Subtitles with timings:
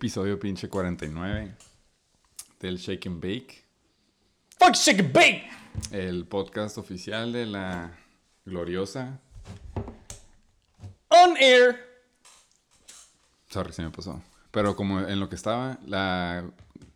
[0.00, 1.56] Episodio pinche 49
[2.60, 3.64] del Shake and Bake,
[4.58, 5.48] Fuck shake and bake.
[5.90, 7.96] el podcast oficial de la
[8.44, 9.18] gloriosa.
[11.08, 11.80] On air.
[13.48, 14.22] Sorry, se me pasó.
[14.50, 16.44] Pero como en lo que estaba, la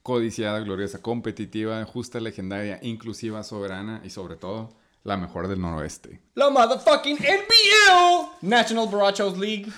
[0.02, 6.20] codiciada, gloriosa, competitiva, justa, legendaria, inclusiva, soberana y sobre todo, la mejor del noroeste.
[6.34, 8.46] La motherfucking NBL.
[8.46, 9.72] National Borrachos League.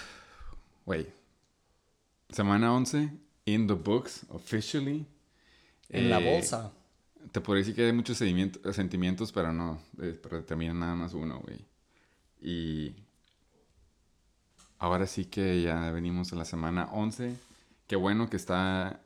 [0.84, 1.21] Güey.
[2.32, 3.10] Semana 11,
[3.46, 5.06] in the books, officially.
[5.88, 6.72] En la Eh, bolsa.
[7.30, 9.78] Te podría decir que hay muchos sentimientos, pero no.
[10.00, 11.64] eh, pero determinan nada más uno, güey.
[12.40, 12.94] Y.
[14.78, 17.36] Ahora sí que ya venimos a la semana 11.
[17.86, 19.00] Qué bueno que está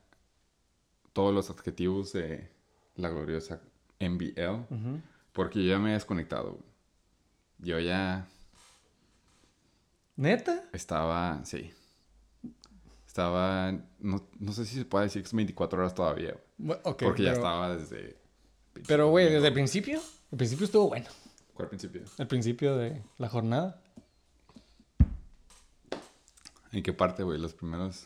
[1.12, 2.48] todos los adjetivos de
[2.94, 3.60] la gloriosa
[3.98, 4.64] NBL.
[5.32, 6.64] Porque yo ya me he desconectado, güey.
[7.58, 8.26] Yo ya
[10.16, 10.64] ¿Neta?
[10.72, 11.44] estaba.
[11.44, 11.72] Sí.
[13.16, 13.72] Estaba.
[13.98, 16.68] No, no sé si se puede decir que es 24 horas todavía, güey.
[16.76, 17.02] Bu- Ok.
[17.04, 18.18] Porque ya estaba desde.
[18.86, 20.02] Pero, güey, desde el principio.
[20.30, 21.06] El principio estuvo bueno.
[21.54, 22.02] ¿Cuál principio?
[22.18, 23.80] El principio de la jornada.
[26.72, 27.38] ¿En qué parte, güey?
[27.40, 28.04] ¿Los primeros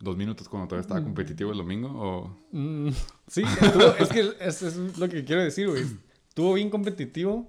[0.00, 1.90] dos minutos cuando todavía estaba competitivo el domingo?
[1.94, 2.88] ¿O Mm,
[3.28, 5.84] sí, estuvo- es que es lo que quiero decir, güey.
[6.30, 7.46] Estuvo bien competitivo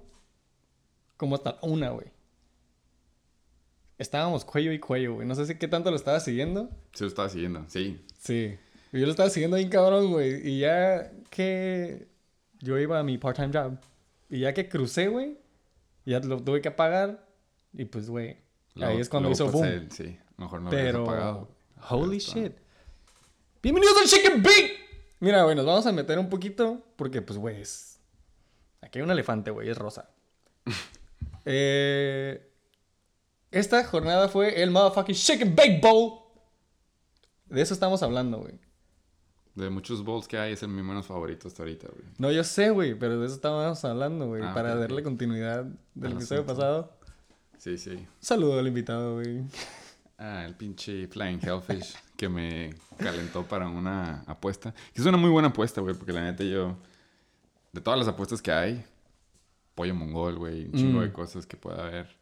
[1.16, 2.08] como hasta una, güey.
[3.98, 5.26] Estábamos cuello y cuello, güey.
[5.26, 6.70] No sé si qué tanto lo estaba siguiendo.
[6.92, 7.64] sí lo estaba siguiendo?
[7.68, 8.00] Sí.
[8.20, 8.56] Sí.
[8.92, 10.48] Yo lo estaba siguiendo bien cabrón, güey.
[10.48, 12.06] Y ya que
[12.60, 13.76] yo iba a mi part-time job.
[14.30, 15.36] Y ya que crucé, güey.
[16.06, 17.26] Ya lo tuve que apagar.
[17.72, 18.36] Y pues, güey.
[18.80, 19.88] Ahí es cuando hizo boom.
[19.90, 21.02] sí, mejor no Pero.
[21.02, 21.48] apagado.
[21.90, 22.52] Holy shit.
[23.60, 24.78] Bienvenidos al Chicken Bake.
[25.18, 26.84] Mira, güey, nos vamos a meter un poquito.
[26.94, 27.98] Porque, pues, güey, es.
[28.80, 30.08] Aquí hay un elefante, güey, es rosa.
[31.44, 32.47] eh.
[33.50, 36.20] Esta jornada fue el motherfucking Chicken Bake Bowl.
[37.46, 38.58] De eso estamos hablando, güey.
[39.54, 42.04] De muchos bowls que hay, es el mi menos favorito hasta ahorita, güey.
[42.18, 44.42] No, yo sé, güey, pero de eso estábamos hablando, güey.
[44.44, 45.64] Ah, para darle continuidad
[45.94, 46.92] del Al episodio pasado.
[47.56, 48.06] Sí, sí.
[48.20, 49.42] Saludo al invitado, güey.
[50.20, 54.74] Ah, el pinche Flying Hellfish que me calentó para una apuesta.
[54.92, 56.76] Que es una muy buena apuesta, güey, porque la neta yo...
[57.72, 58.84] De todas las apuestas que hay,
[59.76, 61.02] pollo mongol, güey, un chingo Mm.
[61.02, 62.17] de cosas que pueda haber.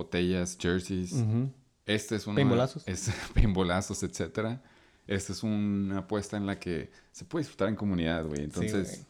[0.00, 1.12] Botellas, jerseys.
[1.12, 1.52] Ujú.
[1.84, 2.36] Este es una...
[2.36, 2.84] Paintballazos.
[2.86, 4.62] Es, etcétera.
[5.06, 8.44] Esta es una apuesta en la que se puede disfrutar en comunidad, güey.
[8.44, 9.06] Entonces,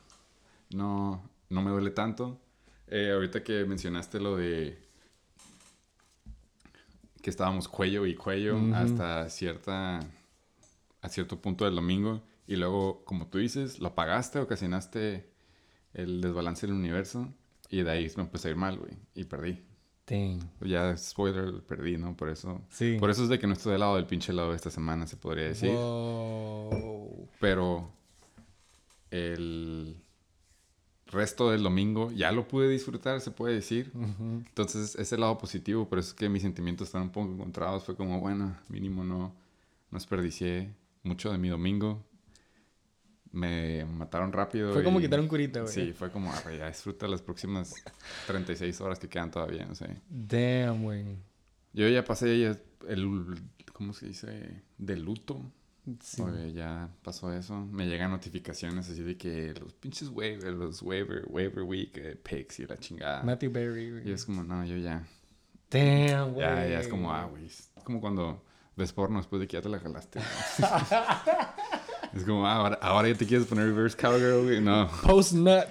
[0.70, 2.40] no, no me duele tanto.
[2.88, 4.82] Eh, ahorita que mencionaste lo de
[7.22, 10.00] que estábamos cuello y cuello hasta cierta
[11.02, 15.30] a cierto punto del domingo y luego, como tú dices, lo apagaste, ocasionaste
[15.94, 17.32] el desbalance del universo
[17.68, 19.69] y de ahí me empezó a ir mal, güey, y perdí.
[20.10, 20.40] Dang.
[20.60, 22.16] Ya, spoiler, perdí, ¿no?
[22.16, 22.60] Por eso.
[22.68, 22.96] Sí.
[22.98, 25.16] Por eso es de que no estoy del lado del pinche lado esta semana, se
[25.16, 25.70] podría decir.
[25.70, 27.28] Wow.
[27.38, 27.92] Pero
[29.12, 29.96] el
[31.06, 33.92] resto del domingo ya lo pude disfrutar, se puede decir.
[33.94, 34.42] Ujú.
[34.46, 37.84] Entonces, ese lado positivo, por eso es que mis sentimientos están un poco encontrados.
[37.84, 39.32] Fue como, bueno, mínimo no,
[39.90, 42.04] no desperdicié mucho de mi domingo.
[43.32, 44.72] Me mataron rápido.
[44.72, 45.72] Fue como y- quitar un curita, güey.
[45.72, 47.74] Sí, fue como, "Arre, ya disfruta las próximas
[48.26, 49.86] 36 horas que quedan todavía, no sé.
[50.08, 51.04] Damn, güey.
[51.72, 52.56] Yo ya pasé ya
[52.88, 53.36] el,
[53.72, 54.62] ¿cómo se dice?
[54.78, 55.40] De luto.
[56.00, 56.20] Sí.
[56.22, 57.54] Oye, ya pasó eso.
[57.66, 62.60] Me llegan notificaciones así de que los pinches waiver, los waiver, waiver week, eh, picks
[62.60, 63.22] y la chingada.
[63.22, 64.08] Matthew Berry, güey.
[64.08, 65.06] Y es como, no, yo ya.
[65.70, 66.46] Damn, güey.
[66.46, 67.46] Ya, ya es como, ah, güey.
[67.46, 68.44] Es como cuando
[68.76, 70.20] ves porno después de que ya te la jalaste.
[72.14, 74.60] es como, ah, ahora, ahora ya te quieres poner reverse cowgirl, güey.
[74.60, 74.88] No.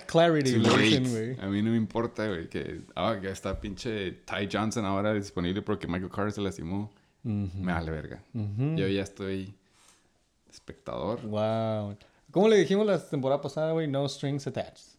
[0.08, 1.10] Clarity, le dicen, late.
[1.36, 1.40] güey.
[1.42, 5.62] A mí no me importa, güey, que ah, ya está pinche Ty Johnson ahora disponible
[5.62, 6.92] porque Michael Carter se lastimó.
[7.24, 7.50] Ujú.
[7.58, 8.24] Me vale verga.
[8.34, 9.54] Yo ya estoy
[10.50, 11.22] espectador.
[11.22, 11.98] Wow.
[12.32, 13.88] ¿Cómo le dijimos la temporada pasada, güey?
[13.88, 14.98] No strings attached.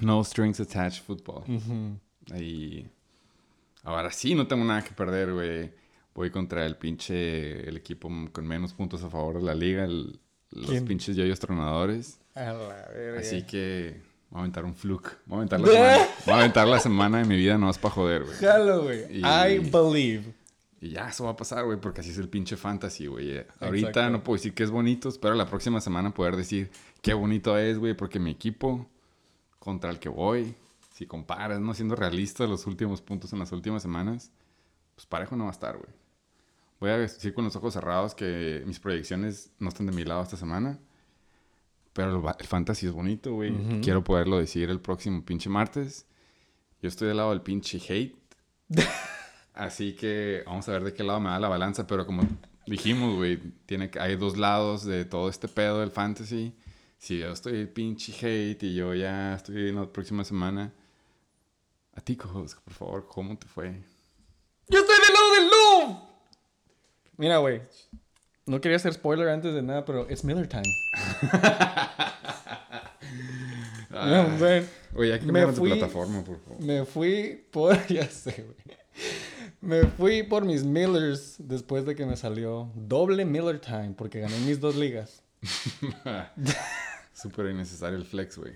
[0.00, 1.42] No strings attached football.
[1.48, 1.98] Ujú.
[2.38, 2.86] Y
[3.82, 5.72] ahora sí no tengo nada que perder, güey.
[6.14, 10.20] Voy contra el pinche, el equipo con menos puntos a favor de la liga, el-
[10.52, 10.84] los ¿Quién?
[10.84, 12.20] pinches yoyos tronadores.
[12.34, 13.20] A la verga.
[13.20, 14.00] Así que
[14.30, 15.18] voy a aventar un fluke.
[15.26, 17.78] Voy a aventar la semana, voy a aventar la semana de mi vida no es
[17.78, 18.36] para joder, güey.
[18.36, 19.04] Jalo, güey.
[19.18, 20.32] Y- I believe.
[20.80, 23.38] Y ya, eso va a pasar, güey, porque así es el pinche fantasy, güey.
[23.58, 24.10] Ahorita Exacto.
[24.10, 26.70] no puedo decir que es bonito, espero la próxima semana poder decir
[27.00, 28.86] qué bonito es, güey, porque mi equipo
[29.58, 30.54] contra el que voy,
[30.92, 34.30] si comparas, no siendo realista los últimos puntos en las últimas semanas,
[34.94, 35.88] pues parejo no va a estar, güey.
[36.80, 40.22] Voy a decir con los ojos cerrados que mis proyecciones no están de mi lado
[40.22, 40.78] esta semana,
[41.92, 43.52] pero el, el fantasy es bonito, güey.
[43.52, 43.80] Ujú.
[43.80, 46.06] Quiero poderlo decir el próximo pinche martes.
[46.82, 48.16] Yo estoy del lado del pinche hate.
[49.54, 52.22] Así que vamos a ver de qué lado me da la balanza, pero como
[52.66, 56.54] dijimos, güey, tiene hay dos lados de todo este pedo del fantasy.
[56.98, 60.72] Si yo estoy pinche hate y yo ya estoy en la próxima semana.
[61.94, 63.70] A ti, cojos, por favor, ¿cómo te fue?
[64.68, 65.23] ¡Yo estoy del lado!
[67.16, 67.60] Mira, güey.
[68.46, 70.64] No quería hacer spoiler antes de nada, pero it's Miller time.
[73.90, 74.26] No.
[74.96, 76.60] Oye, que Me fui- plataforma, por favor.
[76.60, 77.76] Me fui por.
[77.88, 78.76] Ya sé, güey.
[79.60, 84.36] Me fui por mis Millers después de que me salió doble Miller time porque gané
[84.40, 85.22] mis dos ligas.
[87.14, 88.52] Súper innecesario el flex, güey.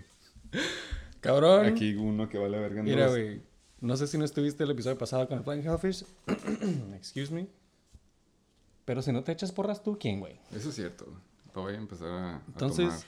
[1.21, 1.67] Cabrón.
[1.67, 3.41] Aquí uno que vale verga Mira, güey.
[3.81, 6.05] No sé si no estuviste el episodio pasado con el Flying Hellfish.
[6.97, 7.47] Excuse me.
[8.89, 10.41] Pero si no te echas porras tú, ¿quién, güey?
[10.51, 11.05] Eso es cierto.
[11.55, 13.01] Lo voy a empezar a, a Entonces, tomar.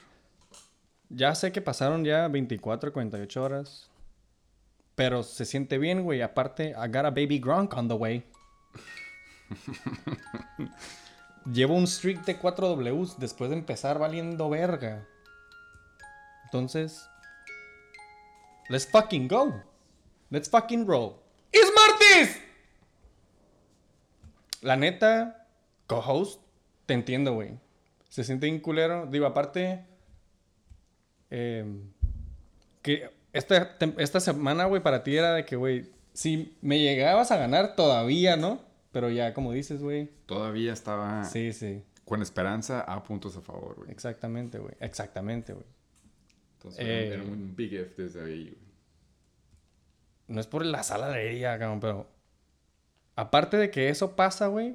[1.08, 3.90] Ya sé que pasaron ya 24, 48 horas.
[4.94, 6.20] Pero se siente bien, güey.
[6.20, 8.22] Aparte, I got a baby Gronk on the way.
[11.50, 15.08] Llevo un streak de 4 Ws después de empezar valiendo verga.
[16.44, 17.08] Entonces,
[18.68, 19.62] let's fucking go.
[20.28, 21.14] Let's fucking roll.
[21.50, 22.38] ¡Es martes!
[24.60, 25.39] La neta,
[25.94, 26.40] co-host,
[26.86, 27.58] te entiendo, güey.
[28.08, 29.06] Se siente bien culero.
[29.06, 29.84] Digo, aparte,
[31.30, 31.64] eh,
[32.82, 37.36] que esta, esta semana, güey, para ti era de que, güey, si me llegabas a
[37.36, 38.60] ganar todavía, ¿no?
[38.92, 40.10] Pero ya, como dices, güey.
[40.26, 41.84] Todavía estaba Sí, sí.
[42.04, 43.90] con esperanza a puntos a favor, güey.
[43.90, 44.74] Exactamente, güey.
[44.80, 45.66] Exactamente, güey.
[46.56, 48.70] Entonces Eh, era un big F desde ahí, güey.
[50.28, 52.08] No es por la sala de herida, cabrón, pero.
[53.16, 54.74] Aparte de que eso pasa, güey,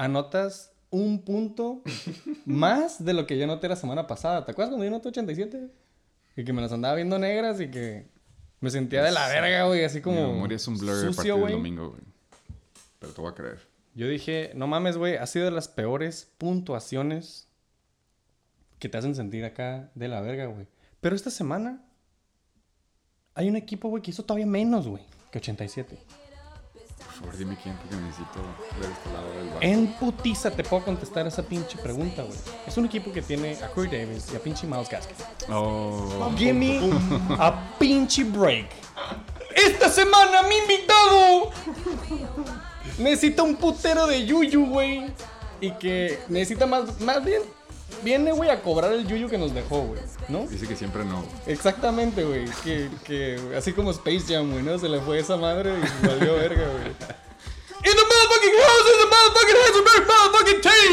[0.00, 1.82] anotas un punto
[2.46, 4.44] más de lo que yo anoté la semana pasada.
[4.44, 5.70] ¿Te acuerdas cuando yo anoté 87?
[6.36, 8.08] Y que me las andaba viendo negras y que
[8.60, 10.26] me sentía de la verga, güey, así como.
[10.26, 11.52] Mi memoria es un blur a partir sucio, del güey.
[11.52, 12.02] domingo, güey.
[12.98, 13.68] Pero te voy a creer.
[13.94, 17.48] Yo dije, no mames, güey, ha sido de las peores puntuaciones
[18.78, 20.66] que te hacen sentir acá de la verga, güey.
[21.00, 21.84] Pero esta semana
[23.34, 25.98] hay un equipo, güey, que hizo todavía menos, güey, que 87.
[27.20, 28.40] Por favor, dime quién, porque necesito
[28.80, 29.62] ver este lado del bar.
[29.62, 32.38] En putiza te puedo contestar esa pinche pregunta, güey.
[32.66, 35.16] Es un equipo que tiene a Corey Davis y a pinche Miles Gaskin.
[35.52, 36.32] Oh.
[36.36, 36.80] Give me
[37.38, 38.70] a pinche break.
[39.54, 41.50] Esta semana mi invitado
[42.98, 45.12] necesita un putero de yuyu, güey.
[45.60, 47.42] Y que necesita más, más bien,
[48.02, 50.00] viene, güey, a cobrar el yuyu que nos dejó, güey.
[50.28, 50.46] ¿No?
[50.46, 51.24] Dice que siempre no.
[51.46, 52.44] Exactamente, güey.
[52.64, 54.78] Que, que así como Space Jam, güey, ¿no?
[54.78, 56.86] Se le fue esa madre y valió verga, güey.
[57.82, 60.92] In the motherfucking house, in the motherfucking Heisenberg motherfucking team.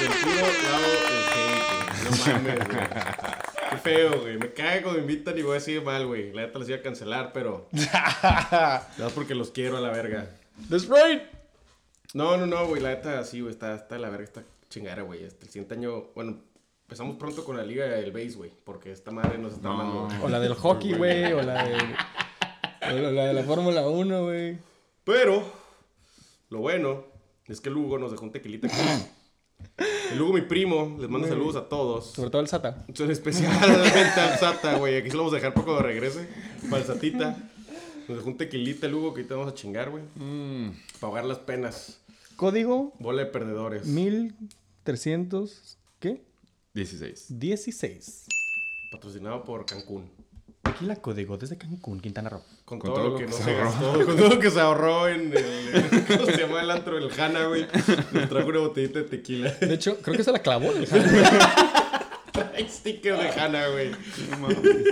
[0.00, 1.64] Del puro lado del hate,
[1.96, 2.04] güey.
[2.04, 2.88] No mames, güey.
[3.70, 4.38] Qué feo, güey.
[4.38, 6.32] Me cae cuando me invitan y voy a decir mal, güey.
[6.32, 7.68] La neta los iba a cancelar, pero.
[8.98, 10.28] No es porque los quiero a la verga.
[10.70, 11.22] That's right.
[12.14, 12.80] No, no, no, güey.
[12.80, 13.52] La neta sí, güey.
[13.52, 15.24] Está, está de la verga, está chingada, güey.
[15.24, 16.04] Este, el siguiente año.
[16.14, 16.38] Bueno,
[16.84, 18.50] empezamos pronto con la liga del base, güey.
[18.64, 20.08] Porque esta madre nos está No.
[20.22, 21.32] O la del hockey, güey.
[21.32, 21.76] O la de,
[23.06, 24.58] o la de la Fórmula 1, güey.
[25.04, 25.44] Pero,
[26.48, 27.04] lo bueno
[27.46, 29.06] es que Lugo nos dejó un tequilita aquí.
[30.10, 32.12] El Lugo, mi primo, les mando saludos a todos.
[32.12, 32.84] Sobre todo el SATA.
[32.88, 34.96] Especialmente al Sata, güey.
[34.96, 36.28] Aquí se lo vamos a dejar para cuando regrese.
[36.68, 37.36] Para el Satita.
[38.08, 40.02] Nos dejó un tequilita, Lugo, que ahorita vamos a chingar, güey.
[40.16, 42.00] Mm, Para ahogar las penas.
[42.36, 43.86] Código Bola de perdedores.
[44.84, 45.78] 1300.
[46.00, 46.24] ¿Qué?
[46.74, 47.26] 16.
[47.38, 48.26] 16.
[48.90, 50.10] Patrocinado por Cancún.
[50.64, 52.42] Aquí la código desde Cancún, Quintana Roo.
[52.64, 53.70] Con, Con todo, todo lo que lo no que se se ahorró.
[53.70, 54.06] gastó.
[54.06, 56.04] Con todo lo que se ahorró en el.
[56.06, 56.98] ¿Cómo se llama el antro?
[56.98, 57.66] El Hanna, güey.
[58.12, 59.50] Nos trajo una botellita de tequila.
[59.52, 60.70] De hecho, creo que se la clavó.
[60.72, 60.86] el
[62.32, 63.90] Trae sticker de Hanna, güey.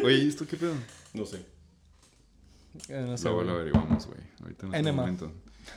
[0.04, 0.74] Oye, ¿y esto qué pedo?
[1.14, 1.38] No sé.
[2.88, 3.46] Eh, no sé, Luego güey.
[3.48, 4.20] lo averiguamos, güey.
[4.42, 5.02] Ahorita en este Enema.
[5.02, 5.32] momento.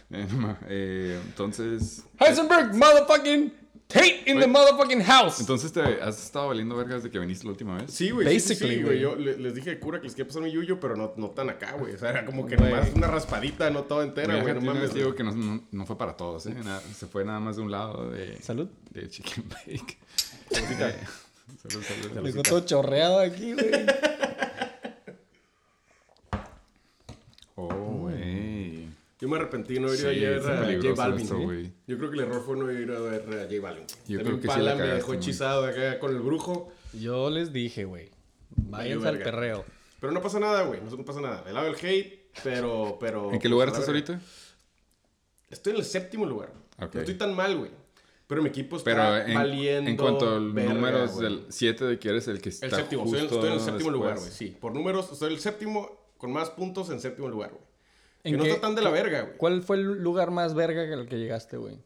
[0.09, 0.59] Enema.
[0.67, 2.03] Eh, entonces.
[2.19, 3.53] Heisenberg, motherfucking
[3.87, 5.39] Tate in the Oye, motherfucking house.
[5.39, 7.91] Entonces, ¿te has estado valiendo vergas de que viniste la última vez?
[7.93, 8.27] Sí, güey.
[8.27, 9.03] sí, sí, Basically, sí, güey.
[9.03, 9.15] güey.
[9.15, 11.29] Yo le- les dije de cura que les quería pasar mi yuyo, pero no, no
[11.29, 11.93] tan acá, güey.
[11.93, 12.71] O sea, era como que Güey.
[12.71, 14.53] nomás una raspadita, no toda entera, güey.
[14.55, 14.93] No mames.
[14.95, 16.55] digo que no, no- no fue para todos, ¿eh?
[16.63, 18.67] Nada, se fue nada más de un lado de, Salud.
[18.91, 19.97] de Chicken Bake.
[20.49, 20.89] Saludcita.
[20.89, 20.99] Eh,
[21.69, 22.23] salud, salud.
[22.23, 23.71] Dejó todo chorreado aquí, güey.
[27.55, 28.02] Oh.
[29.23, 31.21] Yo me arrepentí de no ir Sí, ayer está a J Balvin.
[31.21, 31.43] esto, ¿eh?
[31.45, 31.73] güey.
[31.87, 33.85] Yo creo que el error fue no ir a ver a J Balvin.
[34.05, 36.73] Yo También creo que sí Pala la me dejó hechizado acá con el brujo.
[36.91, 38.09] Yo les dije, güey.
[38.49, 39.63] Váyanse al perreo.
[40.01, 40.81] Pero no pasa nada, güey.
[40.81, 41.41] No pasa nada.
[41.45, 42.97] Le lavo el hate, pero...
[42.99, 44.19] pero ¿En qué pues, lugar a la estás ahorita?
[45.49, 46.51] Estoy en el séptimo lugar.
[46.77, 47.71] No estoy tan mal, güey.
[48.27, 51.23] Pero mi equipo está Pero en, valiendo en cuanto a verga, números güey.
[51.23, 53.03] del 7 de que eres el que está El séptimo.
[53.03, 53.93] justo Estoy, estoy en el séptimo después.
[53.93, 54.31] lugar, güey.
[54.31, 54.57] Sí.
[54.59, 57.72] Por números, estoy el séptimo con más puntos en séptimo lugar, güey.
[58.23, 59.37] ¿En Que no está tan de la verga, güey.
[59.37, 61.77] ¿Cuál fue el lugar más verga al que llegaste, güey?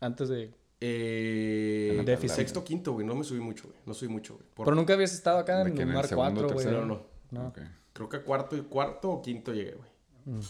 [0.00, 0.52] Antes de...
[0.80, 2.28] Eh, En la tabla.
[2.34, 3.06] sexto, quinto, güey.
[3.06, 3.76] No me subí mucho, güey.
[3.86, 4.46] No subí mucho, güey.
[4.54, 6.66] Por- Pero nunca habías estado acá ¿De en en el lugar segundo, 4, güey.
[6.66, 7.02] No, no.
[7.30, 7.52] No.
[7.92, 10.40] Creo que cuarto, cuarto o quinto llegué, güey.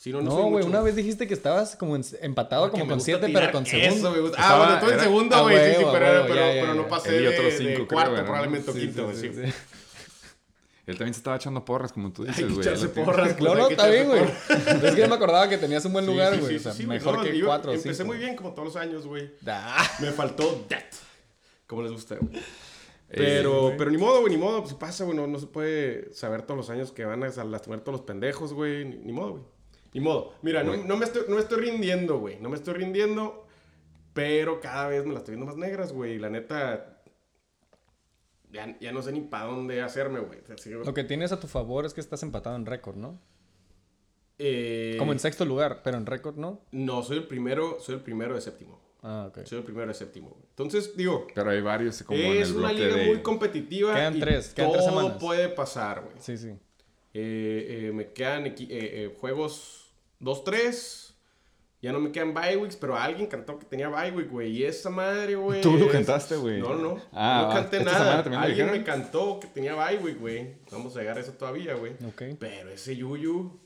[0.00, 2.78] Sí, no, no, No, güey, mucho, una vez dijiste que estabas como en- empatado Porque
[2.80, 4.10] como con gusta 7, tirar pero con Eso, segundo.
[4.12, 4.36] me gusta.
[4.40, 5.56] Estaba- ah, bueno, estuve en segundo, güey.
[5.58, 8.78] Sí, sí, pero, ya, no pasé y de, otros de cinco, creo, cuarto, probablemente Sí,
[8.78, 9.52] quinto, sí, güey.
[10.88, 12.66] Él también se estaba echando porras, como tú Hay dices, que güey.
[12.66, 13.34] echarse porras.
[13.34, 14.22] pues, No, no, está bien, güey.
[14.22, 16.50] Es que yo me acordaba que tenías un buen lugar, sí, güey.
[16.52, 18.06] sí, o sea, sí, mejor No, que yo 4 o Empecé 5.
[18.06, 19.30] muy bien, como todos los años, güey.
[20.00, 20.82] Me faltó that.
[21.66, 22.36] Como les gusta, güey.
[23.10, 24.62] Eh, Pero, pero ni modo, güey, ni modo.
[24.62, 25.16] Pues pasa, güey.
[25.16, 28.52] No, no se puede saber todos los años que van a lastimar todos los pendejos,
[28.54, 28.84] güey.
[28.84, 29.42] Ni, ni modo, güey.
[29.94, 30.32] Ni modo.
[30.42, 32.38] Mira, no, me estoy, no me estoy rindiendo, güey.
[32.40, 33.46] No me estoy rindiendo.
[34.14, 36.18] Pero cada vez me las estoy viendo más negras, güey.
[36.18, 36.97] La neta.
[38.52, 40.40] Ya, ya no sé ni para dónde hacerme, güey.
[40.42, 43.20] Que, Lo que tienes a tu favor es que estás empatado en récord, ¿no?
[44.38, 46.60] eh, Como en sexto lugar, pero en récord no.
[46.72, 48.80] No, soy el primero, soy el primero de séptimo.
[49.02, 49.44] Ah, ok.
[49.44, 50.42] Soy el primero de séptimo, güey.
[50.50, 53.06] Entonces, digo, Pero hay varios como en es el una liga de...
[53.06, 53.94] muy competitiva.
[53.94, 55.18] Quedan y tres, quedan todo tres semanas.
[55.20, 56.16] puede pasar, güey.
[56.18, 56.48] Sí, sí.
[57.14, 61.07] Eh, eh, me quedan eh, eh, juegos 2-3.
[61.80, 64.50] Ya no me quedan bye weeks, pero alguien cantó que tenía bye week, güey.
[64.50, 65.60] Y esa madre, güey.
[65.60, 66.60] Tú lo es- cantaste, güey.
[66.60, 66.96] No, no.
[67.12, 68.42] Ah, no canté ¿Esta nada.
[68.42, 70.56] Alguien me cantó que tenía bye week, güey.
[70.72, 71.92] Vamos a llegar a eso todavía, güey.
[72.06, 72.36] Ok.
[72.40, 73.60] Pero ese Yuyu.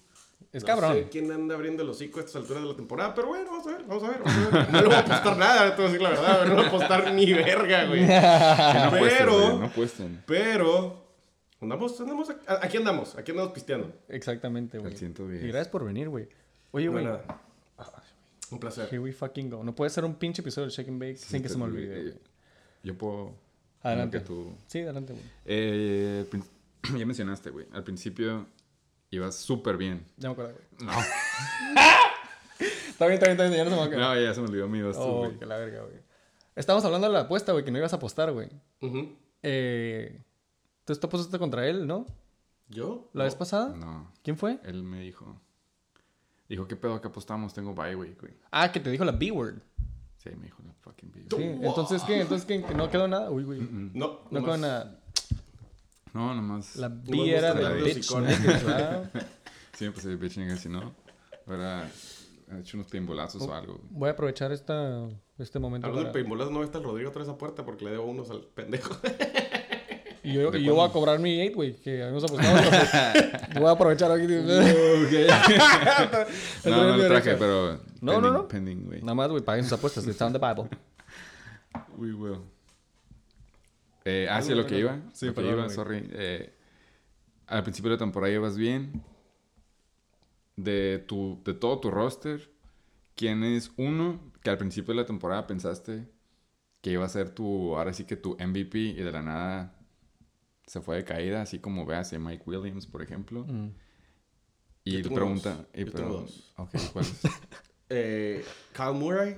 [0.52, 0.92] Es no cabrón.
[0.92, 3.66] sé quién anda abriendo el hocico a estas alturas de la temporada, pero bueno, vamos
[3.66, 4.18] a ver, vamos a ver.
[4.22, 4.70] Vamos a ver.
[4.70, 6.38] No le voy a apostar nada, te voy a decir la verdad.
[6.42, 8.00] No le voy a apostar ni verga, güey.
[8.06, 10.22] Que no apuesten, Pero- no apuesten.
[10.26, 11.02] Pero.
[11.62, 13.90] Andamos, andamos, aquí- aquí andamos, aquí andamos pisteando.
[14.08, 14.92] Exactamente, güey.
[14.92, 15.42] Al 110.
[15.42, 16.28] Y gracias por venir, güey.
[16.72, 17.06] Oye, güey.
[18.52, 18.86] Un placer.
[18.90, 19.62] Here we fucking go.
[19.64, 22.14] No puede ser un pinche episodio de Shake and Bake sin que se me olvide.
[22.82, 23.34] Yo puedo...
[23.82, 24.20] Adelante.
[24.20, 24.52] Tú...
[24.66, 25.24] Sí, adelante, güey.
[25.44, 26.26] Eh,
[26.96, 27.66] ya mencionaste, güey.
[27.72, 28.46] Al principio
[29.10, 30.04] ibas súper bien.
[30.16, 30.86] Ya me acuerdo, güey.
[30.86, 30.92] No.
[32.58, 33.52] Está bien, está bien, está bien.
[33.56, 34.16] Ya no se me va a quedar.
[34.16, 35.36] No, ya se me olvidó mi dos, Oh, güey.
[35.38, 35.96] que la verga, güey.
[36.54, 38.48] Estábamos hablando de la apuesta, güey, que no ibas a apostar, güey.
[39.42, 40.20] Eh,
[40.80, 42.06] Entonces tú apostaste contra él, ¿no?
[42.68, 43.10] ¿Yo?
[43.14, 43.74] ¿La vez pasada?
[43.74, 44.12] No.
[44.22, 44.60] ¿Quién fue?
[44.64, 45.40] Él me dijo...
[46.52, 47.54] Dijo, ¿qué pedo que apostamos?
[47.54, 48.34] Tengo bye, güey, güey.
[48.50, 49.54] Ah, que te dijo la B-word.
[50.18, 51.34] Sí, me dijo la fucking bitch.
[51.34, 52.20] Sí, entonces, ¿qué?
[52.20, 52.62] Entonces, ¿qué?
[52.62, 53.30] ¿Que no quedó nada?
[53.30, 53.60] Uy, güey.
[53.60, 55.00] No, No nomás- quedó nada.
[56.12, 56.76] No, nomás...
[56.76, 59.08] La B era de los bitch, niggas.
[59.78, 60.92] Sí, me pasé bitch nigga, si no...
[61.46, 61.90] Hubiera
[62.60, 63.76] hecho unos pinbolazos o algo.
[63.78, 63.86] güey.
[63.90, 66.22] Voy a aprovechar esta, este momento Hablando de para...
[66.22, 68.94] paintballas, no está el Rodrigo atrás de esa puerta porque le debo unos al pendejo.
[70.24, 72.60] Y yo, ¿De y yo voy a cobrar mi 8, güey, que habíamos apostado.
[73.60, 74.26] voy a aprovechar aquí.
[76.64, 77.80] No, no lo traje, pero...
[78.00, 78.48] No, no, pending- no.
[78.48, 79.00] Pending, güey.
[79.00, 80.06] Nada más, güey, paguen sus apuestas.
[80.06, 80.68] It's on the Bible.
[81.98, 82.40] We will.
[84.04, 84.98] Eh, ah, sí, lo que iba.
[85.12, 85.74] Sí, lo que perdón, iba, güey.
[85.74, 86.08] sorry.
[86.12, 86.52] Eh,
[87.46, 89.02] al principio de la temporada ibas bien.
[90.56, 92.50] De, tu, de todo tu roster,
[93.16, 96.06] ¿quién es uno que al principio de la temporada pensaste
[96.82, 99.74] que iba a ser tu, ahora sí que tu MVP y de la nada
[100.66, 103.44] se fue de caída, así como veas a Mike Williams, por ejemplo?
[103.46, 103.70] Mm.
[104.84, 105.50] Y Yo le tengo pregunta...
[105.56, 105.66] dos.
[105.74, 106.52] y Yo tengo pero- dos.
[106.56, 107.20] Ok, ¿cuál es?
[107.94, 108.42] Eh,
[108.72, 109.36] Kyle Murray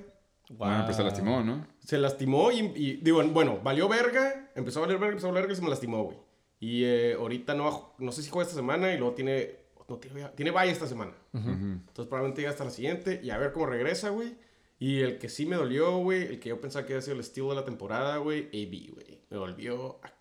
[0.49, 1.67] Bueno, pues se lastimó, ¿no?
[1.79, 5.43] se lastimó y, y- digo, bueno, valió verga, empezó a valer verga, empezó a valer
[5.43, 6.17] verga y se me lastimó, güey.
[6.61, 9.57] Y eh, ahorita no, no sé si juega esta semana y luego tiene,
[9.89, 11.11] no tiene, tiene bye esta semana.
[11.33, 11.49] Ujú.
[11.49, 14.37] Entonces probablemente llega hasta la siguiente y a ver cómo regresa, güey.
[14.79, 17.15] Y el que sí me dolió, güey, el que yo pensaba que iba a ser
[17.15, 19.19] el estilo de la temporada, güey, AB, güey.
[19.29, 20.14] Me volvió a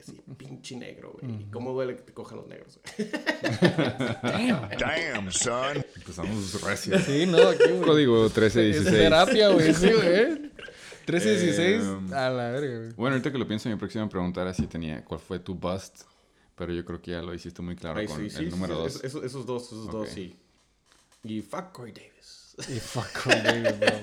[0.00, 1.42] ese pinche negro, güey.
[1.42, 3.10] Y cómo duele que te cojan los negros, güey.
[4.78, 5.84] Damn, son.
[5.96, 7.02] Empezamos recios.
[7.04, 7.80] Sí, no, aquí, güey.
[7.82, 8.94] Código Es 1316.
[8.96, 10.50] terapia, güey, sí, güey.
[11.06, 12.92] 1316 Eh, a la verga, güey.
[12.92, 16.02] Bueno, ahorita que lo pienso, mi próxima pregunta era si tenía, ¿cuál fue tu bust?
[16.56, 18.74] Pero yo creo que ya lo hiciste muy claro Ay, con sí, el sí, número
[18.76, 18.94] sí, 2.
[18.96, 20.36] es- esos, esos dos, esos dos, sí.
[21.24, 22.54] Y fuck Corey Davis.
[22.68, 23.96] Y fuck con David, bro.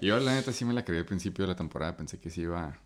[0.00, 2.42] Yo la neta sí me la creí al principio de la temporada, pensé que sí
[2.42, 2.78] iba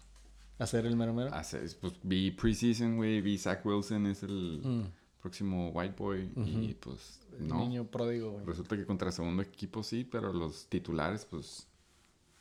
[0.59, 1.33] Hacer el mero mero.
[1.35, 4.83] hacer, pues vi preseason, güey, vi Zach Wilson es el Mm.
[5.21, 7.59] próximo white boy y pues no.
[7.61, 8.45] Niño pródigo, güey.
[8.45, 11.67] Resulta que contra el segundo equipo sí, pero los titulares pues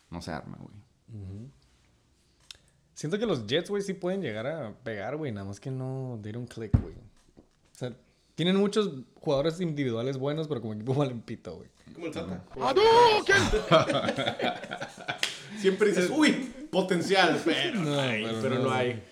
[0.10, 0.76] no se arma, güey.
[2.94, 5.32] Siento que los Jets, güey, sí pueden llegar a pegar, güey.
[5.32, 6.94] Nada más que no dieron click, güey.
[6.96, 7.96] O sea,
[8.36, 11.70] tienen muchos jugadores individuales buenos, pero como equipo valen pito, güey.
[11.94, 12.44] Como el Santa.
[15.60, 16.32] Siempre dices, uy,
[16.72, 18.64] potencial, pero no, hay, pero pero no.
[18.64, 19.04] no hay.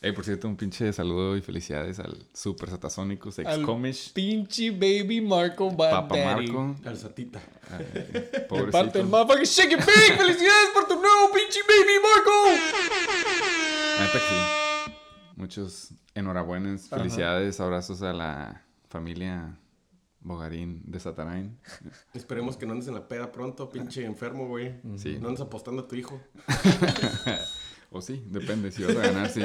[0.00, 5.22] Ey, por cierto, un pinche saludo y felicidades al Super Satasónicos ex Comish, Pinche baby
[5.22, 6.46] Marco Bad Papa Daddy.
[6.48, 7.40] Marco, Al Satita.
[7.80, 8.40] eh, De
[8.70, 9.04] parte del pobrecito.
[9.04, 10.18] motherfucking Shake It Big.
[10.18, 13.24] ¡Felicidades por tu nuevo pinche baby Marco!
[14.00, 14.92] Neta que sí.
[15.36, 19.56] Muchos enhorabuenas, felicidades, abrazos a la familia
[20.24, 21.56] Bogarín de Satarain.
[22.14, 24.80] Esperemos que no andes en la peda pronto, pinche enfermo, güey.
[24.96, 25.18] Sí.
[25.20, 26.20] No andes apostando a tu hijo.
[27.96, 28.72] O sí, depende.
[28.72, 29.40] Si vas a ganar, sí.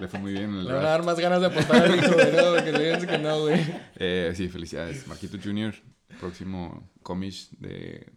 [0.00, 1.96] Le fue muy bien en el Le van a dar más ganas de apostar al
[1.96, 2.32] hijo, güey.
[2.32, 3.64] No, que le que no, güey.
[3.94, 5.06] Eh, sí, felicidades.
[5.06, 5.72] Marquito Jr.,
[6.18, 8.10] próximo comish de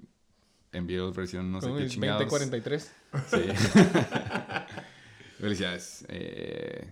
[0.74, 2.22] NBL versión no sé qué chingados.
[2.22, 2.91] 2043.
[3.29, 3.38] Sí.
[5.39, 6.03] felicidades.
[6.10, 6.91] Eh,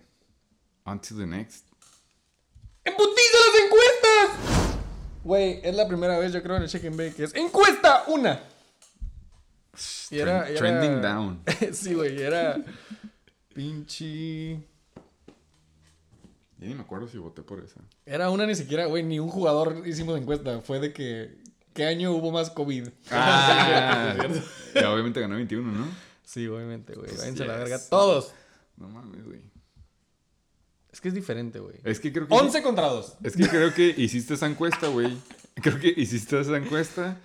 [0.84, 1.66] on to the next.
[2.84, 3.97] ¡Embutiza las encuestas!
[5.28, 8.04] Güey, es la primera vez, yo creo, en el Check and Bake que es ¡Encuesta
[8.06, 8.40] una!
[10.10, 11.42] Y era- Trend- era- Trending down.
[11.74, 12.56] sí, güey, era...
[13.54, 14.54] Pinche...
[16.58, 17.78] Ya ni me acuerdo si voté por esa.
[18.06, 20.62] Era una ni siquiera, güey, ni un jugador hicimos encuesta.
[20.62, 21.36] Fue de que...
[21.74, 22.88] ¿Qué año hubo más COVID?
[23.10, 24.16] Ah,
[24.74, 25.86] ya obviamente ganó 21, ¿no?
[26.24, 27.14] Sí, obviamente, güey.
[27.14, 27.62] Váyanse a la Yes.
[27.68, 28.32] verga todos.
[28.78, 29.42] No mames, güey.
[30.98, 31.76] Es que es diferente, güey.
[31.84, 32.34] Es que creo que...
[32.34, 33.18] 11 contra 2.
[33.22, 35.16] Es que creo que hiciste esa encuesta, güey.
[35.54, 37.20] Creo que hiciste esa encuesta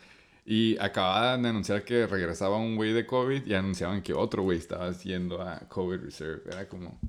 [0.46, 4.60] y acababan de anunciar que regresaba un güey de COVID y anunciaban que otro güey
[4.60, 6.44] estaba haciendo a COVID Reserve.
[6.46, 7.00] Era como,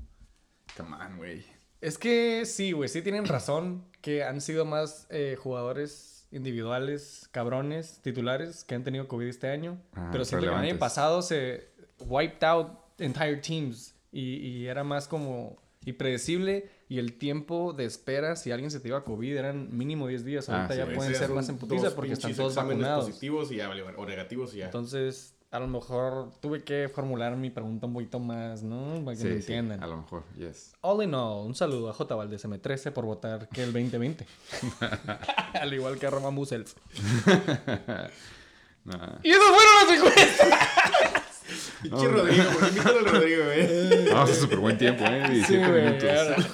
[0.75, 1.45] come on, güey.
[1.83, 8.01] Es que sí, güey, sí tienen razón que han sido más eh, jugadores individuales, cabrones,
[8.01, 9.83] titulares que han tenido COVID este año.
[9.93, 11.69] Ah, pero siento que el año pasado se
[11.99, 18.37] wiped out entire teams y, y era más como impredecible y el tiempo de espera
[18.37, 20.49] si alguien se te iba a COVID eran mínimo 10 días.
[20.49, 20.79] Ah, Ahorita sí.
[20.91, 23.07] ya pueden ser más en putiza porque están todos vacunados.
[23.07, 24.67] positivos y ya, vale, o negativos y ya.
[24.67, 29.05] Entonces, a lo mejor tuve que formular mi pregunta un poquito más, ¿no?
[29.05, 29.83] Para que Sí, me sí, entiendan.
[29.83, 30.73] a lo mejor, yes.
[30.81, 32.15] All in all, un saludo a J.
[32.15, 34.27] Valdez M13 por votar que el 2020.
[35.61, 36.75] Al igual que a Roma Musels.
[38.87, 39.19] Nah.
[39.23, 40.49] Y esas fueron las encuestas.
[41.85, 42.69] Pinche Rodrigo, güey.
[42.71, 44.09] Invítalo al Rodrigo, güey.
[44.13, 45.29] Vamos a súper buen tiempo, ¿eh?
[45.31, 46.47] 17 güey, minutos.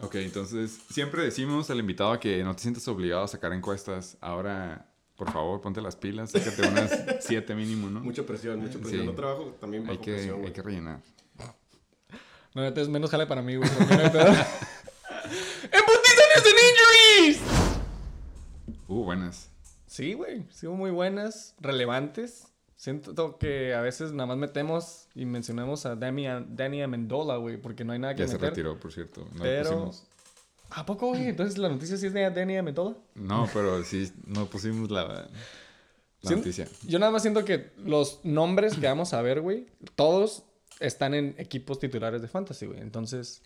[0.00, 4.16] Ok, entonces, siempre decimos al invitado que no te sientas obligado a sacar encuestas.
[4.20, 8.00] Ahora, por favor, ponte las pilas, sácate unas 7 mínimo, ¿no?
[8.00, 9.02] Mucha presión, mucha presión.
[9.02, 9.06] Sí.
[9.06, 10.52] No trabajo también hay bajo que, presión, hay güey.
[10.52, 11.00] que rellenar.
[12.54, 13.68] No, entonces menos jale para mí, güey.
[13.70, 14.26] hay pedo.
[15.70, 17.40] ¡Embutiza News and Injuries!
[18.88, 19.48] Uh, buenas.
[19.86, 20.44] Sí, güey.
[20.50, 22.48] Sí, muy buenas, relevantes.
[22.82, 27.84] Siento que a veces nada más metemos y mencionamos a Dani, Dani Amendola, güey, porque
[27.84, 28.48] no hay nada que Ya se meter.
[28.48, 29.24] retiró, por cierto.
[29.34, 30.04] No Pero- pusimos.
[30.70, 31.28] ¿A poco, güey?
[31.28, 32.96] Entonces la noticia sí es de Dani Amendola.
[33.14, 35.28] No, pero sí, no pusimos la, la
[36.28, 36.66] Sí, noticia.
[36.84, 40.42] Yo nada más siento que los nombres que vamos a ver, güey, todos
[40.80, 42.80] están en equipos titulares de fantasy, güey.
[42.80, 43.42] Entonces,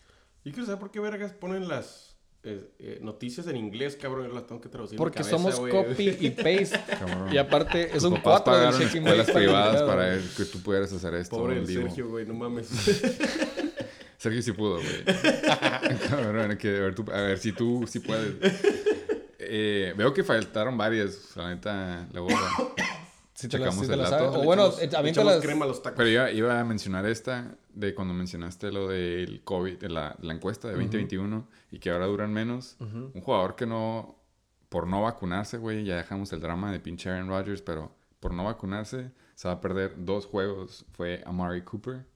[0.46, 2.15] Yo quiero saber por qué vergas ponen las
[2.46, 4.28] eh, eh, noticias en inglés, cabrón.
[4.28, 4.96] Yo las tengo que traducir.
[4.96, 6.78] porque cabeza, somos copy y paste.
[6.98, 7.32] Cabrón.
[7.32, 10.92] y aparte, es un papás 4 del pagaron Shaking escuelas privadas para que tú pudieras
[10.92, 11.66] hacer esto Pobre el.
[11.66, 12.24] Sergio, güey.
[12.24, 12.68] No mames.
[14.18, 15.04] Sergio sí pudo, güey.
[16.08, 18.34] Cabrón, que ver, tú- a ver si tú sí puedes.
[19.38, 22.50] Eh, veo que faltaron varias, la neta, la boda.
[23.36, 24.24] Si te las, Checamos si te el las dato.
[24.24, 24.36] sabes.
[24.38, 25.96] Le O bueno, Echamos- eh, crema a los tacos.
[25.98, 30.32] Pero iba, iba a mencionar esta de cuando mencionaste lo del COVID, de la, la
[30.32, 32.76] encuesta de 2021 y que ahora duran menos.
[32.80, 34.16] Un jugador que no,
[34.70, 38.42] por no vacunarse, güey, ya dejamos el drama de pinche Aaron Rodgers, pero por no
[38.44, 40.86] vacunarse se va a perder dos juegos.
[40.92, 42.06] Fue Amari Cooper.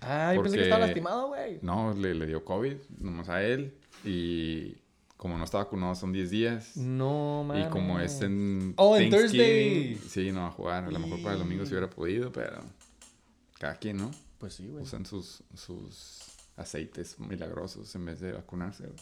[0.00, 1.58] Ah, yo pensé que Porque- estaba lastimado, güey.
[1.62, 3.76] No, le, le dio COVID, nomás a él.
[4.04, 4.74] Y
[5.22, 6.76] como no está vacunado son 10 días.
[6.76, 7.60] No, man.
[7.62, 9.94] Y como es en Oh, en Thursday.
[10.08, 10.82] Sí, no va a jugar.
[10.82, 12.60] A lo mejor para el domingo si hubiera podido, pero
[13.56, 14.10] cada quien, ¿no?
[14.38, 14.82] Pues sí, güey.
[14.82, 16.22] Usan sus, sus
[16.56, 18.82] aceites milagrosos en vez de vacunarse.
[18.82, 18.98] güey.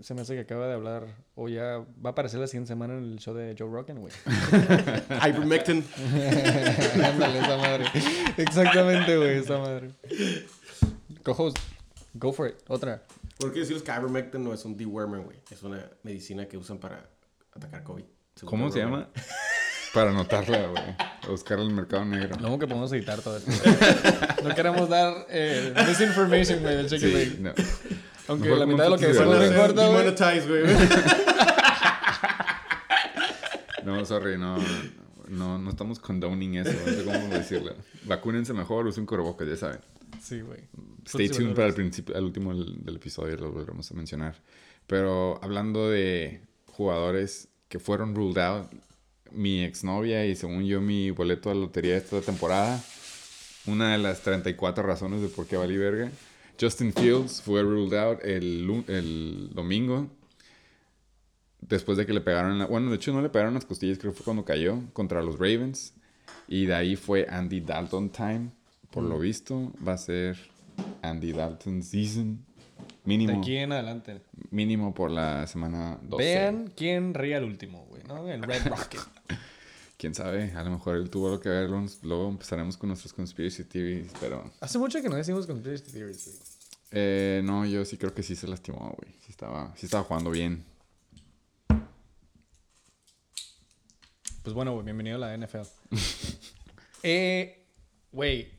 [0.00, 1.06] Se me hace que acaba de hablar.
[1.34, 4.14] O ya va a aparecer la siguiente semana en el show de Joe Rogan, güey.
[5.28, 5.84] Ivermectin.
[7.04, 7.84] Ándale, esa madre.
[8.38, 9.90] Exactamente, güey, esa madre.
[11.22, 11.58] Co-host,
[12.14, 12.54] go for it.
[12.68, 13.02] Otra.
[13.38, 15.38] ¿Por qué decirles que Ivermectin no es un dewormer, güey?
[15.50, 17.08] Es una medicina que usan para
[17.52, 18.04] atacar COVID.
[18.44, 19.08] ¿Cómo se llama?
[19.94, 20.82] Para anotarla, güey.
[21.26, 22.36] Buscar el mercado negro.
[22.38, 23.50] Luego que podemos editar todo esto.
[24.44, 27.54] no queremos dar eh, misinformation, güey, del Check Sí, no.
[28.28, 30.04] Aunque Mejor la mitad de lo que decimos no importa, güey.
[30.04, 30.64] Demonetize, güey.
[33.84, 34.58] No, sorry, no,
[35.28, 36.72] no, no estamos condoning eso.
[36.72, 37.72] No sé cómo decirlo.
[38.02, 39.78] Vacúnense mejor, usen cubrebocas, ya saben.
[40.28, 40.60] Sí, güey.
[41.04, 44.34] Stay tuned para el principio, al último del, del episodio, lo volveremos a mencionar.
[44.86, 48.70] Pero hablando de jugadores que fueron ruled out,
[49.30, 52.82] mi exnovia y según yo mi boleto la lotería de esta temporada,
[53.66, 56.10] una de las 34 razones de por qué valí verga.
[56.60, 60.08] Justin Fields fue ruled out el, el domingo.
[61.60, 64.12] Después de que le pegaron, la- bueno, de hecho no le pegaron las costillas, creo
[64.12, 65.94] que fue cuando cayó contra los Ravens.
[66.48, 68.50] Y de ahí fue Andy Dalton time.
[68.96, 70.38] Por lo visto, va a ser
[71.02, 72.42] Andy Dalton season.
[73.04, 73.30] Mínimo.
[73.30, 74.22] De aquí en adelante.
[74.50, 76.24] Mínimo por la semana 12.
[76.24, 78.26] Vean quién ríe al último, güey, ¿no?
[78.26, 79.02] El Red Rocket.
[79.98, 81.68] Quién sabe, a lo mejor él tuvo lo que ver.
[81.68, 84.50] Luego luego empezaremos con nuestros conspiracy theories, pero.
[84.60, 86.38] Hace mucho que no decimos conspiracy theories, güey.
[86.92, 89.14] Eh, no, yo sí creo que sí se lastimó, güey.
[89.20, 90.64] Sí estaba, sí estaba jugando bien.
[94.42, 95.68] Pues bueno, güey, bienvenido a la NFL.
[97.02, 97.66] eh,
[98.10, 98.56] güey,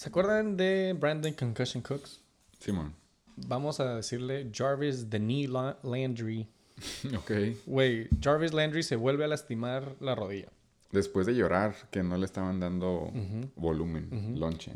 [0.00, 2.22] ¿se acuerdan de Brandon Concussion Cooks?
[2.58, 2.94] Simón.
[3.36, 6.48] Vamos a decirle Jarvis La- Landry.
[7.18, 7.30] ok.
[7.66, 10.48] Güey, Jarvis Landry se vuelve a lastimar la rodilla.
[10.90, 13.12] Después de llorar que no le estaban dando
[13.56, 14.72] volumen, lonche.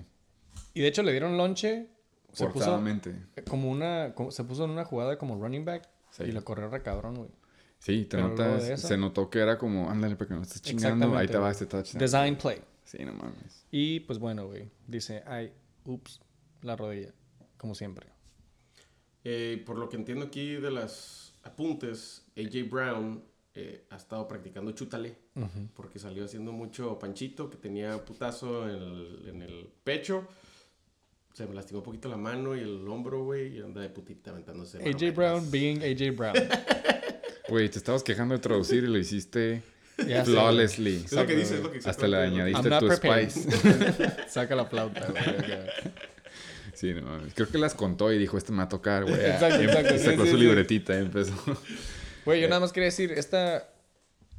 [0.75, 1.89] Y de hecho le dieron lonche.
[2.35, 3.15] Se puso Forzadamente.
[3.49, 4.13] como una.
[4.15, 5.89] como- se puso en una jugada como running back.
[6.11, 6.25] Sí.
[6.25, 7.31] Y lo corrió re cabrón, güey.
[7.79, 11.39] Sí, te notas, se notó que era como, ándale, porque no estás chingando, ahí te
[11.39, 11.99] va este touchdown.
[11.99, 12.61] Design play.
[12.85, 13.67] Sí, no mames.
[13.71, 14.71] Y pues bueno, güey.
[14.87, 15.53] Dice, ay,
[15.85, 16.21] ups,
[16.63, 17.13] la rodilla.
[17.57, 18.07] Como siempre.
[19.25, 24.73] Eh, por lo que entiendo aquí de las apuntes, AJ Brown eh, ha estado practicando
[24.73, 25.17] chútale.
[25.75, 30.29] Porque salió haciendo mucho panchito, que tenía putazo en el, en el pecho.
[31.33, 33.57] Se me lastimó un poquito la mano y el hombro, güey.
[33.57, 34.79] Y anda de putita aventándose.
[34.79, 35.13] AJ.
[35.15, 36.35] Brown being AJ Brown.
[37.47, 39.63] Güey, te estabas quejando de traducir y lo hiciste
[39.97, 40.97] Sé, flawlessly.
[41.05, 43.31] Es lo que dice, es lo que Hasta le añadiste tu prepared.
[43.31, 44.29] spice.
[44.29, 45.23] Saca la flauta, güey.
[46.75, 47.35] Sí, no mames.
[47.35, 49.15] Creo que las contó y dijo, este me va a tocar, güey.
[49.15, 50.43] Exacto, exacto, sí, Sacó sí, su sí.
[50.43, 51.33] libretita y empezó.
[52.25, 53.69] Güey, yo nada más quería decir, esta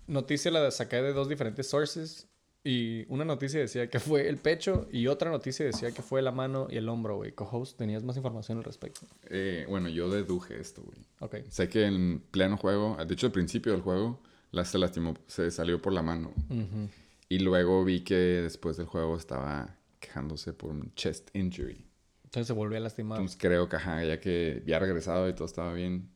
[0.08, 2.28] noticia la saqué de dos diferentes sources.
[2.68, 6.32] Y una noticia decía que fue el pecho y otra noticia decía que fue la
[6.32, 7.32] mano y el hombro, güey.
[7.32, 9.02] Co-host, ¿tenías más información al respecto?
[9.30, 10.98] Eh, bueno, yo deduje esto, güey.
[11.20, 11.48] Ok.
[11.48, 14.20] Sé que en pleno juego, de hecho al principio del juego,
[14.56, 16.34] la se lastimó, se salió por la mano.
[16.50, 16.90] Ujú.
[17.30, 21.86] Y luego vi que después del juego estaba quejándose por un chest injury.
[22.24, 23.18] Entonces se volvió a lastimar.
[23.20, 26.10] Entonces creo que, ajá, ya que había regresado y todo estaba bien,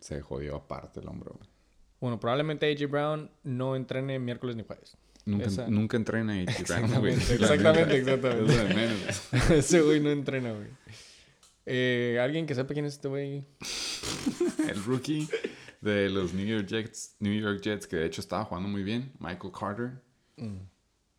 [0.00, 1.32] se jodió aparte el hombro.
[1.36, 1.48] güey.
[2.00, 4.96] Bueno, probablemente AJ Brown no entrene miércoles ni jueves.
[5.24, 8.74] Nunca, Esa- nunca entrena y Exactamente, La exactamente, exactamente.
[8.74, 9.32] Menos.
[9.50, 10.68] Ese güey no entrena, güey.
[11.66, 13.44] Eh, ¿Alguien que sepa quién es este güey?
[14.68, 15.28] El rookie
[15.88, 19.12] de los New York Jets, New York Jets, que de hecho estaba jugando muy bien,
[19.18, 20.02] Michael Carter.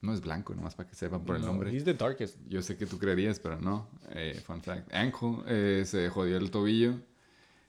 [0.01, 1.71] No es blanco, nomás para que sepan por el No, nombre.
[1.75, 2.37] He's the darkest.
[2.47, 3.89] Yo sé que tú creerías, pero no.
[4.11, 4.93] Eh, fun fact.
[4.93, 6.95] Ankle eh, se jodió el tobillo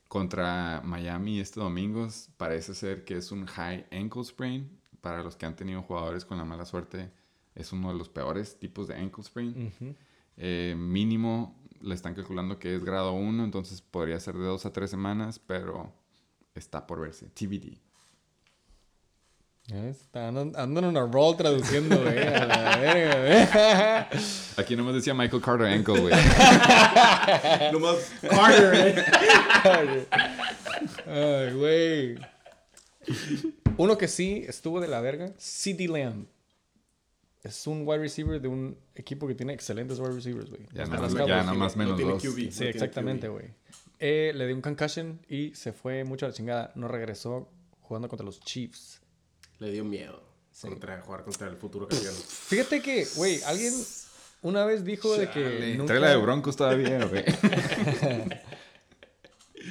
[0.06, 2.06] contra Miami este domingo.
[2.36, 4.78] Parece ser que es un high ankle sprain.
[5.00, 7.10] Para los que han tenido jugadores con la mala suerte,
[7.54, 9.72] es uno de los peores tipos de ankle sprain.
[10.36, 14.72] Eh, mínimo le están calculando que es grado 1, entonces podría ser de 2 a
[14.72, 15.92] 3 semanas, pero
[16.54, 17.26] está por verse.
[17.30, 17.78] TBD.
[19.68, 22.18] Está- Andan, andan en una roll traduciendo, güey.
[22.18, 23.20] A la verga,
[24.10, 24.22] güey.
[24.56, 26.14] Aquí nomás decía Michael Carter ankle, güey.
[27.72, 30.06] Nomás Carter, eh.
[31.06, 32.18] Ay, güey.
[33.76, 36.26] Uno que sí estuvo de la verga, CD Lamb.
[37.42, 40.62] Es un wide receiver de un equipo que tiene excelentes wide receivers, güey.
[40.72, 42.22] Ya nada más- ya nada más No menos tiene dos.
[42.54, 43.46] Sí, exactamente, güey.
[44.00, 46.72] Eh, le dio un concussion y se fue mucho a la chingada.
[46.74, 47.48] No regresó
[47.82, 49.00] jugando contra los Chiefs.
[49.58, 50.68] Le dio miedo Sí.
[50.68, 52.14] contra, jugar contra el futuro campeón.
[52.14, 53.72] Fíjate que, güey, alguien
[54.42, 57.24] una vez dijo de que nunca- Trae la de Broncos todavía, güey.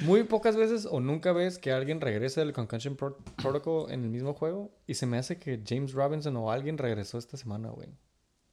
[0.02, 4.10] muy pocas veces o nunca ves que alguien regrese del concussion pro- protocol en el
[4.10, 7.88] mismo juego y se me hace que James Robinson o alguien regresó esta semana, güey.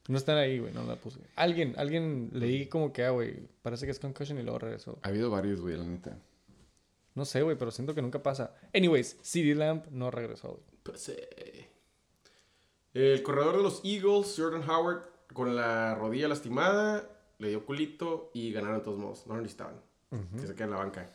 [0.07, 1.19] No están ahí, güey, no la puse.
[1.35, 4.97] Alguien, alguien leí como que, ah, güey, parece que es concussion y luego regresó.
[5.01, 6.17] Ha habido varios, güey, la neta.
[7.13, 8.53] No sé, güey, pero siento que nunca pasa.
[8.73, 10.63] Anyways, CD Lamp no regresó, güey.
[10.83, 11.67] Pues, eh,
[12.93, 15.01] El corredor de los Eagles, Jordan Howard,
[15.33, 19.27] con la rodilla lastimada, le dio culito y ganaron de todos modos.
[19.27, 19.75] No lo necesitaban.
[20.39, 21.09] Que se queda en la banca.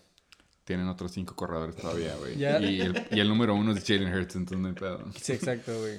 [0.64, 2.37] Tienen otros cinco corredores todavía, güey.
[2.37, 2.61] Ya.
[2.61, 5.05] Y, el, y el número uno es Jalen Hurts, entonces no hay pedo.
[5.20, 5.98] Sí, exacto, güey.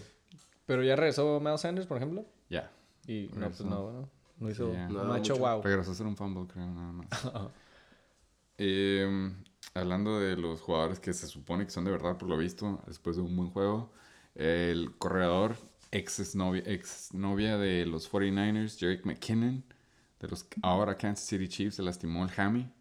[0.65, 2.25] Pero ya regresó Miles Sanders, por ejemplo.
[2.49, 2.71] Ya.
[3.07, 3.63] Y no, pues Regresó.
[3.63, 4.09] no, no.
[4.39, 5.37] No hizo, Sí, no Nada ha hecho mucho.
[5.37, 5.61] wow.
[5.61, 7.07] Regresó a hacer un fumble, creo, nada más.
[8.57, 9.31] Eh,
[9.73, 13.15] hablando de los jugadores que se supone que son de verdad, por lo visto, después
[13.15, 13.91] de un buen juego,
[14.35, 15.57] el corredor,
[15.91, 19.63] ex novia, ex novia de los 49ers, Jerick McKinnon,
[20.19, 22.71] de los ahora Kansas City Chiefs, se lastimó el hammy,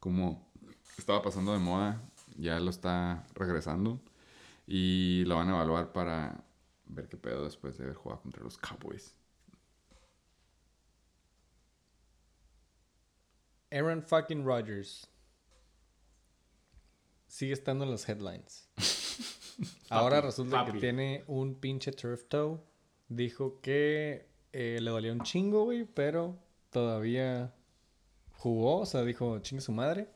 [0.00, 0.50] como
[0.98, 2.02] estaba pasando de moda,
[2.36, 4.00] ya lo está regresando
[4.66, 6.44] y lo van a evaluar para
[6.86, 9.14] ver qué pedo después de haber jugado contra los Cowboys.
[13.70, 15.06] Aaron fucking Rodgers.
[17.26, 18.68] Sigue estando en las headlines.
[19.90, 22.58] Ahora resulta que tiene un pinche turf toe.
[23.08, 26.36] Dijo que eh, le dolía un chingo, güey, pero
[26.70, 27.54] todavía
[28.32, 28.80] jugó.
[28.80, 30.08] O sea, dijo, chingue su madre.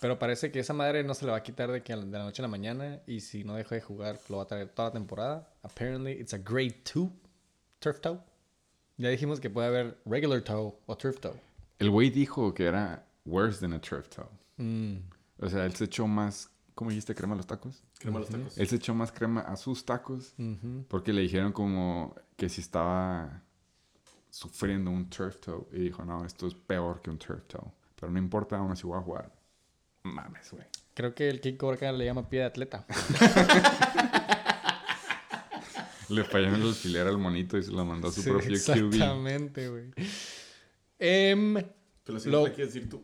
[0.00, 2.24] Pero parece que esa madre no se le va a quitar de, que de la
[2.24, 3.02] noche a la mañana.
[3.06, 5.52] Y si no deja de jugar, lo va a traer toda la temporada.
[5.62, 7.10] Apparently, it's a grade 2
[7.78, 8.18] turf toe.
[8.96, 11.49] Ya dijimos que puede haber regular toe o turf toe.
[11.80, 14.24] El güey dijo que era worse than a turf toe.
[14.58, 14.98] Mm.
[15.40, 17.14] O sea, él se echó más, ¿cómo dijiste?
[17.14, 17.82] ¿Crema a los tacos?
[17.98, 18.56] Crema a los tacos.
[18.58, 20.84] Él se echó más crema a sus tacos Ujú.
[20.88, 23.42] porque le dijeron como que si estaba
[24.28, 25.66] sufriendo un turf toe.
[25.72, 27.72] Y dijo, no, esto es peor que un turf toe.
[27.98, 29.32] Pero no importa, aún así voy a jugar.
[30.02, 30.64] Mames, güey.
[30.94, 32.86] Creo que el Kick Cobra le llama pie de atleta.
[36.08, 38.48] Le falló en el alfiler al monito y se lo mandó a su Sí, propio
[38.48, 38.54] QB.
[38.54, 39.90] Exactamente, güey.
[41.00, 41.54] Em,
[42.04, 43.02] Pero la Lo- la quieres decir tú.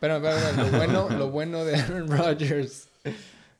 [0.00, 2.88] pero, pero, pero, lo, bueno, lo bueno de Aaron Rodgers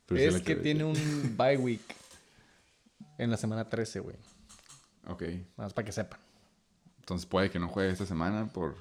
[0.05, 1.81] Pero es que tiene un bye week
[3.17, 4.15] en la semana 13, güey.
[5.07, 5.23] Ok.
[5.55, 6.19] Más para que sepan.
[6.99, 8.75] Entonces puede que no juegue esta semana por...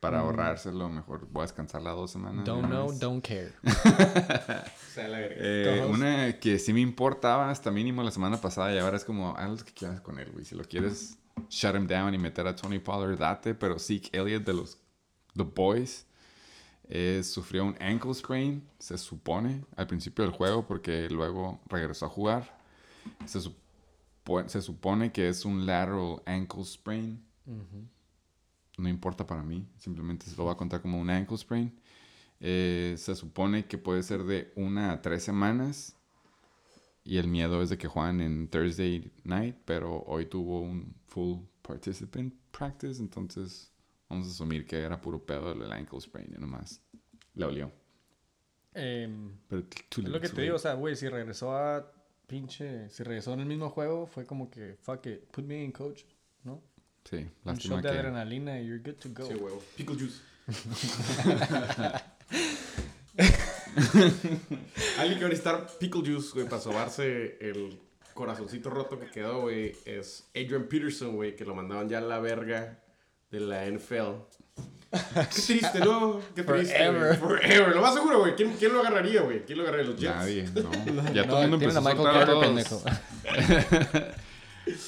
[0.00, 2.42] Para ahorrárselo, mejor voy a descansarla dos semanas.
[2.42, 2.44] Mm.
[2.44, 2.98] Don't know, vez.
[2.98, 3.52] don't care.
[3.62, 5.20] O sea, la.
[5.22, 9.36] Eh, una que sí me importaba hasta mínimo la semana pasada y ahora es como,
[9.38, 10.44] haz lo que quieras con él, güey.
[10.44, 11.16] Si lo quieres
[11.48, 13.54] shut him down y meter a Tony Pollard, date.
[13.54, 14.78] Pero Zeke Elliott de los
[15.34, 16.06] The Boys
[16.88, 22.08] eh, sufrió un ankle sprain, se supone, al principio del juego porque luego regresó a
[22.08, 22.58] jugar.
[23.26, 27.24] Se, supo- se supone que es un lateral ankle sprain.
[28.78, 31.78] No importa para mí, simplemente se lo va a contar como un ankle sprain.
[32.40, 35.94] Eh, se supone que puede ser de una a tres semanas.
[37.04, 41.38] Y el miedo es de que juegan en Thursday night, pero hoy tuvo un full
[41.62, 43.72] participant practice, entonces
[44.08, 46.80] vamos a asumir que era puro pedo del ankle sprain y nomás
[47.34, 47.72] le olió.
[48.74, 51.92] Em, Pero tú es lo que te digo, o sea, güey, si regresó a
[52.26, 55.72] pinche, si regresó en el mismo juego, fue como que, fuck it, put me in
[55.72, 56.02] coach,
[56.44, 56.62] ¿no?
[57.04, 57.98] Sí, Un shot de que...
[57.98, 59.26] adrenalina y you're good to go.
[59.26, 59.60] Sí, huevo.
[59.76, 60.22] Pickle juice.
[64.98, 67.78] Alguien que va a necesitar pickle juice, güey, para sobarse el
[68.14, 72.18] corazoncito roto que quedó, güey, es Adrian Peterson, güey, que lo mandaban ya a la
[72.20, 72.78] verga
[73.30, 74.20] de la NFL.
[74.92, 76.20] Qué triste, ¿no?
[76.34, 76.76] Qué triste.
[76.76, 77.16] Forever.
[77.16, 77.74] Forever.
[77.74, 78.34] Lo más seguro, güey.
[78.34, 79.42] ¿Quién, ¿Quién lo agarraría, güey?
[79.46, 79.90] ¿Quién lo agarraría?
[79.90, 80.14] ¿Los Jets?
[80.14, 81.12] Nadie, no.
[81.14, 82.46] Ya No, todo el mundo empezó a Michael soltar a Carter, todos.
[82.46, 84.12] pendejo.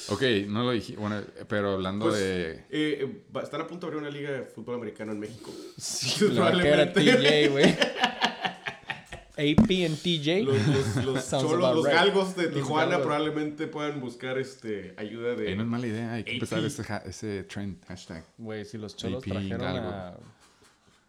[0.07, 0.95] Ok, no lo dije.
[0.95, 2.63] Bueno, pero hablando Pues, de...
[2.69, 5.51] eh, están a punto de abrir una liga de fútbol americano en México.
[5.77, 7.75] Sí, va a TJ, güey.
[9.37, 10.43] AP and TJ.
[10.43, 11.93] Los, los, los cholos, los right.
[11.95, 13.05] galgos de Tijuana galgos.
[13.05, 15.51] probablemente puedan buscar este ayuda de...
[15.51, 16.35] Eh, no es mala idea, hay que AP.
[16.35, 18.23] empezar ese, ha- ese trend, hashtag.
[18.37, 19.89] Güey, si los cholos AP trajeron Galgo.
[19.89, 20.17] a...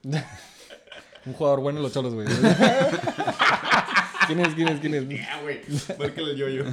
[1.27, 2.27] Un jugador bueno los cholos, güey.
[4.29, 4.55] ¿Quién es?
[4.55, 4.81] ¿Quién es?
[4.81, 5.09] ¿Quién es?
[5.09, 5.61] Ya, güey.
[5.99, 6.65] Márcale el yo-yo.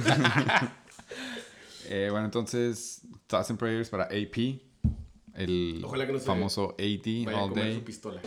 [1.88, 4.60] Eh, bueno, entonces, thoughts and prayers para AP,
[5.34, 7.74] el Ojalá que no se famoso AD Vaya a all comer day.
[7.74, 8.20] su pistola.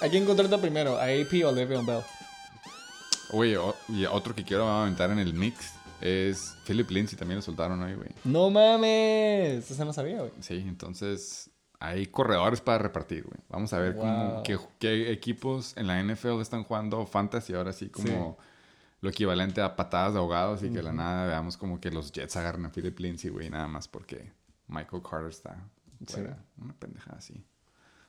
[0.00, 0.96] ¿A quién contrata primero?
[0.96, 2.02] ¿A AP o Le'Veon Bell?
[3.30, 7.42] Oye, o- y otro que quiero aventar en el mix es Philip Lindsay, también lo
[7.42, 8.08] soltaron hoy, güey.
[8.24, 9.70] ¡No mames!
[9.70, 10.30] Esa no sabía, güey.
[10.40, 13.38] Sí, entonces hay corredores para repartir, güey.
[13.48, 17.88] Vamos a ver cómo, qué, qué equipos en la NFL están jugando fantasy ahora sí
[17.88, 18.38] como
[19.00, 22.10] lo equivalente a patadas de ahogados y que de la nada veamos como que los
[22.12, 24.32] Jets agarran a Philip Lindsay, güey, nada más porque
[24.68, 25.56] Michael Carter está
[26.06, 26.38] fuera.
[26.60, 27.34] Una pendejada así.
[27.34, 27.42] Todo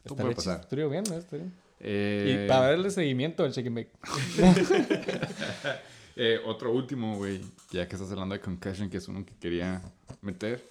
[0.04, 0.60] Está puede bien pasar.
[0.62, 1.15] Estuvo bien, ¿no?
[1.15, 1.54] Está bien.
[1.80, 3.92] Eh, Y para darle seguimiento al Shake and Bake.
[6.15, 9.82] eh, otro último, güey, ya que estás hablando de concussion, que es uno que quería
[10.22, 10.63] meter.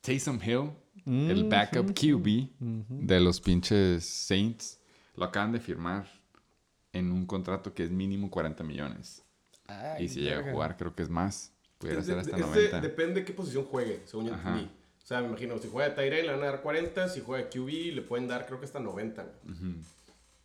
[0.00, 0.70] Taysom Hill,
[1.06, 4.78] el backup QB de los pinches Saints,
[5.16, 6.06] lo acaban de firmar
[6.92, 9.22] en un contrato que es mínimo 40 millones.
[9.66, 11.52] Ay, y si llega a jugar, creo que es más.
[11.78, 12.80] Pudiera ser hasta es de- 90.
[12.80, 14.64] depende de qué posición juegue, según yo entendí.
[15.02, 17.94] O sea, me imagino, si juega Tyrell le van a dar 40, si juega QB
[17.94, 19.74] le pueden dar creo que hasta 90, güey.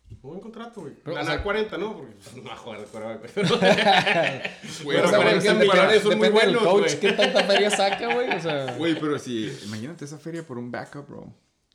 [0.08, 0.94] Un buen contrato, güey.
[1.04, 1.96] O sea- 40, ¿no?
[1.96, 3.48] Porque pues, no va a jugar de quarterback, güey.
[4.84, 7.00] Güey, Pero pero bueno, güey, ese sí, millones son muy buenos, coach güey.
[7.00, 8.30] qué tanta feria saca, güey.
[8.30, 9.52] O sea, Güey, pero si...
[9.66, 11.32] Imagínate esa feria por un backup, bro.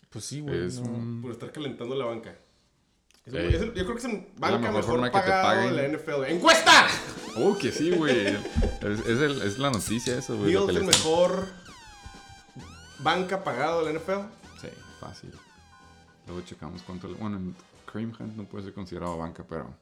[0.10, 0.66] pues sí, güey.
[0.66, 0.90] Es no.
[0.92, 1.22] un...
[1.22, 2.36] Por estar calentando la banca.
[3.26, 5.24] Es el- es el- yo creo que es el banca mejor mejor, forma que te
[5.24, 5.76] pagado paguen.
[5.76, 6.24] de la NFL.
[6.34, 6.88] ¡Encuesta!
[7.38, 8.28] Oh, que sí, güey.
[8.28, 8.40] Es,
[8.82, 10.56] es el- es la noticia eso, güey.
[10.56, 11.48] Es el mejor
[13.00, 14.22] banca pagado de la NFL.
[14.62, 14.68] Sí,
[15.00, 15.32] fácil.
[16.28, 17.08] Luego checamos cuánto...
[17.08, 17.54] le- Bueno,
[17.92, 19.76] Kareem Hunt no puede ser considerado banca, pero...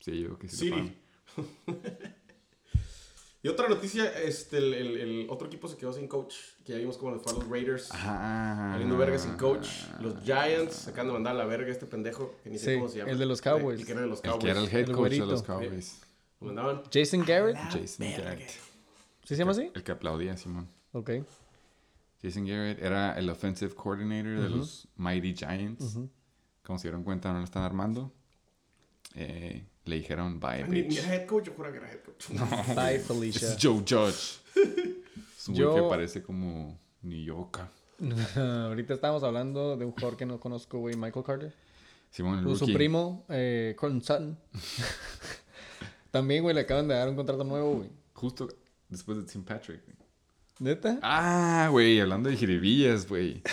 [0.00, 0.70] Sí, yo que sí.
[3.42, 6.34] Y otra noticia, este, el, el- el otro equipo se quedó sin coach.
[6.62, 7.90] Que ya vimos cómo les fue a los Raiders.
[7.90, 8.68] Ajá.
[8.72, 9.66] Valiendo verga sin coach.
[10.00, 12.34] Los Giants de mandar a la verga a este pendejo.
[12.44, 13.12] Que ni sé Sí, cómo se llama.
[13.12, 13.80] el de los Cowboys.
[13.80, 14.44] El que era de los El Cowboys.
[14.44, 15.24] que era el head El coach güerito.
[15.26, 16.00] de los Cowboys.
[16.40, 16.82] Lo mandaban.
[16.92, 17.56] Jason Garrett.
[17.56, 18.50] Jason Garrett.
[18.50, 19.70] ¿Sí se llama así?
[19.74, 20.68] El que aplaudía, Simón.
[20.92, 21.10] Ok.
[22.22, 25.96] Jason Garrett era el offensive coordinator de los Mighty Giants.
[26.70, 28.12] Como se dieron cuenta, no lo están armando.
[29.16, 30.98] Eh, le dijeron bye, Ni, ni bitch.
[31.00, 32.28] era head coach, yo juro que era head coach.
[32.76, 33.48] Bye, Felicia.
[33.48, 34.38] es Joe Judge.
[35.36, 37.60] Es un güey Yo- que parece como New York.
[38.36, 41.54] Ahorita estábamos hablando de un jugador que no conozco, güey, Michael Carter.
[42.12, 42.74] Simón, el Su- Su rookie.
[42.74, 44.38] primo, eh, Colin Sutton.
[46.12, 47.90] También, güey, le acaban de dar un contrato nuevo, güey.
[48.14, 48.48] Justo
[48.88, 49.82] después de Tim Patrick.
[49.84, 49.96] güey.
[50.60, 51.00] ¿Neta?
[51.02, 53.42] Ah, güey, hablando de jiribillas, güey.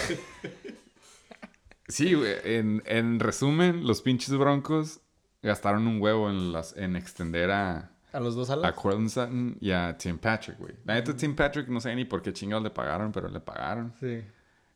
[1.87, 4.99] Sí, güey, en, en resumen, los pinches broncos
[5.41, 8.73] gastaron un huevo en, las, en extender a, A los dos a alas.
[8.73, 10.75] Cortland Sutton y a Tim Patrick, güey.
[10.83, 13.93] La neta, Tim Patrick no sé ni por qué chingados le pagaron, pero le pagaron.
[13.99, 14.21] Sí.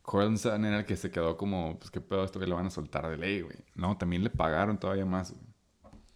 [0.00, 2.66] Cortland Sutton era el que se quedó como, pues qué pedo, esto que le van
[2.66, 3.56] a soltar de ley, güey.
[3.74, 5.44] No, también le pagaron todavía más, güey.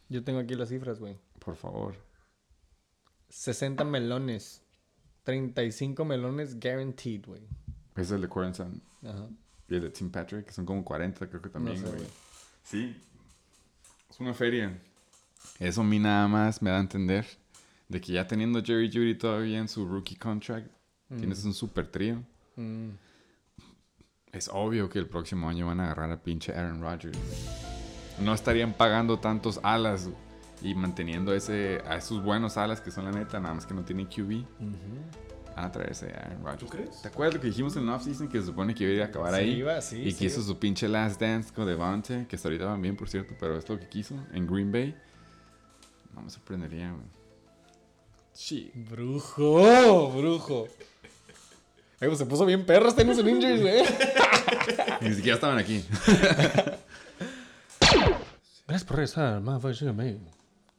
[0.08, 1.18] Yo tengo aquí las cifras, güey.
[1.38, 1.94] Por favor.
[3.28, 4.62] 60 melones.
[5.24, 7.42] 35 melones guaranteed, güey.
[7.92, 8.82] Ese es el de Cortland Sutton.
[9.04, 9.28] Ajá.
[9.68, 11.96] Y el de Tim Patrick, que son como 40, creo que también, sé, güey.
[11.96, 12.10] güey.
[12.62, 12.96] sí.
[14.08, 14.78] Es una feria.
[15.58, 17.26] Eso a mí nada más me da a entender
[17.88, 20.68] de que ya teniendo Jerry Judy todavía en su rookie contract,
[21.08, 22.22] tienes un super trío.
[22.56, 22.90] Mm.
[24.32, 27.18] Es obvio que el próximo año van a agarrar a pinche Aaron Rodgers.
[28.20, 30.08] No estarían pagando tantos alas
[30.62, 33.84] y manteniendo ese, a esos buenos alas que son la neta, nada más que no
[33.84, 34.44] tienen QB.
[34.58, 35.25] Van
[35.56, 36.60] a traerse a Aaron Rodgers.
[36.60, 37.02] ¿Tú crees?
[37.02, 38.28] ¿Te acuerdas lo que dijimos en el offseason?
[38.28, 39.50] Que se supone que iba a ir a acabar Sí, ahí.
[39.52, 40.18] iba, sí, y sí.
[40.18, 43.34] que hizo su pinche last dance con Devante, que hasta ahorita van bien, por cierto,
[43.40, 44.94] pero es lo que quiso en Green Bay.
[46.14, 47.04] No me sorprendería, güey.
[48.32, 48.70] Sí.
[48.74, 50.68] Brujo, brujo.
[52.00, 53.82] Ay, pues se puso bien perro este en injuries, güey.
[55.00, 55.82] Ni siquiera estaban aquí.
[58.66, 60.18] Gracias por regresar, motherfucker.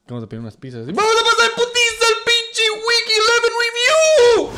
[0.07, 0.85] Vamos a pedir unas pizzas.
[0.85, 4.49] ¡Vamos a pasar putiza al pinche Week 11 Review!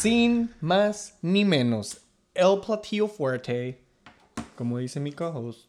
[0.00, 2.00] Sin más ni menos,
[2.32, 3.84] el platillo fuerte,
[4.56, 5.68] como dice mi co-host.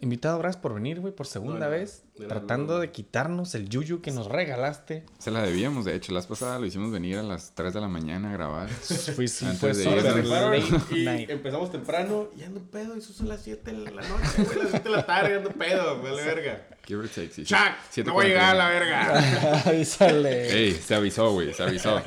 [0.00, 2.04] Invitado, gracias por venir, güey, por segunda No, no, vez.
[2.26, 5.04] Tratando de quitarnos el yuyu que nos regalaste.
[5.18, 6.12] Se la debíamos, de hecho.
[6.12, 8.68] La vez pasada lo hicimos venir a las 3 de la mañana a grabar.
[9.14, 12.94] Fue, sí, Antes fue de late y empezamos temprano y ando pedo.
[12.96, 14.58] Y eso son las 7 de la noche, güey.
[14.58, 16.66] Las 7 de la tarde ando pedo, vale verga.
[16.86, 17.44] Give or take, sí.
[17.44, 17.58] Chuck,
[18.06, 19.62] no voy a llegar a la verga.
[19.66, 20.50] Avísale.
[20.50, 22.00] Ey, se avisó, güey, se avisó.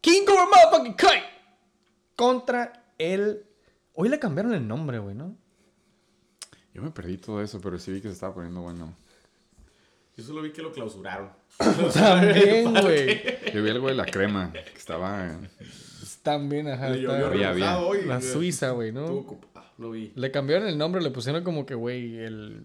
[0.00, 1.22] King Cobra Motherfucking Kite.
[2.16, 3.44] Contra el.
[3.94, 5.36] Hoy le cambiaron el nombre, güey, ¿no?
[6.74, 8.96] Yo me perdí todo eso, pero sí vi que se estaba poniendo bueno.
[10.16, 11.30] Yo solo vi que lo clausuraron.
[11.94, 13.22] También, güey.
[13.52, 15.38] Yo vi algo de la crema, que estaba...
[16.22, 16.86] También, ajá.
[16.88, 17.78] Había, había.
[17.78, 18.04] hoy.
[18.04, 19.06] La Suiza, güey, ¿no?
[19.06, 19.51] ocupado.
[19.82, 20.12] Lo vi.
[20.14, 22.64] Le cambiaron el nombre, le pusieron como que, güey, el.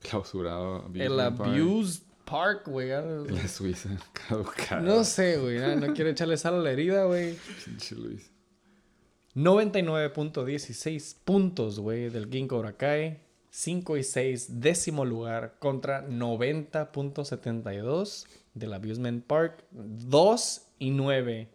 [0.00, 0.88] clausurado.
[0.94, 2.90] El Abused Park, güey.
[2.90, 4.80] La Suiza, caducada.
[4.80, 5.58] No sé, güey.
[5.58, 7.36] No, no quiero echarle sal a la herida, güey.
[7.64, 8.30] Pinche Luis.
[9.34, 13.18] 99.16 puntos, güey, del Ginkgo Kai.
[13.50, 19.64] 5 y 6, décimo lugar contra 90.72 del Abusement Park.
[19.72, 21.48] 2 y 9.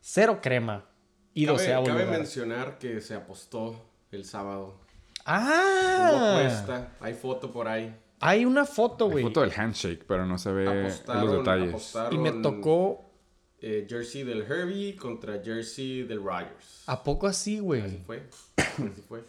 [0.00, 0.86] Cero crema.
[1.34, 2.18] Y Cabe, doceavo cabe lugar.
[2.18, 4.66] mencionar que se apostó el sábado.
[4.66, 4.76] Hubo
[5.26, 6.38] ¡Ah!
[6.38, 6.92] apuesta.
[7.00, 7.94] Hay foto por ahí.
[8.20, 9.22] Hay una foto, güey.
[9.22, 11.68] foto del handshake, pero no se ve Apostaron, los detalles.
[11.68, 13.04] apostaron, Y me tocó.
[13.60, 16.82] eh, jersey del Herbie contra jersey del Rogers.
[16.86, 17.98] ¿A poco así, Así güey?
[18.06, 18.22] fue.
[18.56, 19.22] Así fue.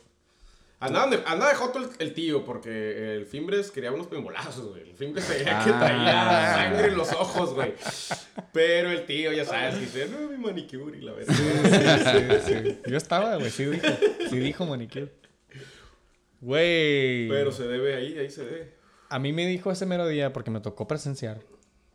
[0.81, 4.83] Andaban de, andaba de joto el, el tío porque el Fimbres quería unos pembolazos, güey.
[4.89, 5.61] El Fimbres que Ah.
[5.79, 7.73] traía sangre en los ojos, güey.
[8.53, 11.35] Pero el tío, ya sabes, dice, no, mi manicure y la verdad.
[12.87, 13.51] Yo estaba, güey.
[13.51, 13.87] Sí dijo.
[14.29, 15.11] Sí dijo manicure.
[16.41, 17.27] Güey.
[17.27, 18.73] Pero se debe ahí, ahí se debe.
[19.09, 21.39] A mí me dijo ese mero día porque me tocó presenciar.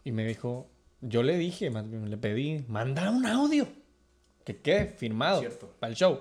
[0.04, 0.68] Y me dijo,
[1.00, 3.66] yo le dije, le pedí, manda un audio.
[4.44, 5.74] Que quede firmado Cierto.
[5.80, 6.20] para el show.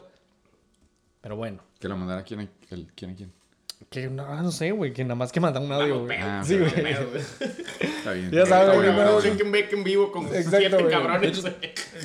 [1.24, 3.32] Pero bueno, Que lo mandara quién a, el, quién a quién.
[3.90, 6.18] Que no, no sé, güey, que nada más que mandan un audio, güey.
[6.22, 6.72] Ah, sí, güey.
[7.80, 8.32] Está bien.
[8.32, 10.90] Ya sabes, Está güey, bueno, no, and Bake en vivo con Exacto, siete güey.
[10.92, 11.44] cabrones.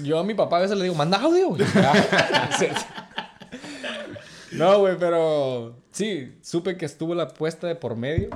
[0.02, 1.62] Yo a mi papá a veces le digo, manda audio, güey.
[1.76, 2.50] Ah,
[4.52, 8.30] no, güey, pero sí, supe que estuvo la apuesta de por medio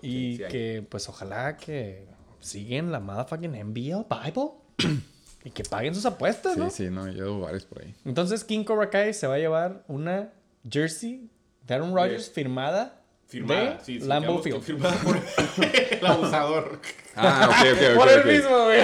[0.00, 0.50] y Sí, sí hay.
[0.52, 2.06] que, pues, ojalá que
[2.40, 4.50] siguen la motherfucking NBL Bible
[5.44, 6.70] y que paguen sus apuestas, Sí, ¿no?
[6.70, 7.94] sí, no, yo debo varios por ahí.
[8.04, 10.32] Entonces, King Cobra Kai se va a llevar una
[10.68, 11.30] jersey
[11.66, 12.34] de Aaron Rodgers Yes.
[12.34, 12.94] firmada,
[13.26, 14.62] Firmada, de sí, sí, que Field.
[14.62, 15.16] Firmada por
[15.92, 16.80] el abusador.
[17.14, 17.96] Ah, ok, ok, ok.
[17.96, 18.26] Por el ok.
[18.26, 18.82] mismo, güey.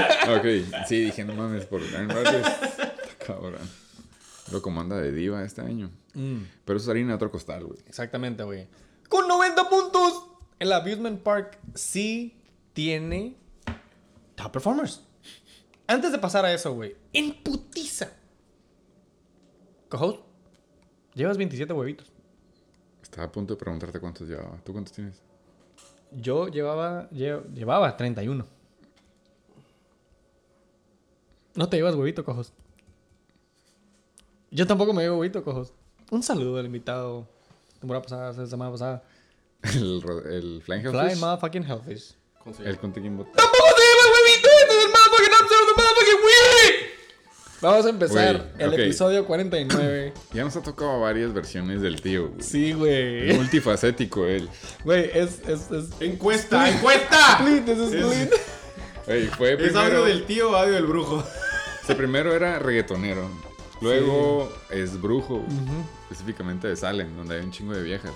[0.63, 2.47] Ok, sí, dije, no mames, por Aaron Rodgers.
[2.63, 2.95] Está
[3.27, 3.85] Cabrón.
[4.53, 5.91] Lo comanda de diva este año.
[6.13, 6.43] Mm.
[6.67, 7.79] Pero eso es harina de otro costal, güey.
[7.87, 8.69] Exactamente, güey.
[9.09, 10.27] Con 90 puntos.
[10.59, 12.37] El Abusement Park sí
[12.75, 13.37] tiene
[14.35, 15.03] top performers.
[15.87, 16.97] Antes de pasar a eso, güey.
[17.13, 18.11] En putiza.
[19.89, 20.25] Cojo,
[21.15, 22.11] llevas 27 huevitos.
[23.03, 24.57] Estaba a punto de preguntarte cuántos llevaba.
[24.65, 25.23] ¿Tú cuántos tienes?
[26.11, 28.47] Yo llevaba, lle- llevaba 31.
[31.55, 32.53] No te llevas huevito, cojos.
[34.51, 35.73] Yo tampoco me llevo huevito, cojos.
[36.11, 37.29] Un saludo al invitado.
[37.79, 39.03] Temporada pasada, semana pasada.
[39.63, 41.19] El, ro- el Flying Fly Hellfish.
[41.21, 42.15] motherfucking hellfish.
[42.65, 43.33] El Contiquín Bot.
[43.33, 44.49] ¡Tampoco te llevas huevito!
[44.61, 46.75] ¡Este es el motherfucking episode of the motherfucking week!
[47.65, 48.79] Vamos a empezar Güey, el ok.
[48.79, 50.13] episodio 49.
[50.35, 52.43] Ya nos ha tocado varias versiones del tío, güey.
[52.43, 53.33] Sí, Es güey.
[53.35, 54.51] multifacético él.
[54.85, 55.87] Güey, es, es, es...
[56.01, 57.39] Encuesta, encuesta.
[57.39, 58.33] Split, es split.
[59.07, 61.17] Güey, fue Es audio del tío o audio del brujo.
[61.17, 63.31] O sea, primero era reggaetonero.
[63.81, 65.43] Luego es brujo.
[66.11, 68.13] Específicamente de Salem, donde hay un chingo de viejas.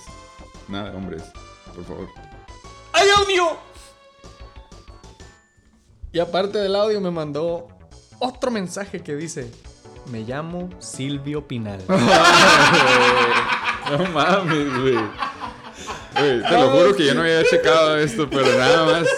[0.69, 1.23] Nada, hombres.
[1.75, 2.09] Por favor.
[2.93, 3.57] ¡Hay audio!
[6.13, 7.69] Y aparte del audio me mandó
[8.19, 9.51] otro mensaje que dice:
[10.11, 11.81] Me llamo Silvio Pinal.
[13.91, 14.99] No mames, güey.
[16.19, 19.09] Güey, te lo juro que yo no había checado esto, pero nada más.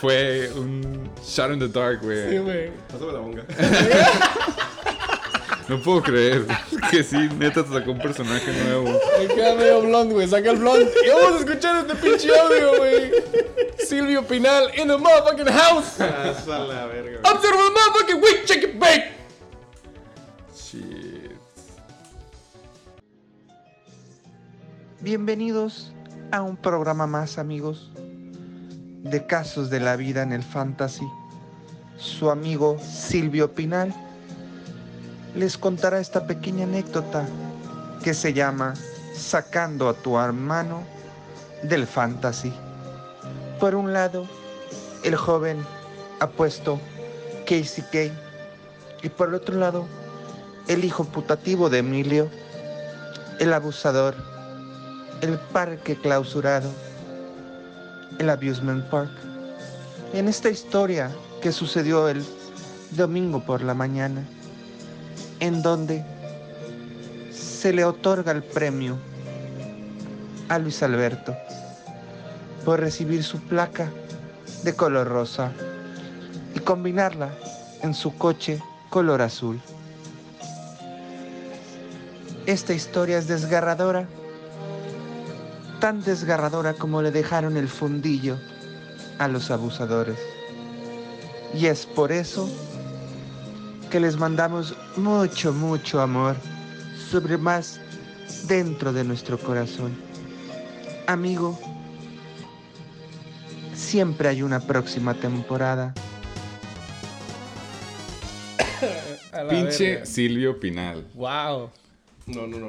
[0.00, 2.38] Fue un shot in the dark, Sí, güey.
[2.38, 2.70] güey.
[2.90, 3.44] Pásame la bonga.
[5.68, 6.46] No puedo creer
[6.90, 8.98] que sí, neta te sacó un personaje nuevo.
[9.18, 10.28] Me queda medio blonde, güey.
[10.28, 10.92] Saca el blonde.
[11.04, 13.12] Y vamos a escuchar este pinche audio, güey.
[13.78, 15.98] Silvio Pinal in the motherfucking house.
[15.98, 17.20] Pasa la verga.
[17.22, 19.12] With the motherfucking week chicken bake.
[20.54, 21.36] Shit.
[25.00, 25.92] Bienvenidos
[26.32, 31.06] a un programa más, amigos, de casos de la vida en el fantasy.
[31.96, 33.94] Su amigo Silvio Pinal
[35.34, 37.26] les contará esta pequeña anécdota
[38.02, 38.74] que se llama
[39.14, 40.82] Sacando a tu hermano
[41.62, 42.52] del fantasy.
[43.60, 44.26] Por un lado,
[45.04, 45.64] el joven
[46.20, 46.80] apuesto
[47.46, 48.12] Casey Kay
[49.02, 49.86] y por el otro lado,
[50.68, 52.28] el hijo putativo de Emilio,
[53.40, 54.14] el abusador
[55.22, 56.68] el parque clausurado,
[58.18, 59.12] el Abusement Park.
[60.12, 62.24] En esta historia que sucedió el
[62.90, 64.24] domingo por la mañana,
[65.42, 66.04] en donde
[67.32, 68.96] se le otorga el premio
[70.48, 71.36] a Luis Alberto
[72.64, 73.90] por recibir su placa
[74.62, 75.50] de color rosa
[76.54, 77.30] y combinarla
[77.82, 79.60] en su coche color azul.
[82.46, 84.06] Esta historia es desgarradora
[85.80, 88.38] tan desgarradora como le dejaron el fundillo
[89.18, 90.20] a los abusadores.
[91.52, 92.48] Y es por eso
[93.92, 96.34] que les mandamos mucho, mucho amor,
[97.10, 97.78] sobre más
[98.48, 99.92] dentro de nuestro corazón.
[101.06, 101.58] Amigo,
[103.74, 105.92] siempre hay una próxima temporada.
[109.50, 110.06] Pinche verga.
[110.06, 111.06] Silvio Pinal.
[111.12, 111.68] Wow.
[112.28, 112.68] No, no, no.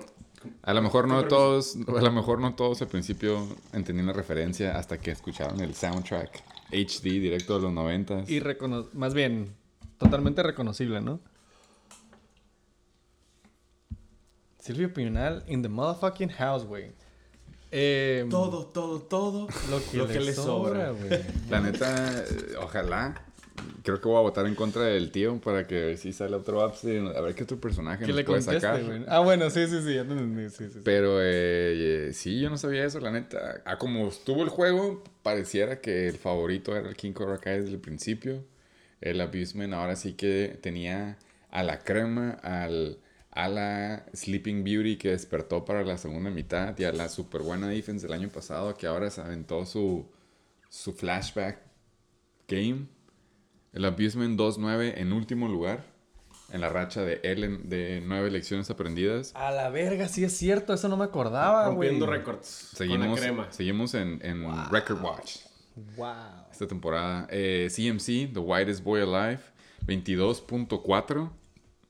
[0.61, 4.77] A lo mejor no todos, a lo mejor no todos al principio entendían la referencia
[4.77, 6.43] hasta que escucharon el soundtrack
[6.73, 8.29] HD directo de los noventas.
[8.29, 9.62] Y recono más bien,
[10.03, 11.19] totalmente reconocible, ¿no?
[14.59, 16.91] Silvio Pinal in the motherfucking house, güey.
[17.75, 19.47] Eh, Todo, todo, todo.
[19.69, 21.09] lo que, le, sobra, güey.
[21.49, 22.23] La neta,
[22.61, 23.25] ojalá.
[23.83, 26.99] Creo que voy a votar en contra del tío para que si sale otro upstate,
[26.99, 29.05] a ver qué otro personaje Que nos le puede conteste, sacar.
[29.07, 29.95] Ah, bueno, sí, sí, sí.
[29.95, 30.79] ya te entendí, sí, sí, sí.
[30.83, 33.61] Pero eh, eh, sí, yo no sabía eso, la neta.
[33.65, 37.73] A como estuvo el juego, pareciera que el favorito era el King Cobra Kai desde
[37.73, 38.43] el principio.
[39.03, 41.17] El Abusement ahora sí que tenía
[41.49, 42.99] a la crema, al,
[43.31, 47.67] a la Sleeping Beauty que despertó para la segunda mitad y a la super buena
[47.67, 50.09] defense del año pasado que ahora se aventó su,
[50.69, 51.59] su flashback
[52.47, 52.87] game.
[53.73, 55.91] El Abusement 2-9 en último lugar.
[56.51, 59.31] en la racha de él en- de nueve lecciones aprendidas.
[59.33, 61.89] A la verga, sí es cierto, eso no me acordaba, güey.
[61.89, 62.69] Rompiendo récords.
[62.77, 63.51] Con la Seguimos, crema.
[63.51, 65.37] seguimos en, en Record Watch
[65.97, 66.42] Wow.
[66.53, 67.27] Esta temporada.
[67.29, 69.41] Eh, CMC, The Whitest Boy Alive,
[69.85, 71.31] 22.4,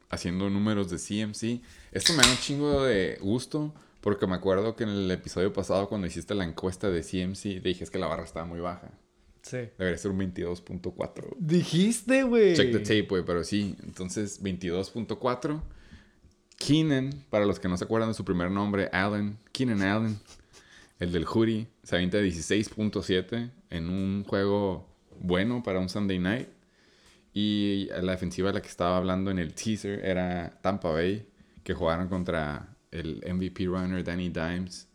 [0.10, 1.62] haciendo números de CMC.
[1.92, 5.88] Esto me da un chingo de gusto, porque me acuerdo que en el episodio pasado,
[5.88, 8.92] cuando hiciste la encuesta de CMC, dije es que la barra estaba muy baja.
[9.44, 9.58] Sí.
[9.78, 11.36] Debería ser un 22.4.
[11.38, 12.56] Dijiste, güey.
[12.56, 13.76] Check the tape, güey, pero sí.
[13.84, 15.62] Entonces, 22.4.
[16.58, 19.38] Keenan, para los que no se acuerdan de su primer nombre, Allen.
[19.52, 20.18] Keenan Allen,
[21.00, 24.88] el del hoodie, se avienta 16.7 en un juego
[25.20, 26.48] bueno para un Sunday night.
[27.34, 31.28] Y la defensiva de la que estaba hablando en el teaser era Tampa Bay,
[31.64, 34.88] que jugaron contra el MVP runner Danny Dimes,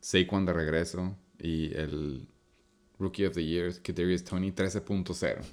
[0.00, 2.28] Saquon de regreso y el
[2.98, 5.44] Rookie of the Year, Kadarius Tony, 13.0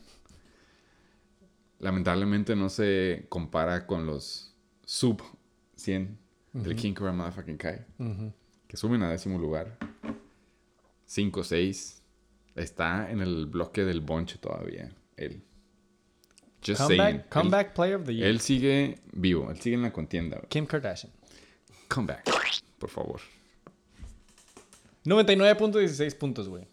[1.79, 4.53] lamentablemente no se compara con los
[4.85, 5.21] sub
[5.75, 6.17] 100
[6.53, 7.85] del King Cobra Motherfucking Kai.
[8.67, 9.77] Que suben a décimo lugar.
[11.07, 12.01] 5-6.
[12.55, 14.91] Está en el bloque del bonche todavía.
[15.17, 15.43] Él.
[16.65, 16.97] Just saying.
[16.97, 18.27] Comeback, comeback player of the year.
[18.27, 19.51] él sigue vivo.
[19.51, 20.41] Él sigue en la contienda.
[20.49, 21.11] Kim Kardashian.
[21.87, 22.25] Comeback.
[22.79, 23.21] Por favor.
[25.05, 26.67] 99.16 puntos, güey.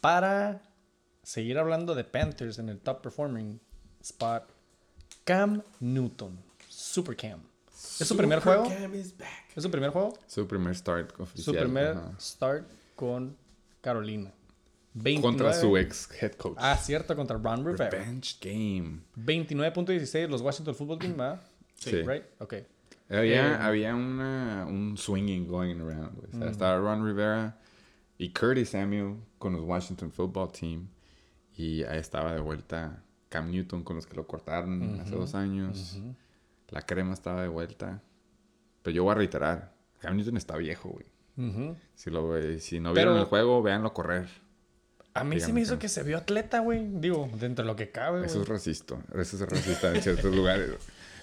[0.00, 0.62] Para
[1.22, 3.60] seguir hablando de Panthers en el top performing
[4.00, 4.48] spot,
[5.24, 6.38] Cam Newton.
[6.68, 7.42] Super Cam.
[8.00, 8.64] ¿Es su primer juego?
[9.54, 10.12] ¿Es su primer juego?
[10.26, 11.56] Su primer start Su oficial.
[11.56, 12.12] primer ajá.
[12.18, 13.36] start con
[13.80, 14.32] Carolina.
[14.94, 15.22] 29.
[15.22, 16.56] Contra su ex head coach.
[16.58, 17.90] Ah, cierto, contra Ron Rivera.
[17.90, 19.00] Bench game.
[19.16, 21.40] 29.16 los Washington Football Team, ¿verdad?
[21.76, 22.02] Sí.
[22.02, 22.24] Right?
[22.40, 22.54] Ok.
[23.10, 26.18] Había, Eh, había una, un swinging going around.
[26.18, 26.40] O Mm.
[26.40, 27.58] sea, estaba Ron Rivera
[28.18, 30.88] y Curtis Samuel con los Washington Football Team.
[31.56, 35.98] Y ahí estaba de vuelta Cam Newton con los que lo cortaron hace dos años.
[36.68, 38.02] La crema estaba de vuelta.
[38.82, 39.74] Pero yo voy a reiterar.
[40.00, 41.06] Cam Newton está viejo, güey.
[41.94, 44.28] Si, lo, si no Pero- vieron el juego, véanlo correr.
[45.14, 46.86] A mí se Dígame, me hizo que se vio atleta, güey.
[47.00, 48.96] Digo, dentro de lo que cabe, Eso es racista.
[49.14, 50.70] Eso es racista en ciertos lugares.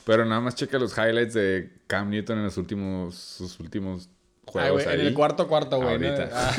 [0.05, 4.09] Pero nada más checa los highlights de Cam Newton en los últimos, sus últimos
[4.53, 5.99] Ay, güey, en el cuarto cuarto, güey.
[6.31, 6.53] Ah,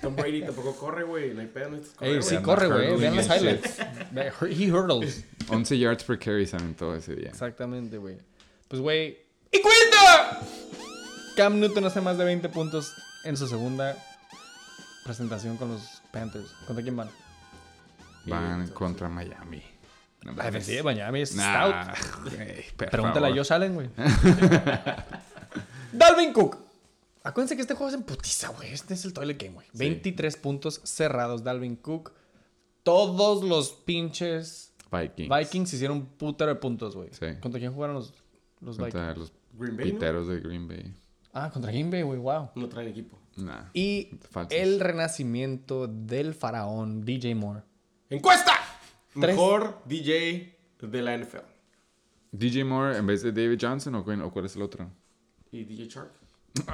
[0.00, 1.32] Tom Brady tampoco corre, güey.
[1.34, 2.96] No hay pedo, no ey, sí corre, güey.
[3.00, 3.78] Vean los highlights.
[4.12, 5.24] Ve- He hurdles.
[5.48, 7.30] 11 yards per carry se aventó ese día.
[7.30, 8.18] Exactamente, güey.
[8.68, 9.18] Pues, güey.
[9.50, 10.40] ¡Y cuenta!
[11.36, 12.92] Cam Newton hace más de 20 puntos
[13.24, 13.96] en su segunda
[15.04, 16.52] presentación con los Panthers.
[16.66, 17.10] ¿Contra quién van?
[18.26, 19.62] Van contra Miami.
[20.22, 22.22] No La defensiva de Miami es Nah, stout.
[22.76, 23.34] por Pregúntale a.
[23.34, 23.88] Josh Allen, güey.
[25.92, 26.56] Dalvin Cook.
[27.24, 28.72] Acuérdense que este juego es en putiza, güey.
[28.72, 29.66] Este es el toilet game, güey.
[29.74, 32.12] 23 puntos cerrados, Dalvin Cook.
[32.82, 35.28] Todos los pinches Vikings.
[35.34, 37.10] Vikings hicieron un putero de puntos, güey.
[37.12, 37.26] Sí.
[37.40, 38.12] ¿Contra quién jugaron los,
[38.60, 38.92] los Vikings?
[38.94, 39.92] Contra los Green Bay, ¿no?
[39.94, 40.94] piteros de Green Bay.
[41.32, 42.50] Ah, contra Green Bay, güey, wow.
[42.56, 43.18] No traen equipo.
[43.36, 43.70] Nah.
[43.72, 44.52] Y Falsos.
[44.58, 47.62] el renacimiento del faraón DJ Moore.
[48.10, 48.52] ¡Encuesta!
[49.14, 49.36] Tres.
[49.36, 51.38] Mejor DJ de la NFL.
[52.32, 54.90] DJ Moore en vez de David Johnson o, cuál- o cuál es el otro?
[55.50, 56.12] ¿Y DJ Shark?
[56.54, 56.66] Güey,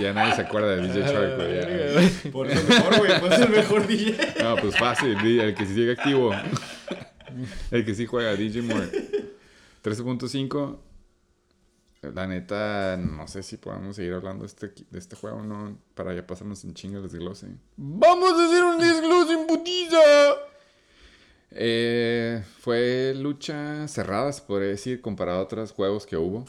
[0.00, 2.32] ya nadie se acuerda de DJ Shark, güey.
[2.32, 3.20] Por eso el mejor, güey.
[3.20, 4.34] Pues el mejor DJ.
[4.42, 5.16] No, pues fácil.
[5.16, 6.32] El que sí sigue activo.
[7.70, 8.90] El que sí juega, DJ Moore.
[9.82, 10.78] 13.5.
[12.14, 15.76] La neta, no sé si podamos seguir hablando de este, de este juego, ¿no?
[15.94, 17.48] Para ya pasarnos en chinga el desglose.
[17.76, 19.98] ¡Vamos a hacer un desglose en putiza!
[21.50, 26.44] Eh, fue lucha cerrada, se podría decir, comparado a otros juegos que hubo.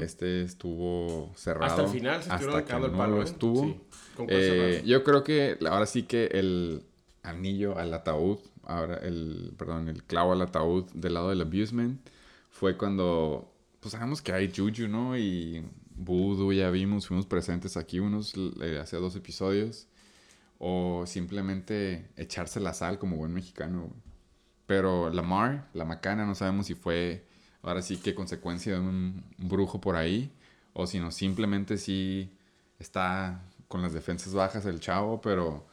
[0.00, 1.66] Este estuvo cerrado.
[1.66, 3.24] Hasta el final se hasta que el no palo, lo ¿eh?
[3.24, 3.62] estuvo.
[3.64, 3.80] Sí,
[4.28, 6.82] Eh, yo creo que ahora sí que el
[7.22, 12.00] anillo al ataúd, ahora el, perdón, el clavo al ataúd del lado del abusement
[12.50, 15.16] fue cuando, pues sabemos que hay Juju, ¿no?
[15.16, 19.86] Y Voodoo ya vimos, fuimos presentes aquí unos eh, hace dos episodios.
[20.58, 23.90] O simplemente echarse la sal como buen mexicano.
[24.70, 27.26] Pero Lamar, la macana, no sabemos si fue
[27.60, 30.32] ahora sí que consecuencia de un brujo por ahí.
[30.74, 32.30] O si no, simplemente sí
[32.78, 35.66] está con las defensas bajas el chavo, pero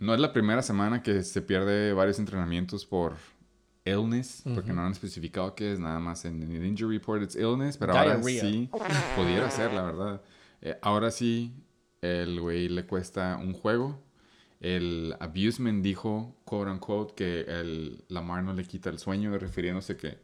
[0.00, 3.14] no es la primera semana que se pierde varios entrenamientos por
[3.84, 7.76] illness, porque no han especificado que es nada más en el injury report, it's illness,
[7.76, 8.68] pero ahora sí
[9.14, 10.20] pudiera ser, la verdad.
[10.62, 11.54] Eh, ahora sí,
[12.02, 14.02] el güey le cuesta un juego.
[14.66, 20.16] El abusement dijo, quote unquote, que el Lamar no le quita el sueño, refiriéndose que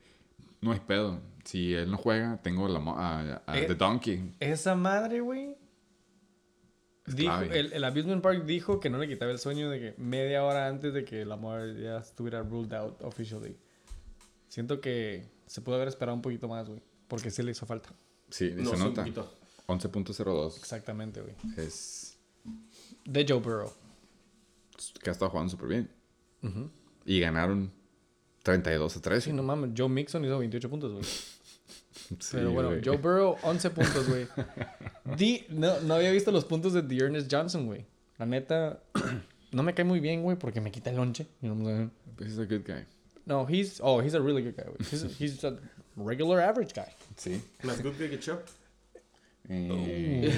[0.62, 1.20] no hay pedo.
[1.45, 4.34] Si él no juega, tengo la, mo- a, a Eh, The Donkey.
[4.41, 5.57] Esa madre, güey.
[7.18, 10.68] El, el Abusement Park dijo que no le quitaba el sueño de que media hora
[10.68, 13.57] antes de que el amor ya estuviera ruled out officially.
[14.49, 16.80] Siento que se pudo haber esperado un poquito más, güey.
[17.09, 17.91] Porque sí le hizo falta.
[18.30, 19.03] Sí, No, se nota.
[19.03, 19.34] poquito.
[19.66, 21.34] 11.02 Exactamente, güey.
[21.57, 22.16] es
[23.05, 23.72] De Joe Burrow.
[25.03, 25.91] Que ha estado jugando súper bien.
[27.05, 27.70] Y ganaron
[28.43, 29.31] 32 a 13.
[29.31, 29.70] Sí, no mames.
[29.76, 31.05] Joe Mixon hizo 28 puntos, güey.
[32.18, 32.83] Sí, Pero bueno, güey.
[32.85, 34.26] Joe Burrow, 11 puntos, güey.
[35.16, 37.85] Di- no, no había visto los puntos de Dearness Johnson, güey.
[38.18, 38.83] La neta,
[39.53, 41.28] no me cae muy bien, güey, porque me quita el lonche.
[41.41, 42.28] You know what I'm saying?
[42.31, 42.85] He's a good guy.
[43.26, 44.78] No, he's, oh, he's a really good guy, güey.
[44.91, 45.57] He's, he's a
[45.97, 46.91] regular average guy.
[47.16, 47.41] Sí.
[47.62, 48.41] Más good que Chop.
[49.49, 50.33] Eh,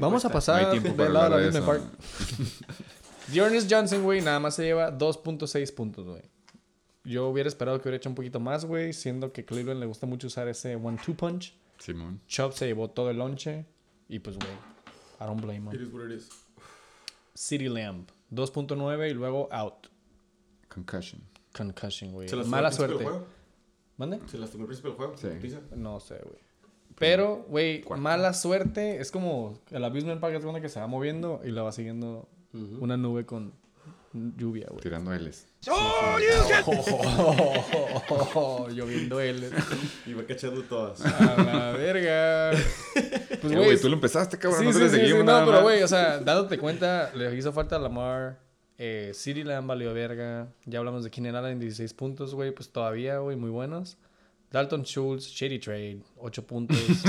[0.00, 1.58] Vamos a no pasar hay tiempo para del lado de la eso.
[1.58, 1.82] Disney Park.
[3.32, 6.22] Dearness Johnson, güey, nada más se lleva 2.6 puntos, güey.
[7.04, 10.06] Yo hubiera esperado que hubiera hecho un poquito más, güey, siendo que Cleveland le gusta
[10.06, 11.54] mucho usar ese one-two punch.
[11.78, 12.20] Simón.
[12.26, 13.64] Chubb se llevó todo el lonche.
[14.08, 14.50] Y pues, güey,
[15.20, 15.86] I don't blame It him.
[15.86, 16.28] is what it is.
[17.34, 19.86] City Lamb, 2.9 y luego out.
[20.68, 21.22] Concussion.
[21.56, 22.28] Concussion, güey.
[22.28, 22.94] ¿Se lastimó Mala suerte.
[22.96, 23.26] del juego?
[23.96, 24.20] ¿Mande?
[24.26, 25.16] ¿Se lastimó al principio del juego?
[25.16, 25.28] Sí.
[25.76, 26.38] No sé, güey.
[26.96, 29.00] Pero, güey, mala suerte.
[29.00, 32.28] Es como el Abusement Park es cuando que se va moviendo y la va siguiendo
[32.52, 33.52] una nube con
[34.12, 34.80] lluvia, güey.
[34.80, 35.46] Tirando L's.
[38.70, 39.50] Lloviendo él.
[40.06, 41.04] Y va cachando todas.
[41.04, 42.52] A la verga.
[43.40, 43.80] Pues, güey.
[43.80, 44.62] tú lo empezaste, cabrón.
[44.62, 45.62] Sí, no sí, te le sí, sí, seguimos no, nada pero más.
[45.62, 48.40] güey, o sea, dándote cuenta, le hizo falta a Lamar.
[48.78, 50.48] Eh, City Lamb valió verga.
[50.64, 52.50] Ya hablamos de Keenan Allen, 16 puntos, güey.
[52.50, 53.96] Pues todavía, güey, muy buenos.
[54.50, 56.78] Dalton Schultz, Shady Trade, 8 puntos.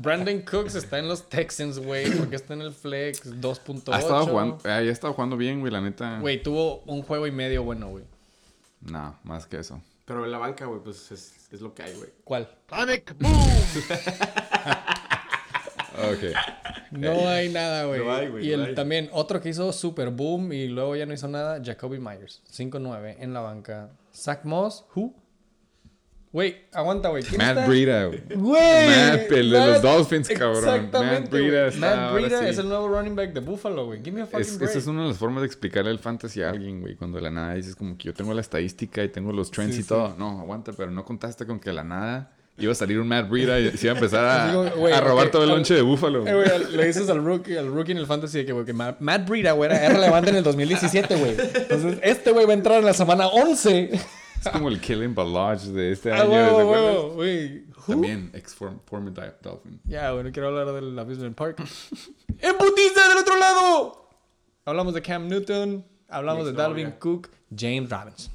[0.00, 3.92] Brandon Cooks está en los Texans, güey, porque está en el flex, 2.8.
[3.92, 6.18] Ha estado jugando, ya ha estado jugando bien, güey, la neta.
[6.20, 8.04] Güey, tuvo un juego y medio bueno, güey.
[8.80, 9.82] No, más que eso.
[10.06, 12.08] Pero en la banca, güey, pues es, es lo que hay, güey.
[12.24, 12.48] ¿Cuál?
[15.92, 16.34] Ok.
[16.90, 18.00] No hay nada, güey.
[18.00, 18.74] No hay, güey, y no el, hay.
[18.74, 23.16] también otro que hizo super boom y luego ya no hizo nada, Jacoby Myers, 5-9
[23.18, 23.90] en la banca.
[24.14, 25.14] Zach Moss, who?
[26.32, 27.22] Güey, aguanta, güey.
[27.22, 27.66] ¿quién Matt está?
[27.68, 28.20] Breida, güey.
[28.36, 30.56] Matt, el de los Matt- Dolphins, cabrón.
[30.64, 31.54] Exactamente, Matt güey.
[31.54, 32.46] está Matt sí.
[32.48, 33.98] es el nuevo running back de Buffalo, güey.
[34.02, 34.70] Give me a fucking Es, break.
[34.70, 36.94] esa es una de las formas de explicarle el fantasy a alguien, güey.
[36.96, 39.74] Cuando de la nada dices como que yo tengo la estadística y tengo los trends
[39.74, 39.88] Sí, y sí.
[39.90, 40.14] todo.
[40.18, 43.28] No, aguanta, pero no contaste con que de la nada iba a salir un Matt
[43.28, 45.74] Breida y se iba a empezar a, Digo, güey, a robar ok, todo el lonche
[45.74, 46.26] de Búfalo.
[46.26, 48.72] Eh, al- le dices al rookie, al rookie en el fantasy de que, güey, que
[48.72, 51.32] Ma- Matt Breida, güey, era relevante en el 2017, güey.
[51.32, 53.90] Entonces, este güey va a entrar en la semana 11.
[54.44, 56.30] Es como el Killing Balaj de este Ah, año.
[56.30, 57.64] huevo, güey.
[57.86, 59.12] También, ex form- former
[59.42, 59.80] Dolphin.
[59.84, 61.58] Ya, güey, no quiero hablar del Abusement Park.
[62.38, 64.08] ¡Embutista del otro lado!
[64.64, 66.92] Hablamos de Cam Newton, hablamos de Dalvin.
[66.98, 68.32] Cook, James Robinson.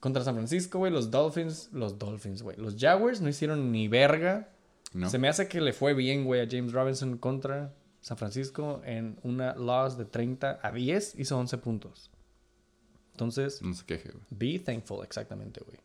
[0.00, 2.56] Contra San Francisco, güey, los Dolphins, los Dolphins, güey.
[2.56, 4.50] Los Jaguars no hicieron ni verga.
[4.92, 5.08] ¿No?
[5.08, 9.18] Se me hace que le fue bien, güey, a James Robinson contra San Francisco en
[9.22, 12.10] una loss de 30 a 10, hizo 11 puntos.
[13.14, 14.24] Entonces, No se queje, güey.
[14.30, 15.78] Be thankful, exactamente, güey.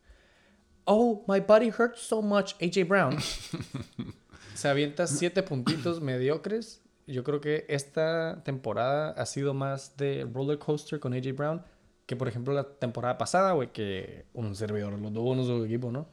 [0.85, 3.17] Oh, my body hurts so much, AJ Brown.
[4.55, 6.81] Se avienta siete puntitos mediocres.
[7.05, 11.63] Yo creo que esta temporada ha sido más de roller coaster con AJ Brown
[12.07, 15.91] que, por ejemplo, la temporada pasada, güey, que un servidor lo tuvo en su equipo,
[15.91, 16.07] ¿no?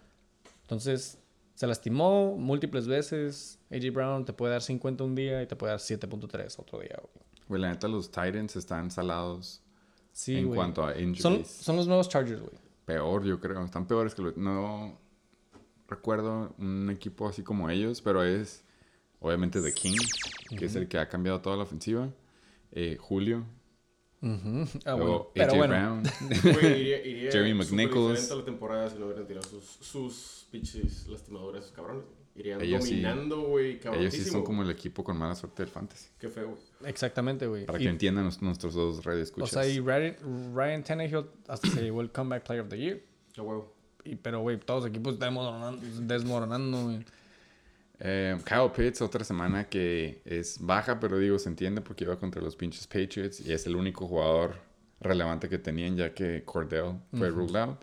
[0.60, 1.18] Entonces,
[1.54, 3.58] se lastimó múltiples veces.
[3.70, 6.98] AJ Brown te puede dar 50 un día y te puede dar 7.3 otro día,
[7.00, 7.26] güey.
[7.48, 9.62] Güey, la neta, los Titans están salados
[10.16, 11.20] Sí, en cuanto a injuries.
[11.20, 12.54] Son, son los nuevos Chargers, güey.
[12.86, 13.62] Peor, yo creo.
[13.62, 14.34] Están peores que los...
[14.38, 14.98] No
[15.86, 18.64] recuerdo un equipo así como ellos, pero es
[19.20, 19.98] obviamente The King,
[20.58, 22.08] que es el que ha cambiado toda la ofensiva.
[22.72, 23.44] Eh, Julio.
[24.22, 24.96] Ah, bueno.
[24.96, 25.74] luego Pero AJ bueno.
[25.74, 26.02] Brown.
[26.42, 28.30] Güey, iría, iría Jerry McNichols.
[28.30, 32.04] la temporada si no hubieran tirado sus, sus esos cabrones.
[32.36, 35.70] Irían Ellos sí- dominando, güey, Ellos sí son como el equipo con mala suerte del
[35.72, 36.08] fantasy.
[36.18, 36.90] Qué feo, güey.
[36.90, 37.64] Exactamente, güey.
[37.66, 40.16] Para Y- que entiendan nos- nuestros dos redes O sea, y Ryan,
[40.54, 43.00] Ryan Tannehill hasta se llevó el Comeback Player of the Year.
[43.32, 43.74] Qué huevo.
[44.04, 47.04] Y, pero, güey, todos los equipos desmoronando, desmoronando, güey.
[47.98, 52.42] Eh, Kyle Pitts, otra semana que es baja, pero digo, se entiende porque iba contra
[52.42, 54.56] los pinches Patriots y es el único jugador
[55.00, 57.78] relevante que tenían ya que Cordell fue ruled out.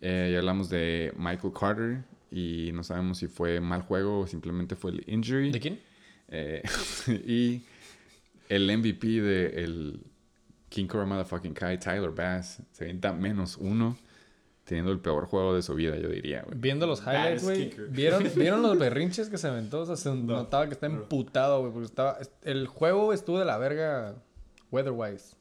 [0.00, 4.76] Eh, ya hablamos de Michael Carter y no sabemos si fue mal juego o simplemente
[4.76, 5.52] fue el injury.
[5.52, 5.80] ¿De quién?
[6.28, 6.62] Eh,
[7.26, 7.62] y
[8.48, 10.00] el MVP de el
[10.68, 13.96] King Cobra Motherfucking Kai, Tyler Bass, se avienta menos uno,
[14.64, 16.58] teniendo el peor juego de su vida, yo diría, güey.
[16.58, 17.72] Viendo los highlights, güey.
[17.90, 19.82] ¿vieron, ¿Vieron los berrinches que se aventó?
[19.82, 21.72] O sea, se notaba que está emputado, güey.
[21.72, 22.18] Porque estaba...
[22.42, 24.16] El juego estuvo de la verga
[24.70, 25.36] weather-wise.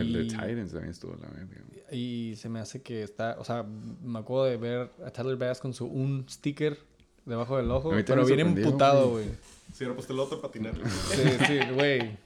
[0.00, 1.56] El de Titans también estuvo la verga.
[1.92, 3.36] Y se me hace que está...
[3.38, 3.62] O sea,
[4.02, 6.78] me acuerdo de ver a Tyler Bass con su un sticker
[7.24, 7.90] debajo del ojo.
[8.06, 9.26] Pero bien emputado, güey.
[9.72, 10.74] Si hubiera puesto el otro patinar.
[11.10, 12.16] Sí, sí, güey.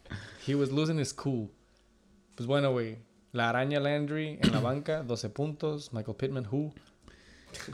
[0.47, 1.49] He was losing his cool.
[2.35, 2.97] Pues bueno, güey.
[3.33, 5.93] La araña Landry en la banca, 12 puntos.
[5.93, 6.73] Michael Pittman, who?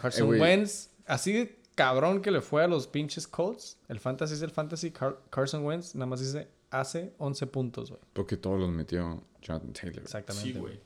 [0.00, 0.40] Carson Eh.
[0.40, 3.78] Wentz, así de cabrón que le fue a los pinches Colts.
[3.88, 4.90] El fantasy es el fantasy.
[4.90, 6.48] Car- Carson Wentz nada más dice
[6.80, 8.00] hace 11 puntos, güey.
[8.12, 10.02] Porque todos los metió Jonathan Taylor.
[10.02, 10.52] Exactamente.
[10.52, 10.80] Sí, güey.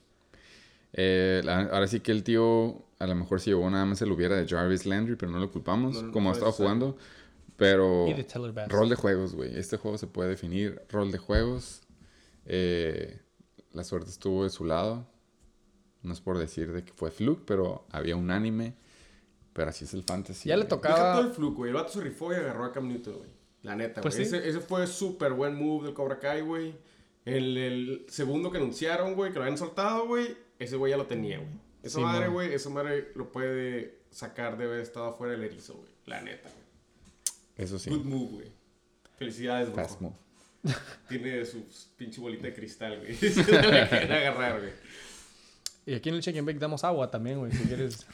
[0.93, 4.37] Eh, ahora sí que el tío a lo mejor si llevó nada más el hubiera
[4.37, 6.65] de Jarvis Landry, pero no lo culpamos, No, no como ha estado ser.
[6.65, 6.97] jugando.
[7.57, 8.69] Pero Y de Taylor Bass.
[8.69, 9.57] rol de juegos, güey.
[9.59, 11.83] Este juego se puede definir rol de juegos.
[12.47, 13.21] Eh,
[13.73, 15.07] la suerte estuvo de su lado.
[16.03, 18.75] No es por decir de que fue fluke, pero había un anime.
[19.53, 20.49] Pero así es el fantasy.
[20.49, 21.71] Ya le tocaba- Deja todo el fluke, güey.
[21.71, 23.31] El vato se rifó y agarró a Cam Newton, güey.
[23.69, 24.27] La neta, Pues güey.
[24.27, 24.35] sí.
[24.37, 26.75] ese, ese fue súper buen move del Cobra Kai, güey.
[27.25, 31.07] El, el segundo que anunciaron, güey, que lo habían soltado, güey, ese güey ya lo
[31.07, 31.51] tenía, güey.
[31.83, 35.75] Esa Sí, madre, güey, esa madre lo puede sacar de haber estado afuera del erizo,
[35.75, 35.91] güey.
[36.07, 36.65] La neta, güey.
[37.59, 37.91] Eso sí.
[37.91, 38.53] Good move, güey.
[39.19, 39.85] Felicidades, güey.
[39.85, 40.15] Fast move.
[41.09, 41.67] Tiene su
[41.97, 43.15] pinche bolita de cristal, güey.
[43.17, 44.73] Se la quieren agarrar, güey.
[45.87, 48.07] Y aquí en el Check and Bake damos agua también, güey, si quieres.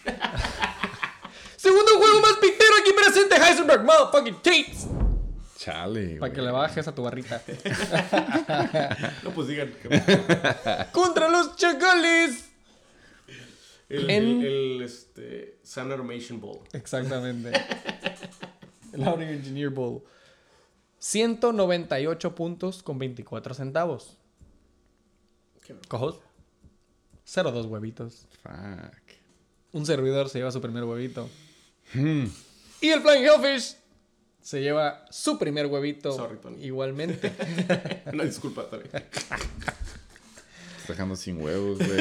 [1.56, 4.86] Segundo juego más pintero aquí presente, Heisenberg, motherfucking Tates.
[5.64, 7.42] Chale, Para que le bajes a tu barrita.
[9.22, 9.72] No, pues digan.
[9.82, 9.88] que-
[10.92, 12.50] Contra los chacales.
[13.88, 16.60] El, En- el, el, este, Sun Automation Bowl.
[16.74, 17.52] Exactamente.
[18.92, 20.02] El Audio Engineer Bowl.
[20.98, 24.18] 198 puntos con 24 centavos.
[25.66, 26.20] Qué- Cojos.
[27.26, 28.26] 0-2 huevitos.
[28.42, 28.92] Fuck.
[29.72, 31.28] Un servidor se lleva su primer huevito.
[31.94, 32.24] Hmm.
[32.82, 33.76] Y el Flying Hellfish
[34.44, 36.12] se lleva su primer huevito.
[36.12, 36.62] Sorry, Tony.
[36.62, 37.32] Igualmente.
[38.12, 38.84] Una disculpa, Tony.
[38.84, 39.40] Estás
[40.86, 42.00] dejando sin huevos, güey.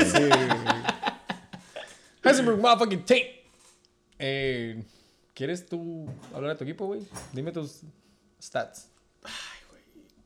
[2.22, 3.46] Heisenberg motherfucking Tate.
[4.20, 4.84] Eh,
[5.34, 7.08] ¿Quieres tú hablar de tu equipo, güey?
[7.32, 7.80] Dime tus
[8.42, 8.90] stats.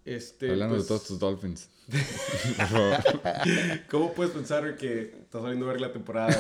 [0.08, 1.68] Este, Hablando pues, de todos tus Dolphins.
[3.92, 6.30] ¿Cómo puedes pensar que estás saliendo a ver la temporada?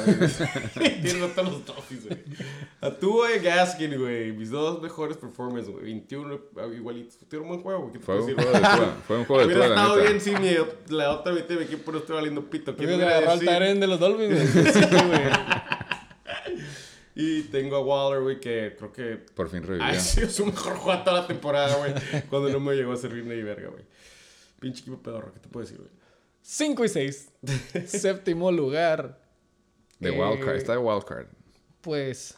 [0.74, 2.18] Tienes a todos los Dolphins, güey.
[2.80, 4.32] A tú, güey, Gaskin, güey.
[4.32, 5.84] Mis dos mejores performances, güey.
[5.84, 7.18] 21 ah, igualitos.
[7.18, 7.92] Tuvieron un buen juego, güey.
[7.92, 8.60] ¿Qué te Fue un juego de.
[9.06, 10.56] Fue un juego de Hubiera estado bien si mi,
[10.88, 12.74] la otra de mi equipo no estuviera valiendo pito.
[12.74, 13.54] ¿Quién Tuvieron me que iba a agarrar al decir?
[13.54, 14.68] Tyrant de los Dolphins, güey.
[17.20, 19.86] Y tengo a Waller, güey, que creo que Por fin revivió.
[19.88, 21.94] ha sido su mejor jugador toda la temporada, güey.
[22.30, 23.84] cuando no me llegó a servir ni verga, güey.
[24.60, 25.90] Pinche equipo pedorro, ¿qué te puedo decir, güey?
[26.42, 27.32] 5 y 6.
[27.88, 29.20] Séptimo lugar.
[30.00, 30.58] De Eh, wildcard.
[30.58, 31.28] Está de wildcard.
[31.82, 32.38] Pues.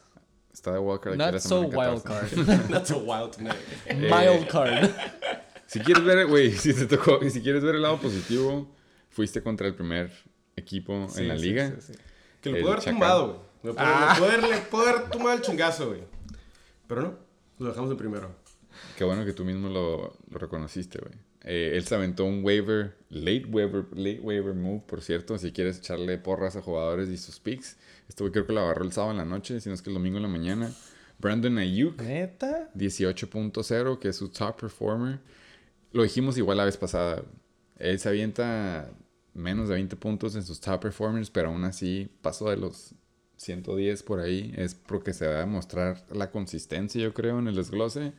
[0.54, 2.46] Está de wildcard Not so semana wild 14.
[2.46, 2.70] card.
[2.70, 3.58] Not so wild tonight.
[3.96, 4.90] Mild card.
[5.68, 8.74] Si quieres ver, güey, si te tocó, y si quieres ver el lado positivo,
[9.10, 10.10] fuiste contra el primer
[10.56, 11.74] equipo Sí, en la sí, liga.
[11.82, 12.00] sí, sí.
[12.42, 13.49] Que lo El puedo haber tumbado, güey.
[13.64, 14.14] Le puedo, Ah.
[14.14, 16.02] le puedo haber- le puedo haber tumbado el chingazo, güey.
[16.88, 17.14] Pero no,
[17.60, 18.32] lo dejamos en primero.
[18.98, 21.14] Qué bueno que tú mismo lo, lo reconociste, güey.
[21.44, 25.38] Eh, él se aventó un waiver, late waiver, late waiver move, por cierto.
[25.38, 27.78] Si quieres echarle porras a jugadores y sus picks.
[28.08, 29.90] Este güey creo que lo agarró el sábado en la noche, si no es que
[29.90, 30.72] el domingo en la mañana.
[31.20, 32.70] Brandon Ayuk, Neta.
[32.76, 35.20] 18.0, que es su top performer.
[35.92, 37.24] Lo dijimos igual la vez pasada.
[37.78, 38.90] Él se avienta
[39.34, 42.94] menos de 20 puntos en sus top performers, pero aún así pasó de los
[43.40, 44.54] 110 por ahí.
[44.58, 48.14] Es porque se va a demostrar la consistencia, yo creo, en el desglose.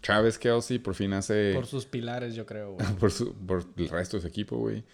[0.00, 1.52] Travis Kelsey por fin hace...
[1.54, 2.86] Por sus pilares, yo creo, güey.
[3.00, 4.84] por, su- por el resto de su equipo, güey.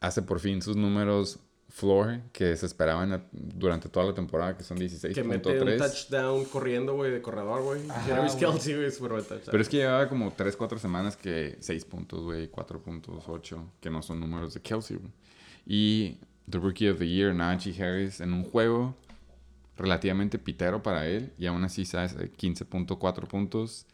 [0.00, 4.78] Hace por fin sus números floor que se esperaban durante toda la temporada, que son
[4.78, 5.78] Que mete un 16.3.
[5.78, 7.82] touchdown corriendo, güey, de corredor, güey.
[8.06, 8.34] Travis.
[8.34, 9.48] Kelsey, güey, súper buen touchdown.
[9.50, 13.72] Pero es que llevaba como 3, 4 semanas que 6 puntos, güey, 4 puntos, 8,
[13.80, 15.12] que no son números de Kelsey, güey.
[15.66, 16.18] Y
[16.50, 18.94] The Rookie of the Year, Najee Harris, en un juego
[19.76, 23.86] relativamente pitero para él, y aún así hace 15.4 puntos.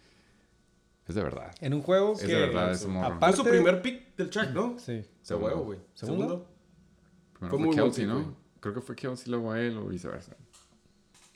[1.07, 1.55] Es de verdad.
[1.61, 2.29] En un juego Es que.
[2.29, 4.79] de verdad, es aparte- su primer pick del track, ¿no?
[4.79, 5.05] Sí.
[5.23, 5.79] Se huevo, güey.
[5.95, 6.47] ¿Segundo?
[7.35, 8.37] Primero Fue fue, muy Kelsey, pick, ¿no?
[8.61, 10.35] Creo que fue Kelsey luego a él o viceversa.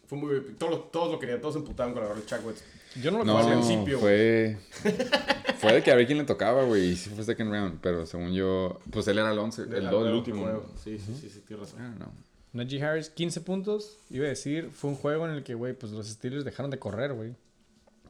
[0.06, 0.40] Fue muy...
[0.58, 2.56] Todos, todos lo querían, todos se emputaban con la verdad del güey.
[3.02, 4.56] Yo no lo No, al principio, fue...
[5.58, 8.06] fue de que a ver quién le tocaba, güey, y sí fue second round, pero
[8.06, 8.80] según yo...
[8.90, 10.44] Pues él era el 11, el, Ah, el último.
[10.44, 10.72] huevo.
[10.82, 11.94] Sí, sí, sí, sí, tienes razón.
[11.96, 12.08] know.
[12.52, 13.98] Najee Harris, 15 puntos.
[14.10, 16.78] Iba a decir, fue un juego en el que, güey, pues los Steelers dejaron de
[16.78, 17.34] correr, güey.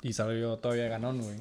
[0.03, 1.37] Y salió todavía ganón, güey.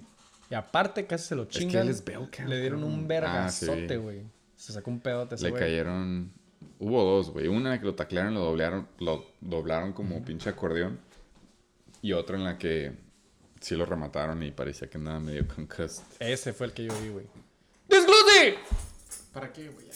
[0.49, 1.83] Y aparte casi se lo que chingan.
[1.83, 2.03] él es
[2.47, 3.95] Le dieron un vergazote, Ah, sí.
[3.97, 4.21] güey.
[4.55, 6.31] Se sacó un pedote ese Le cayeron...
[6.79, 7.47] Hubo dos, güey.
[7.47, 10.99] Una en la que lo taclearon, lo doblaron, lo doblaron como pinche acordeón.
[12.01, 12.93] Y otra en la que
[13.67, 16.03] sí lo remataron y parecía que andaba medio concussed.
[16.19, 17.25] Ese fue el que yo vi, güey.
[17.89, 18.55] ¡Desglose!
[19.33, 19.87] ¿Para qué, güey?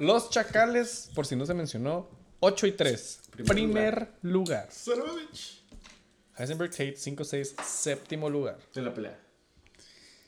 [0.00, 2.08] Los Chacales, por si no se mencionó,
[2.40, 3.20] 8 y 3.
[3.30, 4.68] Primer Primer, lugar.
[4.70, 5.62] Bitch.
[6.38, 8.58] Heisenberg Tate, 5-6, séptimo lugar.
[8.74, 9.20] En la pelea.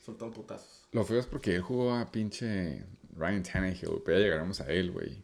[0.05, 0.87] Soltaron putazos.
[0.91, 4.91] Lo feo es porque él jugó a pinche Ryan Tannehill, pero ya llegaremos a él,
[4.91, 5.23] güey.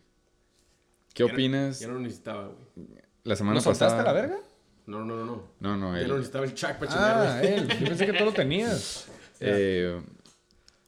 [1.14, 1.80] ¿Qué Ya no- opinas?
[1.80, 2.88] Ya no lo necesitaba, güey.
[3.24, 4.02] La semana ¿Lo soltaste pasada.
[4.02, 4.40] a la verga?
[4.86, 5.44] No, no, no, no.
[5.60, 6.08] No, no, él.
[6.08, 7.68] no necesitaba el Chuck para Ah, él.
[7.80, 9.08] Yo pensé que tú lo tenías.
[9.40, 10.02] Eh,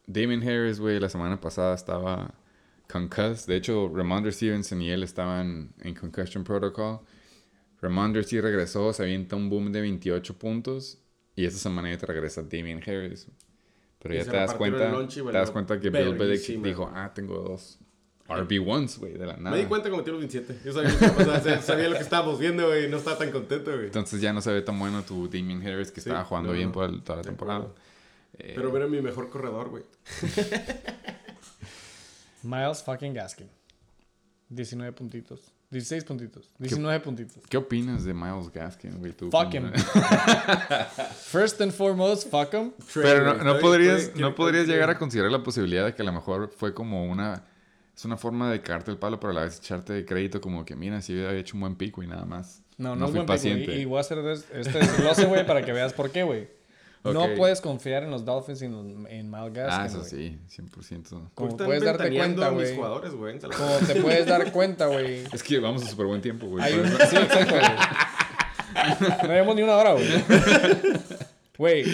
[0.08, 2.34] Damon Harris, güey, la semana pasada estaba
[2.92, 3.48] concussed.
[3.48, 7.00] De hecho, Ramondre Stevenson y él estaban en concussion protocol.
[7.82, 11.00] Ramondre sí regresó, se avienta un boom de 28 puntos.
[11.36, 13.28] Y esta semana ya te regresa Damien Harris.
[14.00, 15.80] Pero Y ya se te das repartieron cuenta, el lunch y te valió das cuenta
[15.80, 17.80] que Bill Belichick dijo, ah, tengo dos
[18.28, 19.56] RB1s, güey, de la nada.
[19.56, 20.62] Me di cuenta que metió los 27.
[20.66, 22.90] Yo sabía, o sea, sabía lo que estábamos viendo, güey.
[22.90, 23.86] No estaba tan contento, güey.
[23.86, 26.58] Entonces ya no se ve tan bueno tu Damien Harris que Sí, estaba jugando no,
[26.58, 27.68] bien por el- toda la temporada.
[28.38, 29.84] Eh, Pero era mi mejor corredor, güey.
[32.44, 33.50] Miles fucking Gaskin.
[34.50, 35.52] 19 puntitos.
[35.72, 36.50] 16 puntitos.
[36.60, 37.44] 19 puntitos.
[37.50, 39.12] ¿Qué opinas de Miles Gaskin, güey?
[39.14, 39.72] tú Fuck him.
[41.32, 42.72] First and foremost, fuck him.
[42.94, 46.14] Pero no, no podrías, no podrías llegar a considerar la posibilidad de que a lo
[46.14, 47.44] mejor fue como una...
[47.96, 50.66] Es una forma de cagarte el palo, pero a la vez echarte de crédito como
[50.66, 52.62] que, mira, sí había hecho un buen pico y nada más.
[52.78, 53.74] No, no, no es fui buen paciente.
[53.76, 54.20] Y voy a hacer
[54.54, 56.50] este desglose, güey, para que veas por qué, güey.
[57.04, 60.10] No puedes confiar en los Dolphins y en, Gaskin, ah, eso güey.
[60.10, 61.30] sí, 100%.
[61.36, 62.76] Como puedes darte cuenta, güey.
[62.76, 63.00] Como
[63.88, 65.24] te puedes dar cuenta, güey.
[65.32, 66.74] Es que vamos a súper buen tiempo, güey.
[66.74, 66.88] Un...
[66.88, 67.66] Sí, exacto, güey.
[69.24, 70.06] No llevamos ni una hora, güey.
[71.58, 71.86] Güey,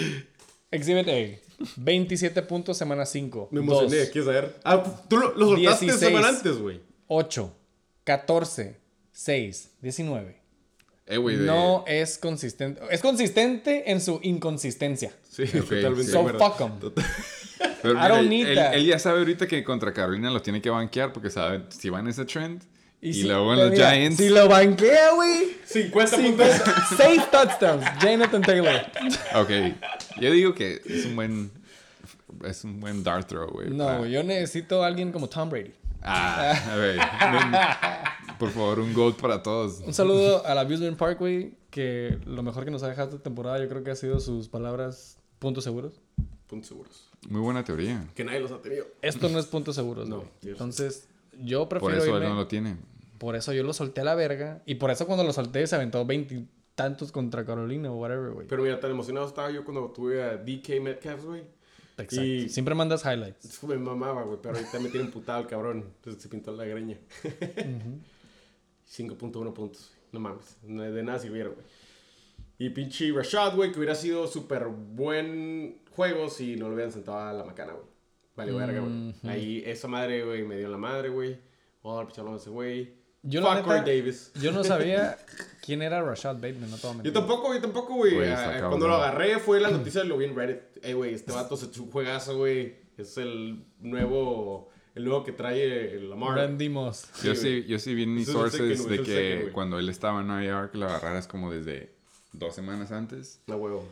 [0.72, 1.51] Exhibit A.
[1.76, 3.48] 27 puntos semana 5.
[3.50, 4.56] Me emocioné, ¿quieres saber?
[4.64, 5.98] Ah, tú lo, lo soltaste 16.
[6.12, 6.80] semana antes, güey.
[7.08, 7.52] 8,
[8.04, 8.76] 14,
[9.12, 10.42] 6, 19.
[11.06, 11.44] Eh, güey, de...
[11.46, 12.80] No es consistente.
[12.90, 15.12] Es consistente en su inconsistencia.
[15.28, 16.04] Sí, Ok, totalmente.
[16.04, 16.10] sí.
[16.12, 16.72] So fuck 'em.
[17.82, 18.74] Pero I mira, don't él, need él- that.
[18.74, 22.00] él ya sabe ahorita que contra Carolina lo tiene que banquear porque sabe si va
[22.00, 22.62] en ese trend.
[23.04, 24.16] Y, si- luego en los mira, Giants.
[24.16, 25.56] Si lo banquea, güey.
[25.66, 26.62] 50 cinco- puntos.
[26.96, 27.84] Seis touchdowns.
[28.00, 28.80] Jonathan Taylor.
[29.34, 29.50] Ok.
[30.20, 31.50] Yo digo que es un buen...
[32.44, 33.70] Es un buen dart throw, güey.
[33.70, 35.72] No, para- yo necesito a alguien como Tom Brady.
[36.00, 36.98] Ah, a ver.
[38.38, 39.80] por favor, un gold para todos.
[39.86, 43.60] Un saludo al Abusement Park, güey, que lo mejor que nos ha dejado esta temporada
[43.60, 46.00] yo creo que ha sido sus palabras puntos seguros.
[46.48, 47.08] Puntos seguros.
[47.28, 48.04] Muy buena teoría.
[48.16, 48.86] Que nadie los ha tenido.
[49.00, 50.24] Esto no es puntos seguros, No.
[50.42, 51.06] Entonces,
[51.40, 52.76] yo Por prefiero eso él no lo tiene.
[53.22, 54.62] Por eso yo lo solté a la verga.
[54.66, 58.48] Y por eso cuando lo solté se aventó veintitantos contra Carolina o whatever, güey.
[58.48, 61.42] Pero mira, tan emocionado estaba yo cuando tuve a DK Metcalf, güey.
[61.98, 62.20] Exacto.
[62.24, 63.62] y- Siempre mandas highlights.
[63.62, 65.84] Me mamaba, güey, pero ahorita me tiene emputado el cabrón.
[65.98, 66.98] Entonces se pintó la greña.
[68.90, 69.92] 5.1 puntos.
[70.10, 70.56] No mames.
[70.62, 71.64] De nada sirvieron, güey.
[72.58, 77.18] Y pinche Rashad, güey, que hubiera sido súper buen juego si no lo hubieran sentado
[77.18, 77.86] a la macana, güey.
[78.34, 79.14] Vale, verga, güey.
[79.32, 81.38] Ahí esa madre, güey, me dio la madre, güey.
[81.82, 83.01] Oh, el ese güey.
[83.24, 84.32] Yo, la Fuck Corey neta, Davis.
[84.40, 85.16] yo no sabía
[85.64, 87.02] quién era Rashad Bateman, no.
[87.04, 88.14] Yo tampoco, yo tampoco, güey.
[88.16, 88.70] Güey, está Ah, cabrón.
[88.70, 90.60] Cuando lo agarré fue la noticia, lo vi en Reddit.
[90.82, 92.74] Ey, güey, este vato se echó un juegazo, güey.
[92.96, 96.36] Es el nuevo, el nuevo que trae el Lamar.
[96.36, 97.06] Randy Moss.
[97.22, 99.06] Yo Sí, yo sí vi en mis Ese es el sources second, de es el
[99.06, 99.52] que second, güey.
[99.52, 101.94] cuando él estaba en Nueva York lo agarraras como desde
[102.32, 103.40] dos semanas antes.
[103.46, 103.86] No, huevo.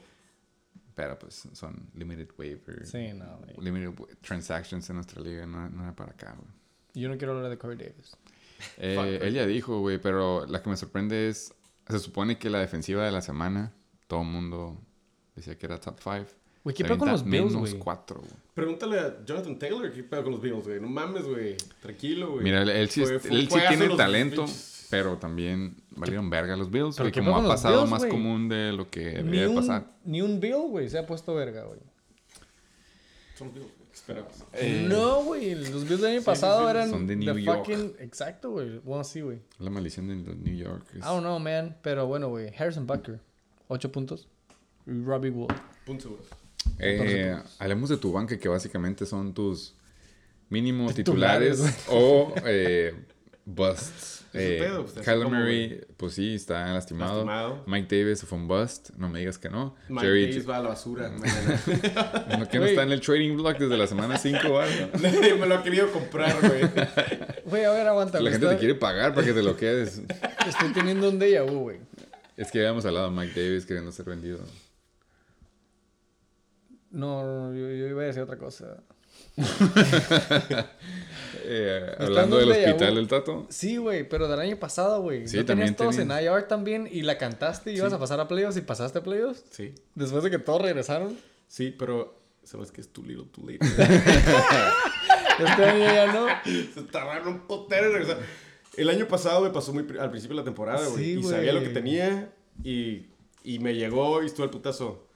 [0.96, 2.84] Pero pues son limited waiver.
[2.86, 3.54] Sí, no, güey.
[3.64, 6.50] Limited wa- transactions en nuestra liga, no, no era para acá, güey.
[6.94, 8.16] Yo no quiero hablar de Corey Davis.
[8.78, 11.52] Eh, él ya dijo, güey, pero la que me sorprende es,
[11.88, 13.72] se supone que la defensiva de la semana,
[14.06, 14.78] todo el mundo
[15.36, 16.26] decía que era top 5.
[16.62, 17.78] Güey, ¿qué pedo con los Bills, menos güey?
[17.78, 18.30] 4, güey.
[18.54, 20.78] Pregúntale a Jonathan Taylor qué pedo con los Bills, güey.
[20.80, 21.56] No mames, güey.
[21.80, 22.44] Tranquilo, güey.
[22.44, 26.70] Mira, él, él sí, es- él sí tiene talento, pinches- pero también valieron verga los
[26.70, 28.10] Bills, ¿Pero güey, como ha pasado Bills, más güey?
[28.10, 29.86] común de lo que Ni debería un, pasar.
[30.04, 31.80] ni un Bill, güey, se ha puesto verga, güey.
[33.38, 33.79] Son Bills, güey.
[33.92, 34.32] Esperamos.
[34.52, 35.54] Eh, No, güey.
[35.54, 37.58] Los Bills del año pasado Bills eran son de the New York.
[37.66, 37.92] fucking...
[37.98, 38.78] Exacto, güey.
[38.78, 39.40] Bueno, sí, güey.
[39.58, 40.84] La maldición de los New York.
[40.94, 41.76] I don't know, man.
[41.82, 42.52] Pero bueno, güey.
[42.56, 43.20] Harrison Butker.
[43.68, 44.28] 8 puntos.
[44.86, 45.52] Y Robbie Wood.
[45.84, 46.26] Puntos seguros.
[46.78, 49.74] Eh, hablemos de tu banca, que básicamente son tus
[50.48, 52.94] mínimo Titulares, titulares o eh,
[53.44, 54.19] busts.
[54.32, 57.24] Eh, pedo, pues, Kyler como, Murray, pues sí, está lastimado.
[57.24, 57.64] Lastimado.
[57.66, 59.74] Mike Davis fue un bust, no me digas que no.
[59.88, 61.08] Mike Jerry, Davis va a la basura.
[62.38, 64.88] ¿no, que no está en el trading block desde la semana 5 o algo?
[65.00, 66.62] Nadie me lo ha querido comprar, güey.
[67.44, 68.20] Güey, a ver, aguanta.
[68.20, 70.00] La gente te quiere pagar para que te lo quedes.
[70.46, 71.78] Estoy teniendo un déjà vu, güey.
[72.36, 74.38] Es que habíamos hablado de Mike Davis queriendo ser vendido.
[76.92, 78.82] No, no, yo, yo iba a decir otra cosa.
[81.44, 83.46] Eh, hablando del hospital del Tato.
[83.48, 85.26] Sí, güey, pero del año pasado, güey.
[85.28, 86.20] Sí, ¿No también tenías todos tenías.
[86.20, 89.02] en IR también y la cantaste y ibas a pasar a playoffs y pasaste a
[89.02, 89.44] playoffs?
[89.50, 89.74] Sí.
[89.94, 91.16] Después de que todos regresaron.
[91.48, 93.58] Sí, pero sabes que es too little, too late.
[95.40, 96.26] Este año ya no.
[96.74, 98.18] Se tardaron un potero regresar.
[98.76, 101.04] El año pasado me pasó muy al principio de la temporada, güey.
[101.04, 102.32] Sí, y sabía lo que tenía
[102.62, 103.06] y,
[103.42, 105.06] y me llegó y estuvo el putazo.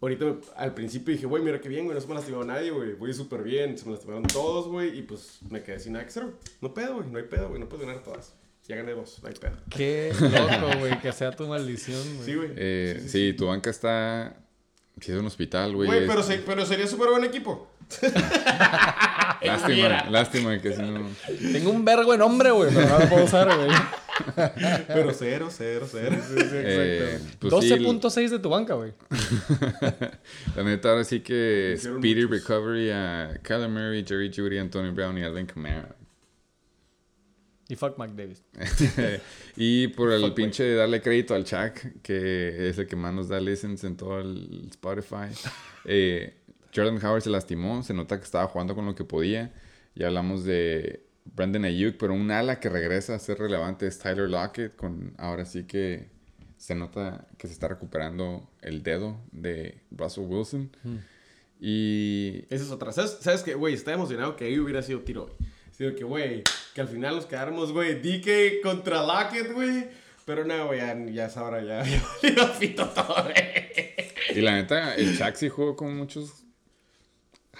[0.00, 2.70] Ahorita me- al principio dije, güey, mira qué bien, güey, no se me lastimado nadie,
[2.70, 2.94] güey.
[2.94, 4.98] Voy súper bien, se me lastimaron todos, güey.
[4.98, 6.34] Y pues me quedé sin nada que hacer, güey.
[6.60, 8.34] No pedo, güey, no hay pedo, güey, no puedo ganar todas.
[8.68, 9.56] Ya gané dos, no hay pedo.
[9.70, 12.24] Qué loco, güey, que sea tu maldición, güey.
[12.26, 12.50] Sí, güey.
[12.56, 14.36] Eh, sí, tu banca está.
[15.00, 15.86] Si es un hospital, güey.
[15.86, 17.68] Güey, es- pero, se- pero sería súper buen equipo.
[19.42, 21.08] Lástima, lástima que si no.
[21.52, 23.70] Tengo un vergo en nombre, güey, pero no lo puedo usar, güey.
[24.86, 26.16] Pero cero, cero, cero.
[26.52, 28.92] Eh, pues sí, 12.6 de tu banca, güey.
[30.56, 32.48] La neta, ahora sí que Speedy muchos.
[32.48, 35.94] Recovery a Kyler Murray, Jerry Judy, Antonio Brown y Alvin Kamara.
[37.68, 38.44] Y fuck Mike Davis.
[39.56, 43.12] y por el Fuck, pinche de darle crédito al Chuck, que es el que más
[43.12, 45.28] nos da listens en todo el Spotify.
[45.88, 46.34] Eh,
[46.76, 49.54] Jordan Howard se lastimó, se nota que estaba jugando con lo que podía.
[49.94, 54.28] Y hablamos de Brandon Ayuk, pero un ala que regresa a ser relevante es Tyler
[54.28, 56.10] Lockett, con ahora sí que
[56.58, 60.70] se nota que se está recuperando el dedo de Russell Wilson.
[61.58, 62.92] Y Esa es otra.
[62.92, 63.72] ¿Sabes, ¿Sabes qué, güey?
[63.72, 65.32] Estaba emocionado que ahí hubiera sido tiro hoy.
[65.72, 66.42] Sino que, güey,
[66.74, 69.88] que al final nos quedáramos, güey, DK contra Lockett, güey.
[70.24, 71.84] Pero no, güey, ya, ya es ahora, ya,
[72.22, 73.34] ya pito todo, güey.
[74.34, 76.45] Y la neta, el sí jugó con muchos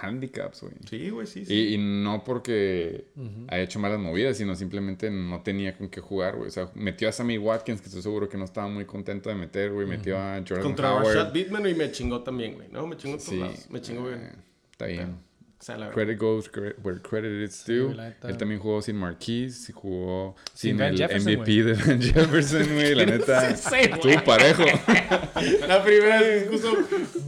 [0.00, 0.74] handicaps, güey.
[0.88, 1.54] Sí, güey, sí, sí.
[1.54, 3.06] Y, y no porque
[3.48, 6.48] haya hecho malas movidas, sino simplemente no tenía con qué jugar, güey.
[6.48, 9.34] O sea, metió a Sammy Watkins, que estoy seguro que no estaba muy contento de
[9.36, 9.86] meter, güey.
[9.86, 11.06] Metió a Jordan Contra Howard.
[11.16, 12.68] Rashad Bitman y me chingó también, güey.
[12.70, 13.38] No, me chingó todos Sí.
[13.38, 13.70] lados.
[13.70, 14.14] Me chingó, güey.
[14.14, 14.32] eh,
[14.72, 15.16] está bien.
[15.58, 15.94] O sea, la verdad.
[15.94, 16.50] Credit goes
[16.84, 17.90] where credit is due.
[18.24, 22.74] Él también jugó sin Marquise, jugó Sin sin, Van el Jefferson, MVP de Van Jefferson,
[22.74, 22.94] güey.
[22.94, 24.64] La neta, estuvo parejo.
[25.66, 26.76] La primera vez que puso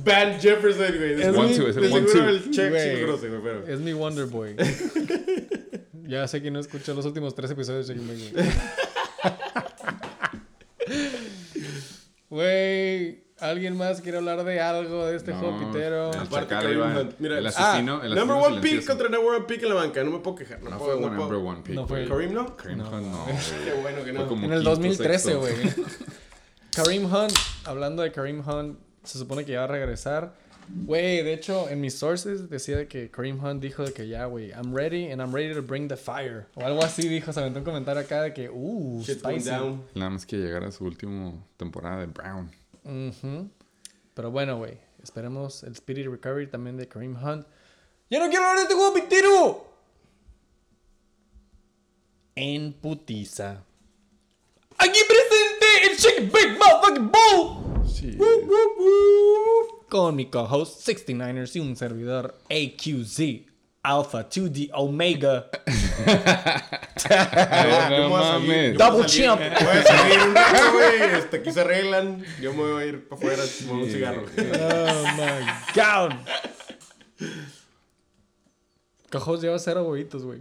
[0.04, 1.12] Van Jefferson, güey.
[1.22, 2.28] Es mi- es el de one seguro two.
[2.28, 3.00] el check sí Güey.
[3.00, 3.66] lo conoce, güey, pero...
[3.66, 4.56] Es mi Wonder Boy.
[6.06, 8.32] ya sé que no escuchó los últimos tres episodios de güey.
[12.30, 16.10] Güey, ¿alguien más quiere hablar de algo de este No, juego pitero?
[16.12, 17.14] el Aparte, Chacal.
[17.18, 19.74] Mira, el ah, asesino, el Number asesino one pick contra number one pick en la
[19.76, 20.04] banca.
[20.04, 20.62] No me puedo quejar.
[20.62, 22.06] No, No puedo, fue no number one pick, No fue-.
[22.08, 22.56] ¿Kareem no?
[22.56, 22.84] Kareem No.
[22.90, 23.26] Hunt no,
[23.64, 24.26] Qué bueno que Fue no.
[24.28, 25.40] como En el quinto, 2013, sexto.
[25.40, 25.54] güey.
[26.74, 27.32] Kareem Hunt,
[27.64, 30.34] hablando de Kareem Hunt, se supone que ya va a regresar.
[30.70, 34.26] Güey, de hecho, en mis sources decía de que Kareem Hunt dijo de que ya,
[34.26, 36.46] güey, I'm ready and I'm ready to bring the fire.
[36.56, 39.50] O algo así dijo, se aventó un comentario acá de que, uh, Shit's going spicy.
[39.56, 39.82] down.
[39.94, 42.50] Nada más que llegar a su última temporada de Brown.
[42.88, 43.50] Ujú.
[44.14, 47.46] Pero bueno, güey, esperemos el Spirit Recovery también de Kareem Hunt.
[48.10, 49.68] ¡Ya no quiero hablar de este juego, Pitero!
[52.34, 53.62] En putiza.
[54.78, 57.86] Aquí presente el Shake Big Motherfucking Bull.
[57.86, 58.16] Sí.
[59.88, 63.47] Con mi co-host 69ers y un servidor AQZ
[63.88, 65.48] Alpha 2D Omega
[67.90, 68.76] no mames.
[68.76, 69.40] Double champ.
[69.40, 71.02] Voy a salir un rato, güey.
[71.14, 72.24] Hasta aquí se arreglan.
[72.40, 74.24] Yo me voy a ir para afuera a fumar un cigarro.
[74.26, 76.12] Oh my god.
[79.10, 80.40] Co-host lleva cero huevitos, güey.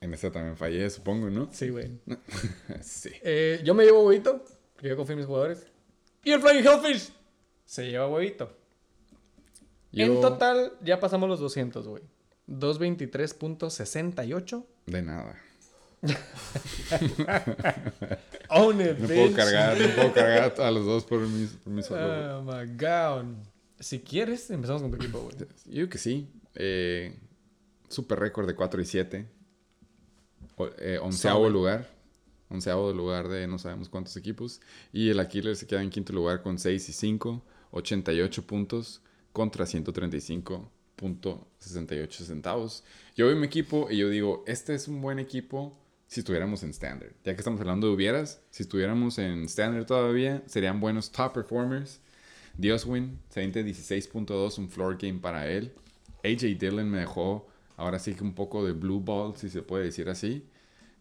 [0.00, 1.48] En esta también fallé, supongo, ¿no?
[1.52, 1.90] Sí, güey.
[2.82, 3.10] Sí.
[3.22, 5.66] Eh, yo me llevo huevito, porque yo confío en mis jugadores.
[6.22, 7.10] Y el Flying Hellfish
[7.64, 8.56] se lleva huevito.
[9.92, 12.02] En Yo- total, ya pasamos los 200, güey.
[12.48, 14.64] 223.68.
[14.86, 15.36] De nada.
[18.50, 19.16] Own it, No bitch.
[19.18, 22.38] puedo cargar, no puedo cargar a los dos por mi, por mi solo.
[22.38, 23.24] Oh my god.
[23.78, 25.36] Si quieres, empezamos con tu equipo, güey.
[25.66, 26.28] Yo que sí.
[26.54, 27.16] Eh,
[27.88, 29.28] super récord de 4 y 7.
[30.56, 31.52] O- eh, onceavo Solid.
[31.52, 31.88] lugar.
[32.48, 34.60] Onceavo lugar de no sabemos cuántos equipos.
[34.92, 37.44] Y el Aquiles se queda en quinto lugar con 6 y 5.
[37.70, 39.66] 88 puntos contra
[40.98, 42.84] 135.68 centavos.
[43.16, 46.70] Yo veo mi equipo y yo digo, este es un buen equipo si estuviéramos en
[46.70, 47.12] Standard.
[47.24, 52.00] Ya que estamos hablando de hubieras, si estuviéramos en Standard todavía, serían buenos top performers.
[52.56, 55.72] Dioswin, 16.2, un floor game para él.
[56.24, 57.46] AJ Dillon me dejó
[57.76, 60.44] ahora sí que un poco de blue ball, si se puede decir así.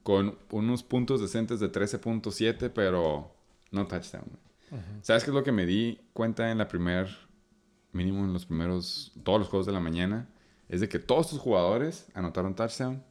[0.04, 3.34] Con unos puntos decentes de 13.7, pero
[3.72, 4.26] no touchdown.
[4.26, 4.84] güey.
[5.02, 7.08] ¿Sabes qué es lo que me di cuenta en la primer,
[7.92, 10.28] mínimo en los primeros, todos los juegos de la mañana?
[10.70, 13.04] Es de que todos tus jugadores anotaron touchdown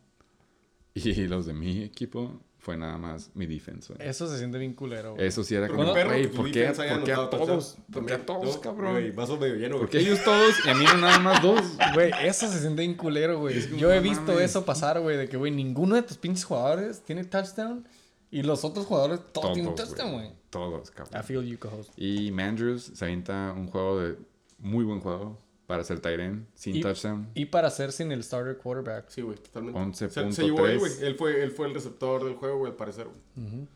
[0.94, 3.94] y los de mi equipo fue nada más mi defense.
[3.94, 4.08] güey.
[4.08, 5.26] Eso se siente bien culero, güey.
[5.26, 7.78] Eso sí era como, güey, que ¿por qué, por qué a todos?
[7.92, 8.60] ¿Por qué a todos, ¿no?
[8.60, 8.92] cabrón?
[8.92, 9.90] Güey, vaso medio lleno, ¿Por güey.
[9.90, 11.60] qué ellos todos y a mí no nada más dos?
[11.94, 13.62] Güey, eso se siente bien culero, güey.
[13.68, 14.50] como, Yo he visto mames.
[14.50, 17.86] eso pasar, güey, de que, güey, ninguno de tus pinches jugadores tiene touchdown
[18.32, 20.30] y los otros jugadores todos, tienen Todos, touchdown, güey.
[20.50, 21.22] Todos, I cabrón.
[21.24, 21.92] feel you, co-host.
[21.96, 24.16] Y Mandrews se avienta un juego de
[24.58, 27.28] muy buen juego para ser end sin Y- touchdown.
[27.34, 29.08] Y para ser sin el starter quarterback.
[29.08, 29.78] Sí, güey, totalmente.
[29.80, 30.10] 11.3.
[30.10, 30.92] Se, se llevó él, güey.
[31.02, 33.66] Él fue, él fue el receptor del juego, güey, al parecer, güey.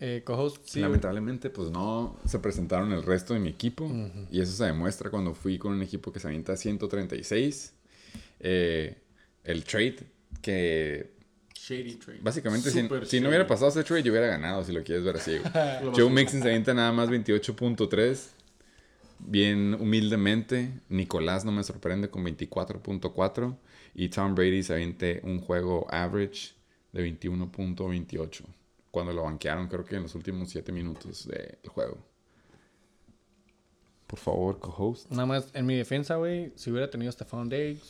[0.00, 0.80] Eh, co-host, sí.
[0.80, 0.82] güey.
[0.82, 3.88] Lamentablemente, pues no se presentaron el resto de mi equipo.
[4.32, 7.72] Y eso se demuestra cuando fui con un equipo que se avienta 136.
[8.40, 8.98] Eh,
[9.44, 9.96] el trade
[10.40, 11.12] que
[11.54, 12.18] Shady trade.
[12.20, 15.38] básicamente si, no hubiera pasado ese trade yo hubiera ganado si lo quieres ver así.
[15.38, 15.52] güey.
[15.94, 16.10] Joe.
[16.10, 18.26] Mixon se avienta nada más 28.3.
[19.24, 20.80] Bien humildemente.
[20.88, 23.56] Nicolás no me sorprende con 24.4.
[23.94, 26.54] Y Tom Brady se aviente un juego average
[26.92, 28.42] de 21.28.
[28.90, 31.98] Cuando lo banquearon, creo que en los últimos 7 minutos del juego.
[34.06, 35.10] Por favor, co-host.
[35.10, 37.82] Nada más, en mi defensa, güey, si hubiera tenido Stephon Diggs,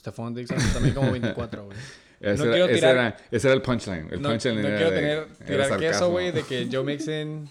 [0.00, 1.78] Stephon Diggs también como 24, güey.
[2.20, 4.08] Ese, No era, ese tirar- era- ese era el punchline.
[4.10, 7.48] El No, punchline no era quiero de- tener, tirar queso, güey, de que Joe Mixon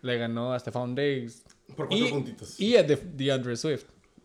[0.00, 1.41] le ganó a Stephon Diggs.
[1.68, 2.60] Por cuatro Y, puntitos.
[2.60, 3.84] y a De- DeAndre Swift.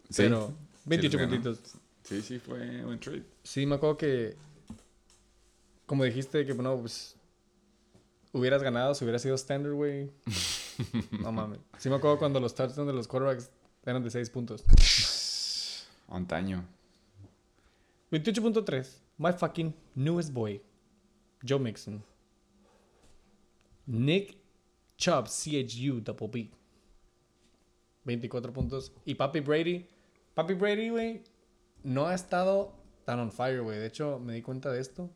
[0.10, 0.24] Sí.
[0.24, 0.54] Pero Sí,
[0.86, 1.42] 28 les ganó.
[1.44, 1.74] puntitos.
[2.04, 3.24] Sí, sí, fue buen trade.
[3.44, 4.36] Sí, me acuerdo que,
[5.86, 7.16] como dijiste, que bueno, pues
[8.34, 10.10] hubieras ganado si hubiera sido standard, güey.
[11.22, 11.60] No mames.
[11.80, 13.50] Sí me acuerdo cuando los touchdowns de los quarterbacks
[13.86, 14.64] eran de 6 puntos.
[16.08, 16.64] Antaño.
[18.12, 18.88] 28.3.
[19.18, 20.62] My fucking newest boy.
[21.48, 22.04] Joe Mixon.
[23.88, 24.38] Nick
[24.98, 26.52] Chubb, CHU, double B.
[28.08, 28.92] 24 puntos.
[29.06, 29.86] Y Papi Brady.
[30.34, 31.22] Papi Brady, güey,
[31.84, 32.74] no ha estado
[33.06, 33.78] tan on fire, güey.
[33.78, 35.10] De hecho, me di cuenta de esto.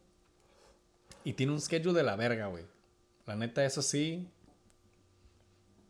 [1.23, 2.65] Y tiene un schedule de la verga, güey.
[3.25, 4.27] La neta, eso sí,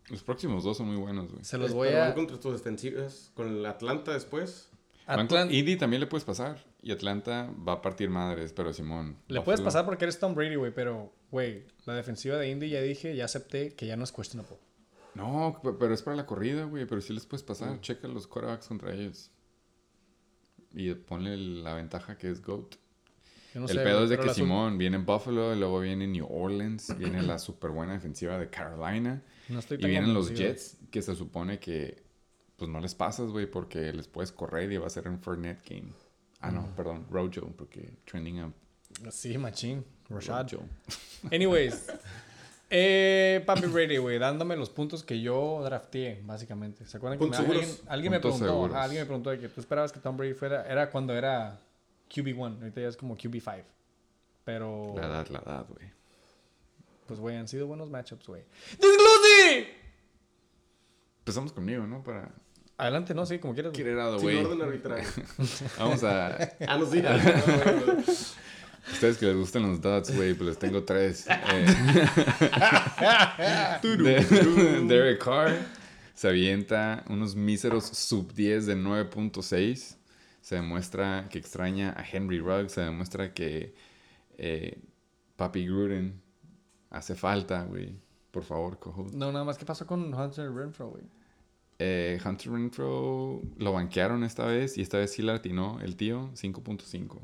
[0.10, 1.44] Los próximos dos son muy buenos, güey.
[1.46, 2.16] se los Pero voy van a...
[2.16, 3.32] contra tus defensivas.
[3.34, 4.70] Con el Atlanta después.
[5.08, 6.64] Van Atlanta, Indy también le puedes pasar.
[6.82, 9.18] Y Atlanta va a partir madres, pero Simón.
[9.28, 12.70] le Buffalo- puedes pasar porque eres Tom Brady, güey, pero, güey, la defensiva de Indy
[12.70, 14.58] ya dije, ya acepté que ya no es questionable.
[15.16, 16.86] No, pe- pero es para la corrida, güey.
[16.86, 17.80] Pero sí les puedes pasar.
[17.82, 19.32] Checa los quarterbacks contra ellos.
[20.74, 22.76] Y ponle la ventaja que es GOAT.
[23.54, 26.26] No el sé, pedo es de que Simón viene en Buffalo, y luego viene New
[26.30, 29.22] Orleans, viene la super buena defensiva de Carolina.
[29.50, 30.34] No estoy Y vienen los.
[30.34, 32.02] Jets, que se supone que
[32.56, 35.68] pues no les pasas, güey, porque les puedes correr y va a ser un Fournette
[35.70, 35.92] game.
[36.40, 38.54] Ah, no, perdón, Rojo, porque trending up.
[39.10, 39.84] Sí, machín.
[40.10, 40.50] Rashad.
[40.54, 40.64] Rojo.
[41.32, 41.88] Anyways.
[42.72, 46.86] Eh, Papi Brady, güey, dándome los puntos que yo drafteé, básicamente.
[46.86, 48.66] ¿Se acuerdan que me- alguien, alguien me preguntó?
[48.66, 50.66] ajá, alguien me preguntó de que tú esperabas que Tom Brady fuera.
[50.66, 51.60] Era cuando era
[52.10, 52.60] QB1.
[52.62, 53.64] Ahorita ya es como QB5.
[54.46, 54.94] Pero.
[54.96, 55.92] La edad, la edad, güey.
[57.08, 58.44] Pues, güey, han sido buenos matchups, güey.
[58.72, 59.68] ¡Disclose!
[61.20, 62.02] Empezamos conmigo, ¿no?
[62.04, 62.32] Para
[62.78, 63.74] Adelante, no, sí, como quieras.
[63.74, 63.90] güey.
[64.00, 65.08] out of the Sin orden arbitrario.
[65.78, 66.36] Vamos a...
[66.68, 67.04] Ah, no, sí.
[68.92, 71.28] Ustedes que les gustan los dots, güey, pues les tengo tres.
[71.28, 71.66] Eh,
[73.82, 75.56] de- Derek Carr
[76.14, 79.98] se avienta unos míseros sub 10 de 9.6.
[80.42, 82.74] Se demuestra que extraña a Henry Ruggs.
[82.74, 83.74] Se demuestra que
[84.38, 84.80] eh,
[85.36, 86.22] Papi Gruden
[86.90, 87.96] hace falta, güey.
[88.32, 89.08] Por favor, cojo.
[89.14, 91.04] No, nada más, ¿qué pasó con Hunter Renfro, güey?
[91.80, 96.30] Eh, Hunter Renfro lo banquearon esta vez y esta vez sí la atinó el tío
[96.34, 97.20] 5.5.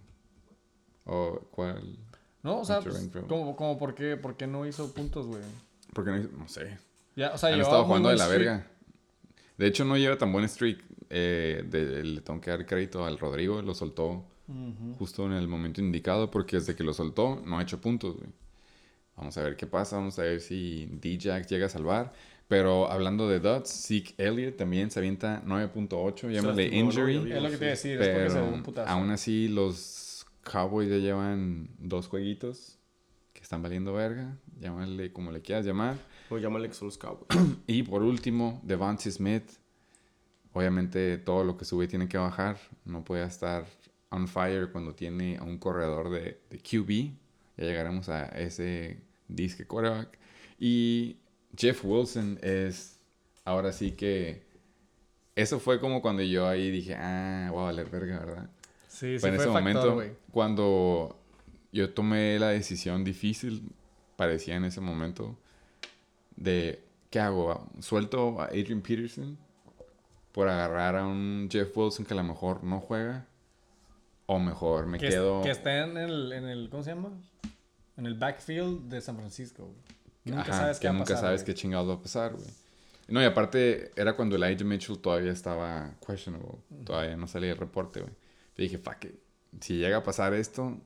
[1.07, 1.97] ¿O cuál?
[2.43, 5.41] No, o sea, pues, como, como por, qué, por qué no hizo puntos, güey.
[5.93, 6.77] Porque no, no sé.
[7.15, 8.39] Ya, o sea, Han estado jugando de la streak.
[8.41, 8.67] verga.
[9.57, 10.83] De hecho, no lleva tan buen streak.
[11.09, 13.61] Eh, de- le tengo que dar crédito al Rodrigo.
[13.61, 14.23] Lo soltó
[14.99, 16.29] justo en el momento indicado.
[16.29, 18.29] Porque desde que lo soltó, no ha hecho puntos, güey.
[19.15, 19.95] Vamos a ver qué pasa.
[19.97, 22.13] Vamos a ver si D-Jack llega a salvar.
[22.47, 26.29] Pero hablando de Dots, Zeke Elliott también se avienta 9.8.
[26.31, 27.09] Llámale lastimó, ¿no?
[27.09, 27.31] injury.
[27.33, 28.89] Es lo que te iba a decir, es porque se dio un Pero putazo.
[28.91, 29.75] aún así, los
[30.47, 32.77] Cowboys ya llevan dos jueguitos
[33.33, 34.37] que están valiendo verga.
[34.59, 35.97] Llámale como le quieras llamar.
[36.29, 37.27] O llámale que son los Cowboys.
[37.67, 39.49] Y por último, Devontae Smith.
[40.53, 42.57] Obviamente todo lo que sube tiene que bajar.
[42.85, 43.65] No puede estar
[44.09, 47.11] on fire cuando tiene a un corredor de, de QB.
[47.57, 50.17] Ya llegaremos a ese disque quarterback.
[50.59, 51.17] Y
[51.55, 52.99] Jeff Wilson es
[53.45, 54.45] ahora sí que...
[55.35, 58.49] Eso fue como cuando yo ahí dije, ah, voy a valer verga, ¿verdad?
[58.97, 60.11] Sí, sí, en ese factor, momento, güey.
[60.31, 61.15] cuando
[61.71, 63.61] yo tomé la decisión difícil,
[64.15, 65.37] parecía en ese momento,
[66.35, 67.69] de ¿qué hago?
[67.79, 69.37] ¿Suelto a Adrian Peterson
[70.31, 73.27] por agarrar a un Jeff Wilson que a lo mejor no juega?
[74.25, 75.43] O mejor me Que, quedo...
[75.43, 77.11] que está en el, en el, ¿cómo se llama?
[77.97, 79.77] En el backfield de San Francisco, güey.
[80.25, 82.33] Nunca Ajá, sabes que qué va a nunca pasar, sabes qué chingados va a pasar,
[82.33, 82.49] güey.
[83.09, 86.57] No, y aparte era cuando Elijah Mitchell todavía estaba questionable.
[86.83, 88.13] Todavía no salía el reporte, güey.
[88.57, 89.15] Te dije, fuck it.
[89.61, 90.77] Si llega a pasar esto,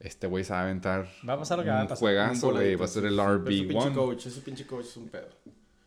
[0.00, 1.98] este güey se va a aventar Va a pasar lo que va a un pasar.
[2.00, 2.74] juegazo, Un güey.
[2.76, 3.16] Va a ser el sí.
[3.16, 3.94] Pero Ese pinche RB1.
[3.94, 5.28] coach, ese pinche coach es un pedo.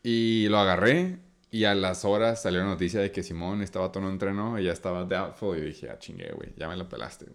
[0.04, 1.18] Y lo agarré.
[1.50, 4.64] Y a las horas salió la noticia de que Simón estaba todo no entrenó y
[4.64, 5.58] ya estaba doubtful.
[5.58, 6.52] Y dije, ah, chingue, güey.
[6.56, 7.26] Ya me la pelaste.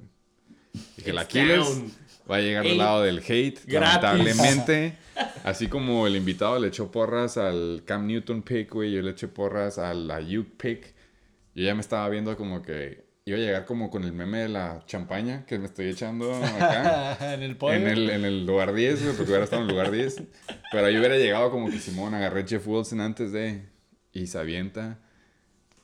[0.95, 1.81] Dije, It's Aquiles
[2.29, 3.59] va a llegar del Ey, lado del hate.
[3.65, 4.01] gratis.
[4.03, 4.97] Lamentablemente.
[5.43, 9.27] Así como el invitado le echó porras al Cam Newton pick, güey, yo le eché
[9.27, 10.93] porras al Ayuk pick.
[11.55, 14.49] Yo ya me estaba viendo como que iba a llegar como con el meme de
[14.49, 17.17] la champaña que me estoy echando acá.
[17.33, 17.75] en el podio.
[17.77, 20.23] en, el, en el lugar 10, güey, porque hubiera estado en el lugar 10.
[20.71, 23.69] Pero yo hubiera llegado como que Simón, agarré Jeff Wilson antes de...
[24.13, 24.99] Y se avienta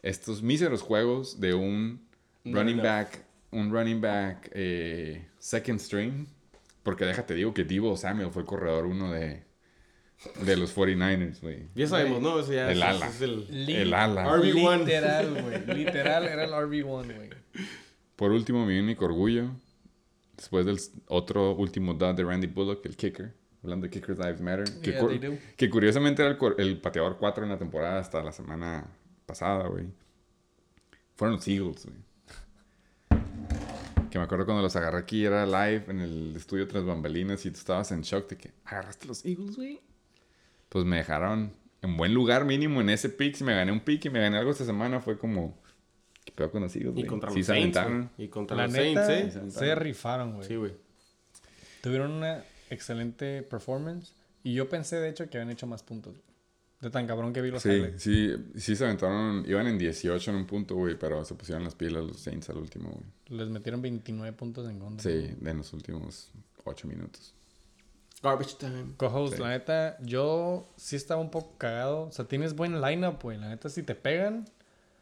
[0.02, 2.06] estos míseros juegos de un
[2.44, 6.28] running back, un running back eh, second string.
[6.84, 9.47] Porque déjate digo que Divo Samuel fue el corredor uno de,
[10.44, 11.68] de los 49ers, güey.
[11.76, 12.40] Ya sabemos, ¿no?
[12.40, 13.08] Ese ya El es- ala.
[13.08, 14.26] es el- El ala.
[14.38, 14.80] RB1.
[14.86, 15.78] Literal, güey.
[15.78, 17.30] Literal era el RB1, güey.
[18.16, 19.52] Por último, mi único orgullo.
[20.36, 23.34] Después del otro último dot de Randy Bullock, el kicker.
[23.64, 24.66] Hablando de Kickers Lives Matter.
[24.82, 25.34] Que, Yeah, cu- they do.
[25.58, 28.86] que curiosamente era el, el pateador 4 en la temporada hasta la semana
[29.26, 29.86] pasada, güey.
[31.16, 31.98] Fueron los Eagles, güey.
[34.10, 37.52] Que me acuerdo cuando los agarré aquí, era live en el estudio tras bambalinas y
[37.52, 39.82] tú estabas en shock de que agarraste los Eagles, güey.
[40.70, 43.36] Pues me dejaron en buen lugar mínimo en ese pick.
[43.36, 45.58] Si me gané un pick y me gané algo esta semana, fue como...
[46.26, 47.06] ¿Qué pedo con los Eagles, Y güey?
[47.08, 48.12] contra Sí los se Saints, aventaron.
[48.18, 48.28] güey.
[48.28, 49.52] Y contra La los neta, Saints, ¿eh?
[49.52, 50.48] se rifaron, güey.
[50.48, 50.74] Sí, güey.
[51.82, 54.12] Tuvieron una excelente performance.
[54.44, 56.14] Y yo pensé, de hecho, que habían hecho más puntos.
[56.14, 56.24] güey.
[56.82, 58.04] De tan cabrón que vi los Sí, highlights.
[58.04, 61.74] sí, sí se aventaron, iban en 18 en un punto, güey, pero se pusieron las
[61.76, 63.40] pilas los Saints al último, güey.
[63.40, 65.10] Les metieron 29 puntos en contra.
[65.10, 66.30] Sí, en los últimos
[66.66, 67.34] 8 minutos.
[68.24, 68.94] Garbage time.
[68.98, 69.42] Co-host, Sí.
[69.42, 72.08] la neta, yo sí estaba un poco cagado.
[72.08, 73.38] O sea, tienes buen lineup, güey.
[73.38, 74.46] La neta, si te pegan.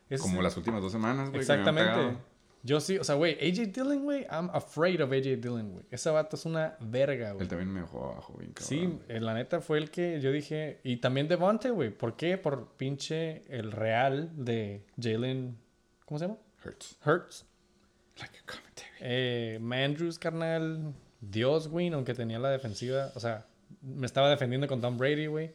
[0.10, 1.42] es- Como las últimas dos semanas, güey.
[1.42, 2.18] Exactamente.
[2.62, 5.86] Yo sí, o sea, güey, AJ Dillon, güey, I'm afraid of AJ Dillon, güey.
[5.92, 7.44] Ese vato es una verga, güey.
[7.44, 8.68] Él también me dejó abajo, bien cabrón.
[8.68, 10.80] Sí, eh, la neta fue el que yo dije.
[10.84, 11.90] Y también Devontae, güey.
[11.92, 12.38] ¿Por qué?
[12.38, 15.58] Por pinche el real de Jalen.
[16.06, 16.40] ¿Cómo se llama?
[16.64, 16.98] Hurts.
[17.06, 17.46] Hurts.
[18.20, 18.90] Like a commentary.
[19.02, 20.94] Eh, Mandrews, carnal.
[21.32, 23.12] Dios, güey, aunque tenía la defensiva.
[23.16, 23.46] O sea,
[23.82, 25.52] me estaba defendiendo con Tom Brady, güey.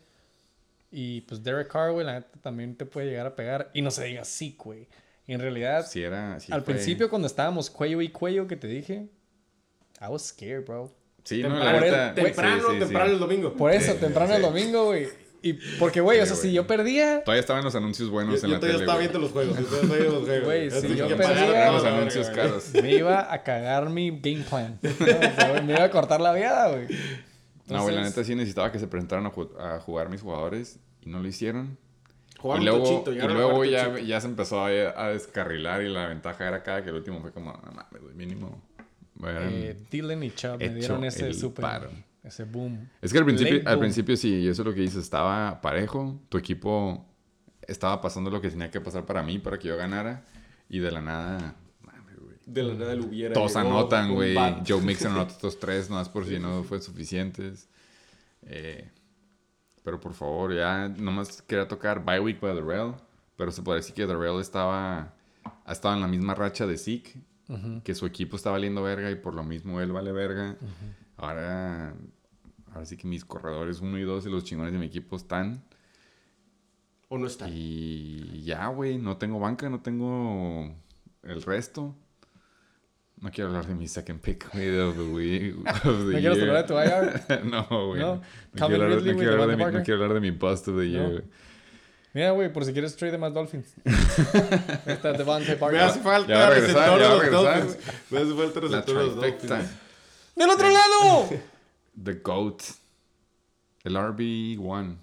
[0.92, 3.70] Y pues Derek Carr, güey, la neta también te puede llegar a pegar.
[3.74, 4.88] Y no se diga sí, güey.
[5.26, 6.40] Y en realidad, Sí, era.
[6.40, 9.06] sí al fue- principio cuando estábamos cuello y cuello que te dije,
[10.00, 10.92] I was scared, bro.
[11.22, 12.14] Sí, no, la Temprano, neta.
[12.14, 12.78] temprano, sí, sí, sí.
[12.80, 13.52] temprano el domingo.
[13.54, 14.36] Por eso, temprano sí.
[14.36, 15.06] el domingo, güey.
[15.42, 16.54] Y porque, güey, o Sí, sea, si güey.
[16.54, 18.84] yo perdía, Todavía estaban los anuncios Yo, buenos yo en la todavía tele.
[18.84, 19.06] estaba güey.
[19.08, 19.58] viendo los juegos.
[19.58, 20.44] Yo todavía estaba viendo los juegos.
[20.44, 22.36] Güey, Ya si yo perdía- Los la anuncios güey.
[22.36, 22.70] caros.
[22.82, 24.78] me iba a cagar mi game plan.
[24.82, 24.90] ¿no?
[25.00, 26.86] O sea, güey, me iba a cortar la vida, güey.
[27.68, 30.78] No, güey, la neta sí necesitaba que se presentaran a, ju- a jugar mis jugadores
[31.02, 31.78] y no lo hicieron.
[32.38, 35.88] Jugaron y luego, tochito, y luego jugar ya, ya se empezó a, a descarrilar y
[35.88, 38.60] la ventaja era cada que el último fue como, no mames, güey, mínimo.
[39.26, 41.62] Eh, Dylan y Chubb me dieron ese super.
[41.62, 41.90] paro.
[42.22, 42.88] Ese boom.
[43.00, 43.80] Es que al principio, late al boom.
[43.80, 46.20] principio sí, y eso es lo que dices, estaba parejo.
[46.28, 47.06] Tu equipo
[47.62, 50.24] estaba pasando lo que tenía que pasar para mí, para que yo ganara.
[50.68, 51.56] Y de la nada.
[52.46, 53.32] De la nada el hubiera.
[53.32, 54.34] Todos llegó anotan, güey.
[54.66, 57.68] Joe Mixon anota estos tres, nomás por si no fue suficientes.
[58.42, 58.90] Eh,
[59.84, 62.94] pero por favor, ya nomás quería tocar Bye Week para Darrell.
[63.36, 65.14] Pero se puede decir que Darrell estaba,
[65.64, 67.20] ha estado en la misma racha de Zeke.
[67.82, 70.56] Que su equipo está valiendo verga y por lo mismo él vale verga.
[71.20, 71.94] Ahora,
[72.72, 75.62] ahora sí que mis corredores 1 y 2 y los chingones de mi equipo están.
[77.08, 77.48] O no está.
[77.48, 80.74] Y ya, güey, no tengo banca, no tengo
[81.22, 81.94] el resto.
[83.20, 85.56] No quiero hablar de mi second pick, güey, of the week.
[85.66, 86.48] of the ¿No quieres year.
[86.48, 86.74] hablar de tu
[87.34, 87.44] IR?
[87.44, 88.00] no, güey.
[88.00, 88.14] ¿No?
[88.14, 88.22] No,
[88.66, 90.76] quiero hablar, no güey, quiero hablar de mi, no quiero hablar de mi bust of
[90.78, 91.10] the year, No.
[91.10, 91.24] güey.
[92.14, 93.72] Mira, güey, por si quieres trade de más Dolphins.
[94.86, 95.80] Está Devante Me Parker.
[95.80, 97.66] hace falta Ya regresar, ya regresar.
[98.10, 99.16] Me hace falta receptor de los.
[99.16, 99.70] Dolphins.
[100.40, 101.28] ¡Del otro lado!
[102.02, 102.62] The GOAT.
[103.84, 104.96] El RB1.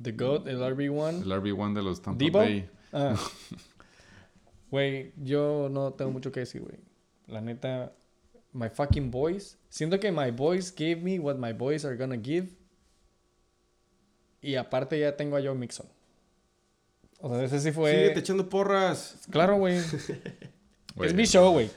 [0.00, 1.22] The GOAT, el RB1.
[1.22, 2.38] El RB1 de los Tampa Debo.
[2.38, 2.70] Bay.
[2.92, 3.16] Ah.
[4.70, 6.78] Güey, yo no tengo mucho que decir, güey.
[7.26, 7.92] La neta,
[8.52, 9.56] my fucking boys.
[9.68, 12.48] Siento que my boys gave me what my boys are gonna give.
[14.40, 15.86] Y aparte ya tengo a Joe Mixon.
[17.20, 17.90] O sea, ese sí fue...
[17.90, 19.26] Síguete echando porras.
[19.30, 19.80] Claro, güey.
[20.94, 21.70] Güey, Es mi show, güey.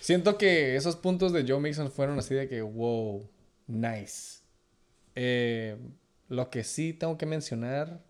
[0.00, 3.28] Siento que esos puntos de Joe Mixon fueron así de que, wow,
[3.66, 4.40] nice.
[5.14, 5.76] Eh,
[6.28, 8.02] lo que sí tengo que mencionar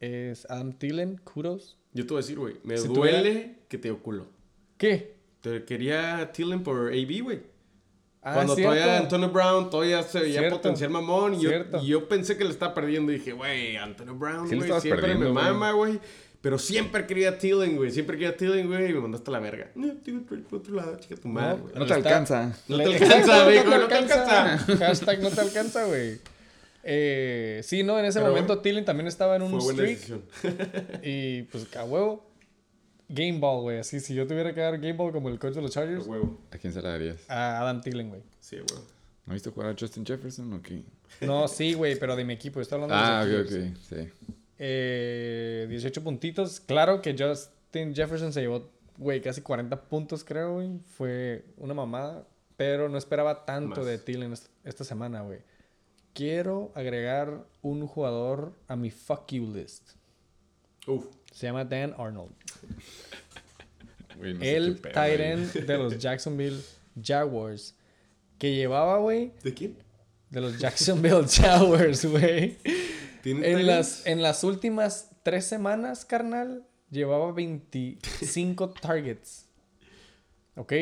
[0.00, 1.78] es Adam Thielen, kudos.
[1.92, 2.56] Yo te voy a decir, güey.
[2.64, 4.26] Me Si duele que te dio culo.
[4.76, 5.16] ¿Qué?
[5.40, 7.42] Te quería Tillen por AB, güey.
[8.20, 8.74] Ah, Cuando cierto.
[8.74, 11.34] todavía Antonio Brown todavía se veía potencial mamón.
[11.34, 11.50] Y yo,
[11.80, 13.12] y yo pensé que le estaba perdiendo.
[13.12, 16.00] Y dije, güey, Antonio Brown, güey, siempre me mama, güey.
[16.40, 17.90] Pero siempre quería Tillen, güey.
[17.90, 18.90] Siempre quería Tillen, güey.
[18.90, 19.70] Y me mandaste a la verga.
[19.74, 21.74] No, tío, por por otro lado, chica tu madre, güey.
[21.74, 22.52] No te alcanza.
[22.68, 24.58] No te alcanza, amigo, no te alcanza.
[24.78, 26.18] Hashtag no te alcanza, güey.
[26.84, 29.82] Eh, sí, no, en ese Pero momento bueno, Thielen también estaba en un Fue buena
[29.82, 29.98] streak.
[29.98, 30.22] decisión.
[31.02, 32.24] Y pues, a huevo.
[33.08, 33.78] Game Ball, güey.
[33.78, 36.06] Así, si yo tuviera que dar Game Ball como el coach de los A Chargers,
[36.06, 36.40] huevo.
[36.52, 37.18] ¿A quién se la darías?
[37.28, 38.22] a Adam Thielen, güey.
[38.40, 38.84] Sí, a huevo.
[39.26, 40.84] ¿No viste jugar a Justin Jefferson o qué?
[41.20, 42.60] No, sí, güey, pero de mi equipo.
[42.60, 43.92] Estoy hablando Ah, de ok, los Steelers.
[43.92, 43.98] ok.
[44.28, 44.34] Sí.
[44.58, 46.60] Eh, 18 puntitos.
[46.60, 50.78] Claro que Justin Jefferson se llevó, güey, casi 40 puntos, creo, güey.
[50.96, 52.26] Fue una mamada.
[52.56, 53.86] Pero no esperaba tanto Más.
[53.86, 55.40] de Thielen est- esta semana, güey.
[56.14, 59.90] Quiero agregar un jugador a mi fuck you list.
[60.86, 61.04] Uf.
[61.32, 62.32] Se llama Dan Arnold.
[64.18, 64.80] No el
[65.20, 66.58] end de los Jacksonville
[67.02, 67.74] Jaguars.
[68.38, 69.76] Que llevaba, güey, ¿De quién?
[70.30, 72.58] De los Jacksonville Jaguars, güey.
[73.22, 79.46] ¿Tiene En las, en las últimas tres semanas, carnal, llevaba 25 targets.
[80.56, 80.72] ¿Ok?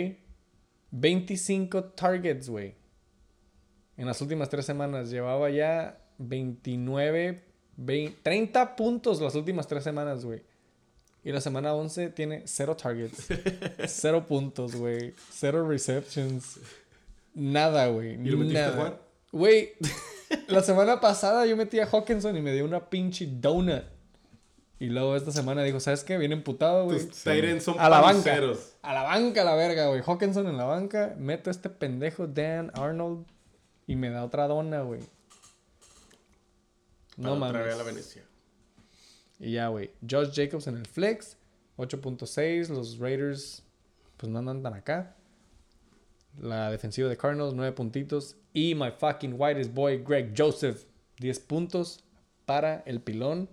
[0.90, 2.74] 25 targets, güey.
[3.96, 7.44] En las últimas tres semanas llevaba ya 29,
[7.76, 10.42] 20 30 puntos las últimas tres semanas, güey.
[11.24, 13.28] Y la semana 11 tiene cero targets,
[13.86, 16.60] cero puntos, güey, cero receptions,
[17.32, 18.12] nada, güey.
[18.14, 18.76] ¿Y lo metiste a nada.
[18.76, 19.03] jugar?
[19.34, 19.72] Güey,
[20.46, 23.82] la semana pasada yo metí a Hawkinson y me dio una pinche donut.
[24.78, 26.18] Y luego esta semana dijo, ¿sabes qué?
[26.18, 27.04] Viene emputado, güey.
[27.04, 27.16] Tus
[27.64, 28.38] son A la banca.
[28.82, 30.02] A la banca, la verga, güey.
[30.06, 31.16] Hawkinson en la banca.
[31.18, 33.26] Meto a este pendejo Dan Arnold
[33.88, 35.00] y me da otra dona, güey.
[37.16, 37.94] No Para traer a la mames.
[37.94, 38.22] Venecia.
[39.40, 39.90] Y ya, güey.
[40.08, 41.36] Josh Jacobs en el flex.
[41.76, 42.68] 8.6.
[42.68, 43.64] Los Raiders,
[44.16, 45.16] pues no andan tan acá.
[46.40, 48.36] La defensiva de Cardinals, 9 puntitos.
[48.52, 50.84] Y my fucking whitest boy, Greg Joseph,
[51.18, 52.04] 10 puntos
[52.44, 53.48] para el pilón.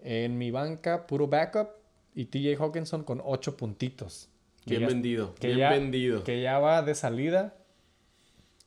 [0.00, 1.68] En mi banca, puro backup.
[2.14, 4.28] Y TJ Hawkinson con 8 puntitos.
[4.64, 5.34] Que Bien ya- vendido.
[5.36, 6.24] que bien ya- vendido.
[6.24, 7.56] Que ya va de salida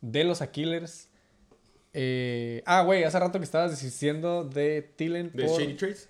[0.01, 1.09] de los Aquilers.
[1.93, 5.59] Eh, ah, güey, hace rato que estabas diciendo de Thielen ¿De por...
[5.59, 6.09] Shady Trades?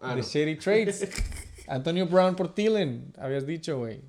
[0.00, 0.26] Ah, de no.
[0.26, 1.10] Shady Trades.
[1.68, 4.00] Antonio Brown por Thielen, habías dicho, güey.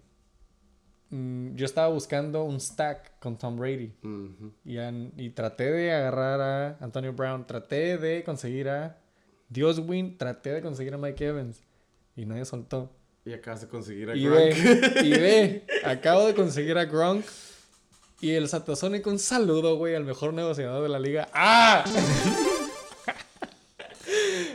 [1.11, 3.91] Mm, yo estaba buscando un stack con Tom Brady.
[4.65, 7.45] Y, an- y traté de agarrar a Antonio Brown.
[7.45, 8.97] Traté de conseguir a
[9.49, 10.17] Dios Win.
[10.17, 11.61] Traté de conseguir a Mike Evans.
[12.15, 12.91] Y nadie soltó.
[13.25, 14.39] Y acabas de conseguir a Y Gronk.
[14.39, 17.23] ve, y ve, acabo de conseguir a Gronk.
[18.21, 21.27] Y el Satasónico, un saludo, güey, al mejor negociador de la liga.
[21.33, 21.83] ¡Ah!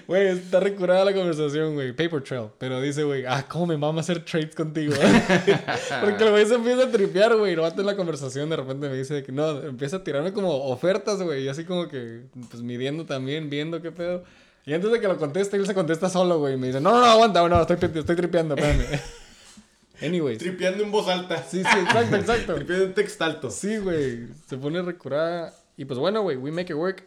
[0.06, 1.92] Güey, está recurada la conversación, güey.
[1.92, 2.48] Paper trail.
[2.58, 4.94] Pero dice, güey, ah, ¿cómo me vamos a hacer trades contigo?
[6.00, 7.56] Porque el güey se empieza a tripear, güey.
[7.56, 11.20] Luego en la conversación de repente me dice que no, empieza a tirarme como ofertas,
[11.20, 11.44] güey.
[11.44, 14.22] Y así como que, pues midiendo también, viendo qué pedo.
[14.64, 16.54] Y antes de que lo conteste, él se contesta solo, güey.
[16.54, 19.00] Y me dice, no, no, no, aguanta, no, estoy, estoy tripeando, espérame.
[20.02, 20.38] Anyways.
[20.38, 21.42] Tripeando en voz alta.
[21.42, 22.54] Sí, sí, exacto, exacto.
[22.56, 23.50] Tripeando en texto alto.
[23.50, 24.28] Sí, güey.
[24.46, 25.52] Se pone recurada.
[25.76, 27.04] Y pues bueno, güey, we make it work.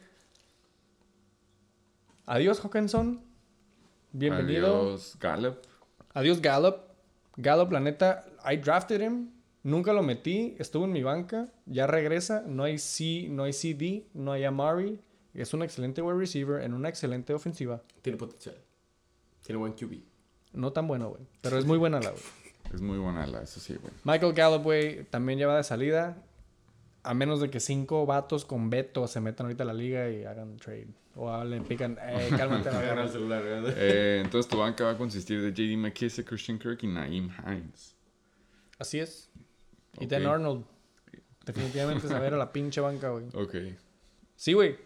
[2.31, 3.19] Adiós, Hawkinson.
[4.11, 4.67] Bienvenido.
[4.67, 5.57] Adiós, Gallup.
[6.13, 6.77] Adiós, Gallup.
[7.37, 9.31] Gallup, la neta, I drafted him.
[9.63, 10.55] Nunca lo metí.
[10.59, 11.51] Estuvo en mi banca.
[11.65, 12.43] Ya regresa.
[12.45, 14.99] No hay C, no hay CD, no hay Amari.
[15.33, 17.81] Es un excelente wide receiver en una excelente ofensiva.
[18.03, 18.57] Tiene potencial.
[19.41, 19.95] Tiene buen QB.
[20.53, 21.23] No tan bueno, güey.
[21.41, 22.23] Pero es muy buena la, güey.
[22.71, 23.91] Es muy buena la, eso sí, güey.
[24.03, 26.15] Michael Gallup, güey, también ya va de salida.
[27.03, 30.25] A menos de que cinco vatos con veto se metan ahorita a la liga y
[30.25, 30.87] hagan trade.
[31.15, 33.73] O le pican, eh, cálmate la el.
[33.75, 37.95] Eh, entonces tu banca va a consistir de JD McKissick, Christian Kirk y Naeem Hines.
[38.77, 39.29] Así es.
[39.99, 40.07] Y.
[40.07, 40.65] Dan Arnold.
[41.45, 43.25] Definitivamente saber a la pinche banca, güey.
[43.33, 43.55] Ok.
[44.35, 44.77] Sí, güey.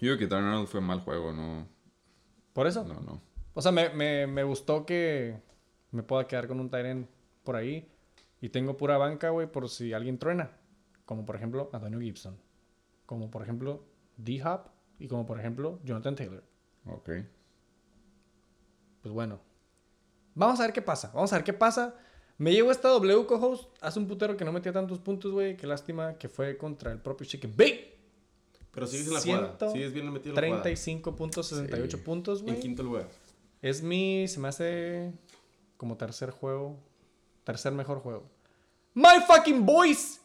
[0.00, 1.68] Yo digo que Dan Arnold fue mal juego, no.
[2.52, 2.84] Por eso.
[2.84, 3.20] No, no.
[3.54, 5.36] O sea, me, me, me gustó que
[5.90, 7.08] me pueda quedar con un Tyrant
[7.44, 7.88] por ahí.
[8.40, 10.50] Y tengo pura banca, güey, por si alguien truena.
[11.06, 12.36] Como por ejemplo Antonio Gibson.
[13.06, 13.84] Como por ejemplo
[14.18, 14.68] D-Hop.
[14.98, 16.44] Y como por ejemplo Jonathan Taylor.
[16.86, 17.10] Ok.
[19.02, 19.40] Pues bueno.
[20.34, 21.10] Vamos a ver qué pasa.
[21.14, 21.94] Vamos a ver qué pasa.
[22.38, 23.70] Me llegó esta W co-host.
[23.80, 25.56] Hace un putero que no metía tantos puntos, güey.
[25.56, 27.96] Qué lástima que fue contra el propio Chicken Bake.
[28.72, 29.70] Pero sigues en la jugada.
[29.72, 30.62] Sigues bien metido en la jugada.
[30.64, 32.02] 35 puntos, 68 Sí.
[32.02, 32.60] puntos, En güey.
[32.60, 33.08] quinto lugar.
[33.62, 35.12] Es mi, se me hace
[35.78, 36.78] como tercer juego,
[37.44, 38.24] tercer mejor juego.
[38.92, 40.20] My fucking boys.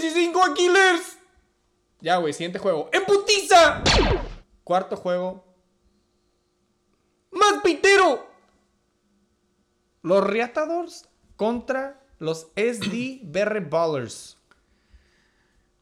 [0.00, 1.18] 65 Aquiles.
[2.00, 2.88] Ya, güey, siguiente juego.
[2.92, 3.82] ¡En putiza!
[4.64, 5.44] Cuarto juego.
[7.30, 8.26] ¡Más pitero!
[10.02, 14.36] Los Reatadores contra los SD Berry Ballers.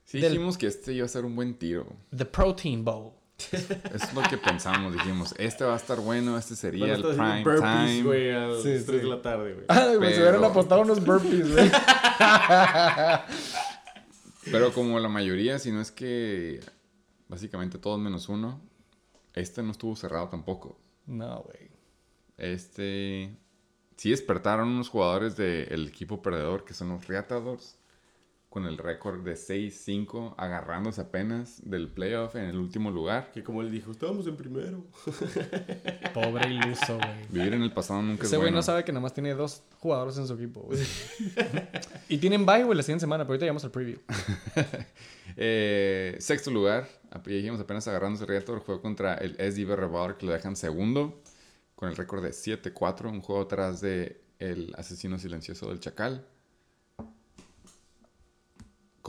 [0.05, 1.87] Sí Del- dijimos que este iba a ser un buen tiro.
[2.17, 3.13] The Protein Bowl.
[3.53, 4.93] Es lo que pensamos.
[4.93, 8.03] Dijimos, este va a estar bueno, este sería Bueno, el prime burpees, time.
[8.03, 8.93] güey, a las Sí, 3 sí.
[8.93, 9.97] de la tarde, güey.
[9.97, 11.71] Güey, se hubieran apostado unos burpees, güey.
[14.45, 16.61] Pero como la mayoría, si no es que
[17.29, 18.61] básicamente todos menos uno,
[19.35, 20.79] este no estuvo cerrado tampoco.
[21.07, 21.71] No, güey.
[22.37, 23.37] Este
[23.97, 27.77] sí despertaron unos jugadores del equipo perdedor, que son los Reatadores,
[28.51, 33.31] con el récord de 6-5, agarrándose apenas del playoff en el último lugar.
[33.33, 34.85] Que como él dijo, estábamos en primero.
[36.15, 37.27] Pobre iluso, güey.
[37.29, 38.57] Vivir en el pasado nunca Ese es güey bueno.
[38.57, 40.81] no sabe que nada más tiene dos jugadores en su equipo, güey.
[42.09, 43.99] y tienen bye, güey, la siguiente semana, pero ahorita llegamos al preview.
[45.37, 46.89] Eh, sexto lugar,
[47.25, 51.23] dijimos apenas agarrándose Reator, juego contra el SD Revolver que lo dejan segundo,
[51.77, 56.27] con el récord de 7-4, un juego atrás de el asesino silencioso del Chacal.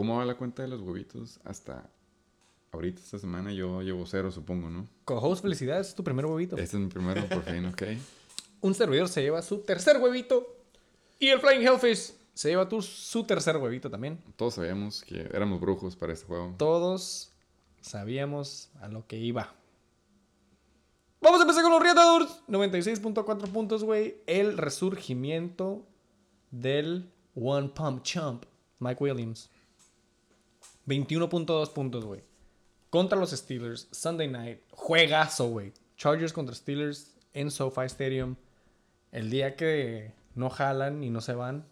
[0.01, 1.39] ¿Cómo va la cuenta de los huevitos?
[1.43, 1.87] Hasta
[2.71, 4.87] ahorita, esta semana, yo llevo cero, supongo, ¿no?
[5.05, 6.57] Co-host, felicidades, es tu primer huevito.
[6.57, 7.83] Este es mi primero, por fin, ok.
[8.61, 10.55] Un servidor se lleva su tercer huevito.
[11.19, 14.17] Y el Flying Hellfish se lleva tu, su tercer huevito también.
[14.37, 16.55] Todos sabíamos que éramos brujos para este juego.
[16.57, 17.31] Todos
[17.79, 19.53] sabíamos a lo que iba.
[21.21, 22.41] Vamos a empezar con los Reatadores.
[22.47, 24.17] 96.4 puntos, güey.
[24.25, 25.85] El resurgimiento
[26.49, 28.45] del One Pump Chump,
[28.79, 29.51] Mike Williams.
[30.87, 32.21] 21.2 puntos, güey.
[32.89, 34.59] Contra los Steelers, Sunday night.
[34.71, 35.73] Juegazo, güey.
[35.97, 38.35] Chargers contra Steelers en SoFi Stadium.
[39.11, 41.65] El día que no jalan y no se van.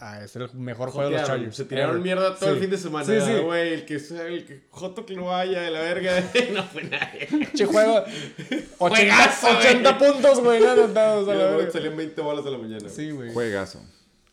[0.00, 1.56] Ah, es el mejor juego de los Chargers.
[1.56, 2.02] Se tiraron Ever.
[2.02, 2.60] mierda todo el Sí.
[2.62, 3.04] fin de semana.
[3.04, 3.38] Sí, sí.
[3.42, 3.74] güey.
[3.74, 6.12] El que sea, el que Joto que no vaya de la verga.
[6.52, 7.28] no fue nadie.
[7.54, 8.04] Che, juego.
[8.78, 9.58] 80, Juegazo, güey.
[9.58, 11.72] 80 puntos, güey, no anotados a la Me acuerdo que verga.
[11.72, 12.88] salían 20 bolas a la mañana.
[12.88, 13.32] Sí, güey.
[13.32, 13.80] Juegazo.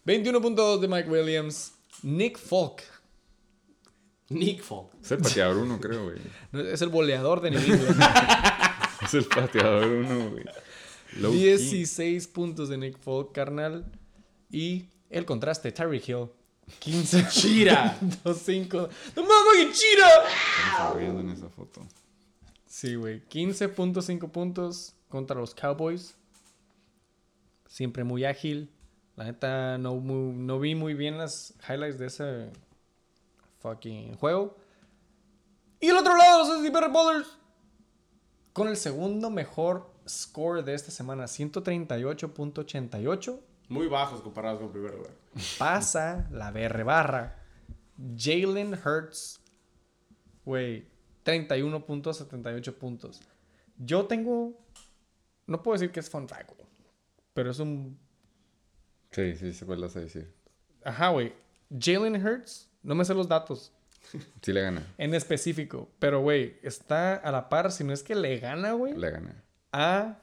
[0.05, 1.73] 21.2 de Mike Williams.
[2.03, 2.83] Nick Folk.
[4.29, 4.89] Nick Folk.
[5.01, 6.17] Es el pateador uno, creo, güey.
[6.73, 7.99] Es el boleador de New England.
[9.01, 10.45] Es el pateador uno, güey.
[11.19, 11.43] Low key.
[11.43, 13.85] 16 puntos de Nick Folk, carnal.
[14.49, 16.27] Y el contraste, Tyreek Hill.
[16.79, 17.27] 15.
[17.29, 17.97] Chira.
[18.23, 18.89] 2-5.
[19.15, 20.09] ¡No mames, chira!
[20.99, 21.85] En esa foto.
[22.65, 23.21] Sí, güey.
[23.27, 26.15] 15.5 puntos contra los Cowboys.
[27.67, 28.71] Siempre muy ágil.
[29.15, 32.51] La neta, no, no vi muy bien las highlights de ese
[33.65, 34.55] fucking juego.
[35.79, 37.39] Y el otro lado, los SDB Ballers.
[38.53, 43.39] Con el segundo mejor score de esta semana, 138.88.
[43.69, 45.09] Muy bajos comparados con el primero, güey.
[45.57, 47.41] Pasa la BR barra.
[48.15, 49.41] Jalen Hurts.
[50.45, 50.87] Güey,
[51.25, 53.21] 31.78 puntos.
[53.77, 54.63] Yo tengo.
[55.47, 56.65] No puedo decir que es fun fact, güey,
[57.33, 57.99] Pero es un.
[59.11, 60.33] Sí, sí, se puede a decir.
[60.83, 61.33] Ajá, güey.
[61.77, 62.69] Jalen Hurts.
[62.85, 63.71] No me sé los datos
[64.41, 64.85] Sí le gana.
[64.97, 65.89] en específico.
[65.99, 67.71] Pero, güey, está a la par.
[67.71, 68.93] Si no es que le gana, güey.
[68.95, 69.43] Le gana.
[69.71, 70.19] a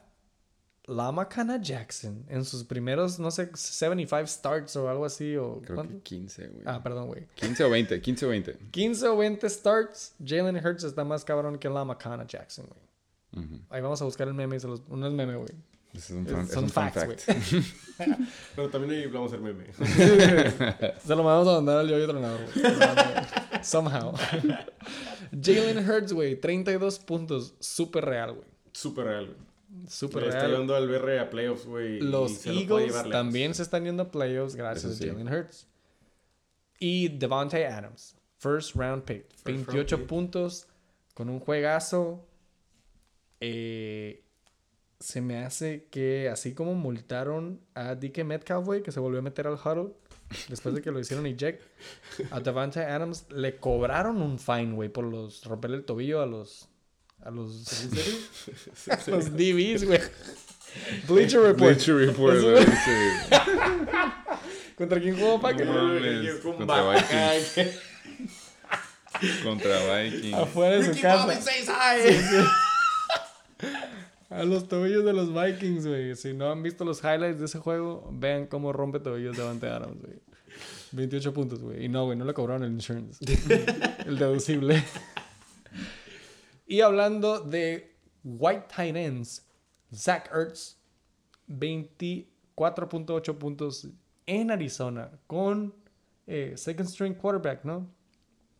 [0.85, 5.35] Lama Kana Jackson en sus primeros, no sé, 75 starts o algo así.
[5.37, 5.93] O, Creo ¿cuánto?
[5.95, 6.63] que 15, güey.
[6.65, 7.27] Ah, perdón, güey.
[7.35, 8.57] 15 o 20, 15 o 20.
[8.71, 13.45] 15 o 20 starts, Jalen Hurts está más cabrón que Lama Kana Jackson, güey.
[13.45, 13.59] Ujú.
[13.69, 14.55] Ahí vamos a buscar el meme.
[14.57, 15.51] y se los- no es meme, güey.
[15.93, 17.41] Ese es un Es- fun, es son un fun facts, fact.
[18.55, 19.65] Pero también ahí vamos a hacer meme.
[21.05, 23.63] Se lo mandamos a mandar al yo tronador, güey.
[23.63, 24.13] Somehow.
[25.39, 26.35] Jalen Hurts, güey.
[26.39, 27.53] 32 puntos.
[27.59, 28.47] Súper real, güey.
[28.71, 29.37] Súper real, güey.
[29.87, 30.51] Súper Le está real.
[30.51, 31.99] llevando al BR a playoffs, güey.
[31.99, 35.07] Los lo Eagles también se están yendo a playoffs gracias sí.
[35.09, 35.67] a Jalen Hurts.
[36.79, 40.07] Y Devontae Adams, first round pick, round 28 pick.
[40.07, 40.67] puntos
[41.13, 42.25] con un juegazo.
[43.39, 44.22] Eh,
[45.03, 49.21] se me hace que así como multaron a DK Metcalf, güey, que se volvió a
[49.21, 49.91] meter al huddle
[50.47, 51.61] después de que lo hicieron eject,
[52.31, 56.69] a Devontae Adams le cobraron un fine, güey, por los romperle el tobillo a los
[57.21, 57.85] a los,
[58.89, 59.99] a los DBs, güey.
[61.07, 61.73] Bleacher Report.
[61.75, 63.35] Bleacher Report, güey, sí.
[64.77, 65.69] ¿Contra quién jugó Packers?
[65.69, 66.93] No con contra.
[66.93, 67.79] Vikings.
[69.43, 70.33] Contra Vikings.
[70.33, 71.27] Afuera de su Ricky casa.
[74.33, 76.15] A los tobillos de los Vikings, güey.
[76.15, 80.01] Si no han visto los highlights de ese juego, vean cómo rompe tobillos Devante Adams,
[80.01, 80.19] güey.
[80.91, 81.85] 28 puntos, güey.
[81.85, 83.23] Y no, güey, no le cobraron el insurance.
[84.07, 84.83] el deducible.
[86.65, 89.45] y hablando de white tight ends,
[89.93, 90.77] Zach Ertz,
[91.47, 93.87] 24.8 puntos
[94.25, 95.75] en Arizona con
[96.25, 97.87] eh, second string quarterback, ¿no?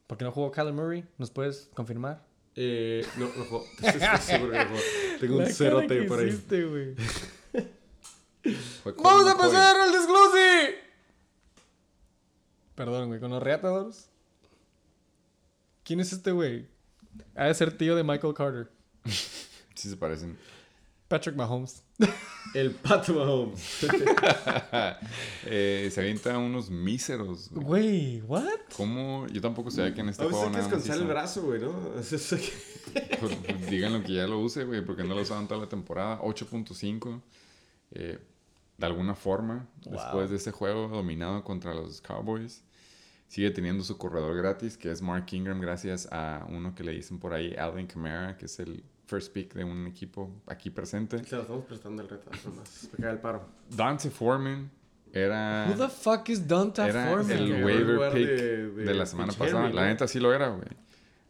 [0.05, 2.23] Porque no jugó Kyler Murray, ¿nos puedes confirmar?
[2.55, 3.61] Eh, no, no.
[3.87, 4.83] Estoy seguro que no juego.
[5.23, 6.27] Tengo un cerote por ahí.
[6.27, 6.63] hiciste,
[8.83, 10.75] con ¡Vamos a pasar al desglose!
[12.75, 14.09] Perdón, güey, con los Reatadores.
[15.85, 16.67] ¿Quién es este güey?
[17.35, 18.69] Ha de ser tío de Michael Carter.
[19.75, 20.37] Sí se parecen.
[21.13, 21.83] Patrick Mahomes.
[22.55, 23.85] El Pato Mahomes.
[25.45, 27.51] Eh, se avienta unos míseros.
[27.51, 28.21] güey.
[28.21, 28.47] ¿what?
[28.75, 29.27] ¿Cómo?
[29.27, 31.71] Yo tampoco sabía que en este A veces juego que descansar el brazo, güey, ¿no?
[31.93, 32.35] Pues,
[33.19, 36.19] pues, díganlo que ya lo use, güey, porque no lo usaban toda la temporada.
[36.21, 37.21] 8.5.
[37.91, 38.19] Eh,
[38.79, 39.93] de alguna forma Wow.
[39.93, 42.63] después de ese juego dominado contra los Cowboys.
[43.27, 47.19] Sigue teniendo su corredor gratis, que es Mark Ingram, gracias a uno que le dicen
[47.19, 51.23] por ahí, Alvin Kamara, que es el first pick de un equipo aquí presente.
[51.23, 52.89] Se lo estamos prestando el reto, nomás.
[52.97, 53.45] Me cae el paro.
[53.69, 54.69] Dante Foreman
[55.11, 57.31] era, Who the fuck is Donta era Foreman?
[57.31, 59.65] el waiver pick de- de, de la semana pasada.
[59.65, 60.67] Henry, La neta sí lo era, güey.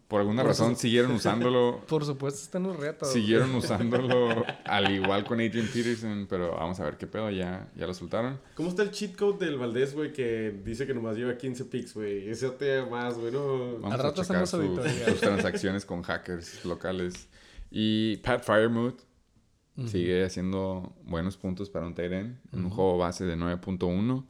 [0.08, 1.82] Por alguna Por razón eso- siguieron usándolo.
[1.88, 3.12] Por supuesto está en los retos.
[3.12, 7.88] Siguieron usándolo al igual con Adrian Peterson, pero vamos a ver qué pedo, ya, ya
[7.88, 8.40] lo soltaron.
[8.54, 11.96] ¿Cómo está el cheat code del Valdés, güey, que dice que nomás lleva 15 picks,
[11.96, 12.30] güey?
[12.30, 13.74] Ese te más, güey, no...
[13.80, 15.06] Vamos Al a rato checar hacemos sus, auditoría.
[15.10, 17.28] sus transacciones con hackers locales.
[17.76, 19.02] Y Pat Firemouth
[19.88, 24.28] sigue haciendo buenos puntos para un tight end en un juego base de 9.1.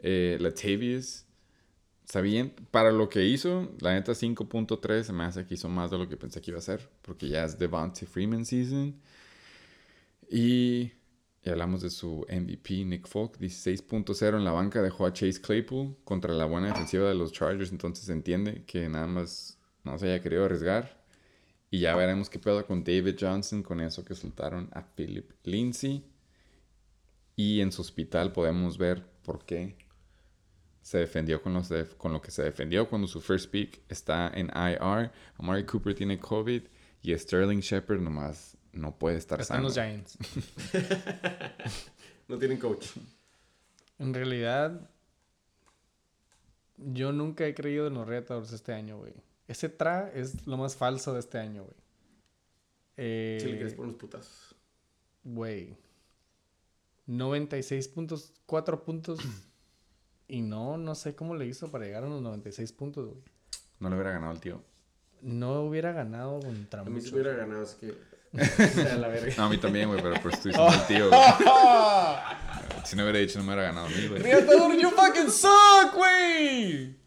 [0.00, 1.24] Eh, Latavius,
[2.04, 2.52] está bien.
[2.72, 6.08] Para lo que hizo, la neta 5.3 se me hace que hizo más de lo
[6.08, 9.00] que pensé que iba a hacer, porque ya es Devontae Freeman season.
[10.28, 10.90] Y,
[11.44, 15.94] y hablamos de su MVP, Nick Folk, 16.0 en la banca, dejó a Chase Claypool
[16.02, 20.06] contra la buena defensiva de los Chargers, entonces se entiende que nada más no se
[20.06, 21.01] haya querido arriesgar.
[21.72, 26.04] Y ya veremos qué pedo con David Johnson, con eso que soltaron a Philip Lindsay.
[27.34, 29.74] Y en su hospital podemos ver por qué
[30.82, 34.30] se defendió con, los def- con lo que se defendió cuando su first pick está
[34.34, 35.10] en IR.
[35.38, 36.62] Amari Cooper tiene COVID
[37.02, 39.68] y Sterling Shepard nomás no puede estar Están sano.
[39.68, 40.18] los Giants.
[42.28, 42.86] No tienen coach.
[43.98, 44.88] En realidad,
[46.76, 49.12] yo nunca he creído en los Raptors este año, güey.
[49.52, 51.76] Ese tra es lo más falso de este año, güey.
[52.96, 54.54] Eh, Si le quieres poner unos putazos.
[55.24, 55.76] Güey.
[57.06, 59.18] 96 puntos, 4 puntos.
[60.26, 63.22] y no, no sé cómo le hizo para llegar a los 96 puntos, güey.
[63.78, 64.62] No le hubiera ganado el tío.
[65.20, 67.12] No hubiera ganado contra A mí muchos.
[67.12, 67.94] hubiera ganado, es que...
[68.90, 69.34] a la verga.
[69.36, 71.08] No, a mí también, güey, pero pues estoy siendo el tío.
[71.10, 71.20] güey.
[72.86, 74.22] Si no hubiera dicho, no me hubiera ganado a mí, güey.
[74.22, 77.01] Riatador, you fucking suck, güey.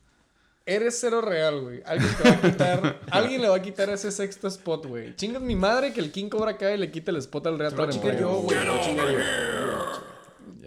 [0.68, 1.82] Eres cero real, güey.
[1.86, 3.00] Alguien te va a quitar.
[3.12, 5.16] alguien le va a quitar ese sexto spot, güey.
[5.16, 7.58] Chingas mi madre que el King Cobra acá y le quita el spot al.
[7.92, 8.58] Chinga en yo, güey.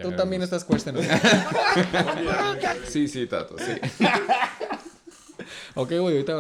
[0.01, 1.09] Tú también estás cuestionando.
[2.87, 4.05] Sí, sí, Tato, sí.
[5.75, 6.35] ok, güey, ahorita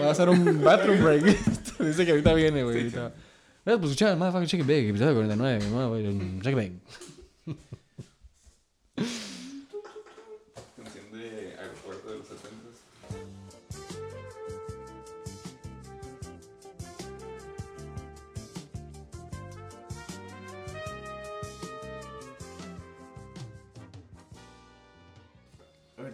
[0.00, 1.22] va a hacer un bathroom break.
[1.78, 2.78] Dice que ahorita viene, güey.
[2.78, 3.12] Ahorita.
[3.64, 5.64] Por escuchar el Motherfucking Chicken Bake, episodio 49.
[5.70, 6.06] ¿no, güey?
[6.06, 7.56] El Chicken Bake.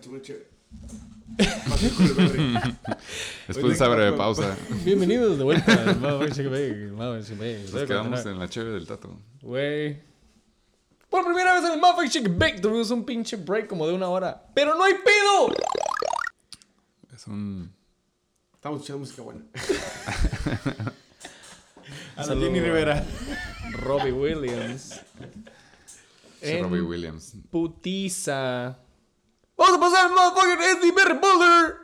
[0.05, 0.44] Chulo, chévere.
[3.48, 4.55] Después de esa breve pausa,
[4.85, 6.28] Bienvenidos de vuelta nos
[7.86, 9.18] quedamos en la chévere del Tato.
[9.40, 10.02] Güey.
[11.09, 14.10] Por primera vez en el Motherfucking Chicken Bake tuvimos un pinche break como de una
[14.10, 14.47] hora.
[14.55, 15.55] ¡Pero no hay pedo!
[17.14, 17.72] Es un...
[18.52, 19.40] Estamos escuchando música buena.
[22.16, 22.44] A Saludo.
[22.44, 23.06] Jenny Rivera.
[23.81, 25.01] Robbie Williams.
[26.43, 27.36] Robbie Williams.
[27.51, 28.84] Putiza.
[29.56, 31.74] Vamos a pasar al motherfucking Eddie Berry Boulder.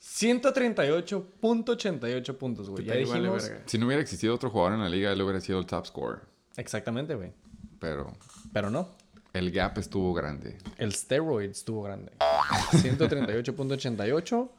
[0.00, 2.84] 138.88 puntos, güey.
[2.84, 3.42] Ya vale dijimos.
[3.48, 3.62] verga.
[3.66, 6.20] Si no hubiera existido otro jugador en la liga, él hubiera sido el top scorer.
[6.56, 7.32] Exactamente, güey.
[7.78, 8.12] Pero
[8.52, 8.88] Pero no.
[9.32, 10.58] el gap estuvo grande.
[10.76, 12.12] El steroid estuvo grande.
[12.72, 14.50] 138.88.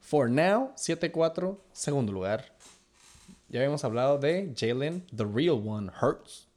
[0.00, 2.56] For now, 7-4, segundo lugar.
[3.48, 6.48] Ya habíamos hablado de Jalen, the real one, Hurts.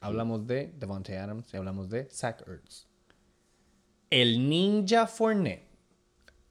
[0.00, 2.86] Hablamos de Devontae Adams y hablamos de Zach Ertz.
[4.10, 5.66] El Ninja Fournette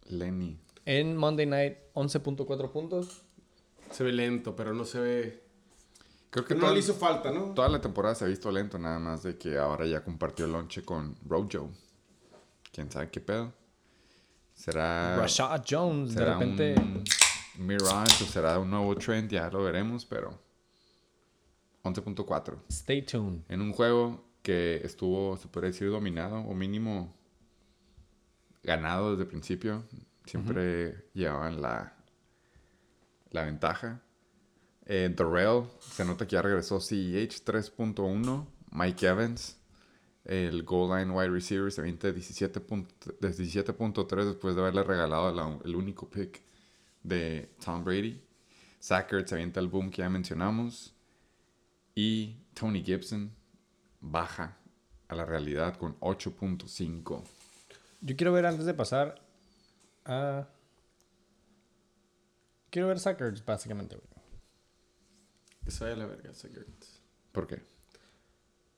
[0.06, 0.60] Lenny.
[0.86, 3.22] en Monday Night, 11.4 puntos.
[3.92, 5.44] Se ve lento, pero no se ve...
[6.30, 7.54] Creo que no toda, le hizo falta, ¿no?
[7.54, 10.52] toda la temporada se ha visto lento, nada más de que ahora ya compartió el
[10.52, 11.70] lonche con Rojo.
[12.72, 13.54] ¿Quién sabe qué pedo?
[14.56, 16.76] ¿Será, Rashad Jones, de será repente.
[16.76, 17.04] un
[17.58, 19.30] Mirage o será un nuevo trend?
[19.30, 20.40] Ya lo veremos, pero
[21.84, 22.56] 11.4.
[22.70, 23.42] Stay tuned.
[23.48, 27.14] En un juego que estuvo, se puede decir, dominado o mínimo
[28.64, 29.84] ganado desde el principio.
[30.26, 31.96] Siempre llevaban la,
[33.32, 34.02] la ventaja.
[34.86, 38.48] Eh, Darrell, se nota que ya regresó CEH 3.1.
[38.72, 39.58] Mike Evans,
[40.26, 44.84] el goal line wide receiver, se avienta de 17 punto- de 17.3 después de haberle
[44.84, 46.42] regalado la- el único pick
[47.04, 48.22] de Tom Brady.
[48.80, 50.94] Sackert se avienta el boom que ya mencionamos.
[51.96, 53.32] Y Tony Gibson
[54.02, 54.58] baja
[55.08, 57.24] a la realidad con 8.5.
[58.06, 59.16] Yo quiero ver antes de pasar
[60.06, 60.48] a.
[62.70, 64.08] Quiero ver Suckers, básicamente, güey.
[65.64, 67.02] Que se vaya a la verga, Sackers.
[67.32, 67.62] ¿Por qué?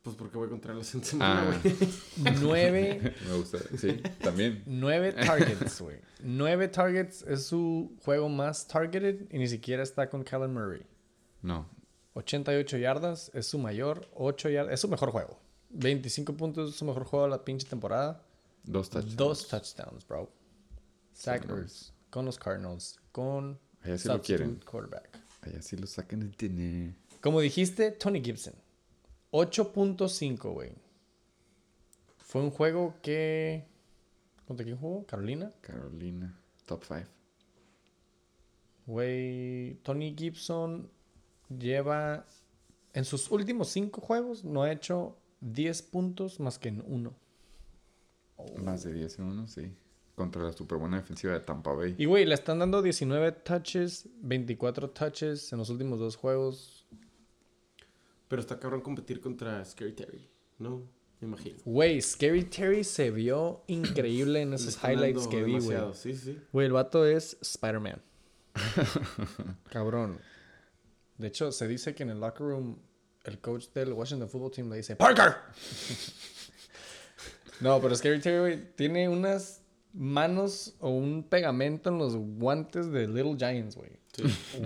[0.03, 1.59] Pues porque voy contra la siguiente semana, Ah.
[1.63, 2.35] güey.
[2.41, 3.57] Nueve, Me gusta.
[3.77, 4.61] Sí, también.
[4.67, 5.97] nueve targets, güey.
[6.21, 10.85] Nueve targets es su juego más targeted y ni siquiera está con Kellen Murray.
[11.41, 11.67] No.
[12.13, 15.39] 88 yardas es su mayor, 8 yardas, es su mejor juego.
[15.71, 18.23] 25 puntos es su mejor juego de la pinche temporada.
[18.65, 19.15] Dos touchdowns.
[19.15, 20.31] Dos touchdowns, bro.
[21.15, 24.61] Zach Ertz con los Cardinals, con Allá sí lo quieren.
[24.65, 25.19] quarterback.
[25.41, 26.95] Allá sí lo sacan de tener.
[27.19, 28.53] Como dijiste, Tony Gibson.
[29.31, 30.71] 8.5, güey.
[32.17, 33.67] Fue un juego que...
[34.47, 35.05] ¿Contra quién jugó?
[35.05, 35.51] Carolina.
[35.59, 36.39] Carolina.
[36.65, 37.01] Top 5.
[38.87, 40.89] Güey, Tony Gibson
[41.49, 42.25] lleva...
[42.93, 47.13] En sus últimos 5 juegos no ha hecho 10 puntos más que en uno.
[48.57, 49.71] Más de 10 en uno, sí.
[50.15, 51.95] Contra la super buena defensiva de Tampa Bay.
[51.97, 56.85] Y güey, le están dando 19 touches, 24 touches en los últimos dos juegos.
[58.27, 60.83] Pero está cabrón competir contra Scary Terry, ¿no?
[61.19, 61.57] Me imagino.
[61.65, 65.61] Güey, Scary Terry se vio increíble en esos highlights que vi, güey.
[65.63, 66.39] demasiado, Sí, sí.
[66.51, 68.01] Güey, el vato es Spider-Man.
[69.69, 70.19] Cabrón.
[71.17, 72.77] De hecho, se dice que en el locker room
[73.23, 75.35] el coach del Washington Football Team le dice ¡Parker!
[77.59, 79.61] No, pero Scary Terry, güey, tiene unas
[79.93, 83.91] manos o un pegamento en los guantes de Little Giants, güey.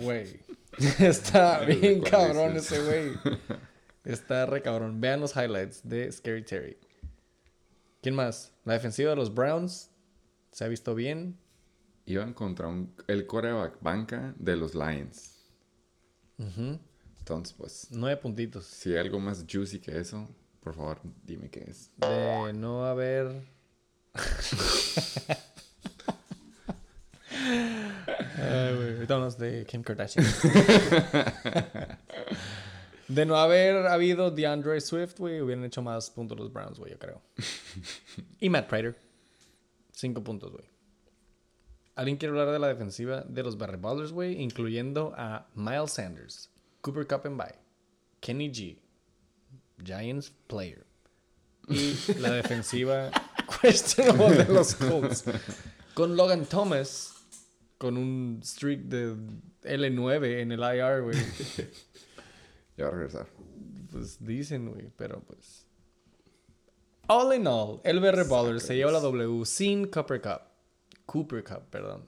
[0.01, 0.39] Güey.
[0.99, 3.35] Está bien ¿cuál cabrón ese güey.
[4.03, 5.01] Está re cabrón.
[5.01, 6.77] Vean los highlights de Scary Terry.
[8.01, 8.53] ¿Quién más?
[8.65, 9.91] La defensiva de los Browns
[10.51, 11.37] se ha visto bien.
[12.05, 15.35] Iban contra un, el coreback banca de los Lions.
[17.19, 18.65] Entonces, pues, Nueve puntitos.
[18.65, 20.27] si hay algo más juicy que eso,
[20.69, 21.89] por favor, dime qué es.
[21.97, 23.41] De no haber.
[29.01, 30.23] Hablamos de Kim Kardashian.
[33.07, 36.99] de no haber habido DeAndre Swift, güey, hubieran hecho más puntos los Browns, güey, yo
[36.99, 37.19] creo.
[38.39, 38.95] y Matt Prater.
[39.91, 40.65] Cinco puntos, güey.
[41.95, 44.39] ¿Alguien quiere hablar de la defensiva de los Barry Ballers, güey?
[44.39, 46.51] Incluyendo a Miles Sanders,
[46.81, 47.41] Cooper Cup and
[48.19, 48.77] Kenny G,
[49.83, 50.85] Giants player.
[51.67, 53.11] Y la defensiva
[53.61, 55.23] questionable de los Colts.
[55.93, 57.13] Con Logan Thomas,
[57.77, 59.15] con un streak de
[59.63, 61.17] L9 en el IR, güey.
[62.77, 63.27] Ya va a regresar.
[63.91, 65.67] Pues dicen, güey, pero pues.
[67.07, 70.43] All in all, el BR Baller se lleva la W sin Cooper Cup.
[71.05, 72.07] Cooper Cup, perdón.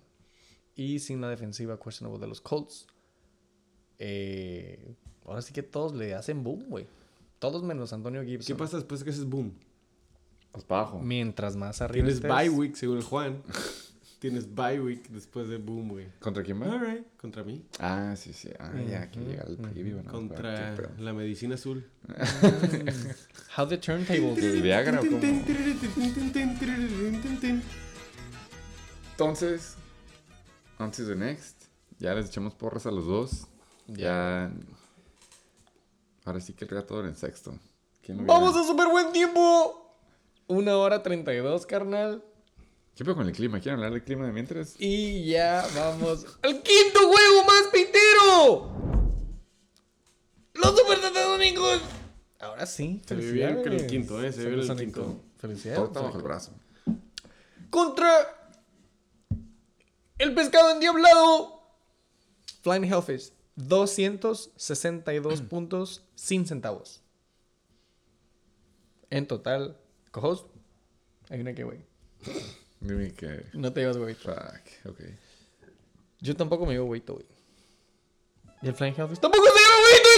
[0.76, 2.88] Y sin la defensiva questionable de los Colts.
[4.00, 4.96] Eh,
[5.26, 6.88] ahora sí que todos le hacen boom, güey.
[7.42, 8.46] Todos menos Antonio Gibson.
[8.46, 9.56] ¿Qué pasa después de que haces boom?
[10.52, 11.00] Pues bajo.
[11.00, 13.42] Mientras más arriba Tienes estés- bye week, según el Juan.
[14.20, 16.06] Tienes bye week después de boom, güey.
[16.20, 16.68] ¿Contra quién va?
[16.72, 17.04] Alright.
[17.18, 17.66] Contra mí.
[17.80, 18.50] Ah, sí, sí.
[18.60, 20.12] Ah, ya, que llega el preview, ¿no?
[20.12, 21.84] Contra la medicina azul.
[23.58, 24.38] How the turntables.
[24.44, 25.20] ¿Y Viagra o cómo?
[29.14, 29.76] Entonces,
[30.78, 31.64] antes de Next,
[31.98, 33.48] ya les echamos porras a los dos.
[33.88, 34.52] Ya.
[36.26, 37.54] Ahora sí que el gato era en sexto.
[38.04, 39.96] ¿Quién hubiera- ¡Vamos a súper buen tiempo!
[40.48, 42.24] Una hora 32, carnal.
[42.96, 43.60] ¿Qué pedo con el clima?
[43.60, 44.76] ¿Quieren hablar del clima de mientras?
[44.78, 48.72] Y ya vamos al quinto juego más pitero.
[50.54, 51.82] Los supersatánicos.
[52.40, 53.02] Ahora sí.
[53.06, 55.22] Se vio bien con el quinto, eh, se vio el quinto.
[55.38, 55.78] Felicidades.
[55.80, 56.52] Todo está bajo el brazo.
[57.70, 58.12] Contra
[60.18, 61.62] el pescado endiablado.
[62.62, 63.32] Flying Hellfish.
[63.56, 67.02] 262 puntos sin centavos.
[69.10, 69.78] En total,
[70.12, 70.46] cojos.
[71.30, 71.86] Hay una que, güey.
[72.80, 73.46] Dime que.
[73.54, 74.16] No te llevas, güey.
[74.16, 75.00] Fuck, ok.
[76.20, 77.26] Yo tampoco me llevo huevito, güey.
[78.62, 80.12] Y el Flying Hellfish tampoco se lleva huevito.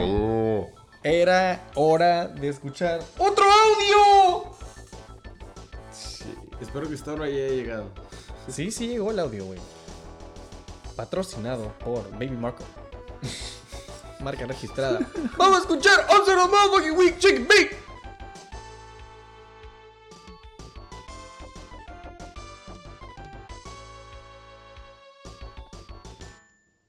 [0.00, 0.70] Oh.
[1.02, 4.54] Era hora de escuchar otro audio.
[6.60, 7.92] Espero que esta hora ya haya llegado.
[8.48, 9.58] Sí, sí llegó el audio, güey.
[10.96, 12.64] Patrocinado por Baby Marco.
[14.20, 15.00] Marca registrada.
[15.36, 17.84] Vamos a escuchar Observe Week Chicken Bake.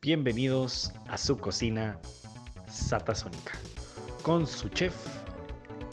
[0.02, 2.00] Bienvenidos a su cocina
[2.72, 3.54] satasónica
[4.26, 4.96] con su chef,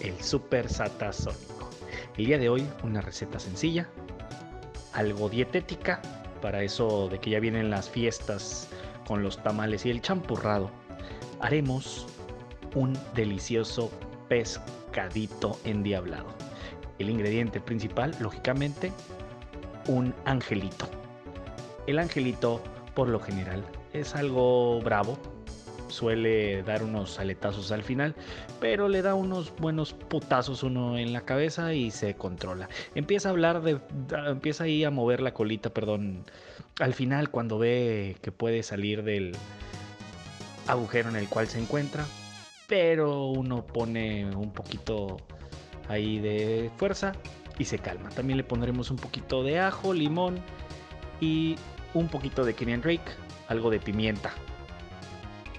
[0.00, 1.68] el super satasónico.
[2.16, 3.88] El día de hoy una receta sencilla,
[4.94, 6.00] algo dietética,
[6.42, 8.68] para eso de que ya vienen las fiestas
[9.06, 10.70] con los tamales y el champurrado.
[11.40, 12.06] Haremos
[12.74, 13.90] un delicioso
[14.28, 16.26] pescadito endiablado.
[16.98, 18.92] El ingrediente principal, lógicamente,
[19.88, 20.86] un angelito.
[21.86, 22.62] El angelito,
[22.94, 25.18] por lo general, es algo bravo,
[25.92, 28.14] suele dar unos aletazos al final,
[28.60, 32.68] pero le da unos buenos putazos uno en la cabeza y se controla.
[32.94, 33.78] Empieza a hablar de,
[34.26, 36.24] empieza ahí a mover la colita, perdón,
[36.80, 39.36] al final cuando ve que puede salir del
[40.66, 42.04] agujero en el cual se encuentra,
[42.66, 45.18] pero uno pone un poquito
[45.88, 47.12] ahí de fuerza
[47.58, 48.08] y se calma.
[48.10, 50.40] También le pondremos un poquito de ajo, limón
[51.20, 51.56] y
[51.94, 53.12] un poquito de Kenyan Drake,
[53.48, 54.32] algo de pimienta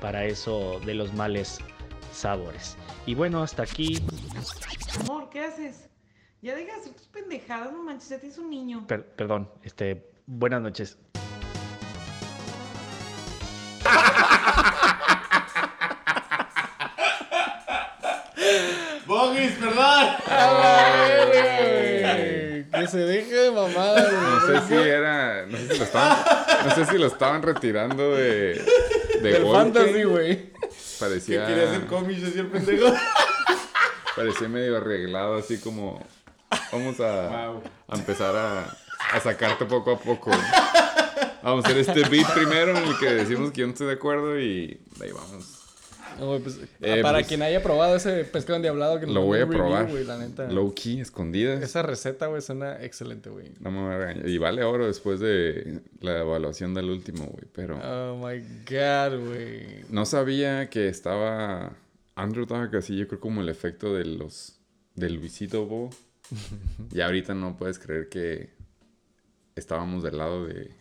[0.04, 1.60] para eso de los males
[2.12, 2.76] sabores.
[3.06, 4.04] Y bueno, hasta aquí,
[5.00, 5.90] Amor, ¿qué haces?
[6.42, 8.86] Ya deja de hacer tus pendejadas, no manches, ya tienes un niño.
[8.86, 10.98] per- perdón, este, buenas noches.
[19.06, 20.08] ¡Bogis, perdón!
[22.74, 25.46] Que se deje de mamada, No sé si era.
[25.46, 26.18] No sé si lo estaban,
[26.66, 28.62] no sé si lo estaban retirando de.
[29.24, 30.52] De Del fantasy, güey.
[30.52, 30.60] ¿Qué
[31.00, 31.46] Parecía.
[31.48, 32.94] quería hacer cómics, decía el pendejo?
[34.16, 36.06] Parecía medio arreglado, así como.
[36.72, 37.64] Vamos a, Wow.
[37.88, 38.78] a empezar a,
[39.14, 40.32] a sacarte poco a poco.
[41.42, 43.94] Vamos a hacer este beat primero en el que decimos que yo no estoy de
[43.94, 45.63] acuerdo y de ahí vamos.
[46.20, 49.46] No, pues, Eh, para pues- quien haya probado ese pescado endiablado que Lo voy a
[49.46, 49.90] review, probar.
[49.90, 50.48] güey, la neta.
[50.52, 51.62] Low key, escondidas.
[51.64, 53.52] Esa receta, güey, suena excelente, güey.
[53.60, 54.28] No me voy a regañar.
[54.28, 57.46] Y vale oro después de la evaluación del último, güey.
[57.54, 59.86] Pero Oh my god, güey.
[59.90, 61.74] no sabía que estaba
[62.16, 64.60] underdog, así yo creo como el efecto de los
[64.96, 65.90] del Luisito Bowl.
[66.92, 68.52] y ahorita no puedes creer que
[69.56, 70.72] estábamos del lado de,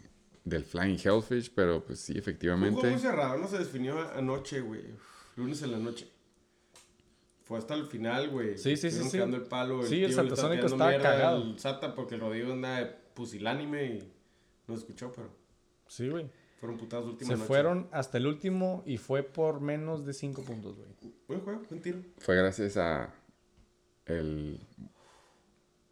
[0.45, 2.91] del Flying Hellfish, pero pues sí, Un juego efectivamente.
[2.91, 4.83] muy cerrado, no se definió anoche, güey.
[5.37, 6.07] Lunes en la noche.
[7.43, 8.57] Fue hasta el final, güey.
[8.57, 9.19] Sí, sí, sí, sí.
[9.19, 9.83] el palo.
[9.83, 11.43] Sí, el tío le Satasónico tirando estaba cagado.
[11.43, 14.13] al Sata porque el Rodrigo anda de pusilánime y
[14.69, 15.29] no escuchó, pero
[15.89, 16.31] Sí, güey.
[16.61, 17.47] fueron putados última Se noche.
[17.47, 20.89] fueron hasta el último y fue por menos de 5 puntos, güey.
[21.29, 21.99] Buen juego, buen tiro.
[22.19, 23.13] Fue gracias a
[24.07, 24.61] el...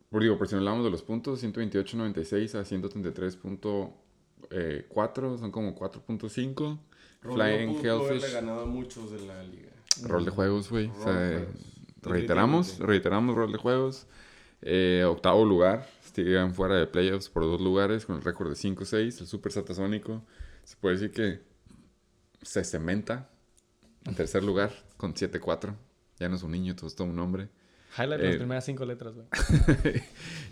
[0.09, 6.79] por- Digo, por si no hablamos de los puntos, 128.96 a 133.4, son como 4.5.
[7.21, 8.33] Flying haberle Hellfish.
[8.33, 9.71] ganado a muchos de la liga.
[10.03, 10.89] Rol de juegos, güey.
[10.89, 11.47] O sea,
[12.03, 14.07] reiteramos, reiteramos rol de juegos.
[14.63, 15.89] Eh, octavo lugar.
[16.15, 19.21] Siguen fuera de playoffs por dos lugares con el récord de 5-6.
[19.21, 20.25] El Super Satasónico.
[20.65, 21.41] Se puede decir que
[22.43, 23.29] se cementa
[24.07, 25.75] en tercer lugar con 7-4.
[26.19, 27.49] Ya no es un niño, todo es todo un hombre.
[27.97, 29.27] Highlight Eh, las primeras 5 letras, güey.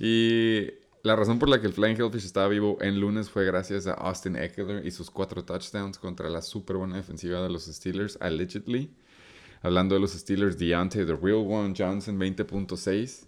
[0.00, 0.70] y
[1.08, 3.94] la razón por la que el Flying Hellfish estaba vivo en lunes fue gracias a
[3.94, 8.90] Austin Eckler y sus cuatro touchdowns contra la super buena defensiva de los Steelers, allegedly.
[9.62, 13.24] Hablando de los Steelers, Deontay, The Real One Johnson, 20.6.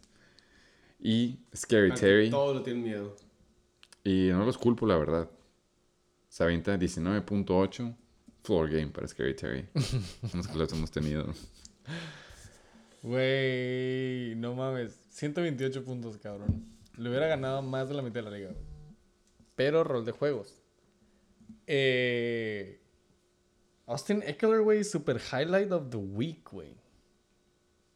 [1.00, 2.28] Y Scary Terry.
[2.28, 3.16] Todos le tienen miedo.
[4.04, 5.30] Y no los culpo, la verdad.
[6.28, 7.96] Se avienta 19.8.
[8.44, 9.66] Floor game para Scary Terry.
[10.34, 11.32] Los que los hemos tenido.
[13.02, 15.00] Güey, no mames.
[15.08, 16.79] 128 puntos, cabrón.
[17.00, 18.62] Le hubiera ganado más de la mitad de la liga, güey.
[19.54, 20.60] Pero rol de juegos.
[21.66, 22.78] Eh,
[23.86, 26.76] Austin Eckler, güey, super highlight of the week, güey.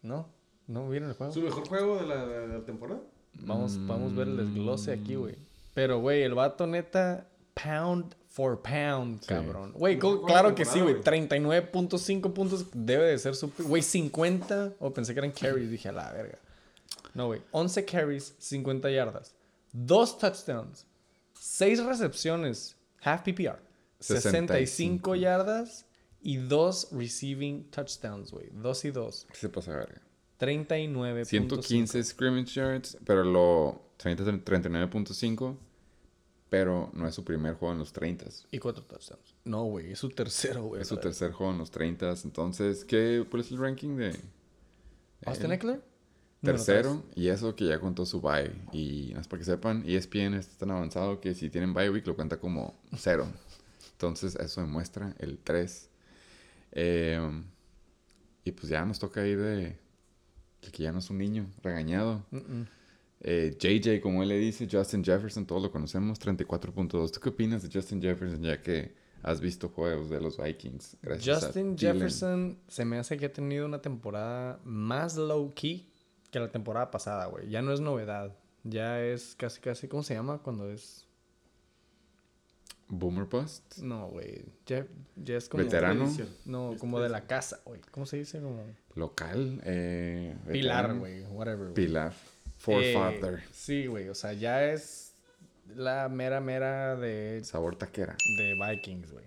[0.00, 0.30] ¿No?
[0.66, 1.34] ¿No vieron el juego?
[1.34, 3.02] ¿Su mejor juego de la, de la temporada?
[3.40, 5.36] Vamos, vamos a ver el desglose aquí, güey.
[5.74, 9.72] Pero, güey, el vato neta, pound for pound, cabrón.
[9.72, 10.94] Güey, claro que sí, güey.
[11.02, 13.66] 39.5 puntos debe de ser super.
[13.66, 14.72] Güey, 50.
[14.80, 16.38] O pensé que eran carries, dije, a la verga.
[17.14, 17.42] No, güey.
[17.52, 19.34] 11 carries, 50 yardas.
[19.72, 20.86] Dos touchdowns.
[21.38, 23.58] 6 recepciones, half PPR.
[24.00, 25.86] 65 65 yardas
[26.20, 28.50] y dos receiving touchdowns, güey.
[28.52, 29.26] Dos y dos.
[29.30, 30.00] ¿Qué se pasa, verga?
[30.38, 31.24] 39.
[31.24, 35.56] 115 scrimmage yards, pero lo 30 39.5,
[36.50, 38.26] pero no es su primer juego en los 30.
[38.50, 39.34] Y cuatro touchdowns.
[39.44, 40.82] No, güey, es su tercero, güey.
[40.82, 42.14] Es su tercer juego en los 30.
[42.24, 44.16] Entonces, ¿qué, ¿cuál es el ranking de
[45.26, 45.52] ¿Austin?
[45.52, 45.82] Eckler?
[46.44, 48.52] Tercero, y eso que ya contó su bye.
[48.72, 52.14] Y más para que sepan, ESPN está tan avanzado que si tienen bye week lo
[52.14, 53.26] cuenta como cero.
[53.92, 55.90] Entonces, eso demuestra el 3.
[56.72, 57.42] Eh,
[58.44, 59.78] y pues ya nos toca ir de,
[60.62, 62.24] de que ya no es un niño regañado.
[62.30, 62.62] mm.
[63.26, 67.10] Eh, JJ, como él le dice, Justin Jefferson, todos lo conocemos, 34.2.
[67.10, 70.98] ¿Tú qué opinas de Justin Jefferson ya que has visto juegos de los Vikings?
[71.00, 71.78] Gracias Justin?
[71.78, 75.90] Jefferson se me hace que ha tenido una temporada más low key
[76.34, 77.48] que la temporada pasada, güey.
[77.48, 78.36] Ya no es novedad.
[78.64, 81.06] Ya es casi, casi, ¿cómo se llama cuando es?
[82.88, 83.78] Boomer Bust.
[83.78, 84.44] No, güey.
[84.66, 84.84] Ya,
[85.14, 85.62] ya es como...
[85.62, 86.12] Veterano.
[86.44, 87.80] No, Es como de la casa, güey.
[87.92, 88.40] ¿Cómo se dice?
[88.40, 88.64] Como...
[88.96, 89.60] Local.
[89.64, 91.22] Eh, Pilar, güey.
[91.26, 91.74] Whatever, güey.
[91.74, 92.12] Pilar.
[92.12, 93.44] Eh, Forefather.
[93.52, 94.08] sí, güey.
[94.08, 95.14] O sea, ya es
[95.76, 98.16] la mera, mera de, Sabor taquera.
[98.38, 99.24] de Vikings, güey.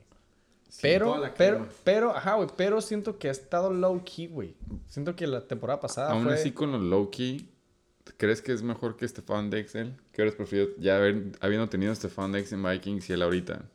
[0.82, 4.56] Pero, pero, pero, ajá, güey, pero siento que ha estado low key, güey.
[4.88, 6.34] Siento que la temporada pasada Aún fue...
[6.34, 7.50] así, con los low-key,
[8.18, 9.96] ¿crees que es mejor que Stefan Dex él?
[10.12, 13.66] ¿Qué hubieras preferido ya haber, habiendo tenido a Stefan Dex en Vikings y él ahorita?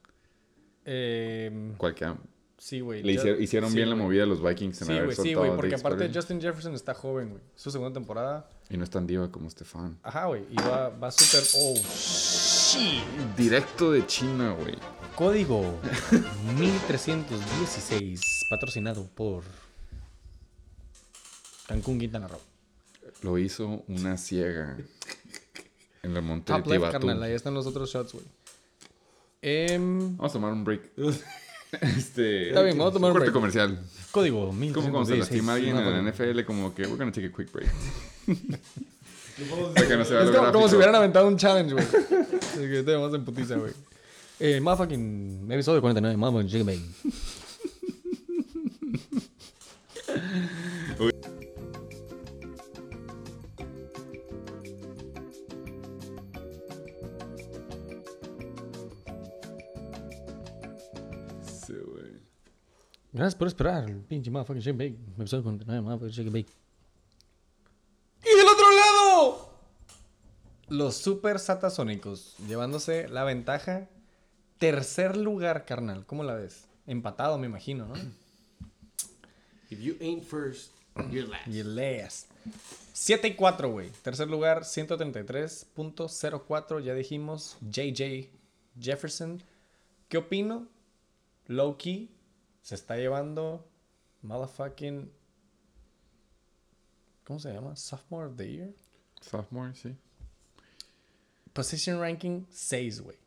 [0.85, 2.17] eh, Cualquiera.
[2.59, 3.03] sí, güey.
[3.03, 5.35] Le hicieron, hicieron sí, bien la movida a los Vikings en Sí, haber güey, sí,
[5.35, 6.11] güey, a porque aparte.
[6.13, 7.43] Justin Jefferson está joven, güey.
[7.55, 8.49] Su segunda temporada.
[8.71, 9.99] Y no es tan diva como Stefan.
[10.03, 10.45] Ajá, güey.
[10.51, 11.45] Y va, va súper...
[11.57, 13.05] Oh, shit.
[13.37, 14.75] Directo de China, güey.
[15.17, 15.79] Código
[16.59, 19.43] 1316, patrocinado por
[21.69, 22.41] Cancún, Quintana Roo.
[23.23, 24.77] Lo hizo una ciega.
[26.03, 27.07] En el monte de Top left, Tibatú.
[27.07, 27.23] carnal.
[27.23, 28.25] Ahí están los otros shots, güey.
[29.43, 30.91] Em, Vamos a tomar un break.
[31.97, 33.35] este, Está bien, vamos a tomar un corte break.
[33.35, 33.79] comercial.
[34.11, 35.19] código Como cuando se 1316.
[35.21, 37.71] lastima alguien en la NFL, como que we're gonna take a quick break.
[39.75, 40.69] Para que no se vea Es lo como, como gráfico.
[40.69, 41.85] si hubieran aventado un challenge, güey.
[42.41, 43.73] Así que te vamos en putiza, güey.
[44.41, 46.83] Eh, motherfucking episodio 49, motherfucking Jigga Bang.
[61.45, 62.21] Sí, güey.
[63.13, 64.97] Gracias por esperar, pinche motherfucking Jigga Bang.
[65.19, 66.47] Episodio 49, motherfucking Jigga Bang.
[68.25, 69.53] Y del otro lado,
[70.69, 73.89] los super satasónicos llevándose la ventaja.
[74.63, 76.07] Tercer lugar, carnal.
[76.07, 76.69] ¿Cómo la ves?
[76.87, 77.95] Empatado, me imagino, ¿no?
[79.71, 80.71] If you ain't first,
[81.11, 81.49] you're last.
[81.49, 82.29] Y leas.
[82.93, 83.91] 7 y 4, güey.
[84.03, 86.81] Tercer lugar, 133.04.
[86.81, 88.31] Ya dijimos, JJ
[88.79, 89.43] Jefferson.
[90.09, 90.69] ¿Qué opino?
[91.49, 92.15] Low key
[92.63, 93.69] se está llevando
[94.23, 95.11] motherfucking.
[97.25, 97.75] ¿Cómo se llama?
[97.75, 98.73] Sophomore of the Year.
[99.21, 99.97] Sophomore, sí.
[101.53, 103.22] Position ranking 6, güey.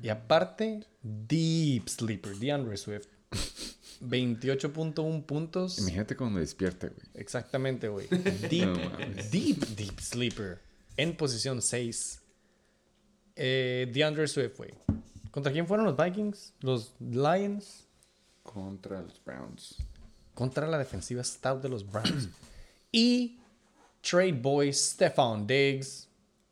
[0.00, 3.08] Y aparte, Deep Sleeper, DeAndre Swift.
[4.00, 5.78] 28.1 puntos.
[5.78, 7.06] Imagínate cuando despierte, güey.
[7.14, 8.06] Exactamente, güey.
[8.50, 8.74] Deep, No
[9.30, 10.60] deep, deep sleeper.
[10.96, 12.22] En posición 6.
[13.36, 14.70] Eh, DeAndre Swift, güey.
[15.30, 16.54] ¿Contra quién fueron los Vikings?
[16.60, 17.86] Los Lions.
[18.42, 19.76] Contra los Browns.
[20.34, 22.28] Contra la defensiva stout de los Browns.
[22.92, 23.38] y
[24.02, 26.08] Trade Boy Stephon Diggs.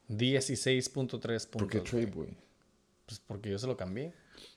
[0.08, 1.20] 16.3 puntos.
[1.46, 2.06] ¿Por qué Trade.
[2.06, 2.36] Boy?
[3.06, 4.12] Pues porque yo se lo cambié.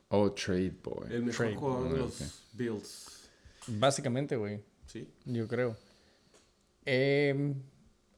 [0.10, 1.07] Oh, Trade Boy.
[1.10, 1.56] El mejor Trade.
[1.57, 2.28] jugador de los ok.
[2.53, 3.30] Bills.
[3.68, 4.61] Básicamente, güey.
[4.86, 5.10] Sí.
[5.26, 5.76] Yo creo.
[6.86, 7.56] Em,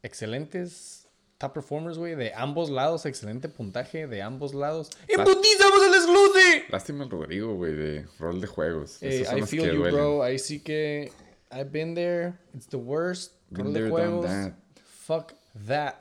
[0.03, 1.07] excelentes
[1.39, 2.15] top performers, güey.
[2.15, 3.05] De ambos lados.
[3.05, 4.89] Excelente puntaje de ambos lados.
[5.07, 6.65] ¡Emputizamos el exclusive!
[6.69, 9.01] Lástima el Rodrigo, güey, de rol de juegos.
[9.01, 9.93] Eh, I feel que you, duelen.
[9.95, 10.23] bro.
[10.23, 11.11] Ahí sí que.
[11.51, 12.33] I've been there.
[12.53, 13.33] It's the worst.
[13.49, 14.25] Been Rol de done juegos.
[14.27, 14.53] that.
[14.85, 15.33] Fuck
[15.65, 15.95] that.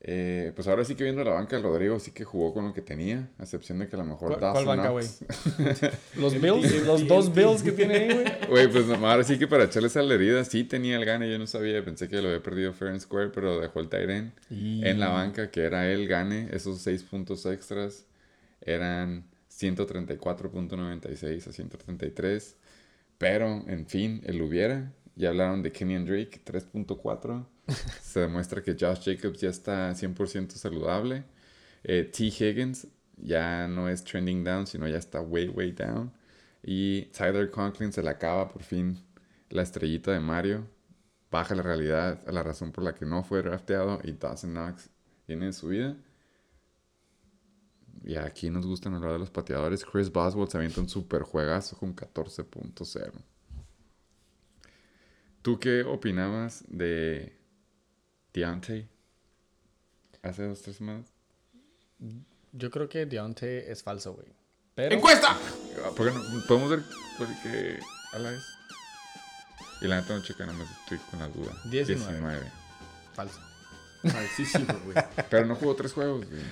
[0.00, 2.72] Eh, pues ahora sí que viendo la banca, el Rodrigo sí que jugó con lo
[2.72, 6.86] que tenía, a excepción de que a lo mejor ¿Cuál- cuál banca, Knox- Los Bills,
[6.86, 8.26] los dos Bills que tiene ahí, güey.
[8.48, 11.36] Güey, pues no, ahora sí que para echarle esa herida sí tenía el gane, yo
[11.36, 15.00] no sabía, pensé que lo había perdido fair and square, pero dejó el Tyren en
[15.00, 18.04] la banca, que era el gane, esos 6 puntos extras
[18.60, 22.56] eran 134.96 a 133,
[23.18, 27.44] pero en fin, el hubiera, ya hablaron de Kenny Drake, 3.4,
[28.02, 31.24] se demuestra que Josh Jacobs ya está 100% saludable,
[31.84, 32.24] eh, T.
[32.24, 32.86] Higgins
[33.16, 36.12] ya no es trending down, sino ya está way, way down.
[36.62, 38.98] Y Tyler Conklin se le acaba por fin
[39.50, 40.66] la estrellita de Mario.
[41.30, 44.00] Baja la realidad a la razón por la que no fue drafteado.
[44.04, 44.90] Y Dawson Knox
[45.26, 45.96] viene en su vida.
[48.04, 49.84] Y aquí nos gustan hablar de los pateadores.
[49.84, 53.12] Chris Boswell se avienta un super juegazo con 14.0.
[55.42, 57.37] ¿Tú qué opinabas de
[58.32, 58.88] Deontay
[60.22, 61.06] hace dos, tres semanas?
[62.52, 64.28] Yo creo que Deontay es falso, güey.
[64.74, 64.94] Pero.
[64.94, 65.36] ¡Encuesta!
[65.96, 66.46] ¿Por qué no?
[66.46, 66.82] ¿Podemos ver
[67.16, 67.78] cuál que
[68.12, 68.42] a la vez?
[69.80, 71.52] Y la neta no checa, nada más estoy con la duda.
[71.70, 72.40] 19.
[73.14, 73.40] Falso.
[74.02, 74.96] Falsísimo, güey.
[75.30, 76.42] Pero no jugó tres juegos, güey.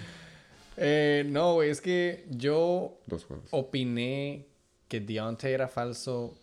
[0.77, 3.47] Eh, no, güey, es que yo Dos juegos.
[3.51, 4.47] opiné
[4.89, 6.39] que Deontay era falso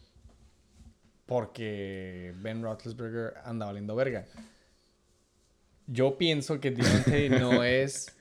[1.25, 4.25] porque Ben Roethlisberger anda valiendo verga.
[5.87, 8.15] Yo pienso que Deontay no es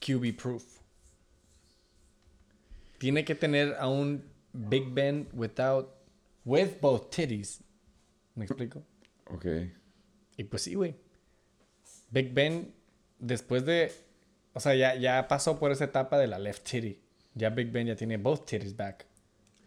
[0.00, 0.64] QB proof.
[2.98, 5.94] Tiene que tener a un Big Ben without
[6.44, 7.60] with both titties.
[8.34, 8.82] ¿Me explico?
[9.26, 9.46] Ok.
[10.36, 10.94] Y pues sí, güey.
[12.10, 12.74] Big Ben,
[13.18, 13.92] después de.
[14.54, 17.00] O sea, ya, ya pasó por esa etapa de la left titty.
[17.34, 19.06] Ya Big Ben ya tiene both titties back.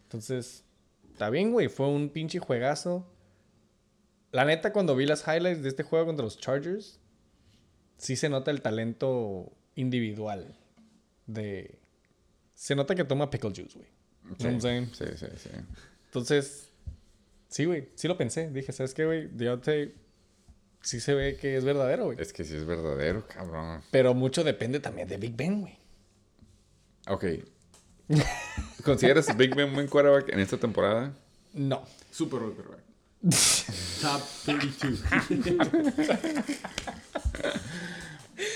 [0.04, 0.66] Entonces,
[1.12, 1.70] está bien, güey.
[1.70, 3.08] Fue un pinche juegazo.
[4.32, 7.00] La neta, cuando vi las highlights de este juego contra los Chargers,
[7.98, 10.56] sí se nota el talento individual
[11.28, 11.80] de.
[12.54, 13.90] Se nota que toma pickle juice, güey.
[14.40, 14.94] I'm saying?
[14.94, 15.50] Sí, sí, sí.
[16.06, 16.72] Entonces,
[17.50, 18.50] sí, güey, sí lo pensé.
[18.50, 19.28] Dije, ¿sabes qué, güey?
[19.28, 19.94] Deontay
[20.82, 22.18] sí se ve que es verdadero, güey.
[22.20, 23.82] Es que sí es verdadero, cabrón.
[23.92, 25.78] Pero mucho depende también de Big Ben, güey.
[27.08, 27.26] Ok.
[28.84, 31.14] ¿Consideras Big Ben un buen quarterback en esta temporada?
[31.54, 31.84] No.
[32.12, 32.91] Super buen quarterback.
[34.02, 35.04] Top 32.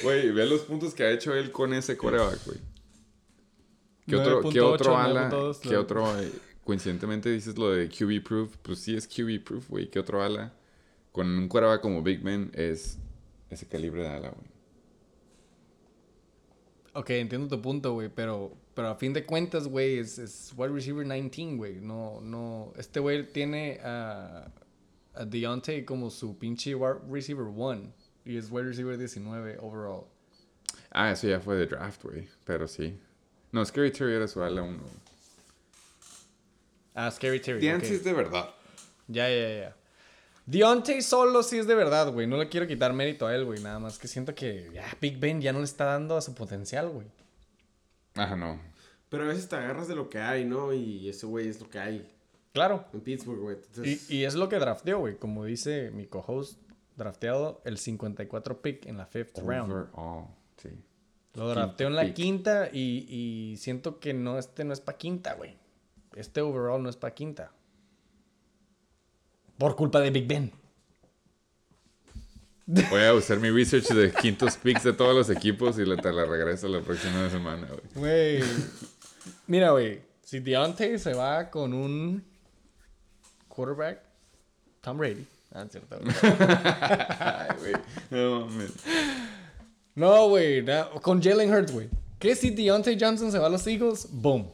[0.04, 2.58] Güey, ve los puntos que ha hecho él con ese quarterback, güey.
[4.08, 5.30] ¿Qué otro, ¿qué 9.8, otro ala?
[5.30, 6.20] 9.2, ¿Qué otro?
[6.22, 6.32] eh,
[6.64, 8.56] coincidentemente dices lo de QB proof.
[8.64, 9.90] Pues sí es QB proof, güey.
[9.90, 10.54] ¿Qué otro ala?
[11.12, 12.98] Con un quarterback como Big Ben es
[13.50, 14.48] ese calibre de ala, güey.
[16.94, 20.74] Ok, entiendo tu punto, güey, pero, pero a fin de cuentas, güey, es, es wide
[20.74, 21.76] receiver 19, güey.
[21.80, 24.52] No, no, este güey tiene a,
[25.14, 27.94] a Deontay como su pinche wide receiver 1
[28.26, 30.08] y es wide receiver 19 overall.
[30.92, 32.28] Ah, eso ya fue de draft, güey.
[32.44, 33.00] Pero sí.
[33.52, 34.78] No, Scary Terry era su ala 1.
[36.96, 37.62] Ah, Scary Terry.
[37.62, 38.50] Deontay es de verdad.
[39.08, 39.76] Ya, ya, ya.
[40.46, 42.28] Deontay solo sí es de verdad, güey.
[42.28, 43.62] No le quiero quitar mérito a él, güey.
[43.62, 46.36] Nada más que siento que ya Big Ben ya no le está dando a su
[46.36, 47.08] potencial, güey.
[48.16, 48.60] Ajá, no.
[49.10, 50.74] Pero a veces te agarras de lo que hay, ¿no?
[50.74, 52.12] Y ese güey es lo que hay
[52.54, 52.86] Claro.
[52.94, 53.58] en Pittsburgh, güey.
[53.58, 55.18] Y, Entonces, y es lo que drafteó, güey.
[55.18, 56.60] Como dice mi co-host,
[56.96, 59.88] drafteado el 54 pick en la fifth round.
[60.58, 60.70] Sí.
[61.34, 62.14] Lo drafteó en la pick.
[62.16, 65.58] quinta y, y siento que no, este no es pa' quinta, güey.
[66.16, 67.52] Este overall no es pa' quinta.
[69.58, 70.52] Por culpa de Big Ben.
[72.68, 76.12] Voy a usar mi research de quintos picks de todos los equipos y le te
[76.12, 78.40] la regreso la próxima semana, güey.
[78.40, 78.50] Güey.
[79.48, 80.02] Mira, güey.
[80.24, 82.24] Si Deontay se va con un
[83.48, 84.02] quarterback,
[84.82, 85.28] Tom Brady.
[85.54, 86.16] Ah, es cierto, güey.
[87.20, 87.74] Ay.
[88.10, 88.72] No mames.
[89.94, 90.66] No, güey.
[91.02, 91.90] Con Jalen Hurts, güey.
[92.18, 94.08] ¿Qué si Deontay Johnson se va a los Eagles?
[94.12, 94.50] Boom.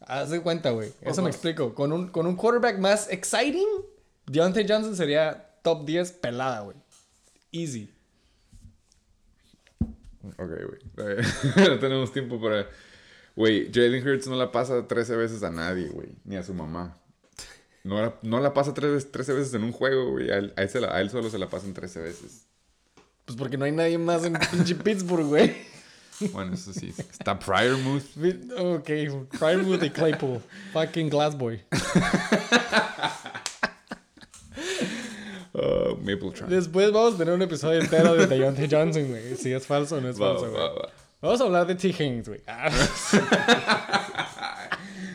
[0.00, 0.92] Haz de cuenta, güey.
[1.00, 1.72] Eso me explico.
[1.72, 3.68] Con un, con un quarterback más exciting,
[4.26, 6.81] Deontay Johnson sería top 10 pelada, güey.
[7.52, 7.88] Easy.
[10.38, 10.38] Ok,
[10.96, 11.16] güey.
[11.68, 12.66] no tenemos tiempo para...
[13.34, 16.08] Güey, Jalen Hurts no la pasa 13 veces a nadie, güey.
[16.24, 16.96] Ni a su mamá.
[17.84, 20.30] No la, no la pasa 13, 13 veces en un juego, güey.
[20.30, 22.46] A él, a él se la- a él solo se la pasan 13 veces.
[23.24, 25.54] Pues porque no hay nadie más en pinche Pittsburgh, güey.
[26.32, 26.94] Bueno, eso sí.
[26.96, 28.04] Está Pryormuth.
[28.58, 28.88] Ok,
[29.32, 30.40] Fryermuth y Claypool.
[30.72, 31.64] Fucking Glassboy.
[35.54, 36.32] Uh, Maple.
[36.48, 39.36] Después vamos a tener un episodio entero de Deontay Johnson, güey.
[39.36, 40.62] Si es falso o no es Va, falso, güey.
[40.62, 40.88] va, va.
[41.20, 41.88] Vamos a hablar de T.
[41.88, 42.40] Higgins, güey.
[42.46, 42.70] Ah,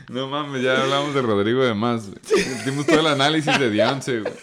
[0.09, 2.19] No mames, ya hablamos de Rodrigo de más, güey.
[2.65, 4.34] Dimos todo el análisis de Deontay, güey.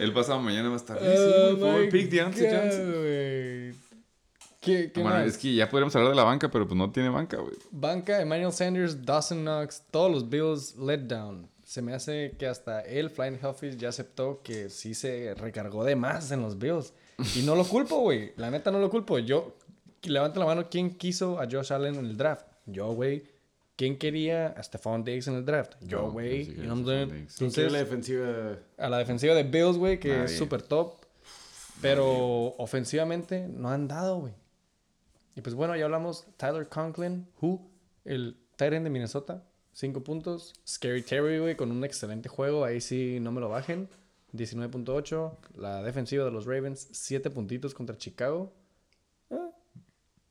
[0.00, 0.98] El pasado mañana va a estar.
[0.98, 2.92] Sí, Oh my pick Deontay God, Johnson.
[2.92, 3.74] güey.
[4.60, 5.26] ¿Qué, qué Bueno, más?
[5.26, 7.54] es que ya podríamos hablar de la banca, pero pues no tiene banca, güey.
[7.70, 11.46] Banca, Emmanuel Sanders, Dawson Knox, todos los Bills let down.
[11.68, 15.96] Se me hace que hasta él, Flying Hellfish, ya aceptó que sí se recargó de
[15.96, 16.94] más en los Bills.
[17.36, 18.32] Y no lo culpo, güey.
[18.36, 19.18] La neta no lo culpo.
[19.18, 19.54] Yo,
[20.04, 22.46] levanta la mano, ¿quién quiso a Josh Allen en el draft?
[22.64, 23.22] Yo, güey.
[23.76, 25.74] ¿Quién quería a Stephon Diggs en el draft?
[25.82, 26.38] Yo, No, güey.
[26.38, 28.58] yo sí You quería know a la Entonces, defensiva?
[28.78, 30.94] a la defensiva de Bills, güey, que es súper top.
[31.82, 34.32] Pero ofensivamente no han dado, güey.
[35.36, 36.26] Y pues bueno, ya hablamos.
[36.38, 37.70] Tyler Conklin, who,
[38.06, 39.44] el Tyrant de Minnesota,
[39.78, 40.54] 5 puntos.
[40.66, 42.64] Scary Terry, güey, con un excelente juego.
[42.64, 43.88] Ahí sí no me lo bajen.
[44.32, 45.36] 19.8.
[45.54, 48.52] La defensiva de los Ravens, 7 puntitos contra Chicago.
[49.30, 49.50] Ah.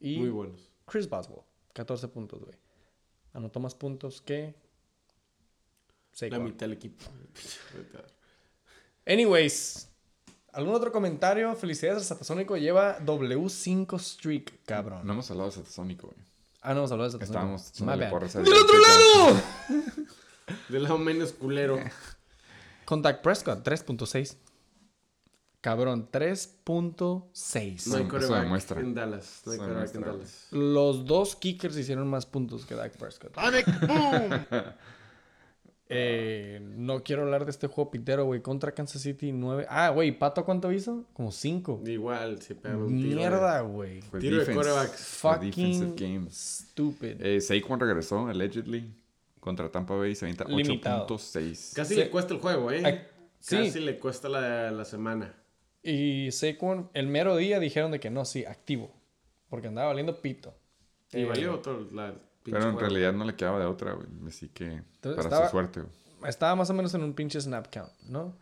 [0.02, 0.74] Y Muy buenos.
[0.86, 2.58] Chris Boswell, 14 puntos, güey.
[3.32, 4.54] Anotó más puntos que.
[6.12, 6.44] La Saquon.
[6.44, 7.06] mitad del equipo.
[9.06, 9.90] Anyways,
[10.52, 11.56] ¿algún otro comentario?
[11.56, 12.58] Felicidades al Satasónico.
[12.58, 15.08] Lleva W5 streak, cabrón.
[15.08, 16.37] No hemos hablado de Satasónico, güey.
[16.70, 17.56] Ah, no hemos hablado de Satasónico.
[17.56, 19.42] Estábamos echándole porras ¡Del otro lado!
[20.70, 21.80] Del lado menos culero.
[22.86, 24.36] Con Dak Prescott, 3.6.
[25.62, 27.88] Cabrón, 3.6.
[27.88, 28.80] No hay Eso- eso demuestra.
[28.82, 29.42] en Dallas.
[29.46, 30.02] No hay Eso quarterback en.
[30.02, 30.48] Dallas.
[30.52, 33.34] Los dos kickers hicieron más puntos que Dak Prescott.
[35.90, 38.42] Eh, no quiero hablar de este juego pitero, güey.
[38.42, 39.66] Contra Kansas City 9.
[39.70, 41.06] Ah, güey, ¿Pato cuánto hizo?
[41.14, 41.84] Como 5.
[41.86, 43.16] Igual, se pega un tiro.
[43.18, 44.02] Mierda, güey.
[44.02, 44.56] Fue Tiro de defense.
[44.60, 45.00] quarterbacks.
[45.06, 46.66] Fue defensive Fucking games.
[46.72, 47.22] stupid.
[47.22, 48.94] Eh, Saquon regresó, allegedly,
[49.40, 50.14] contra Tampa Bay.
[50.16, 51.08] Se avienta Limitado.
[51.08, 51.74] 8.6.
[51.74, 52.00] Casi Sí.
[52.02, 53.08] le cuesta el juego, ¿eh?
[53.40, 53.56] Sí.
[53.56, 55.34] Casi le cuesta la, la semana.
[55.84, 58.92] Y Saquon, el mero día dijeron de que no, sí, activo.
[59.50, 60.54] Porque andaba valiendo pito.
[61.14, 62.14] Y Eh, valió todo la
[62.52, 62.90] pinche Pero en juego.
[62.90, 64.08] realidad no le quedaba de otra, güey.
[64.28, 66.30] Así que, Entonces, para estaba- su suerte, güey.
[66.30, 68.34] Estaba más o menos en un pinche snap count, ¿no?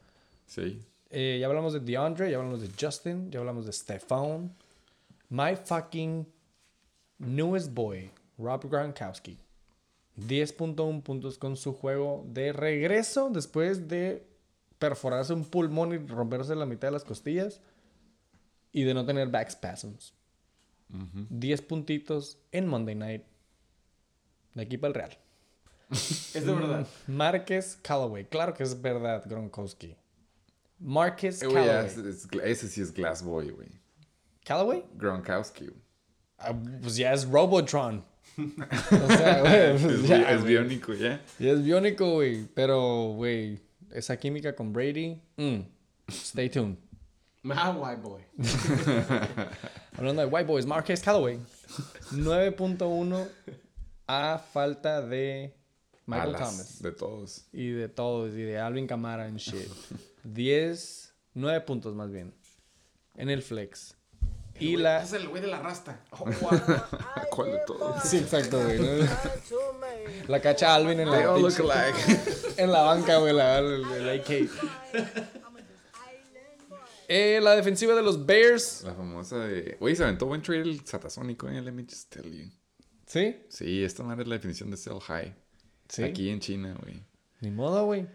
[0.46, 0.82] Sí.
[1.10, 4.54] Eh, ya hablamos de DeAndre, ya hablamos de Justin, ya hablamos de Stephon.
[5.30, 6.26] My fucking
[7.20, 9.38] newest boy, Rob Gronkowski.
[10.18, 14.26] 10.1 puntos con su juego de regreso después de
[14.80, 17.60] perforarse un pulmón y romperse la mitad de las costillas
[18.72, 20.14] y de no tener back spasms.
[21.30, 23.24] 10 puntitos en Monday Night.
[24.56, 25.18] De aquí para el Real.
[25.92, 26.88] Es de verdad.
[27.08, 28.26] Márquez Callaway.
[28.26, 29.96] Claro que es verdad, Gronkowski.
[30.80, 31.86] Márquez Eh, ya, Callaway.
[31.86, 33.70] es- es- ese sí es Glass Boy, güey.
[34.44, 34.84] ¿Callaway?
[34.96, 35.70] Gronkowski.
[36.40, 38.04] Ah, pues ya es Robotron.
[38.38, 41.22] o sea, güey, pues Es, ya, bi- es biónico, ya.
[41.40, 42.46] Ya es biónico, güey.
[42.54, 43.60] Pero, güey,
[43.92, 45.22] esa química con Brady.
[45.38, 45.60] mm,
[46.10, 46.78] stay tuned.
[47.48, 48.22] Ah, white boy.
[49.98, 51.40] Hablando de White Boys, Marquez Callaway.
[52.12, 53.28] 9.1
[54.08, 55.56] a falta de
[56.06, 56.82] Michael Alas Thomas.
[56.82, 57.46] De todos.
[57.52, 59.70] Y de todos, y de Alvin Kamara and shit.
[60.24, 62.34] 10, 9 puntos más bien.
[63.16, 63.96] En el flex.
[64.58, 65.04] Y la...
[65.04, 66.02] Es el güey de la rasta.
[66.12, 66.26] Oh,
[67.30, 68.02] ¿Cuál de todos?
[68.04, 68.80] Sí, exacto, güey.
[68.80, 68.88] ¿no?
[70.28, 72.54] La cacha Alvin en They la, all look alike.
[72.58, 74.50] en la banca, güey, la, el, el AK.
[77.08, 78.84] Eh, la defensiva de los Bears.
[78.84, 79.78] La famosa de...
[79.80, 81.62] Güey, se aventó buen trade el satasónico, eh.
[81.62, 82.50] Let me just tell you.
[83.06, 83.36] ¿Sí?
[83.50, 85.34] Sí, esta madre es la definición de sell high.
[85.90, 86.04] Sí.
[86.04, 87.00] Aquí en China, güey.
[87.42, 88.08] Ni modo, güey.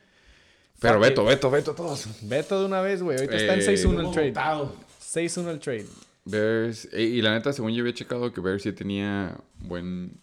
[0.81, 1.29] Pero Fuck Beto, it.
[1.29, 2.09] Beto, Beto, todos.
[2.29, 3.17] Veto de una vez, güey.
[3.19, 4.29] Ahorita está en Eh, 6-1 el trade.
[4.31, 4.77] Votado.
[5.01, 5.87] 6-1 el trade.
[6.25, 6.89] Bears...
[6.93, 10.19] eh, y la neta, según yo había checado que Bears sí tenía buen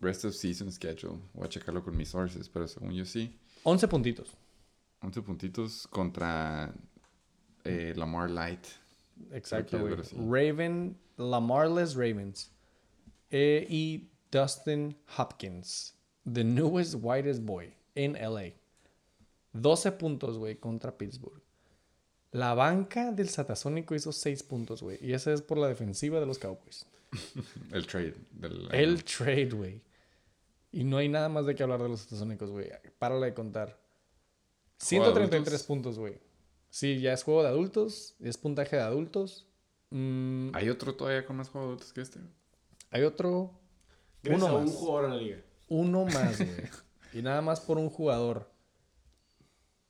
[0.00, 1.18] rest of season schedule.
[1.34, 3.38] Voy a checarlo con mis sources, pero según yo sí.
[3.62, 4.28] 11 puntitos.
[5.00, 6.72] 11 puntitos contra
[7.64, 8.64] eh, Lamar Light.
[9.32, 9.94] Exacto, güey.
[10.28, 12.50] Raven, Lamarless Ravens.
[13.30, 15.94] Eh, y Dustin Hopkins.
[16.30, 18.52] The newest whitest boy in LA.
[19.52, 21.40] 12 puntos, güey, contra Pittsburgh.
[22.32, 24.98] La banca del Satasónico hizo 6 puntos, güey.
[25.00, 26.86] Y esa es por la defensiva de los Cowboys.
[27.72, 28.14] El trade.
[28.32, 29.80] Del, El trade, güey.
[30.72, 32.68] Y no hay nada más de qué hablar de los Satasónicos, güey.
[32.98, 33.78] Párale de contar.
[34.78, 35.62] 133 adultos?
[35.62, 36.18] puntos, güey.
[36.68, 38.14] Sí, ya es juego de adultos.
[38.20, 39.46] Es puntaje de adultos.
[39.90, 42.20] Mm, ¿Hay otro todavía con más juegos adultos que este?
[42.90, 43.52] Hay otro.
[44.28, 44.74] Uno un más.
[44.74, 45.38] jugador en la liga.
[45.68, 46.50] Uno más, güey.
[47.12, 48.50] y nada más por un jugador.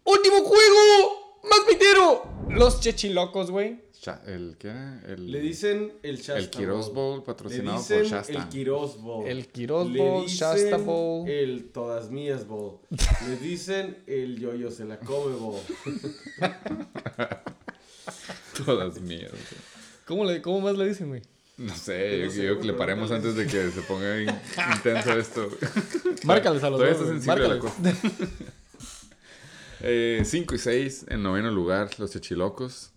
[0.04, 1.40] ¡Último juego!
[1.50, 2.22] ¡Más pitero!
[2.50, 3.84] Los chechilocos, güey.
[3.92, 4.68] Cha- ¿El qué?
[5.06, 8.32] El, Le dicen el Shasta El Quiroz Bowl Le patrocinado dicen por Shasta.
[8.32, 9.26] el Quiroz Bowl.
[9.26, 11.28] El Quiroz Le Bowl, dicen Shasta Bowl.
[11.28, 12.78] El Todas Mías Bowl.
[12.90, 15.60] Le dicen el Yoyo se la come Bowl.
[18.64, 19.30] Todas mías.
[19.30, 19.42] güey.
[20.06, 21.22] ¿Cómo, le, ¿Cómo más le dicen, güey?
[21.58, 24.28] No sé, yo No sé, que le paremos antes de que se ponga in-
[24.76, 25.48] intenso esto.
[26.24, 27.08] Márcales a los Todavía dos.
[27.08, 27.82] está sensible la cosa.
[30.24, 32.92] 5 y 6 en noveno lugar, los Chechilocos.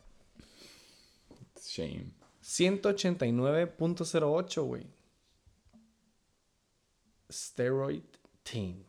[1.62, 2.10] Shame.
[2.42, 4.86] 189.08, güey.
[7.30, 8.02] Steroid
[8.44, 8.84] Team.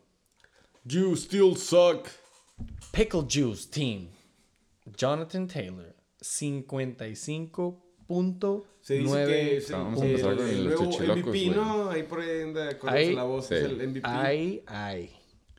[0.86, 2.08] You still suck.
[2.92, 4.10] Pickle Juice Team.
[4.96, 5.94] Jonathan Taylor.
[6.24, 8.64] 55.9.
[8.82, 11.56] Se dice que es el, Vamos a el- empezar con el los nuevo chichilocos, MVP.
[11.56, 11.90] ¿no?
[11.90, 13.56] Ahí por ahí anda con la voz, Sí.
[13.56, 14.08] es el MVP.
[14.08, 15.12] Hay, hay.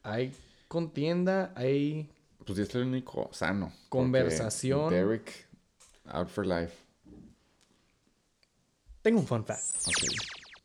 [0.03, 0.33] Hay
[0.67, 2.09] contienda, hay
[2.45, 3.73] pues ya es el único sano.
[3.91, 4.91] Conversación.
[4.91, 5.47] Derek,
[6.07, 6.75] out for life.
[9.03, 9.63] Tengo un fun fact.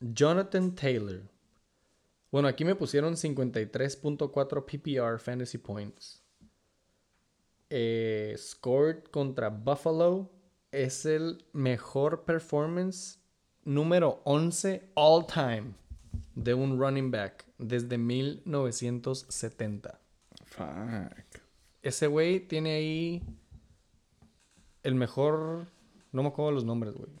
[0.00, 1.20] Jonathan Taylor.
[2.34, 6.20] Bueno, aquí me pusieron 53.4 PPR fantasy points.
[7.70, 10.32] Eh, scored contra Buffalo
[10.72, 13.20] es el mejor performance
[13.62, 15.74] número 11 all time
[16.34, 20.00] de un running back desde 1970.
[20.44, 20.64] Fuck.
[21.82, 23.22] Ese güey tiene ahí
[24.82, 25.68] el mejor.
[26.10, 27.12] No me acuerdo los nombres, güey.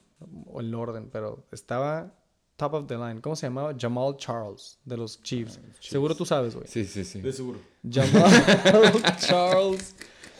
[0.46, 2.12] O el orden, pero estaba
[2.56, 3.20] top of the line.
[3.20, 3.74] ¿Cómo se llamaba?
[3.78, 5.60] Jamal Charles, de los Chiefs.
[5.80, 6.66] Seguro tú sabes, güey.
[6.68, 7.20] Sí, sí, sí.
[7.20, 7.58] De seguro.
[7.88, 8.32] Jamal
[9.18, 9.94] Charles.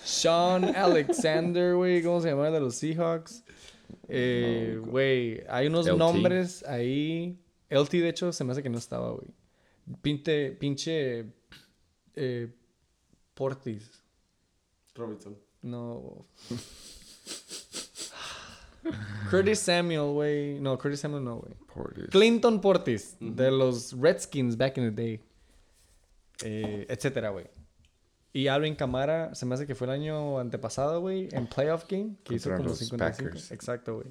[0.04, 2.02] Sean Alexander, güey.
[2.02, 2.50] ¿Cómo se llamaba?
[2.50, 3.42] De los Seahawks.
[4.08, 5.96] Eh, Güey, hay unos LT.
[5.98, 7.38] nombres ahí.
[7.70, 9.28] LT, de hecho, se me hace que no estaba, güey.
[10.02, 11.26] Pinte, pinche.
[12.14, 12.48] Eh,
[13.34, 13.90] Portis.
[14.94, 15.36] Robinson.
[15.62, 16.26] No.
[19.30, 20.60] Curtis Samuel, güey.
[20.60, 21.54] No, Curtis Samuel no, güey.
[21.74, 22.06] Portis.
[22.10, 25.20] Clinton Portis, de los Redskins back in the day.
[26.42, 27.46] Eh, etcétera, güey.
[28.32, 32.16] Y Alvin Kamara, se me hace que fue el año antepasado, güey, en playoff game,
[32.24, 33.28] que hizo como los 55.
[33.28, 33.52] Packers.
[33.52, 34.08] Exacto, güey.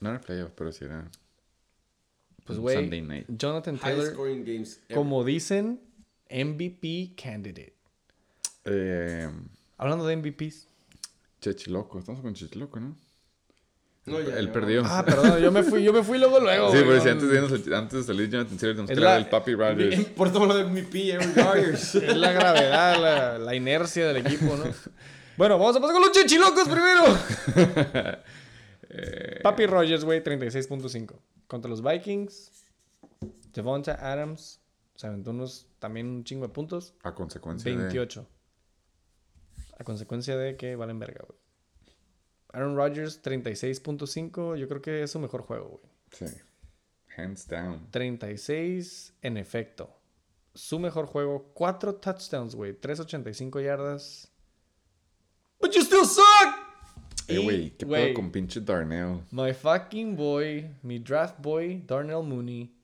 [0.00, 1.10] No era playoff, pero sí era.
[2.44, 3.26] Pues, güey, Sunday night.
[3.28, 4.14] Jonathan Taylor,
[4.44, 4.80] games.
[4.94, 5.80] como dicen,
[6.30, 7.74] MVP candidate.
[8.64, 9.28] Eh,
[9.78, 10.68] Hablando de MVPs.
[11.40, 11.98] Chechiloco.
[11.98, 12.96] Estamos con Chechiloco, ¿no?
[14.06, 14.82] No, ya, Él ya, perdió.
[14.84, 16.70] Ah, perdón, yo me fui, yo me fui luego, luego.
[16.70, 19.54] sí, pero si antes de, irnos- antes de salir Jonathan Taylor, nos la- el Papi
[19.54, 20.04] Rogers.
[20.10, 21.94] Por todo lo de MVP, Aaron Rodgers.
[21.96, 24.64] Es la gravedad, la, la inercia del equipo, ¿no?
[25.36, 27.04] Bueno, vamos a pasar con los chichilocos primero.
[29.42, 31.14] Papi Rogers, güey, 36.5.
[31.46, 32.50] Contra los Vikings,
[33.52, 34.60] Devonta Adams
[34.94, 36.94] se aventó unos también un chingo de puntos.
[37.02, 37.76] A consecuencia de...
[37.76, 38.26] 28.
[39.78, 41.38] A consecuencia de que valen verga, güey.
[42.56, 44.56] Aaron Rodgers, 36.5.
[44.56, 45.92] Yo creo que es su mejor juego, güey.
[46.10, 46.24] Sí.
[47.14, 47.86] Hands down.
[47.90, 49.94] 36 en efecto.
[50.54, 52.72] Su mejor juego, 4 touchdowns, güey.
[52.72, 54.32] 385 yardas.
[55.60, 56.24] But you still suck.
[57.28, 59.20] Eh, güey, ¿qué pedo con pinche Darnell?
[59.32, 62.74] My fucking boy, mi draft boy, Darnell Mooney,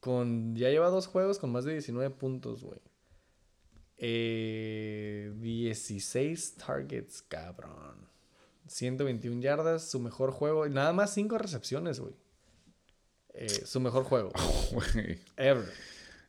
[0.00, 2.80] con ya lleva dos juegos con más de 19 puntos, güey.
[3.98, 8.11] Eh, 16 targets, cabrón.
[8.72, 10.66] 121 yardas, su mejor juego.
[10.66, 12.14] y Nada más 5 recepciones, güey.
[13.34, 14.30] Eh, su mejor juego.
[14.72, 15.18] Güey.
[15.36, 15.70] Ever.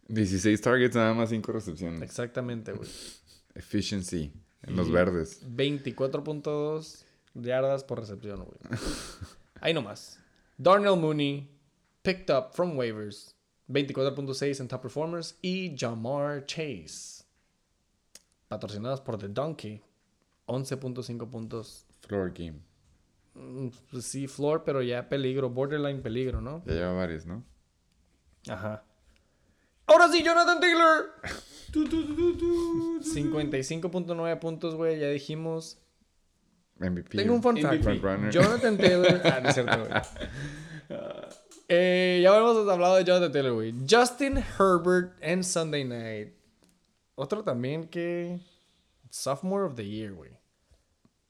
[0.07, 2.01] 16 targets, nada más 5 recepciones.
[2.01, 2.89] Exactamente, güey.
[3.55, 4.31] Efficiency.
[4.63, 5.45] En los verdes.
[5.45, 7.03] 24.2
[7.33, 8.57] yardas por recepción, güey.
[9.59, 10.19] Ahí nomás.
[10.57, 11.49] Darnell Mooney,
[12.01, 13.35] picked up from waivers.
[13.69, 15.35] 24.6 en top performers.
[15.41, 17.23] Y Jamar Chase,
[18.47, 19.81] patrocinados por The Donkey.
[20.47, 21.85] 11.5 puntos.
[22.07, 22.59] Floor game.
[23.35, 26.63] Mm, pues sí, floor, pero ya peligro, borderline peligro, ¿no?
[26.65, 27.43] Ya lleva varios, ¿no?
[28.47, 28.83] Ajá.
[29.85, 31.13] Ahora sí, Jonathan Taylor.
[31.71, 32.99] Tu, tu, tu, tu, tu.
[33.03, 35.79] 55.9 puntos, güey, ya dijimos.
[36.79, 37.17] MVP.
[37.17, 37.83] Tengo un fun fact.
[38.31, 39.21] Jonathan Taylor.
[39.25, 39.91] Ah, no es cierto, güey.
[41.69, 43.73] Eh, ya hemos hablado de Jonathan Taylor, güey.
[43.89, 46.33] Justin Herbert en Sunday Night.
[47.15, 48.37] Otro también que.
[49.09, 50.31] Sophomore of the Year, güey.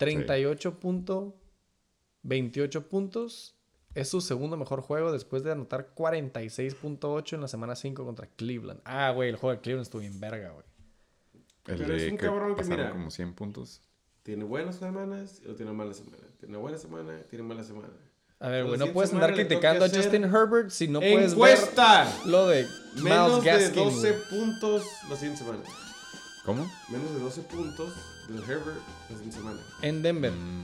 [0.05, 3.55] 38.28 puntos.
[3.93, 8.81] Es su segundo mejor juego después de anotar 46.8 en la semana 5 contra Cleveland.
[8.85, 10.65] Ah, güey, el juego de Cleveland estuvo bien verga, güey.
[11.67, 12.91] El Pero es de un que cabrón que pasaron mira.
[12.91, 13.81] como 100 puntos.
[14.23, 16.21] Tiene buenas semanas o tiene malas semanas.
[16.39, 17.89] Tiene buena semana, tiene mala semana.
[18.39, 22.05] A ver, güey, no puedes andar criticando a Justin Herbert si no puedes ¡Encuesta!
[22.05, 23.83] ver lo de Menos Miles de Gaskin.
[23.83, 24.23] 12 güey.
[24.29, 25.63] puntos la siguiente semana.
[26.45, 26.69] ¿Cómo?
[26.89, 27.93] Menos de 12 puntos
[28.27, 28.77] del Herbert
[29.09, 29.59] la siguiente semana.
[29.81, 30.31] En Denver.
[30.31, 30.63] Mm,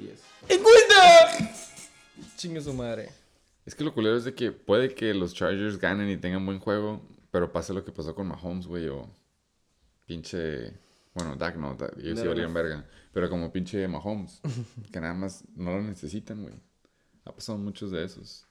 [0.00, 0.22] 10.
[0.48, 1.54] ¡Encuesta!
[2.36, 3.10] Chingue su madre.
[3.64, 6.58] Es que lo culero es de que puede que los Chargers ganen y tengan buen
[6.58, 7.00] juego,
[7.30, 9.08] pero pase lo que pasó con Mahomes, güey, o
[10.06, 10.72] pinche...
[11.14, 12.54] Bueno, Dak no, Dak- ellos sí No, valían no.
[12.54, 12.86] verga.
[13.12, 14.40] Pero como pinche Mahomes,
[14.90, 16.54] que nada más no lo necesitan, güey.
[17.24, 18.46] Ha pasado muchos de esos.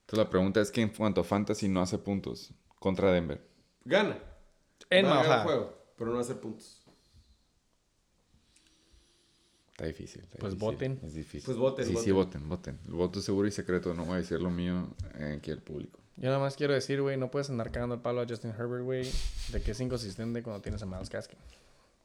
[0.00, 2.50] Entonces la pregunta es que en cuanto a Fantasy no hace puntos
[2.80, 3.46] contra Denver.
[3.84, 4.18] Gana.
[4.90, 5.44] En Va
[5.96, 6.80] pero no va a hacer puntos.
[9.72, 10.22] Está difícil.
[10.22, 11.00] está Pues difícil, voten.
[11.02, 11.42] Es difícil.
[11.44, 12.48] Pues voten, Sí, sí, voten.
[12.48, 12.78] voten, voten.
[12.86, 13.92] El voto es seguro y secreto.
[13.92, 14.88] No voy a decir lo mío
[15.18, 15.98] eh, aquí al público.
[16.16, 18.84] Yo nada más quiero decir, güey, no puedes andar cagando el palo a Justin Herbert,
[18.84, 19.10] güey,
[19.50, 21.38] de que es inconsistente cuando tienes a Miles Gaskin.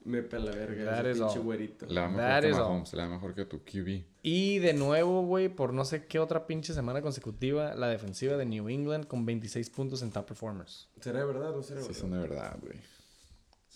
[0.03, 0.86] Me pela verga.
[0.86, 1.44] That ese is pinche all.
[1.45, 1.86] güerito.
[1.86, 2.52] Le va mejor That que.
[2.53, 4.03] Mahomes, le va mejor que tu QB.
[4.24, 8.45] Y de nuevo, güey, por no sé qué otra pinche semana consecutiva, la defensiva de
[8.48, 10.88] New England con 26 puntos en top performers.
[11.02, 12.02] ¿Será verdad o no será Sí, verdad?
[12.02, 12.80] son de verdad, güey.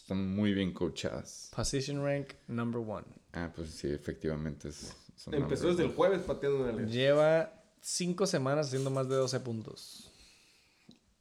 [0.03, 1.49] Están muy bien coachadas.
[1.55, 3.05] Position rank number one.
[3.31, 4.67] Ah, pues sí, efectivamente.
[4.67, 6.91] Es, son Empezó desde el jueves pateando en el...
[6.91, 10.11] Lleva cinco semanas haciendo más de 12 puntos.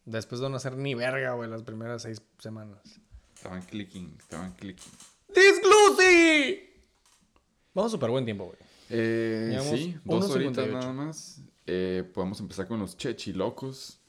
[0.04, 2.80] Después de no hacer ni verga, güey, las primeras seis semanas.
[3.36, 4.92] Estaban clicking, estaban clicking.
[5.28, 6.68] ¡Disglucy!
[7.74, 8.58] Vamos súper buen tiempo, güey.
[8.90, 10.72] Eh, sí, dos horitas 1.58.
[10.72, 11.40] nada más.
[11.68, 14.01] Eh, podemos empezar con los Chechilocos.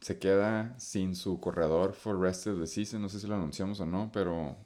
[0.00, 3.02] Se queda sin su corredor for rest of the season.
[3.02, 4.56] No sé si lo anunciamos o no, pero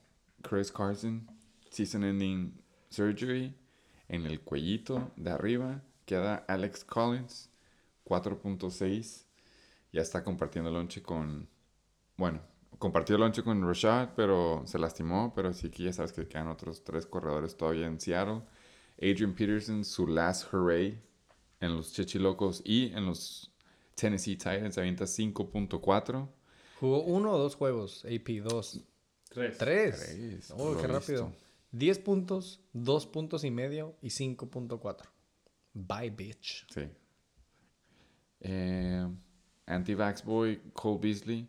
[0.43, 1.29] Chris Carson,
[1.71, 2.53] season ending
[2.89, 3.55] surgery
[4.09, 5.83] en el cuellito de arriba.
[6.07, 7.51] Queda Alex Collins,
[8.05, 9.25] 4.6.
[9.93, 11.49] Ya está compartiendo lonche con.
[12.17, 12.41] Bueno,
[12.79, 15.33] compartió lonche con Rashad, pero se lastimó.
[15.35, 18.43] Pero sí que ya sabes que quedan otros tres corredores todavía en Seattle.
[18.99, 21.03] Adrian Peterson, su last hooray
[21.61, 23.54] en los Chechilocos y en los
[23.95, 26.29] Tennessee Titans, avienta 5.4.
[26.81, 28.81] Jugó uno o dos juegos, AP, dos.
[29.29, 29.59] Tres.
[29.59, 29.97] Tres.
[30.17, 31.27] Tres, Oh, qué rápido.
[31.29, 31.45] visto.
[31.73, 35.09] 10 puntos, 2 puntos y medio y 5.4.
[35.73, 36.67] Bye, bitch.
[36.73, 36.83] Sí.
[38.41, 39.09] Eh,
[39.67, 41.49] Anti-Vax Boy, Cole Beasley.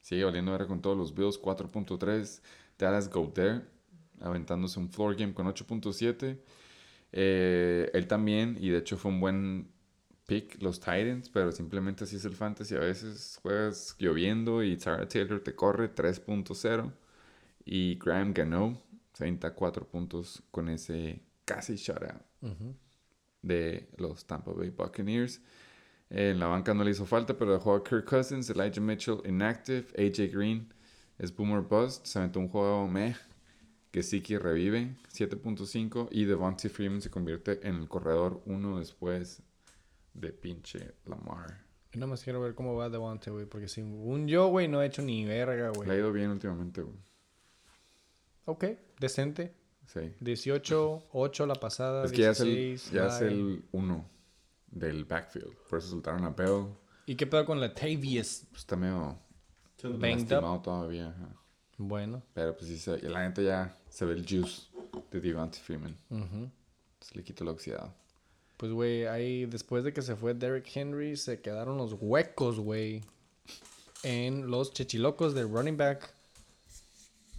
[0.00, 2.40] Sigue valiendo ahora con todos los Bills, 4.3.
[2.78, 3.62] Dallas Go There,
[4.20, 6.38] aventándose un floor game con 8.7.
[7.12, 9.72] Eh, él también, y de hecho fue un buen
[10.26, 12.74] pick, los Titans, pero simplemente así es el fantasy.
[12.74, 16.92] A veces juegas lloviendo y Sarah Taylor te corre 3.0.
[17.66, 18.82] Y Graham Gano
[19.12, 22.20] se avienta 4 puntos con ese casi shutout
[23.42, 25.40] de los Tampa Bay Buccaneers.
[26.10, 29.86] En la banca no le hizo falta, pero dejó a Kirk Cousins, Elijah Mitchell inactive,
[29.96, 30.72] AJ Green
[31.18, 33.16] es Boomer Bust, se aventó un juego meh,
[33.90, 39.42] que sí que revive, 7.5, y Devontae Freeman se convierte en el corredor uno después
[40.14, 41.62] de pinche Lamar.
[41.92, 44.86] Yo nada más quiero ver cómo va Devontae, güey, porque según yo, güey, no ha
[44.86, 45.98] hecho ni verga, Le ha güey.
[45.98, 46.96] ido bien últimamente, güey.
[48.46, 48.64] Ok,
[48.98, 49.54] decente.
[49.86, 50.14] Sí.
[50.20, 54.08] 18, 8 la pasada, Es que ya es 16, el, ya es el uno
[54.66, 55.54] del backfield.
[55.68, 56.66] Por eso soltaron a Bell.
[57.06, 58.44] ¿Y qué pedo con Latavius?
[58.50, 59.18] Pues está medio
[59.82, 60.30] Banged up.
[60.30, 61.08] lastimado todavía.
[61.10, 61.28] ajá.
[61.76, 62.22] Bueno.
[62.32, 64.62] Pero pues sí, se, la neta ya se ve el juice
[65.10, 65.96] de Devontae Freeman.
[66.10, 66.50] ujú.
[67.00, 67.94] Se le quitó la oxidado.
[68.56, 73.02] Pues, güey, ahí después de que se fue Derrick Henry, se quedaron los huecos, güey,
[74.02, 76.12] en los chechilocos de running back.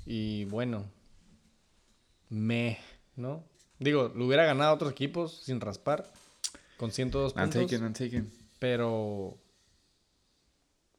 [0.06, 0.86] Y bueno,
[2.30, 2.80] me,
[3.16, 3.44] ¿no?
[3.80, 6.12] Digo, lo hubiera ganado a otros equipos sin raspar,
[6.78, 7.62] con 102 I'm puntos.
[7.72, 8.32] taken, I'm taken.
[8.60, 9.38] Pero,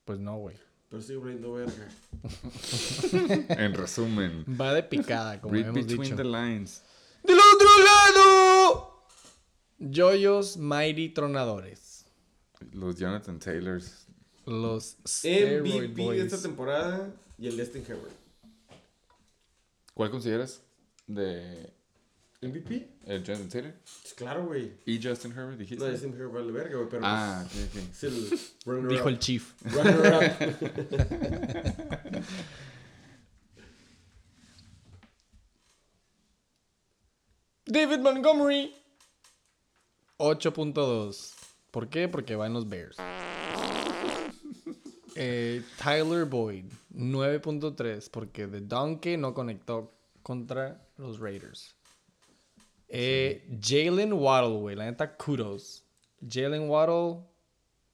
[0.04, 0.56] pues no, güey.
[0.88, 1.88] Pero sigo verga.
[3.62, 6.16] En resumen, Va de picada, como read hemos between dicho.
[6.16, 6.82] the lines.
[7.22, 8.95] ¡Del otro lado!
[9.78, 12.06] Joyos Mighty Tronadores.
[12.72, 14.06] Los Jonathan Taylors.
[14.46, 18.14] Los MVP de esta temporada y el Destin Herbert.
[19.92, 20.62] ¿Cuál consideras
[21.06, 21.72] de
[22.42, 22.88] ¿MVP?
[23.06, 23.74] el Jonathan Taylor?
[24.02, 24.72] Pues claro, güey.
[24.86, 25.84] ¿Y Justin Herbert dijiste?
[25.84, 27.76] No, Destin Herbert vale verga, güey, pero ah, ok, ok.
[27.90, 28.30] es el
[28.64, 29.08] runner Dijo up.
[29.08, 29.52] el Chief.
[29.64, 30.32] Runner up.
[37.66, 38.72] David Montgomery.
[40.18, 41.34] 8.2.
[41.70, 42.08] ¿Por qué?
[42.08, 42.96] Porque va en los Bears.
[45.18, 46.66] Eh, Tyler Boyd.
[46.94, 48.10] 9.3.
[48.10, 51.74] Porque The Donkey no conectó contra los Raiders.
[52.88, 54.76] Eh, Jalen Waddle, güey.
[54.76, 55.86] La neta, kudos.
[56.20, 57.22] Jalen Waddle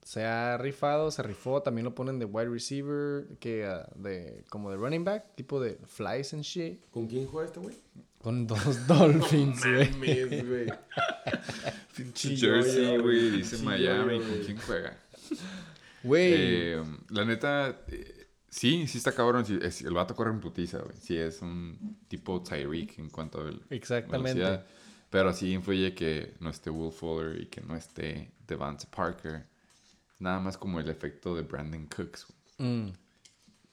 [0.03, 1.63] se ha rifado, se rifó.
[1.63, 5.79] También lo ponen de wide receiver, que ah, de como de running back, tipo de
[5.87, 6.85] flies and shit.
[6.91, 7.77] ¿Con quién juega este güey?
[8.23, 9.91] Con dos Dolphins, güey.
[9.93, 10.67] Mames, güey.
[11.97, 13.31] Pinche Jersey, güey.
[13.31, 14.19] Dice Miami.
[14.21, 14.97] ¿Con quién juega?
[16.03, 16.33] Güey.
[16.35, 19.45] Eh, la neta, eh, sí, sí está cabrón.
[19.45, 20.97] sí, es- el vato corre en putiza, güey.
[21.01, 24.39] Sí, es un tipo Tyreek en cuanto a vel- Exactamente.
[24.41, 24.67] velocidad.
[25.11, 29.47] Pero sí influye que no esté Will Fuller y que no esté Devante Parker.
[30.19, 32.27] Nada más como el efecto de Brandon Cooks.
[32.59, 32.89] Mm.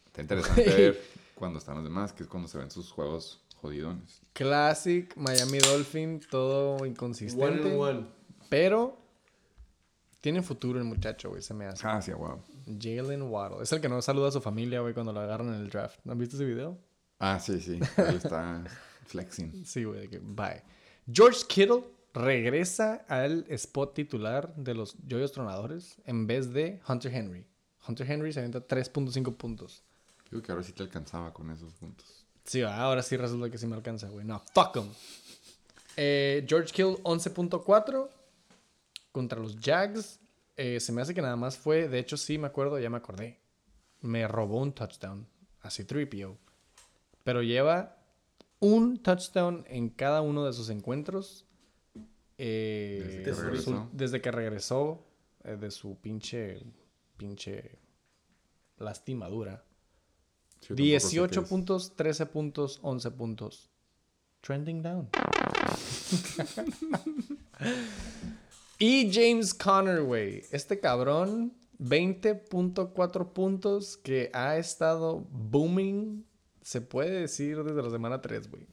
[0.08, 1.02] Está interesante ver
[1.36, 4.22] cuando están los demás, que es cuando se ven sus juegos jodidones.
[4.34, 7.69] Classic, Miami Dolphin, todo One inconsistente.
[7.72, 8.06] and one.
[8.49, 8.98] Pero
[10.22, 11.86] tiene futuro el muchacho, güey, se me hace.
[11.88, 12.41] Ah, sí, wow.
[12.80, 13.64] Jalen Waddle.
[13.64, 15.99] Es el que no saluda a su familia, güey, cuando lo agarran en el draft.
[16.03, 16.77] ¿No han visto ese video?
[17.19, 17.80] Ah, sí, sí.
[17.98, 18.64] Él está
[19.06, 19.65] flexing.
[19.65, 20.64] Sí, güey, de que bye.
[21.11, 21.84] George Kittle
[22.14, 27.45] regresa al spot titular de los Joyos Tronadores en vez de Hunter Henry.
[27.88, 29.84] Hunter Henry se avienta 3.5 puntos.
[30.30, 32.19] Digo que ahora sí te alcanzaba con esos puntos.
[32.50, 34.26] Sí, ahora sí resulta que sí me alcanza, güey.
[34.26, 34.90] No, fuck 'em.
[35.96, 38.10] Eh, George Kittle 11.4
[39.12, 40.20] contra los Jags.
[40.58, 42.98] Eh, se me hace que nada más fue, de hecho sí me acuerdo, ya me
[42.98, 43.38] acordé.
[44.02, 45.28] Me robó un touchdown.
[45.62, 46.38] Así 3PO.
[47.24, 47.98] Pero lleva
[48.60, 51.46] un touchdown en cada uno de sus encuentros.
[52.40, 53.90] eh, Desde que regresó.
[53.94, 55.06] desde que regresó
[55.44, 56.64] eh, de su pinche,
[57.16, 57.78] pinche
[58.78, 59.64] lastimadura.
[60.61, 61.49] Sí, tampoco sé qué 18 es.
[61.49, 63.69] puntos, 13 puntos, 11 puntos.
[64.41, 65.10] Trending down.
[68.80, 70.44] y James Conner, güey.
[70.52, 76.26] Este cabrón, 20.4 puntos que ha estado booming,
[76.61, 78.68] se puede decir desde la semana 3, güey.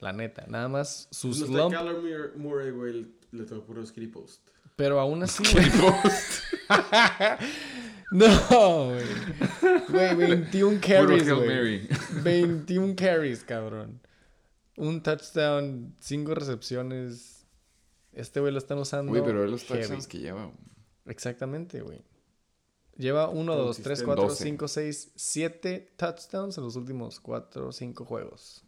[0.00, 4.06] La neta, nada más sus No está lump, Kyler Murray- güey, le- tocó puro skitty
[4.06, 4.46] post.
[4.76, 5.42] pero aún así.
[8.10, 9.04] no, güey.
[9.88, 11.48] Güey, 21 Puro carries, Hail güey.
[11.48, 11.88] Mary.
[12.22, 14.00] 21 carries, cabrón.
[14.76, 17.46] Un touchdown, 5 recepciones.
[18.12, 19.10] Este güey lo están usando.
[19.10, 19.80] Güey, pero ve los heavy.
[19.80, 20.44] touchdowns que lleva.
[20.44, 20.56] güey.
[21.06, 22.02] Exactamente, güey.
[22.96, 24.04] Lleva 1, 2, 3, Consistente.
[24.06, 24.44] 4, 12.
[24.44, 28.64] 5, 6, 7 touchdowns en los últimos 4 o 5 juegos.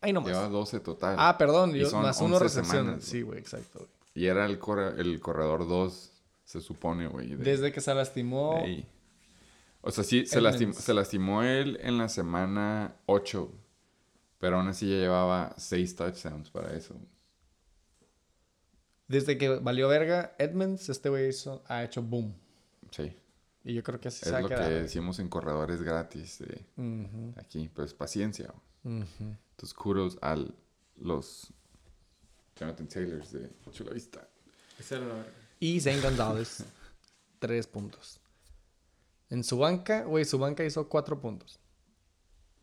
[0.00, 0.32] Ahí nomás.
[0.32, 1.16] Lleva 12 total.
[1.18, 2.80] Ah, perdón, Y yo- son más 1 11 recepciones.
[2.84, 3.78] semanas, sí, güey, exacto.
[3.80, 3.90] güey.
[4.14, 6.12] Y era el, corre- el corredor 2,
[6.44, 7.30] se supone, güey.
[7.36, 8.54] de- Desde que se lastimó.
[8.56, 8.88] de ahí.
[9.82, 13.52] O sea, sí, se lastimó, se lastimó él en la semana 8.
[14.38, 16.94] Pero aún así ya llevaba 6 touchdowns para eso.
[19.08, 22.34] Desde que valió verga Edmonds, este güey hizo- ha hecho boom.
[22.90, 23.14] Sí.
[23.64, 24.70] Y yo creo que así Es se va a lo que quedar.
[24.72, 26.64] decimos en corredores gratis de
[27.36, 27.68] aquí.
[27.74, 28.52] Pues paciencia.
[28.84, 29.04] ujú.
[29.50, 30.36] Entonces, kudos a
[30.96, 31.52] los
[32.56, 34.28] Jonathan Taylors de Chula Vista.
[34.78, 35.32] Esa era la verga.
[35.60, 36.64] Y Zane González,
[37.38, 38.20] 3 puntos.
[39.30, 41.58] En su banca, güey, su banca hizo 4 puntos.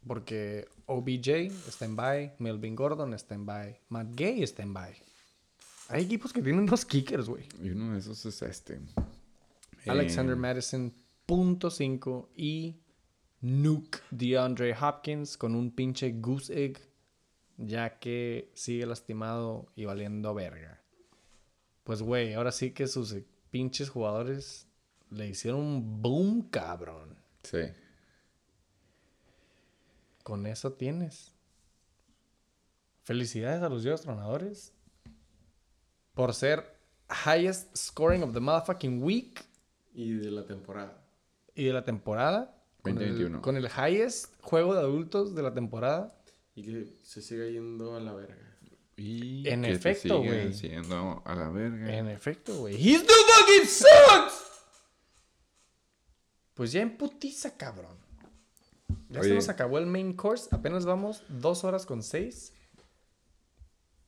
[0.08, 1.28] Porque OBJ
[1.68, 4.96] está en bye, Melvin Gordon está en bye, Matt Gay está en bye.
[5.90, 7.48] Hay equipos que tienen dos kickers, güey.
[7.62, 8.80] Y uno de esos es este.
[9.86, 10.94] Alexander Eh, Madison,
[11.26, 12.30] punto 5.
[12.36, 12.78] Y
[13.42, 16.80] Nuke DeAndre Hopkins con un pinche goose egg.
[17.58, 20.81] Ya que sigue lastimado y valiendo verga.
[21.84, 24.68] Pues, güey, ahora sí que sus eh, pinches jugadores
[25.10, 27.18] le hicieron un boom, cabrón.
[27.44, 27.60] Sí.
[30.24, 31.34] Con eso tienes.
[33.04, 34.74] Felicidades a los Dios Tronadores.
[36.14, 36.78] Por ser
[37.26, 39.44] highest scoring of the motherfucking week.
[39.94, 41.04] Y de la temporada.
[41.56, 42.58] y de la temporada.
[42.82, 43.42] Con el, 2021.
[43.42, 46.16] con el highest juego de adultos de la temporada.
[46.56, 48.51] Y que se siga yendo a la verga.
[48.98, 50.54] Y En que efecto, güey.
[50.54, 51.96] siendo a la verga.
[51.98, 52.76] En efecto, güey.
[52.76, 54.44] ¡He's the fucking sucks!
[56.54, 57.98] Pues ya en putiza, cabrón.
[59.10, 59.36] Ya se Oye.
[59.36, 60.50] nos acabó el main course.
[60.52, 62.54] Apenas vamos dos horas con seis.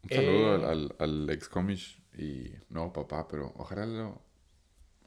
[0.04, 0.56] Un saludo Eh.
[0.56, 4.22] al, al, al ex comish y no papá, pero ojalá lo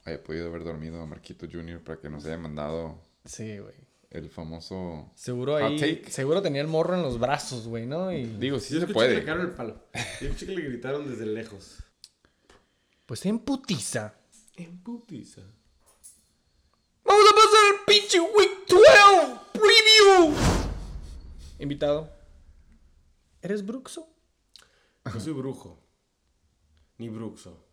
[0.05, 1.83] haya podido haber dormido a Marquito Jr.
[1.83, 3.75] para que nos haya mandado Sí, güey.
[4.09, 5.11] El famoso.
[5.15, 5.79] Seguro Hot ahí.
[5.79, 6.09] take.
[6.11, 8.11] Seguro tenía el morro en los brazos, güey, ¿no?
[8.11, 9.15] Y Digo, sí Yo se que puede.
[9.15, 9.83] le cagaron el palo.
[10.21, 11.77] Yo escuché que le gritaron desde lejos.
[13.05, 14.13] pues en putiza.
[14.55, 15.41] En putiza.
[17.03, 20.33] ¡Vamos a pasar el pinche Week 12 Preview!
[21.59, 22.11] Invitado.
[23.41, 24.07] ¿Eres Bruxo?
[25.05, 25.81] No soy brujo.
[26.97, 27.63] Ni bruxo.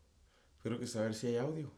[0.62, 1.73] Quiero que saber si hay audio.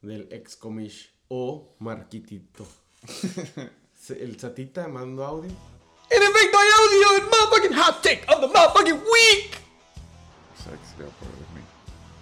[0.00, 2.66] Del ex comish o Marquitito.
[4.08, 5.50] El Satita mandó audio.
[6.10, 9.60] En efecto, hay audio del motherfucking hot take of the motherfucking week.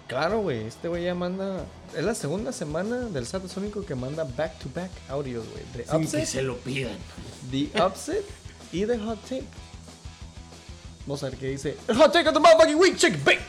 [0.07, 0.65] Claro, güey.
[0.65, 1.65] Este güey ya manda.
[1.95, 5.63] Es la segunda semana del Satasónico que manda back to back audios, güey.
[5.73, 6.97] De Sin que se lo pidan.
[7.51, 8.25] The Upset
[8.71, 9.45] y The Hot Take.
[11.05, 11.77] Vamos a ver qué dice.
[11.87, 13.39] El Hot Take of the motherfucking week, babe.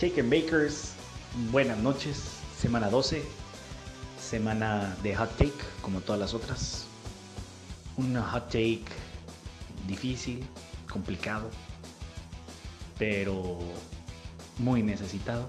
[0.00, 0.92] Shake and Bakers,
[1.50, 2.16] buenas noches.
[2.60, 3.22] Semana 12,
[4.28, 6.84] semana de hot take, como todas las otras.
[7.96, 8.84] Un hot take
[9.86, 10.44] difícil,
[10.90, 11.50] complicado,
[12.98, 13.58] pero
[14.58, 15.48] muy necesitado.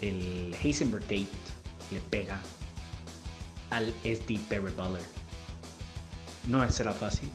[0.00, 2.40] El Heisenberg le pega
[3.70, 5.06] al SD Perry Butler.
[6.48, 7.30] No será fácil,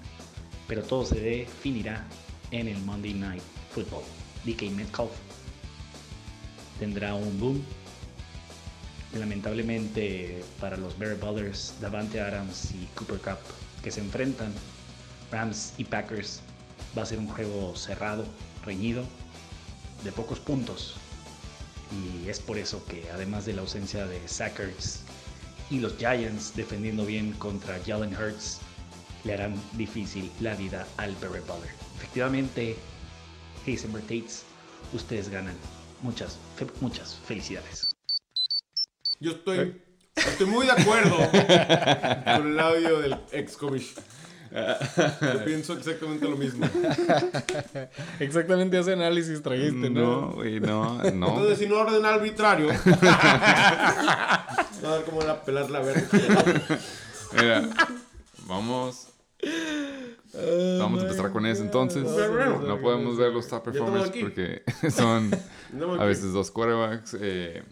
[0.68, 2.06] pero todo se definirá
[2.52, 4.04] en el Monday Night Football.
[4.44, 5.12] DK Metcalf
[6.78, 7.66] tendrá un boom.
[9.14, 13.40] Lamentablemente para los Bear Brothers, Davante Adams y Cooper Cup
[13.84, 14.54] que se enfrentan,
[15.32, 16.42] Rams y Packers,
[16.98, 18.26] va a ser un juego cerrado,
[18.66, 19.04] reñido,
[20.04, 20.96] de pocos puntos.
[21.92, 25.02] Y es por eso que además de la ausencia de Sackers
[25.70, 28.60] y los Giants defendiendo bien contra Jalen Hurts,
[29.24, 31.72] le harán difícil la vida al Barry Butler.
[31.98, 32.76] Efectivamente,
[33.66, 34.44] Heisenberg Tates,
[34.94, 35.56] ustedes ganan.
[36.02, 36.38] Muchas,
[36.82, 37.91] muchas felicidades.
[39.22, 39.82] Yo estoy
[40.16, 41.16] Estoy muy de acuerdo
[42.36, 43.96] con el audio del ex comish.
[44.52, 46.68] Yo pienso exactamente lo mismo.
[48.20, 50.02] Exactamente ese análisis trajiste, ¿no?
[50.02, 51.28] No, güey, no, no.
[51.30, 52.70] Entonces, sin orden arbitrario.
[53.02, 56.06] a ver cómo la pelar la verga.
[57.34, 57.70] Mira,
[58.48, 59.08] vamos.
[60.80, 62.04] Vamos a empezar con eso entonces.
[62.04, 65.32] No podemos ver los top performers porque son
[65.72, 67.16] No, a veces dos quarterbacks.
[67.20, 67.64] eh,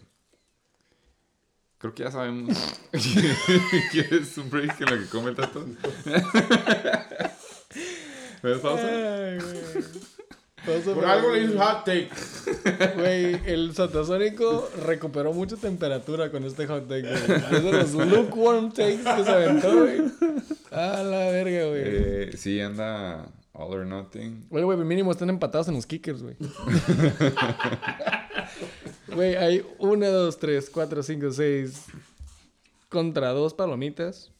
[1.80, 2.56] creo que ya sabemos.
[3.90, 5.66] ¿Quieres un break en lo que come el tato?
[8.42, 8.86] ¿Me das pausa?
[8.86, 9.38] Ay,
[10.94, 12.10] Por algo le hice hot take.
[12.96, 17.40] Güey, el satasónico recuperó mucha temperatura con este hot take, güey.
[17.52, 20.02] Es de los lukewarm takes que se aventó, güey.
[20.70, 21.82] A la verga, güey.
[21.84, 24.46] Eh, sí, anda all or nothing.
[24.50, 26.36] Oye, güey, mínimo están empatados en los kickers, güey.
[29.14, 31.86] Güey, hay una, dos, tres, cuatro, cinco, seis
[32.88, 34.32] contra dos palomitas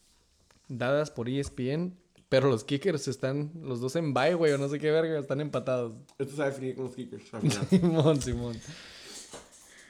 [0.68, 1.96] dadas por ESPN,
[2.28, 5.40] pero los kickers están los dos en bye, güey, o no sé qué verga, están
[5.40, 5.94] empatados.
[6.18, 7.24] Esto se va a definir con los kickers.
[7.70, 8.56] Simón, Simón.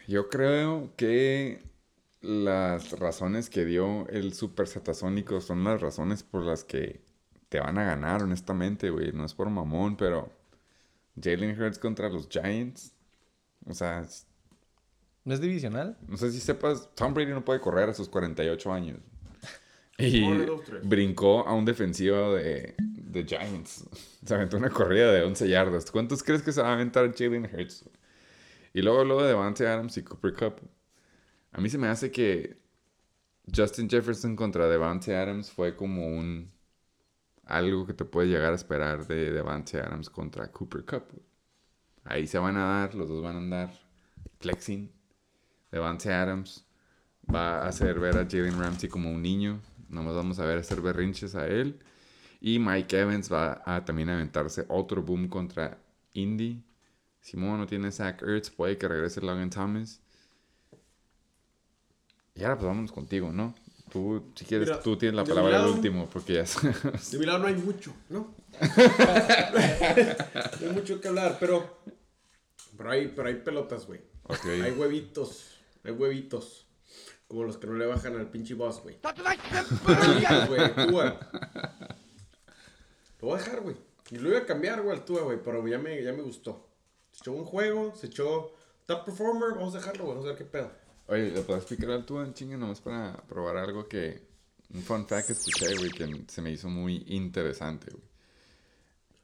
[0.08, 1.62] Yo creo que
[2.22, 7.02] las razones que dio el Super Satasónico son las razones por las que
[7.50, 9.12] te van a ganar, honestamente, güey.
[9.12, 10.32] No es por mamón, pero
[11.22, 12.94] Jalen Hurts contra los Giants.
[13.66, 14.06] O sea,
[15.24, 15.98] ¿No es divisional?
[16.08, 18.98] no sé si sepas, Tom Brady no puede correr a sus 48 años.
[19.98, 20.24] Y
[20.84, 23.84] brincó a un defensivo de, de Giants.
[24.24, 25.90] Se aventó una corrida de 11 yardas.
[25.90, 27.84] ¿Cuántos crees que se va a aventar Jalen Hurts?
[28.72, 30.60] Y luego lo de Devante Adams y Cooper Cup.
[31.52, 32.56] A mí se me hace que
[33.54, 36.50] Justin Jefferson contra Devante Adams fue como un...
[37.50, 41.04] Algo que te puede llegar a esperar de Devante Adams contra Cooper Cup.
[42.04, 43.70] Ahí se van a dar, los dos van a andar
[44.38, 44.90] flexing.
[45.72, 46.64] Devante Adams
[47.32, 49.60] va a hacer ver a Jalen Ramsey como un niño.
[49.88, 51.80] Nomás vamos a ver hacer berrinches a él.
[52.40, 55.78] Y Mike Evans va a también aventarse otro boom contra
[56.12, 56.62] Indy.
[57.20, 60.00] Simón no tiene Zach Ertz, puede que regrese Logan Thomas.
[62.34, 63.54] Y ahora pues vámonos contigo, ¿no?
[63.90, 67.10] Tú, si quieres, Mira, tú tienes la palabra al último, porque ya sabes.
[67.10, 68.36] De mi lado no hay mucho, ¿no?
[68.60, 68.68] no
[70.68, 71.80] hay mucho que hablar, pero.
[72.76, 74.00] Pero hay, pero hay pelotas, güey.
[74.24, 74.46] Ok.
[74.46, 75.56] Hay huevitos.
[75.82, 76.66] Hay huevitos.
[77.26, 78.98] Como los que no le bajan al pinche boss, güey.
[83.20, 83.76] Lo voy a dejar, güey.
[84.10, 85.38] Y lo iba a cambiar, güey, al Tua, güey.
[85.42, 86.68] Pero ya me, ya me gustó.
[87.12, 88.52] Se echó un juego, se echó
[88.86, 89.50] top performer.
[89.56, 90.16] Vamos a dejarlo, güey.
[90.16, 90.72] Vamos a ver qué pedo.
[91.10, 94.22] Oye, ¿le puedo explicar al tú en chinga nomás para probar algo que...
[94.72, 98.04] Un fun fact que escuché, güey, que se me hizo muy interesante, güey.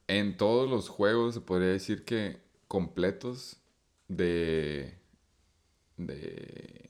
[0.07, 3.57] En todos los juegos se podría decir que completos
[4.09, 4.97] de...
[5.95, 6.89] De...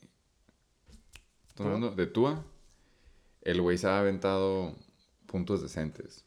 [1.49, 1.91] ¿Estamos hablando?
[1.95, 2.43] De Tua.
[3.41, 4.75] El güey se ha aventado
[5.27, 6.25] puntos decentes.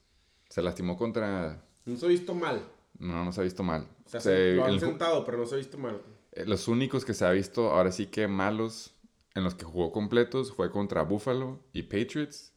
[0.49, 1.65] Se lastimó contra...
[1.85, 2.63] No se ha visto mal.
[2.99, 3.89] No, no se ha visto mal.
[4.07, 6.01] O sea, Se- lo han el sentado, pero no se ha visto mal.
[6.33, 8.95] Eh, Los únicos que se ha visto ahora sí que malos
[9.35, 12.53] en los que jugó completos fue contra Buffalo y Patriots,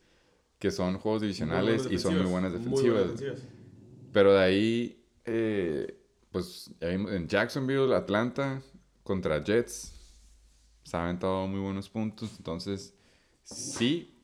[0.59, 3.11] que son juegos divisionales y son muy buenas defensivas.
[4.11, 5.99] Pero de ahí, eh,
[6.31, 8.61] pues en Jacksonville, Atlanta,
[9.03, 9.93] contra Jets,
[10.83, 12.35] se ha aventado muy buenos puntos.
[12.37, 12.95] Entonces,
[13.43, 14.15] sí,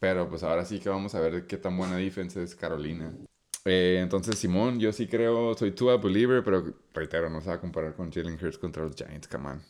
[0.00, 3.12] pero pues ahora sí que vamos a ver qué tan buena defensa es Carolina.
[3.64, 7.60] Eh, entonces, Simón, yo sí creo, soy Tua believer, pero reitero, no se va a
[7.60, 9.62] comparar con Jalen Hurts contra los Giants, come on.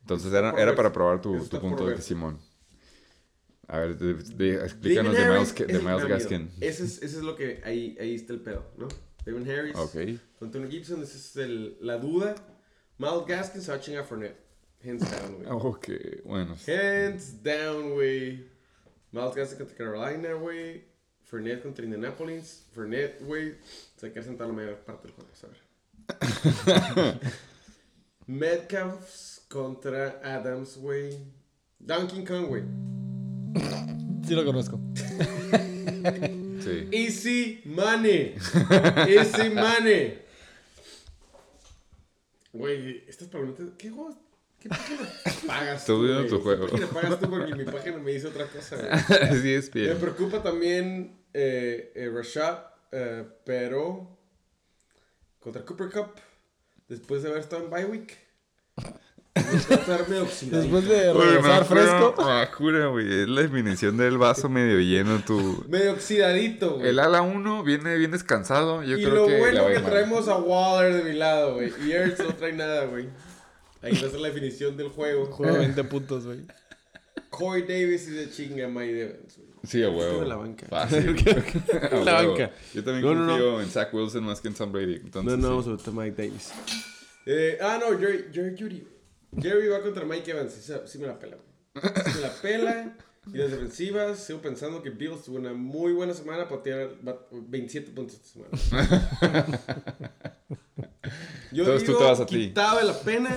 [0.00, 2.00] Entonces era, era para probar tu, tu punto de.
[2.00, 2.38] Simón.
[3.68, 6.04] A ver, de- de- explícanos de Miles, de Miles.
[6.08, 6.50] Gaskin.
[6.60, 8.88] Ese es, ese es lo que ahí, ahí está el pedo, ¿no?
[9.24, 9.94] David Harris, Ok.
[10.40, 12.34] Antonio Gibson, esa es el- la duda.
[12.98, 14.36] Miles Gaskin se va a chingar Fournette.
[14.82, 15.46] Hands down, güey.
[15.50, 15.88] Ok,
[16.24, 16.56] bueno.
[16.66, 18.46] Hands down, güey.
[19.12, 20.89] Miles Gaskin contra Carolina, güey.
[21.30, 22.64] Fournette contra Indianapolis.
[22.74, 23.54] Fournette, güey.
[23.96, 27.20] Se va a quedar sentado la mayor parte del juego, a ver.
[28.26, 31.16] Metcalf contra Adams, güey.
[31.78, 32.62] Donkey Kong, güey.
[34.26, 34.80] Sí lo conozco.
[36.62, 36.88] Sí.
[36.92, 38.34] Easy money.
[39.08, 40.18] Easy money.
[42.52, 43.66] Güey, estas palomitas.
[43.78, 44.16] ¿Qué juegos?
[44.60, 45.00] ¿Qué página
[45.46, 46.28] pagas Estoy tú, viendo güey?
[46.28, 46.66] tu ¿Qué juego.
[46.66, 47.30] página pagas tú?
[47.30, 48.88] Porque mi página me dice otra cosa, güey.
[49.42, 49.98] sí, es Me bien.
[49.98, 52.58] preocupa también eh, eh, Rashad,
[52.92, 54.18] eh, pero
[55.38, 56.10] contra Cooper Cup,
[56.88, 58.18] después de haber estado en bye week.
[59.34, 62.14] Después de Güey, regresar fresco.
[62.18, 63.22] ah, juro, güey.
[63.22, 65.20] Es la definición del vaso medio lleno.
[65.24, 65.64] Tu...
[65.68, 66.88] Medio oxidadito, güey.
[66.88, 68.82] El ala 1 viene bien descansado.
[68.82, 69.38] Yo y creo lo que.
[69.38, 69.84] bueno que mal.
[69.84, 71.72] traemos a Waller de mi lado, güey.
[71.84, 73.08] Y Ertz no trae nada, güey.
[73.82, 75.26] Ahí va a ser la definición del juego.
[75.26, 76.40] Juego 20 puntos, güey.
[77.30, 79.49] Corey Davis y de chinga Mike Evans, güey.
[79.62, 80.20] Sí, a huevo.
[80.20, 80.66] de la banca.
[80.68, 81.16] Fácil.
[82.04, 82.32] La huevo.
[82.32, 82.52] banca.
[82.74, 83.28] Yo también No, no, no.
[83.32, 84.96] confío en Zach Wilson más que en Tom Brady.
[84.96, 85.68] Entonces, No, no, sí.
[85.70, 86.52] meter a Mike Davis.
[87.26, 88.86] Eh, ah, no, Jerry, Jerry Judy.
[89.40, 90.52] Jerry va contra Mike Evans.
[90.86, 91.36] Sí, me la pela.
[91.74, 91.80] Sí
[92.16, 92.96] me la pela.
[93.32, 97.20] Y las defensivas, sigo pensando que Bills tuvo una muy buena semana para tirar va-
[97.30, 99.50] 27 puntos esta semana.
[101.52, 102.48] Yo Entonces tú te vas a ti.
[102.48, 103.36] quitaba la pena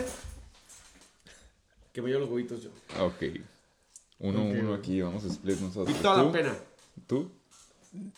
[1.91, 2.69] que me dio los huevitos yo.
[2.99, 3.23] Ok.
[4.19, 5.01] Uno, uno aquí.
[5.01, 5.95] Vamos a split nosotros.
[5.95, 6.25] Quitaba ¿Tú?
[6.25, 6.55] la pena.
[7.07, 7.31] ¿Tú?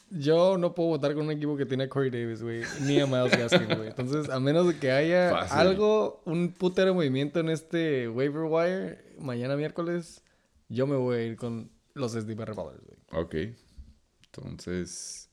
[0.09, 2.61] Yo no puedo votar con un equipo que tiene a Corey Davis, güey.
[2.81, 3.89] Ni a Miles Gaskin, güey.
[3.89, 5.57] Entonces, a menos de que haya Fácil.
[5.57, 10.23] algo, un putero de movimiento en este waiver wire, mañana miércoles,
[10.69, 12.97] yo me voy a ir con los SD Ballers, güey.
[13.11, 13.35] Ok.
[14.33, 15.29] Entonces...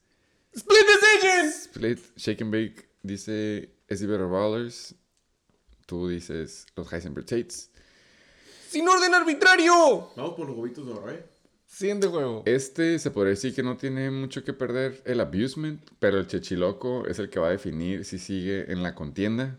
[0.52, 1.46] ¡Split decision!
[1.48, 4.94] Split, Shake and Bake dice Better Ballers.
[5.86, 7.70] Tú dices los Heisenberg Tates.
[8.72, 10.08] ¡Sin orden arbitrario!
[10.16, 11.22] Vamos por los huevitos de oro, ¿eh?
[11.66, 12.42] Siguiente juego.
[12.46, 17.06] Este se podría decir que no tiene mucho que perder el abusement, pero el Chechiloco
[17.06, 19.58] es el que va a definir si sigue en la contienda.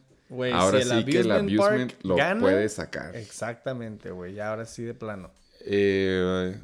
[0.52, 3.16] Ahora si sí que el Abusement lo gana- puede sacar.
[3.16, 4.34] Exactamente, güey.
[4.34, 5.30] Ya ahora sí de plano.
[5.66, 6.60] Eh,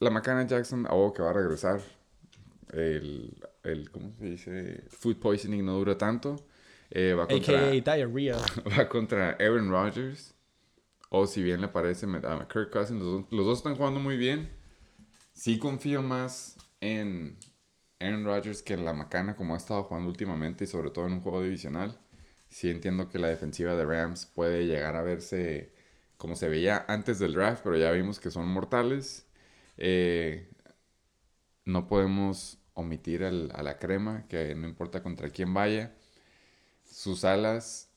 [0.00, 1.80] la Macana Jackson, algo que va a regresar.
[2.70, 4.84] El, el, ¿cómo se dice?
[4.90, 6.36] Food poisoning no dura tanto.
[6.90, 7.94] Eh, va contra, A.K.A.
[7.96, 8.36] Diarrhea.
[8.78, 10.34] va contra Aaron Rodgers.
[11.10, 14.50] O si bien le parece a Kirk Cousins, los dos están jugando muy bien.
[15.32, 17.38] Sí confío más en
[18.00, 21.14] Aaron Rodgers que en la Macana como ha estado jugando últimamente y sobre todo en
[21.14, 21.98] un juego divisional.
[22.50, 25.74] Sí entiendo que la defensiva de Rams puede llegar a verse
[26.18, 29.26] como se veía antes del draft, pero ya vimos que son mortales.
[29.78, 30.50] Eh,
[31.64, 35.94] no podemos omitir al- a la crema, que no importa contra quién vaya.
[36.84, 37.87] Sus alas,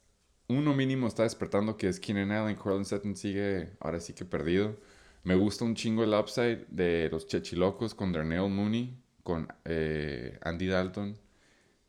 [0.52, 2.56] uno mínimo está despertando, que es Keenan Allen.
[2.56, 4.78] Corlin Sutton sigue ahora sí que perdido.
[5.24, 10.68] Me gusta un chingo el upside de los Chechilocos con Darnell Mooney, con eh, Andy
[10.68, 11.18] Dalton,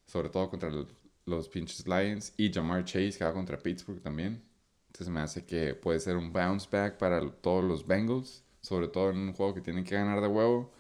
[0.07, 0.87] sobre todo contra los,
[1.27, 4.43] los pinches Lions, y Jamar Chase, que va contra Pittsburgh también.
[4.89, 9.11] Entonces me hace que puede ser un bounce back para todos los Bengals, sobre todo
[9.11, 10.73] en un juego que tienen que ganar de huevo.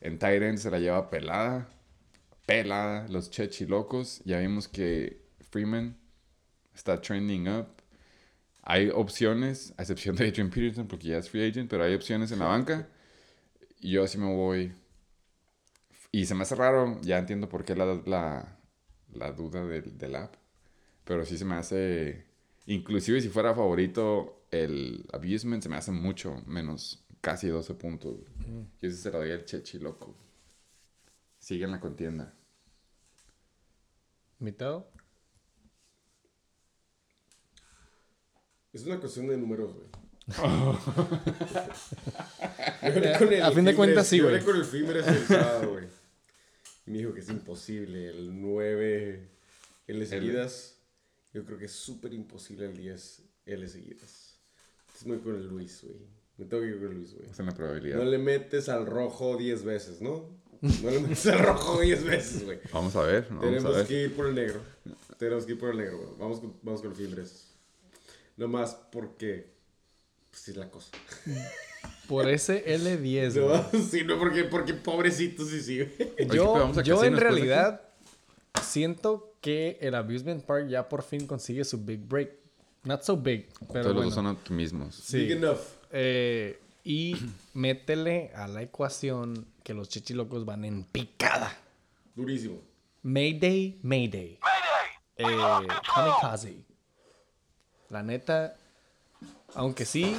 [0.00, 1.68] En end se la lleva pelada,
[2.46, 4.20] pelada, los Chechilocos.
[4.24, 5.96] Ya vimos que Freeman
[6.74, 7.68] está trending up.
[8.62, 12.32] Hay opciones, a excepción de Adrian Peterson, porque ya es free agent, pero hay opciones
[12.32, 12.88] en la banca.
[13.80, 14.72] Y yo así me voy.
[16.12, 18.58] Y se me hace raro, ya entiendo por qué la, la,
[19.12, 20.34] la duda del, del app.
[21.04, 22.26] Pero sí se me hace,
[22.66, 28.20] inclusive si fuera favorito, el abusement se me hace mucho menos, casi 12 puntos.
[28.80, 30.16] Y ese se lo doy al Chechi loco.
[31.38, 32.34] Sigue en la contienda.
[34.38, 34.84] ¿Mitad?
[38.74, 39.86] Es una cuestión de números, güey.
[42.82, 44.46] Yo A fin de Fimres- cuentas, sí, yo hablé güey.
[44.52, 45.84] con el Fimres el sábado, güey.
[46.86, 48.08] Y me dijo que es imposible.
[48.10, 49.28] El 9
[49.86, 50.76] L seguidas.
[51.32, 54.38] Yo creo que es súper imposible el 10 L seguidas.
[54.94, 55.96] Es muy con el Luis, güey.
[56.36, 57.28] Me tengo que ir con el Luis, güey.
[57.30, 57.98] Es la probabilidad.
[57.98, 60.42] No le metes al rojo 10 veces, ¿no?
[60.60, 62.58] No le metes al rojo 10 veces, güey.
[62.72, 63.86] Vamos a ver, vamos a Tenemos ver.
[63.86, 64.60] que ir por el negro.
[65.18, 66.10] Tenemos que ir por el negro, güey.
[66.18, 67.53] Vamos con, vamos con el Fimbres.
[68.36, 69.52] Nomás porque.
[70.30, 70.90] Pues es la cosa.
[72.08, 73.62] Por ese L10, güey.
[73.72, 75.78] No, sí, no, porque, porque pobrecito sí, sí.
[75.78, 76.28] güey.
[76.28, 77.82] Yo, yo en realidad
[78.62, 82.32] siento que el Abusement Park ya por fin consigue su big break.
[82.84, 84.94] Not so big, pero Todos los dos son optimismos.
[84.94, 85.18] Sí.
[85.18, 85.60] Big enough.
[85.90, 87.16] Eh, y
[87.54, 91.56] métele a la ecuación que los chichilocos van en picada.
[92.14, 92.60] Durísimo.
[93.02, 94.38] Mayday, Mayday.
[95.16, 95.24] Eh,
[95.94, 96.64] kamikaze.
[97.94, 98.56] La neta,
[99.54, 100.16] aunque sí,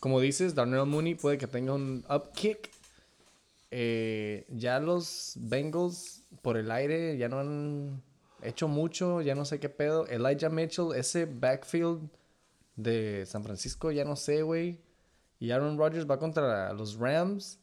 [0.00, 2.70] como dices, Darnell Mooney puede que tenga un upkick.
[3.70, 8.02] eh, ya los Bengals por el aire ya no han
[8.42, 10.06] hecho mucho, ya no sé qué pedo.
[10.06, 12.08] Elijah Mitchell, ese backfield
[12.76, 14.78] de San Francisco, ya no sé, güey.
[15.38, 17.58] Y Aaron Rodgers va contra los Rams.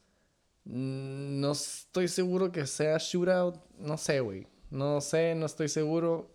[0.65, 3.55] Mm, No estoy seguro que sea shootout.
[3.79, 4.45] No sé, güey.
[4.69, 6.29] No sé, no estoy seguro.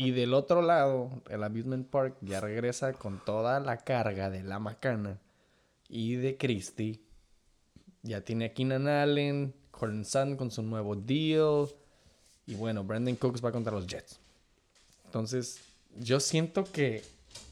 [0.00, 4.60] Y del otro lado, el Abusement Park ya regresa con toda la carga de la
[4.60, 5.18] macana
[5.88, 7.00] y de Christie.
[8.04, 11.68] Ya tiene a Keenan Allen, Colin Sutton con su nuevo deal.
[12.46, 14.20] Y bueno, Brandon Cooks va contra los Jets.
[15.06, 15.58] Entonces,
[15.98, 17.02] yo siento que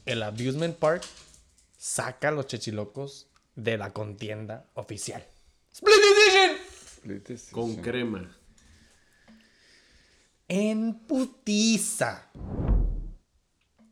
[0.05, 1.03] el Abusement Park
[1.77, 3.27] saca a los chechilocos
[3.57, 5.21] de la contienda oficial.
[5.73, 6.57] Split Decision.
[6.95, 7.61] Split decision.
[7.61, 8.37] Con crema.
[10.49, 12.29] En putiza.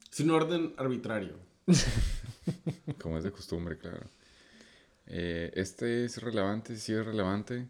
[0.09, 1.38] Sin orden arbitrario.
[3.01, 4.06] Como es de costumbre, claro.
[5.08, 7.67] Eh, este es relevante, sí es relevante.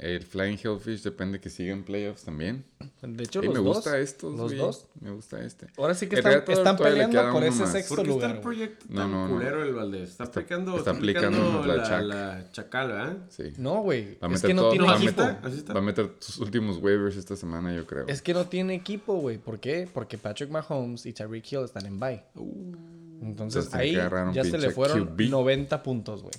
[0.00, 2.64] El Flying Hellfish depende que siga en playoffs también.
[3.02, 3.76] De hecho, Y los me dos.
[3.76, 4.56] gusta estos, Los güey.
[4.58, 4.86] dos.
[4.98, 5.66] Me gusta este.
[5.76, 7.72] Ahora sí que El están, peleando por ese más.
[7.72, 8.30] sexto ¿Por qué está lugar.
[8.30, 8.42] el güey.
[8.42, 9.34] proyecto No, tan no, no.
[9.34, 10.10] culero el Valdés?
[10.10, 12.02] Está, Está- aplicando, está está aplicando, aplicando la la, chac.
[12.04, 13.16] la chacal, ¿verdad?
[13.28, 13.52] Sí.
[13.58, 14.14] No, güey.
[14.18, 15.20] Va a Es meter que no todo- tiene va a así equipo.
[15.22, 15.72] meter- está, así está.
[15.74, 18.06] Va a meter sus últimos waivers esta semana, yo creo.
[18.08, 19.36] Es que no tiene equipo, güey.
[19.36, 19.86] ¿Por qué?
[19.92, 22.22] Porque Patrick Mahomes y Tyreek Hill están en bye.
[22.36, 22.74] Uh,
[23.22, 25.28] Entonces ahí que ya se le fueron QB.
[25.28, 26.32] 90 puntos, güey.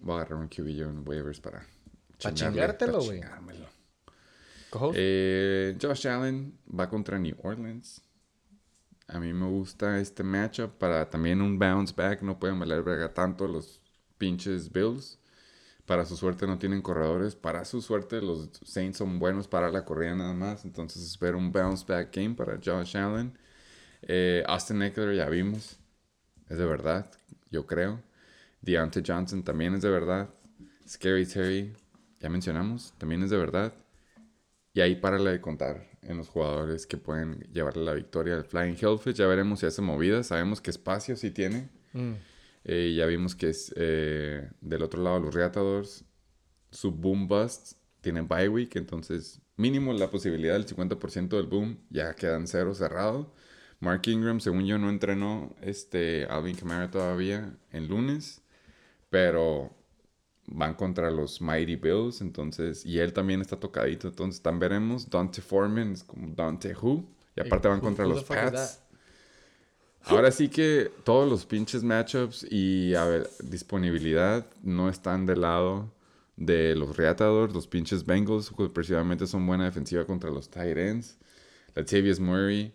[0.00, 1.64] Voy a agarrar un QB yo en waivers para...
[2.22, 3.20] Pa' chingarle, chingártelo, güey.
[4.94, 8.02] Eh, Josh Allen va contra New Orleans.
[9.06, 12.22] A mí me gusta este matchup para también un bounce back.
[12.22, 13.80] No pueden valer verga tanto los
[14.18, 15.18] pinches Bills.
[15.86, 17.34] Para su suerte no tienen corredores.
[17.36, 20.64] Para su suerte los Saints son buenos para la corrida nada más.
[20.64, 23.38] Entonces espero un bounce back game para Josh Allen.
[24.02, 25.78] Eh, Austin Eckler ya vimos.
[26.48, 27.10] Es de verdad,
[27.50, 28.02] yo creo.
[28.62, 30.28] Deontay Johnson también es de verdad.
[30.88, 31.74] Scary Terry,
[32.24, 33.74] ya mencionamos, también es de verdad.
[34.72, 38.78] Y ahí párale de contar en los jugadores que pueden llevarle la victoria al Flying
[38.80, 39.16] Hellfish.
[39.16, 40.28] Ya veremos si hace movidas.
[40.28, 41.68] Sabemos que espacio sí tiene.
[41.92, 42.12] Mm.
[42.64, 46.06] Eh, ya vimos que es eh, del otro lado los Reatadores.
[46.70, 48.74] Su boom bust tiene bye week.
[48.76, 51.78] Entonces, mínimo la posibilidad del 50% del boom.
[51.90, 53.34] Ya quedan cero cerrado.
[53.80, 58.40] Mark Ingram, según yo, no entrenó este Alvin Kamara todavía en lunes.
[59.10, 59.76] Pero
[60.46, 65.08] van contra los Mighty Bills, entonces, y él también está tocadito, entonces también veremos.
[65.08, 67.04] Dante Foreman es como Dante Who,
[67.36, 68.80] y aparte van contra los Pats.
[70.06, 75.90] Ahora sí que todos los pinches matchups y a ver, disponibilidad no están del lado
[76.36, 81.16] de los Reatadores, los pinches Bengals, que precisamente son buena defensiva contra los tight ends.
[81.74, 82.74] Latavius Murray,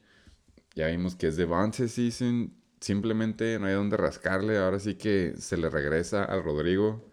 [0.74, 5.56] ya vimos que es Devante season, simplemente no hay donde rascarle, ahora sí que se
[5.56, 7.09] le regresa al Rodrigo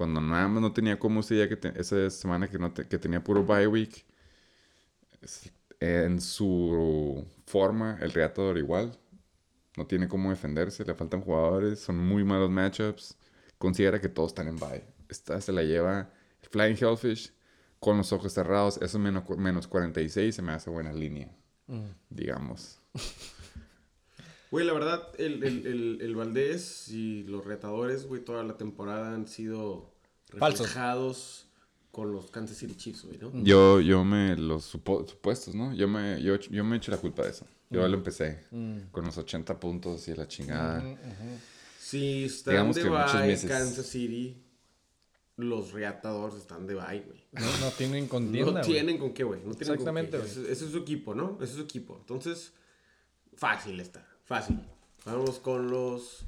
[0.00, 2.88] cuando nada más no tenía como ese día que te- esa semana que, no te-
[2.88, 4.06] que tenía puro bye week.
[5.78, 8.98] En su forma, el Reatador igual.
[9.76, 13.18] No tiene cómo defenderse, le faltan jugadores, son muy malos matchups.
[13.58, 14.84] Considera que todos están en bye.
[15.10, 16.10] Esta se la lleva
[16.50, 17.34] Flying Hellfish
[17.78, 18.78] con los ojos cerrados.
[18.80, 21.30] Eso menos, menos 46 se me hace buena línea,
[22.08, 22.78] digamos.
[24.50, 29.14] Güey, la verdad, el, el, el, el Valdés y los retadores, güey, toda la temporada
[29.14, 29.89] han sido
[30.38, 30.66] Falsos.
[30.66, 31.46] reflejados
[31.90, 33.32] con los Kansas City Chiefs, güey, ¿no?
[33.42, 35.74] Yo, yo me, los supo- supuestos, ¿no?
[35.74, 37.46] Yo me, yo, yo me echo la culpa de eso.
[37.68, 38.44] Yo lo empecé
[38.90, 40.82] con los 80 puntos y la chingada.
[41.78, 43.48] Si están Digamos de que bye meses.
[43.50, 44.42] Kansas City,
[45.36, 47.24] los reatadores están de bye, güey.
[47.32, 49.40] No, no tienen contienda, No tienen con qué, güey.
[49.44, 50.32] No tienen Exactamente, con qué.
[50.34, 50.42] güey.
[50.44, 51.36] Ese, ese es su equipo, ¿no?
[51.40, 51.96] Ese es su equipo.
[52.00, 52.52] Entonces,
[53.36, 54.06] fácil está.
[54.24, 54.60] Fácil.
[55.04, 56.24] Vamos con los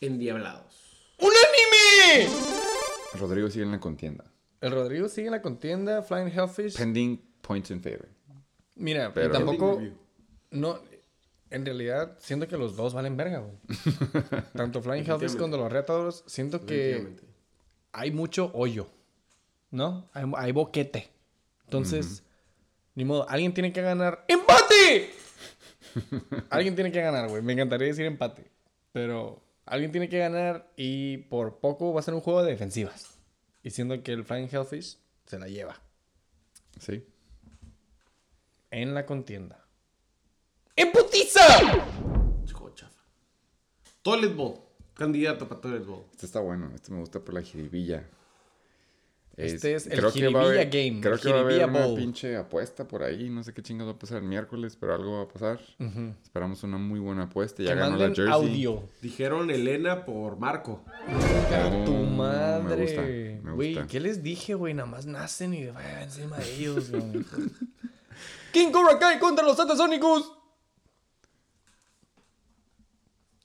[0.00, 0.74] endiablados.
[1.18, 2.30] ¡Unánime!
[3.18, 4.24] Rodrigo sigue en la contienda.
[4.60, 6.02] El Rodrigo sigue en la contienda.
[6.02, 6.76] Flying Hellfish.
[6.76, 8.08] Pending points in favor.
[8.74, 9.80] Mira, Pero- tampoco.
[10.50, 10.78] No.
[11.48, 13.56] En realidad, siento que los dos valen verga, güey.
[14.54, 16.24] Tanto Flying Hellfish como los Retadores.
[16.26, 17.16] Siento que
[17.92, 18.88] hay mucho hoyo.
[19.70, 20.08] ¿No?
[20.12, 21.08] Hay, hay boquete.
[21.64, 22.24] Entonces,
[22.94, 23.28] ni modo.
[23.28, 24.24] Alguien tiene que ganar.
[24.28, 25.10] ¡Empate!
[26.50, 27.42] alguien tiene que ganar, güey.
[27.42, 28.50] Me encantaría decir empate.
[28.92, 33.18] Pero alguien tiene que ganar y por poco va a ser un juego de defensivas.
[33.62, 35.80] Y siendo que el Flying Hellfish se la lleva
[36.80, 37.04] Sí.
[38.70, 39.64] en la contienda.
[40.76, 41.40] ¡Emputiza!
[42.46, 43.00] Hijo chafa.
[44.02, 44.60] Toilet Bowl.
[44.94, 46.04] Candidato para Toilet Bowl.
[46.12, 46.70] Este está bueno.
[46.74, 48.08] Este me gusta por la jiribilla.
[49.36, 51.52] Este es el creo que va a jiribilla haber- game, Creo que va a haber
[51.56, 51.98] jiribilla una bowl.
[51.98, 53.28] pinche apuesta por ahí.
[53.28, 55.60] No sé qué chingados va a pasar el miércoles, pero algo va a pasar.
[56.22, 57.62] Esperamos una muy buena apuesta.
[57.62, 58.32] Ya Que ganó la manden Jersey.
[58.32, 58.82] audio.
[59.02, 60.82] Dijeron Elena por Marco.
[61.06, 62.76] A tu Oh, madre.
[62.76, 63.86] Me gusta, me Güey, gusta.
[63.88, 64.72] ¿qué les dije, güey?
[64.72, 67.02] Nada más nacen y vayan encima de ellos, güey.
[68.52, 70.32] King Cobra Kai contra los Satasónicos.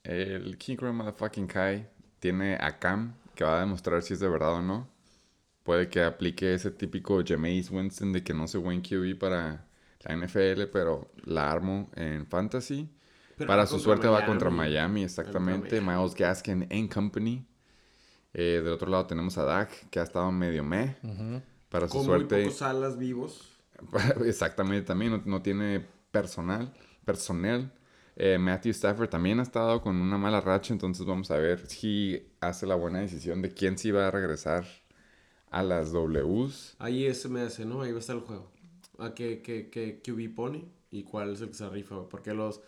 [0.04, 1.86] El King Cobra Motherfucking Kai
[2.18, 4.88] tiene a Cam que va a demostrar si es de verdad o no.
[5.62, 9.66] Puede que aplique ese típico Jameis Winston de que no se buen QB para
[10.00, 12.88] la NFL, pero la armo en Fantasy.
[13.36, 15.76] Pero para su suerte va contra Miami, exactamente.
[15.76, 17.46] Contra Miles Gaskin and Company.
[18.34, 20.96] Eh, del otro lado tenemos a Dak, que ha estado medio meh.
[21.68, 22.44] Para su Con muy suerte.
[22.44, 23.48] pocos alas vivos.
[24.24, 26.72] Exactamente, también no, no tiene personal,
[27.04, 27.72] personal.
[28.16, 32.30] Eh, Matthew Stafford también ha estado con una mala racha, entonces vamos a ver si
[32.40, 34.64] hace la buena decisión de quién sí va a regresar
[35.52, 36.74] a las Ws.
[36.78, 37.82] Ahí ese me hace, ¿no?
[37.82, 38.50] Ahí va a estar el juego.
[38.98, 42.08] A qué, qué, qué QB pone y cuál es el que se rifa.
[42.08, 42.60] Porque los...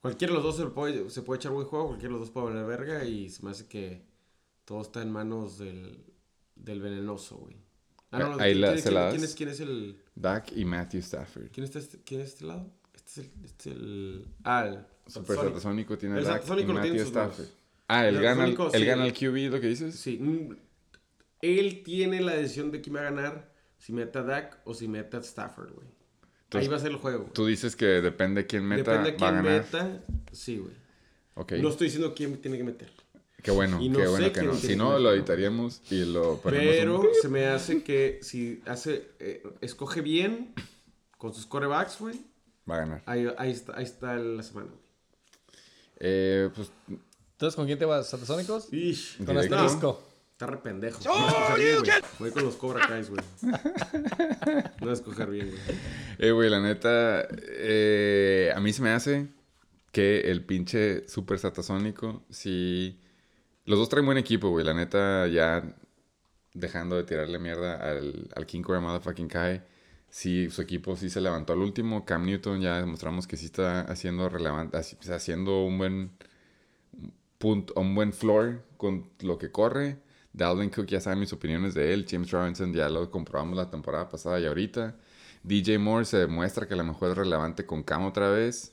[0.00, 2.32] Cualquiera de los dos se puede, se puede echar buen juego, cualquiera de los dos
[2.34, 4.02] puede valer verga y se me hace que
[4.64, 6.02] Todo está en manos del,
[6.56, 7.54] del venenoso, güey.
[8.10, 9.96] Ah, Ah, no, no, ahí ¿quién, la- quién- se la quién es, quién es el.
[10.14, 11.46] Dak y Matthew Stafford.
[11.52, 12.70] ¿Quién está este, quién es este lado?
[12.94, 13.44] Este es el.
[13.44, 14.78] Este es el ah, el.
[15.06, 15.96] Super Satasónico.
[15.96, 16.94] Tiene El Dak y Matthew.
[16.96, 17.46] Stafford.
[17.88, 18.86] Ah, él El gana, el, Satasónico, él sí.
[18.86, 19.94] gana el QB, ¿lo que dices?
[19.94, 20.18] Sí.
[21.42, 23.52] Él tiene la decisión de quién va a ganar.
[23.78, 25.88] Si mete a Dak o si mete a Stafford, güey.
[26.52, 27.30] Ahí va a ser el juego.
[27.34, 29.62] Tú dices que depende de quién meta, Depende de va a quién ganar.
[29.62, 30.04] meta.
[30.32, 30.74] Sí, güey.
[31.34, 31.52] Ok.
[31.52, 32.92] No estoy diciendo quién tiene que meter.
[33.42, 34.54] Qué bueno, no qué bueno que no.
[34.54, 39.42] Si no, lo editaríamos y lo Pero un- se me hace que si hace, eh,
[39.60, 40.54] escoge bien
[41.18, 42.20] con sus corebacks, güey,
[42.70, 43.02] Va a ganar.
[43.06, 44.80] ahí, ahí está, ahí está la semana, güey.
[45.98, 46.70] Eh, pues,
[47.32, 48.08] Entonces, ¿con quién te vas?
[48.10, 48.68] ¿Satasónicos?
[49.26, 50.00] Con asterisco.
[50.42, 50.98] Está re pendejo.
[51.04, 52.02] No voy a escoger bien, güey.
[52.18, 53.24] Voy con los Cobra Kais, güey.
[53.42, 55.60] No voy a escoger bien, güey.
[56.18, 59.28] eh, güey, la neta, eh, a mí se me hace
[59.92, 62.98] que el pinche super satasónico, si...
[63.64, 64.64] Los dos traen buen equipo, güey.
[64.64, 65.62] La neta, ya
[66.52, 69.62] dejando de tirarle mierda al, al King Cobra Motherfucking Kai.
[70.10, 72.04] Sí, su equipo sí se levantó al último.
[72.04, 76.10] Cam Newton ya demostramos que sí está haciendo relevante, haciendo un buen
[77.38, 79.98] punto, un buen floor con lo que corre.
[80.32, 82.06] Dalvin Cook ya saben mis opiniones de él.
[82.08, 84.96] James Robinson ya lo comprobamos la temporada pasada y ahorita.
[85.42, 88.72] DJ Moore se demuestra que a lo mejor es relevante con Cam otra vez.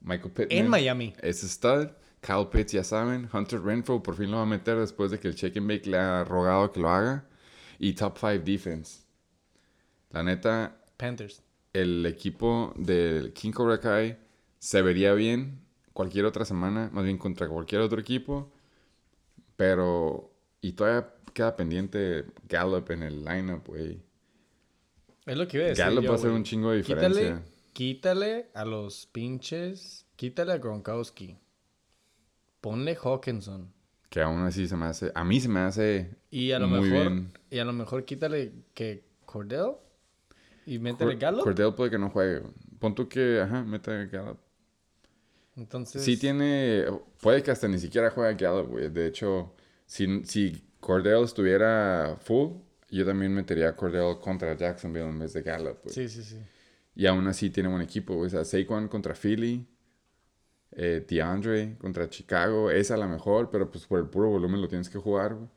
[0.00, 0.58] Michael Pittman.
[0.58, 1.14] En Miami.
[1.22, 1.88] Es stud.
[2.20, 3.28] Kyle Pitts, ya saben.
[3.32, 5.86] Hunter Renfro por fin lo va a meter después de que el check and bake
[5.86, 7.24] le ha rogado que lo haga.
[7.78, 9.04] Y top 5 defense.
[10.10, 11.42] La neta, Panthers.
[11.72, 14.18] el equipo del King Cobra Kai
[14.58, 15.60] se vería bien
[15.92, 18.52] cualquier otra semana, más bien contra cualquier otro equipo.
[19.56, 20.29] Pero.
[20.60, 24.02] Y todavía queda pendiente Gallup en el lineup, güey.
[25.26, 25.84] Es lo que iba a decir.
[25.84, 26.38] Gallup yo, va a hacer güey.
[26.38, 27.52] un chingo de Quítale, diferencia.
[27.72, 30.06] quítale a los pinches.
[30.16, 31.38] Quítale a Gronkowski.
[32.60, 33.72] Ponle Hawkinson.
[34.10, 35.12] Que aún así se me hace.
[35.14, 36.16] A mí se me hace.
[36.30, 37.08] Y a lo muy mejor.
[37.08, 37.32] bien.
[37.50, 39.76] Y a lo mejor quítale que Cordell.
[40.66, 41.44] Y métele Gallup.
[41.44, 42.42] Cordell puede que no juegue.
[42.78, 43.40] Pon tú que.
[43.40, 44.38] Ajá, mete Gallup.
[45.56, 46.02] Entonces.
[46.04, 46.86] Sí tiene...
[47.20, 48.88] Puede que hasta ni siquiera juegue Gallup, güey.
[48.88, 49.54] De hecho,
[49.90, 52.52] si, si Cordell estuviera full,
[52.90, 55.92] yo también metería a Cordell contra Jacksonville en vez de Gallup, güey.
[55.92, 56.38] Sí, sí, sí.
[56.94, 58.28] Y aún así tiene buen equipo, güey.
[58.28, 59.66] O sea, Saquon contra Philly.
[60.70, 62.70] Eh, DeAndre contra Chicago.
[62.70, 65.48] Es a la mejor, pero pues por el puro volumen lo tienes que jugar, güey.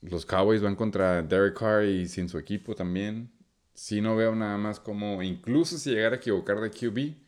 [0.00, 3.30] Los Cowboys van contra Derek Carr y sin su equipo también.
[3.74, 5.22] Sí no veo nada más como...
[5.22, 7.21] Incluso si llegara a equivocar de QB...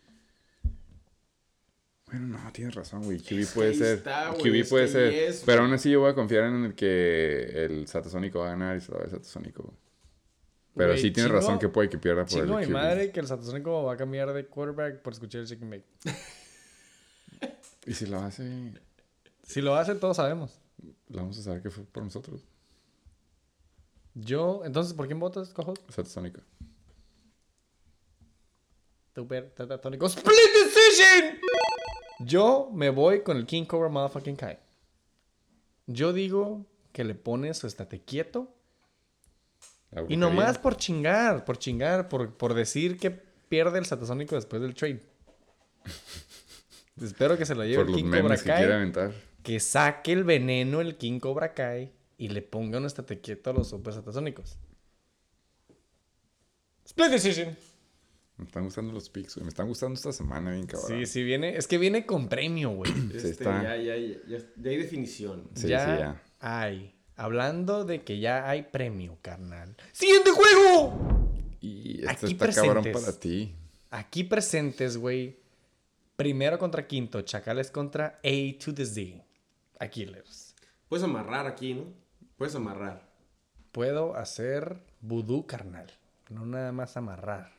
[2.19, 3.19] Bueno, no, tienes razón, güey.
[3.19, 3.99] QB que puede ser.
[3.99, 5.13] está, güey, QB puede ser.
[5.13, 8.51] es, pero aún así yo voy a confiar en el que el Satasónico va a
[8.51, 9.75] ganar y se lo va a Satasónico.
[10.77, 12.73] Pero Güey, sí tienes chingo- razón que puede que pierda por Chingo el mi QB.
[12.73, 15.85] madre que el Satasónico va a cambiar de quarterback por escuchar el chicken bake.
[17.87, 18.73] Y si lo hace,
[19.43, 20.59] Si lo hace, todos sabemos.
[21.09, 22.43] lo vamos a saber que fue por nosotros.
[24.15, 25.75] Yo, entonces, ¿por quién votas, cojo?
[25.91, 26.41] Satasónico.
[29.15, 30.07] Super Tatatónico.
[30.07, 31.39] ¡Split decision!
[32.21, 34.59] Yo me voy con el King Cobra Motherfucking Kai.
[35.87, 38.55] Yo digo que le pones su estate quieto.
[39.91, 44.63] La Y nomás por chingar, por chingar, por, por decir que pierde el Satasónico después
[44.63, 45.03] del trade.
[47.03, 48.65] Espero que se lo lleve Por el King Cobra que Kai.
[48.65, 49.13] aventar.
[49.43, 53.53] Que saque el veneno el King Cobra Kai y le ponga un estate quieto a
[53.53, 54.57] los super satasónicos.
[56.85, 57.57] Split decision.
[58.37, 59.45] Me están gustando los picks, güey.
[59.45, 60.89] Me están gustando esta semana bien cabrón.
[60.89, 61.57] Sí, sí, viene.
[61.57, 62.91] Es que viene con premio, güey.
[62.93, 63.63] Sí, Este, está.
[63.63, 65.49] Ya, ya, ya, ya, ya hay definición.
[65.55, 66.23] Sí, ya, sí, ya.
[66.41, 66.95] hay.
[67.17, 69.77] Hablando de que ya hay premio, carnal.
[69.93, 71.29] ¡Siguiente juego!
[71.61, 73.03] Y esto Aquí está cabrón presentes.
[73.05, 73.55] para ti.
[73.91, 75.39] Aquí presentes, güey.
[76.17, 77.23] Primero contra quinto.
[77.23, 79.25] Chacales contra A to the Z.
[79.79, 80.57] Aquiles.
[80.89, 81.85] Puedes amarrar aquí, ¿no?
[82.37, 83.09] Puedes amarrar.
[83.71, 85.87] Puedo hacer vudú, carnal.
[86.31, 87.53] No nada más amarrar.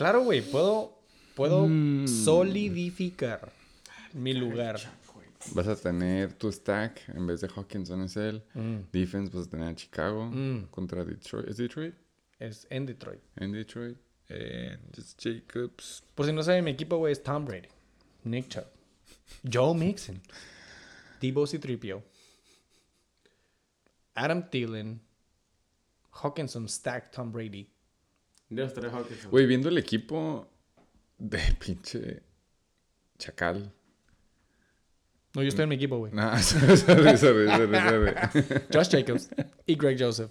[0.00, 0.40] Claro, güey.
[0.40, 0.98] Puedo,
[1.34, 2.08] puedo Mm.
[2.08, 3.52] solidificar
[4.14, 4.80] mi lugar.
[5.52, 8.42] Vas a tener tu stack en vez de Hawkinson es él.
[8.54, 8.76] Mm.
[8.90, 10.68] Defense vas a tener a Chicago Mm.
[10.70, 11.48] contra Detroit.
[11.48, 11.94] ¿Es Detroit?
[12.38, 13.20] Es en Detroit.
[13.36, 13.98] En Detroit.
[14.30, 16.02] And it's Jacobs.
[16.14, 17.68] Por si no saben, mi equipo, güey, es Tom Brady,
[18.24, 18.64] Nick Chubb,
[19.52, 20.18] Joe Mixon,
[21.20, 22.02] Debo Citripio,
[24.14, 25.02] Adam Thielen,
[26.12, 27.68] Hawkinson Stack Tom Brady.
[28.50, 29.30] Ya estaría Hawkinson.
[29.30, 30.48] Güey, viendo el equipo
[31.18, 32.22] de pinche
[33.18, 33.72] Chacal.
[35.34, 36.12] No, yo estoy en mi equipo, güey.
[36.12, 38.14] No, sorry, sorry, sorry, sorry.
[38.72, 39.30] Josh Jacobs
[39.66, 40.30] y Greg Joseph.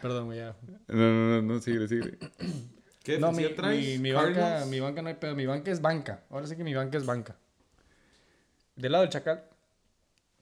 [0.00, 0.56] Perdón, güey, ya.
[0.88, 2.18] No, no, no, no, sigue, sigue.
[3.02, 3.84] ¿Qué No, mi, defensiva traes?
[3.84, 5.34] mi, mi banca, mi banca no hay pedo.
[5.34, 6.22] Mi banca es banca.
[6.30, 7.36] Ahora sí que mi banca es banca.
[8.76, 9.44] Del lado del Chacal,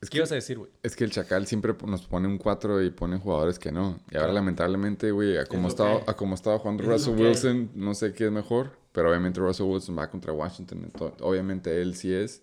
[0.01, 0.71] Es ¿Qué que, ibas a decir, güey?
[0.83, 4.01] es que el Chacal siempre nos pone un 4 y pone jugadores que no.
[4.11, 7.21] Y ahora, lamentablemente, güey, a como estaba, a como estaba jugando Es Russell.
[7.23, 8.79] Wilson, no sé qué es mejor.
[8.93, 10.91] Pero obviamente Russell Wilson va contra Washington.
[11.21, 12.43] obviamente él sí es.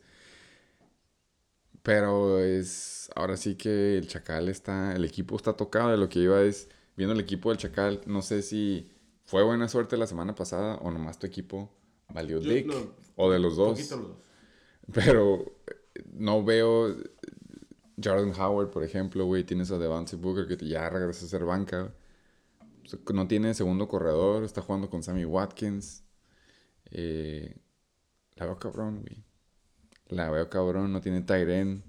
[1.83, 3.09] Pero es.
[3.15, 4.93] Ahora sí que el Chacal está.
[4.95, 5.89] El equipo está tocado.
[5.91, 6.69] De lo que iba es.
[6.95, 8.89] Viendo el equipo del Chacal, no sé si
[9.25, 11.71] fue buena suerte la semana pasada o nomás tu equipo
[12.13, 12.65] valió Yo- dick.
[12.65, 12.75] no,
[13.15, 13.77] o de los dos.
[13.77, 14.17] Poquito los dos.
[14.93, 15.45] Pero
[16.13, 16.95] no veo
[18.01, 19.43] Jordan Howard, por ejemplo, güey.
[19.43, 21.79] Tienes a Devante Booker que ya regresa a ser banca.
[21.81, 21.93] güey.
[22.85, 24.43] O sea, No tiene segundo corredor.
[24.43, 26.03] Está jugando con Sammy Watkins.
[26.91, 27.57] Eh,
[28.35, 29.23] la veo cabrón, güey.
[30.07, 30.93] La veo cabrón.
[30.93, 31.83] No tiene Tyren.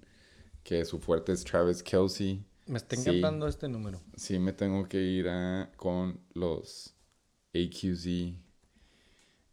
[0.63, 2.45] Que su fuerte es Travis Kelsey.
[2.67, 3.09] Me está Sí.
[3.09, 4.01] encantando este número.
[4.17, 6.95] Sí, me tengo que ir a, con los
[7.55, 8.35] AQZ.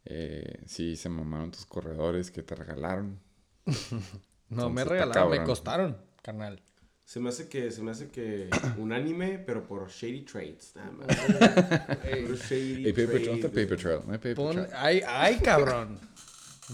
[0.04, 3.20] Eh, sí, se mamaron tus corredores que te regalaron.
[4.48, 6.60] No, Entonces me regalaron, me costaron, carnal.
[7.04, 10.72] Se me hace que, se me hace que unánime, pero por shady trades.
[10.74, 11.06] Nada más.
[11.06, 14.00] Puro shady Hey, paper, the trail?
[14.04, 14.68] No hay paper Pon, trail.
[14.74, 16.00] ay, ay, cabrón.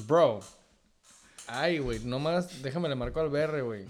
[0.06, 0.40] Bro.
[1.46, 3.84] Ay, güey, nomás déjame le marco al BR, güey.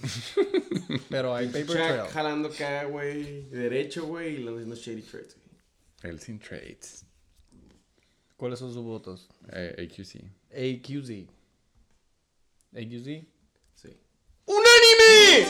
[1.08, 2.00] Pero hay paper Chuck trail.
[2.10, 6.12] jalando acá, güey, derecho, güey, y le haciendo shady trades, güey.
[6.12, 7.04] El sin trades.
[8.36, 9.28] ¿Cuáles son sus votos?
[9.52, 10.24] Eh, AQC.
[10.50, 11.28] AQZ.
[12.74, 13.26] AQZ.
[14.46, 15.48] ¡Unánime!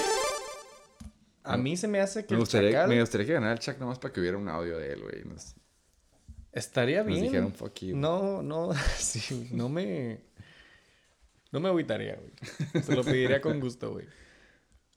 [1.45, 3.59] A mí se me hace que Me el gustaría, Chacal me gustaría que ganara el
[3.59, 5.25] Chuck nomás para que hubiera un audio de él, güey.
[5.25, 5.55] Nos,
[6.53, 7.23] estaría nos bien.
[7.25, 7.97] dijeron fuck you.
[7.97, 10.21] No, no, sí, no me.
[11.51, 12.83] No me agüitaría, güey.
[12.83, 14.07] Se lo pediría con gusto, güey.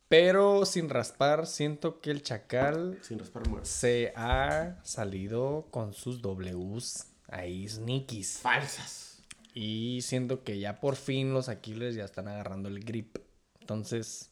[0.07, 3.67] Pero sin raspar, siento que el Chacal Sin raspar muerto.
[3.67, 8.38] se ha salido con sus Ws ahí sneakies.
[8.38, 9.24] Falsas.
[9.53, 13.17] Y siento que ya por fin los Aquiles ya están agarrando el grip.
[13.65, 14.29] Entonces.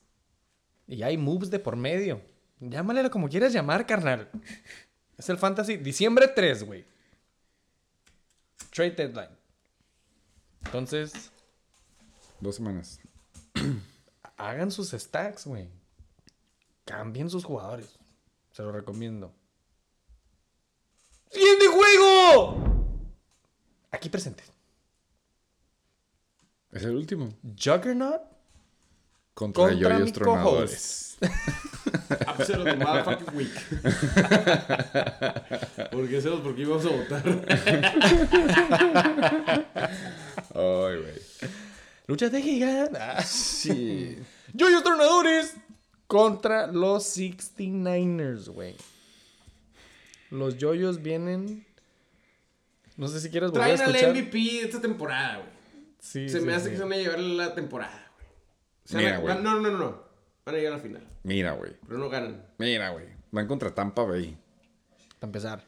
[0.85, 2.21] Y hay moves de por medio.
[2.59, 4.29] Llámale como quieras llamar, carnal.
[5.17, 5.77] Es el Fantasy.
[5.77, 6.85] Diciembre 3, güey.
[8.69, 9.35] Trade deadline.
[10.65, 11.31] Entonces,
[12.39, 12.99] Dos semanas.
[14.37, 15.69] hagan sus stacks, güey.
[16.85, 17.97] Cambien sus jugadores.
[18.51, 19.33] Se lo recomiendo.
[21.31, 23.07] ¡Siguiente juego!
[23.89, 24.43] Aquí presente.
[26.71, 27.29] Es el último.
[27.57, 28.32] Juggernaut
[29.33, 31.17] Contra, contra yoyos mi tronadores.
[31.23, 33.51] Episode of the motherfucking week.
[35.91, 37.23] porque eso es porque íbamos a votar.
[40.53, 41.21] Ay, güey.
[42.07, 43.25] Lucha de gigantes.
[43.27, 44.17] Sí.
[44.53, 45.55] Yoyos Tornadores
[46.07, 48.75] contra los 69ers, güey.
[50.29, 51.65] Los yoyos vienen.
[52.97, 54.15] No sé si quieres volver a Traen al escuchar.
[54.23, 55.49] MVP de esta temporada, güey.
[55.99, 56.71] Sí, Se sí, me hace sí.
[56.71, 58.02] que se van a llevar la temporada.
[58.85, 59.35] Se Mira, güey.
[59.41, 60.03] No, no, no, no.
[60.45, 61.07] Van a llegar a la final.
[61.23, 61.71] Mira, güey.
[61.87, 62.45] Pero no ganan.
[62.57, 63.05] Mira, güey.
[63.31, 64.37] Van contra Tampa Bay.
[65.19, 65.63] Para empezar.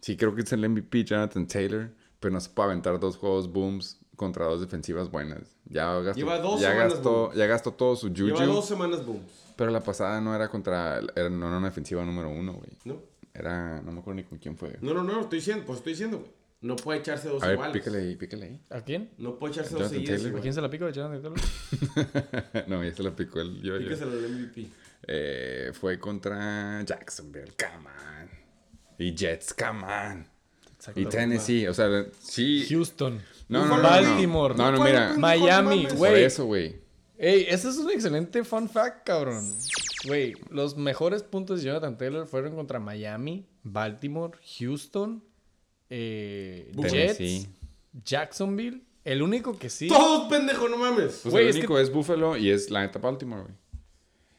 [0.00, 1.90] Sí, creo que es el MVP Jonathan Taylor.
[2.18, 5.56] Pero no se puede aventar dos juegos booms contra dos defensivas buenas.
[5.66, 7.36] Ya gastó, Lleva dos ya semanas gastó, booms.
[7.36, 8.26] ya gastó todo su juju.
[8.26, 9.52] Lleva dos semanas booms.
[9.56, 10.98] Pero la pasada no era contra.
[11.14, 12.70] Era, no era una defensiva número uno, güey.
[12.84, 13.00] ¿No?
[13.32, 13.80] Era.
[13.82, 14.76] No me acuerdo ni con quién fue.
[14.80, 15.20] No, no, no.
[15.20, 16.30] Estoy diciendo, pues estoy diciendo, güey.
[16.60, 17.76] No puede echarse dos A ver, iguales.
[17.76, 18.60] pícale ahí, pícale ahí.
[18.70, 19.10] ¿A quién?
[19.18, 20.38] No puede echarse dos seguidas Taylor.
[20.38, 20.88] ¿A quién se la pico?
[20.88, 22.68] ¿Jonathan Taylor?
[22.68, 23.78] no, ya se la picó el yo.
[23.78, 24.66] Píqueselo al MVP.
[25.06, 28.30] Eh, fue contra Jacksonville, come on.
[28.98, 30.26] Y Jets, come on.
[30.94, 32.64] Y Tennessee, o sea, sí.
[32.68, 33.20] Houston.
[33.48, 33.82] No, no, no, no.
[33.82, 34.54] Baltimore.
[34.54, 35.14] No, no, ¿Cuál mira.
[35.18, 36.24] Miami, güey.
[36.24, 36.80] Eso, güey.
[37.18, 39.44] Ey, ese es un excelente fun fact, cabrón.
[40.06, 45.24] Güey, los mejores puntos de Jonathan Taylor fueron contra Miami, Baltimore, Houston,
[45.90, 47.48] eh, Jets, Tennessee.
[48.04, 48.82] Jacksonville.
[49.04, 49.86] El único que sí.
[49.88, 51.20] Todos pendejo, no mames.
[51.22, 53.54] Pues Güey, el es que- único es Buffalo y es la neta Baltimore, güey.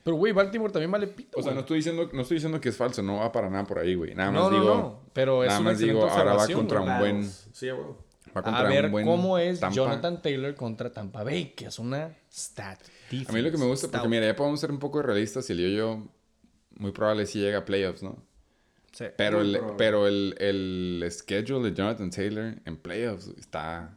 [0.03, 1.37] Pero, güey, Baltimore también vale pito.
[1.39, 3.65] O sea, no estoy diciendo, no estoy diciendo que es falso, no va para nada
[3.65, 4.13] por ahí, güey.
[4.15, 4.75] Nada más no, no, digo.
[4.75, 4.99] no.
[5.13, 6.91] Pero es nada una más digo, ahora va observación, contra güey.
[6.93, 7.29] un buen.
[7.53, 7.85] Sí, güey.
[8.35, 9.75] Va A contra ver un buen cómo es Tampa.
[9.75, 12.79] Jonathan Taylor contra Tampa Bay, que es una stat
[13.27, 15.53] A mí lo que me gusta, porque mira, ya podemos ser un poco realistas y
[15.53, 16.03] el yo-yo
[16.75, 18.17] muy probable sí llega a playoffs, ¿no?
[18.97, 19.05] Sí.
[19.15, 19.75] Pero, el, probable.
[19.77, 23.95] pero el, el schedule de Jonathan Taylor en playoffs está,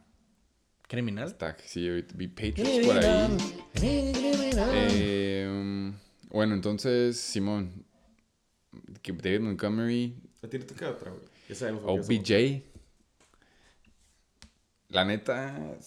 [0.87, 1.27] Criminal.
[1.27, 3.37] está sí, vi Patriots por ahí.
[3.81, 5.95] Eh, um,
[6.29, 7.83] bueno, entonces, Simón,
[9.03, 11.23] David Montgomery, A ti no te queda otra, güey.
[11.49, 11.81] Ya sabemos.
[11.81, 12.63] por qué OBJ.
[14.89, 15.77] La neta,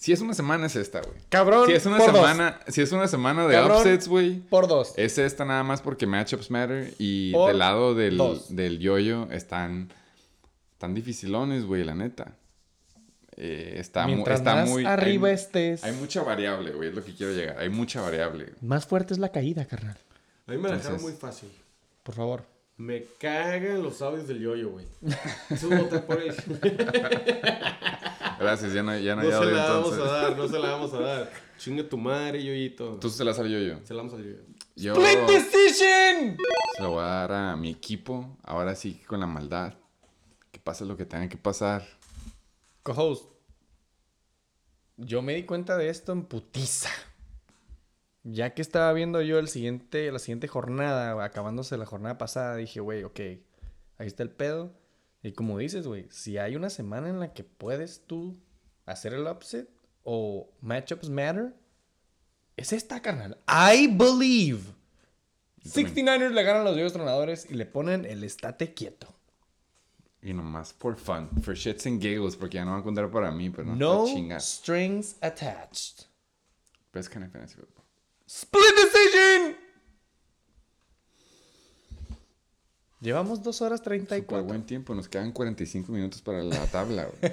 [0.00, 1.18] si es una semana es esta, güey.
[1.28, 1.66] Cabrón.
[1.66, 2.16] Si es una por dos.
[2.16, 3.76] semana, si es una semana de Cabrón.
[3.78, 4.40] upsets, güey.
[4.40, 4.94] Por dos.
[4.96, 8.56] Es esta nada más porque matchups matter y Por del lado del, dos.
[8.56, 9.92] del yoyo están
[10.78, 12.32] tan dificilones, güey, la neta.
[13.36, 14.84] eh, está, mu- Mientras está más muy...
[14.86, 17.58] arriba hay, estés, hay mucha variable, güey, es lo que quiero llegar.
[17.58, 18.54] Hay mucha variable.
[18.62, 19.96] más fuerte es la caída, carnal.
[20.46, 21.50] A mí me la dejaron muy fácil.
[22.02, 22.44] Por favor.
[22.80, 24.86] Me cagan los audios del yoyo, güey.
[25.50, 26.34] Eso voté por él.
[28.40, 30.58] Gracias, ya no, ya no, No hay se audio, la vamos a dar, no se
[30.58, 31.30] la vamos a dar.
[31.58, 32.94] Chinga tu madre, yoyito.
[32.98, 33.84] Tú se la salió yo.
[33.84, 34.36] Se la vamos a dar yo.
[34.76, 36.38] Yo ¡Split decision!
[36.74, 38.38] se lo voy a dar a mi equipo.
[38.44, 39.74] Ahora sí, con la maldad.
[40.50, 41.86] Que pase lo que tenga que pasar.
[42.82, 43.30] Co-host.
[44.96, 46.88] Yo me di cuenta de esto en putiza.
[48.22, 52.80] Ya que estaba viendo yo el siguiente, la siguiente jornada, acabándose la jornada pasada, dije,
[52.80, 53.20] güey, ok,
[53.98, 54.74] ahí está el pedo.
[55.22, 58.38] Y como dices, güey, si hay una semana en la que puedes tú
[58.86, 59.68] hacer el upset
[60.02, 61.54] o matchups matter,
[62.56, 63.38] es esta, carnal.
[63.48, 64.62] I believe.
[65.64, 69.14] 69ers le ganan a los Dios Tronadores y le ponen el estate quieto.
[70.22, 71.30] Y nomás for fun.
[71.42, 72.36] For shits and giggles.
[72.36, 76.06] Porque ya no va a contar para mí, pero no, No strings attached.
[76.92, 77.79] Best kind of fantasy football.
[78.32, 79.56] Split decision.
[83.00, 84.46] Llevamos 2 horas Por 34.
[84.46, 84.94] buen tiempo.
[84.94, 87.32] Nos quedan 45 minutos para la tabla, güey.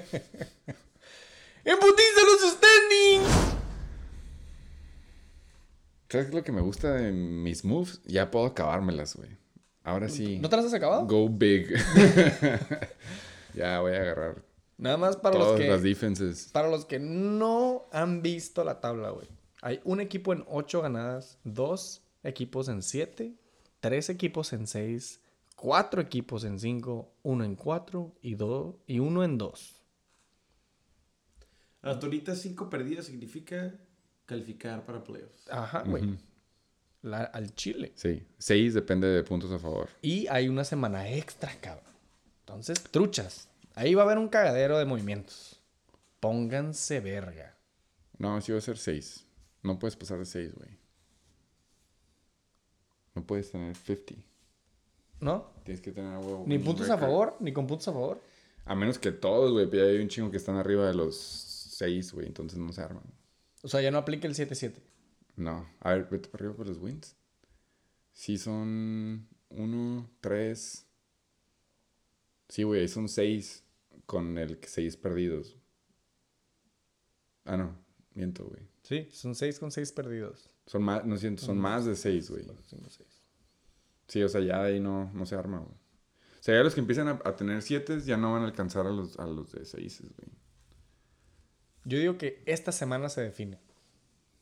[1.64, 3.28] ¡Embutiza los standings!
[6.08, 8.00] ¿Sabes qué es lo que me gusta de mis moves?
[8.04, 9.38] Ya puedo acabármelas, güey.
[9.84, 10.40] Ahora sí.
[10.40, 11.06] ¿No te las has acabado?
[11.06, 11.76] Go big.
[13.54, 14.42] ya voy a agarrar
[14.78, 16.48] Nada más para todas los que las defenses.
[16.52, 19.37] para los que no han visto la tabla, güey.
[19.62, 23.34] Hay un equipo en 8 ganadas, dos equipos en 7,
[23.80, 25.20] tres equipos en 6,
[25.56, 29.74] cuatro equipos en 5, uno en 4 y, do- y uno en 2.
[31.82, 33.74] Hasta ahorita cinco perdidas significa
[34.26, 35.48] calificar para playoffs.
[35.50, 36.18] Ajá, güey.
[37.02, 37.92] La- al Chile.
[37.94, 38.26] Sí.
[38.38, 39.88] Seis depende de puntos a favor.
[40.02, 41.84] Y hay una semana extra, cabrón.
[42.40, 43.48] Entonces, truchas.
[43.74, 45.62] Ahí va a haber un cagadero de movimientos.
[46.18, 47.56] Pónganse verga.
[48.18, 49.24] No, sí va a ser seis.
[49.62, 50.70] No puedes pasar de seis, güey.
[53.14, 54.14] No puedes tener 50.
[55.20, 55.52] ¿No?
[55.64, 56.44] Tienes que tener a huevo.
[56.46, 57.08] Ni un puntos a record.
[57.08, 58.22] favor, ni con puntos a favor.
[58.64, 59.68] A menos que todos, güey.
[59.68, 62.26] Pero ya hay un chingo que están arriba de los seis, güey.
[62.26, 63.02] Entonces no se arman.
[63.62, 64.74] O sea, ya no aplica el 7-7.
[65.36, 65.68] No.
[65.80, 67.16] A ver, vete para arriba por los wins.
[68.12, 70.86] Sí son uno, tres.
[72.48, 73.64] Sí, güey, ahí son seis
[74.06, 75.56] con el que seis perdidos.
[77.44, 77.76] Ah, no.
[78.14, 78.68] Miento, güey.
[78.88, 80.48] Sí, son 6 con 6 perdidos.
[80.64, 82.42] Son más, no siento, son más de seis, güey.
[82.68, 83.22] 5, 6.
[84.06, 85.74] Sí, o sea, ya de ahí no, no se arma, güey.
[85.74, 88.86] O sea, ya los que empiezan a, a tener siete ya no van a alcanzar
[88.86, 90.30] a los, a los de seis, güey.
[91.84, 93.58] Yo digo que esta semana se define.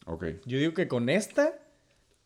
[0.06, 0.24] Ok.
[0.44, 1.58] Yo digo que con esta,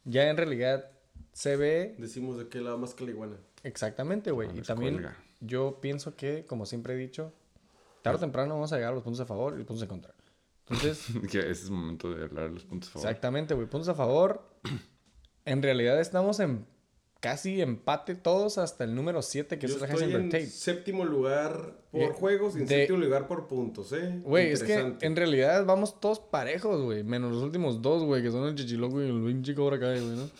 [0.05, 0.91] ya en realidad
[1.33, 3.37] se ve Decimos de qué lado más que la iguana.
[3.63, 4.49] exactamente, güey.
[4.49, 5.17] No Y también cuelga.
[5.41, 7.33] yo pienso que, como siempre he dicho,
[8.03, 9.89] tarde o temprano vamos a llegar a los puntos a favor y los puntos en
[9.89, 10.15] contra.
[10.71, 13.09] Entonces, que ese es el momento de hablar de los puntos a favor.
[13.09, 13.67] Exactamente, güey.
[13.67, 14.43] Puntos a favor.
[15.45, 16.65] En realidad estamos en
[17.21, 20.47] casi empate todos hasta el número 7, que Yo es el estoy en Tate.
[20.47, 24.21] séptimo lugar por Eh, juegos y en de- séptimo lugar por puntos, ¿eh?
[24.23, 27.05] Güey, es que en realidad vamos todos parejos, güey.
[27.05, 30.31] Menos los últimos dos, güey, que son el Chichiloco y el pinche Cobra Kai, güey,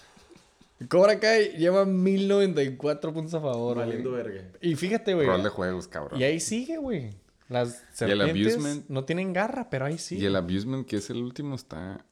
[0.89, 4.43] Cobra Kai lleva 1094 puntos a favor, Valiendo verga.
[4.63, 5.27] Y fíjate, güey.
[5.27, 6.19] Rol de juegos, cabrón.
[6.19, 7.11] Y ahí sigue, güey.
[7.51, 8.89] Las Y el serpientes abusement.
[8.89, 10.17] no tienen garra, pero ahí sí.
[10.17, 12.07] Y el abusement, que es el último, está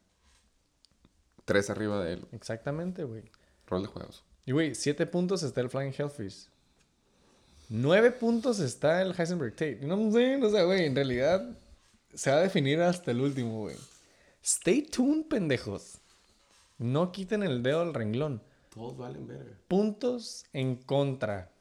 [1.44, 2.26] tres arriba de él.
[2.32, 3.22] Exactamente, güey.
[3.66, 4.24] Rol de juegos.
[4.44, 6.48] Y, güey, 7 puntos está el Flying Hellfish.
[7.68, 9.80] 9 puntos está el Heisenberg Tate.
[9.82, 10.86] No sé, no sé, güey.
[10.86, 11.56] En realidad
[12.12, 13.76] se va a definir hasta el último, güey.
[14.42, 15.98] Stay tuned, pendejos.
[16.78, 18.42] No quiten el dedo del renglón.
[18.74, 19.56] Todos valen verga.
[19.68, 21.52] Puntos en contra.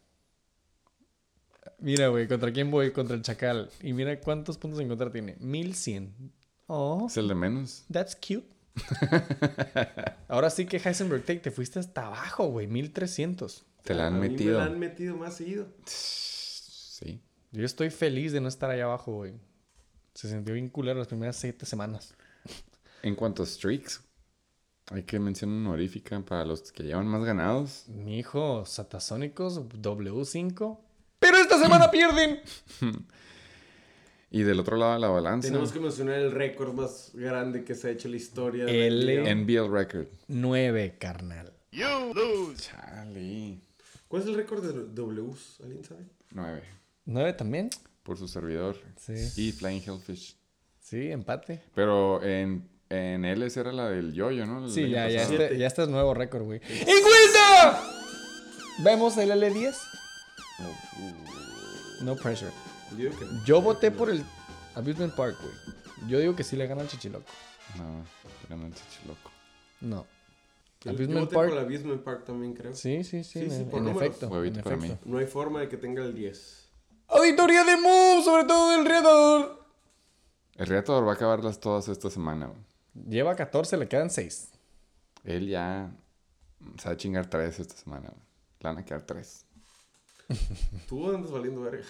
[1.80, 2.92] Mira, güey, ¿contra quién voy?
[2.92, 3.70] Contra el Chacal.
[3.82, 5.36] Y mira cuántos puntos en contra tiene.
[5.40, 6.32] 1100.
[6.68, 7.86] Oh, Es el de menos.
[7.92, 8.48] that's cute.
[10.28, 12.68] Ahora sí que Heisenberg Tate, te fuiste hasta abajo, güey.
[12.68, 13.66] 1300.
[13.84, 14.60] Te la han A mí metido.
[14.60, 15.68] Me la han metido más seguido.
[15.86, 17.22] Sí.
[17.52, 19.34] Yo estoy feliz de no estar allá abajo, güey.
[20.14, 22.14] Se sintió bien culero las primeras siete semanas.
[23.04, 24.02] En cuanto a streaks,
[24.92, 27.86] hay que mencionar honorífica para los que llevan más ganados.
[27.88, 30.80] Mi hijo, Satasónicos, W5.
[31.38, 32.40] ¡Pero esta semana pierden!
[34.30, 37.76] Y del otro lado de la balanza, Tenemos que mencionar el récord más grande que
[37.76, 38.66] se ha hecho en la historia.
[38.66, 39.06] de la L.
[39.24, 39.36] liga.
[39.36, 40.08] NBL record.
[40.28, 41.54] 9, carnal.
[42.58, 43.60] Chale.
[44.08, 45.60] ¿Cuál es el récord de Ws?
[45.64, 46.06] ¿Alguien sabe?
[46.32, 46.64] Nueve.
[47.06, 47.70] ¿9 también?
[48.04, 48.78] Por su servidor.
[48.98, 49.14] Sí.
[49.48, 50.36] Y Flying Hellfish.
[50.82, 51.62] Sí, empate.
[51.76, 54.66] Pero en, en Ls era la del yoyo, ¿no?
[54.66, 56.60] El Sí, ya, ya, este, ya este es nuevo récord, güey.
[56.64, 57.82] ¡Encuesta!
[58.84, 59.76] ¿Vemos el L10?
[62.02, 62.52] No pressure.
[62.92, 63.44] Yo digo que no.
[63.46, 64.24] Yo voté por el...
[64.76, 66.10] Abusement Park, güey.
[66.10, 67.26] Yo digo que sí le gana al Chichiloco.
[67.78, 68.04] No,
[68.48, 69.32] gana el chichiloco.
[69.82, 70.06] No.
[70.84, 71.52] Yo Abusement voté por Park.
[71.54, 72.76] el Abusement Park también, creo.
[72.76, 73.42] Sí, sí, sí.
[73.42, 74.44] Sí, sí, en, por en efecto.
[74.44, 75.00] En efecto.
[75.06, 76.70] No hay forma de que tenga el 10.
[77.08, 79.66] Auditoría de Move, sobre todo del Reador.
[80.56, 82.48] El Reator va a acabarlas todas esta semana.
[82.48, 82.60] güey.
[83.10, 84.52] Lleva 14, le quedan 6.
[85.24, 85.92] Él ya
[86.78, 88.10] se va a chingar tres esta semana.
[88.10, 88.22] güey.
[88.60, 89.46] Le van a quedar tres.
[90.88, 91.84] Tú andas valiendo verga.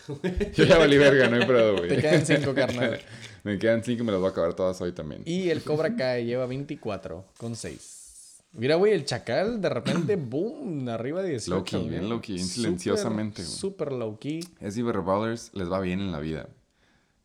[0.53, 1.89] Yo ya valí verga, no hay pedo, güey.
[1.89, 2.99] Te quedan 5, carnal.
[3.43, 5.21] Me quedan cinco y me las voy a acabar todas hoy también.
[5.25, 8.43] Y el Cobra Kai lleva 24 con 6.
[8.51, 11.55] Mira, güey, el Chacal de repente, boom, arriba de 18.
[11.55, 11.89] Low-key, güey.
[11.89, 13.55] bien bien Súper, silenciosamente, güey.
[13.55, 14.41] Súper low key.
[14.59, 16.49] SB Ballers les va bien en la vida.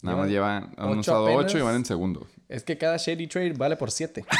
[0.02, 1.44] Nada más Llevan han ocho usado apenas.
[1.46, 2.26] 8 y van en segundo.
[2.48, 4.24] Es que cada Shady Trade vale por 7.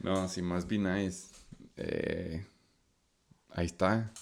[0.00, 1.26] No, sí, más be nice.
[1.76, 2.44] Eh,
[3.58, 4.12] ahí está.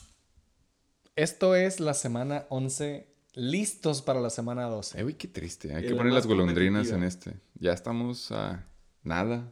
[1.15, 3.07] Esto es la semana 11.
[3.35, 4.99] Listos para la semana 12.
[4.99, 5.75] Eh, güey, qué triste.
[5.75, 7.35] Hay Y que la poner las golondrinas en este.
[7.59, 8.65] Ya estamos a
[9.03, 9.51] nada.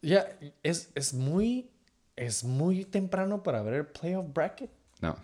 [0.00, 0.26] Ya,
[0.62, 1.70] es, es muy.
[2.16, 4.70] Es muy temprano para ver el playoff bracket.
[5.02, 5.16] No.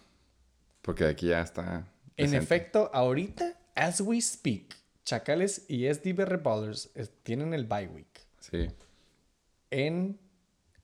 [0.83, 1.89] Porque aquí ya está.
[2.19, 4.77] En efecto, ahorita, as we speak,
[5.07, 8.27] Chacales y SDB Ballers eh, tienen el bye week.
[8.41, 8.69] Sí.
[9.71, 10.19] En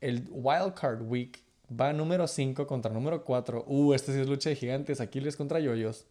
[0.00, 3.64] el Wild Card Week va número 5 contra número 4.
[3.66, 5.00] Uh, este sí es lucha de gigantes.
[5.00, 6.06] Aquiles contra Yoyos.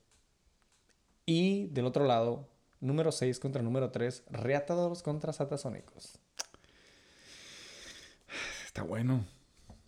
[1.25, 2.47] Y del otro lado,
[2.79, 4.23] número 6 contra número 3.
[4.29, 6.19] Reatadores contra Satasónicos.
[8.65, 9.25] Está bueno.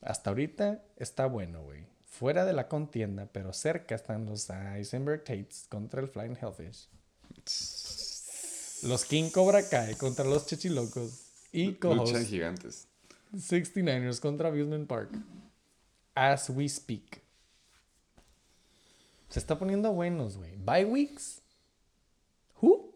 [0.01, 1.85] Hasta ahorita está bueno, güey.
[2.01, 6.89] Fuera de la contienda, pero cerca están los Eisenberg Tates contra el Flying Hellfish.
[8.83, 11.25] Los King Cobra Kai contra los Chichilocos.
[11.51, 12.87] Y Lucha de gigantes.
[13.33, 15.11] 69ers contra Abusement Park.
[16.15, 17.21] As we speak.
[19.29, 20.55] Se está poniendo buenos, güey.
[20.57, 21.41] Bye weeks.
[22.61, 22.93] ¿Who?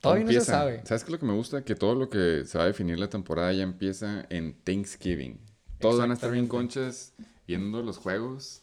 [0.00, 0.52] Todavía no se Empieza.
[0.52, 0.82] sabe.
[0.84, 1.64] ¿Sabes qué es lo que me gusta?
[1.64, 5.40] Que todo lo que se va a definir la temporada ya empieza en Thanksgiving.
[5.80, 7.12] Todos van a estar bien conchas
[7.46, 8.62] viendo los juegos.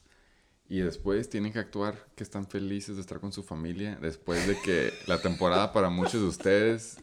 [0.69, 3.97] Y después tienen que actuar que están felices de estar con su familia.
[4.01, 6.97] Después de que la temporada para muchos de ustedes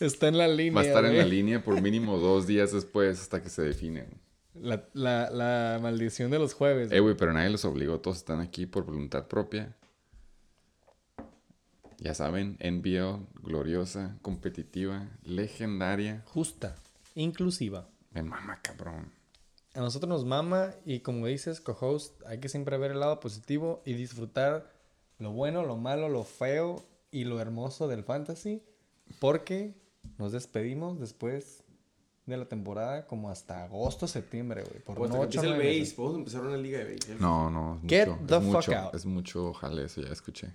[0.00, 0.74] Está en la línea.
[0.74, 4.06] va a estar en la línea por mínimo dos días después hasta que se define.
[4.54, 6.92] La, la- la maldición de los jueves.
[6.92, 8.00] Eh, güey, pero nadie los obligó.
[8.00, 9.74] Todos están aquí por voluntad propia.
[11.98, 16.22] Ya saben, NBL, gloriosa, competitiva, legendaria.
[16.26, 16.74] Justa.
[17.14, 17.88] Inclusiva.
[18.12, 19.10] Me mama, cabrón.
[19.74, 23.82] A nosotros nos mama y como dices, co-host, hay que siempre ver el lado positivo
[23.84, 24.70] y disfrutar
[25.18, 28.62] lo bueno, lo malo, lo feo y lo hermoso del fantasy
[29.18, 29.74] porque
[30.18, 31.63] nos despedimos después
[32.26, 34.80] de la temporada como hasta agosto, septiembre, güey.
[34.82, 35.94] Por O hasta no que ocho, empiece el base.
[35.94, 37.16] Podemos empezar una liga de base.
[37.20, 38.26] No, no, es Get mucho.
[38.26, 38.94] the es fuck mucho, out.
[38.94, 40.48] Es mucho, ojalá eso ya escuché.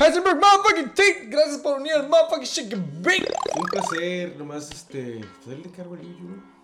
[0.00, 3.24] Heisenberg motherfucking Tate, gracias por unir al motherfucking chicken break.
[3.52, 4.36] Fue un placer.
[4.36, 5.20] Nomás, este...
[5.44, 6.54] Pues le encargo al Yuyu, ¿no?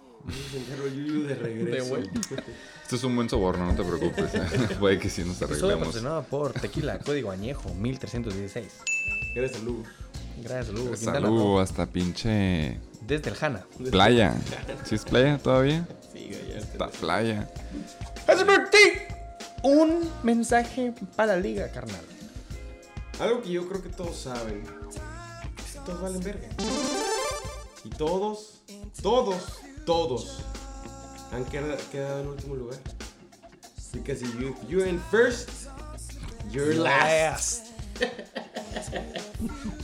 [0.52, 1.89] Le encargo al Yuyu de regreso.
[1.89, 2.20] vuelta.
[2.82, 4.32] Esto es un buen soborno, no te preocupes.
[4.81, 5.86] Puede que sí nos arreglemos.
[5.86, 8.66] patrocinado por Tequila, código añejo 1316.
[9.34, 9.84] Gracias, Lugo.
[10.42, 10.97] Gracias, Lugo.
[10.97, 11.58] Salud Roo.
[11.60, 13.66] hasta pinche Desde el Hanna.
[13.90, 14.34] playa.
[14.84, 15.84] ¿Sí es playa todavía?
[16.12, 16.84] Sí, güey, ya está.
[16.86, 17.50] Está playa.
[18.24, 19.08] Tate,
[19.64, 22.00] un mensaje para la liga, carnal.
[23.18, 24.62] Algo que yo creo que todos saben
[25.58, 26.48] es que todos valen verga.
[27.84, 28.60] Y todos,
[29.02, 30.44] todos, todos
[31.32, 32.78] han queda- quedado en último lugar.
[33.92, 35.50] Because if you, you're in first,
[36.52, 37.66] you're last.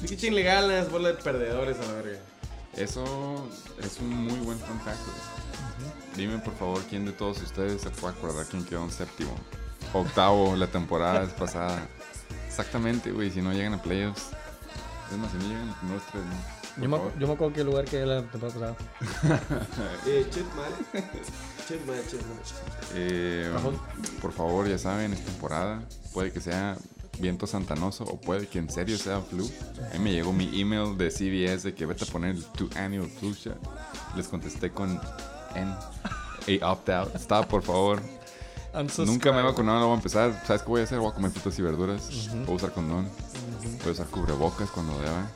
[0.04, 2.18] Así que ganas, bola de perdedores a la verga.
[2.76, 3.48] Eso
[3.82, 5.16] es un muy buen fact, güey.
[6.14, 9.34] Dime por favor quién de todos ustedes se puede acordar quién quedó en séptimo.
[9.92, 11.86] Octavo la temporada pasada.
[12.46, 13.30] Exactamente, güey.
[13.30, 14.30] Si no llegan a playoffs.
[15.10, 16.56] Es más, si no llegan a los primeros tres, ¿no?
[16.82, 18.76] Yo me, yo me acuerdo qué lugar que la temporada
[19.14, 19.40] pasada.
[20.06, 20.72] Eh, chet mal.
[21.66, 22.38] Chet mal, chet mal.
[22.94, 23.50] Eh,
[24.20, 25.82] por favor, ya saben, es temporada.
[26.12, 26.76] Puede que sea
[27.18, 29.48] viento santanoso o puede que en serio sea flu.
[29.92, 32.68] A mí me llegó mi email de CVS de que vete a poner el two
[32.76, 33.58] annual flu shot.
[34.16, 35.00] Les contesté con
[35.54, 35.74] N.
[36.62, 37.14] A opt-out.
[37.16, 38.00] Stop, por favor.
[39.06, 40.42] Nunca me he vacunado, no voy a empezar.
[40.46, 40.98] ¿Sabes qué voy a hacer?
[40.98, 42.30] Voy a comer frutas y verduras.
[42.44, 43.08] Voy a usar condón.
[43.80, 45.30] Voy a usar cubrebocas cuando deba.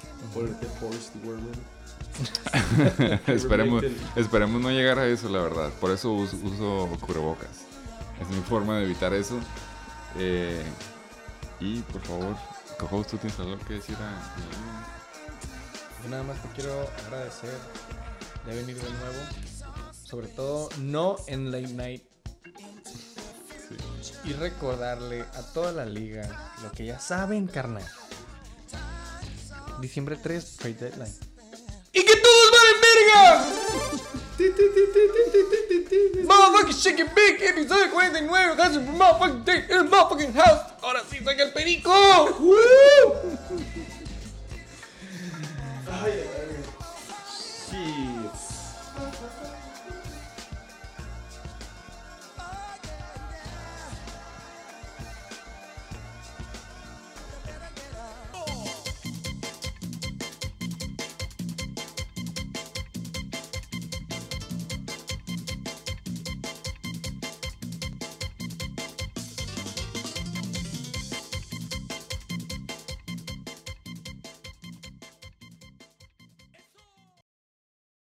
[3.26, 3.84] Esperemos,
[4.15, 5.70] esperemos no llegar a eso, la verdad.
[5.81, 7.49] Por eso uso, uso cubrebocas.
[8.20, 9.39] Es mi forma de evitar eso.
[10.18, 10.62] Eh,
[11.61, 12.37] y por favor,
[12.79, 17.55] Cojo, ¿tú tienes algo que decir a Yo nada más te quiero agradecer
[18.47, 19.93] de venir de nuevo.
[19.93, 22.03] Sobre todo, no en late night.
[24.25, 27.85] Y recordarle a toda la liga lo que ya saben, carnal.
[29.81, 31.30] Diciembre 3, trade deadline.
[31.93, 33.47] ¡Y que todos van en verga!
[36.25, 40.60] Motherfucking Chicken Big, episodio 49, gracias por motherfucking day in the motherfucking house.
[40.83, 41.93] Ahora sí, saca el perico.
[47.70, 48.10] Shit.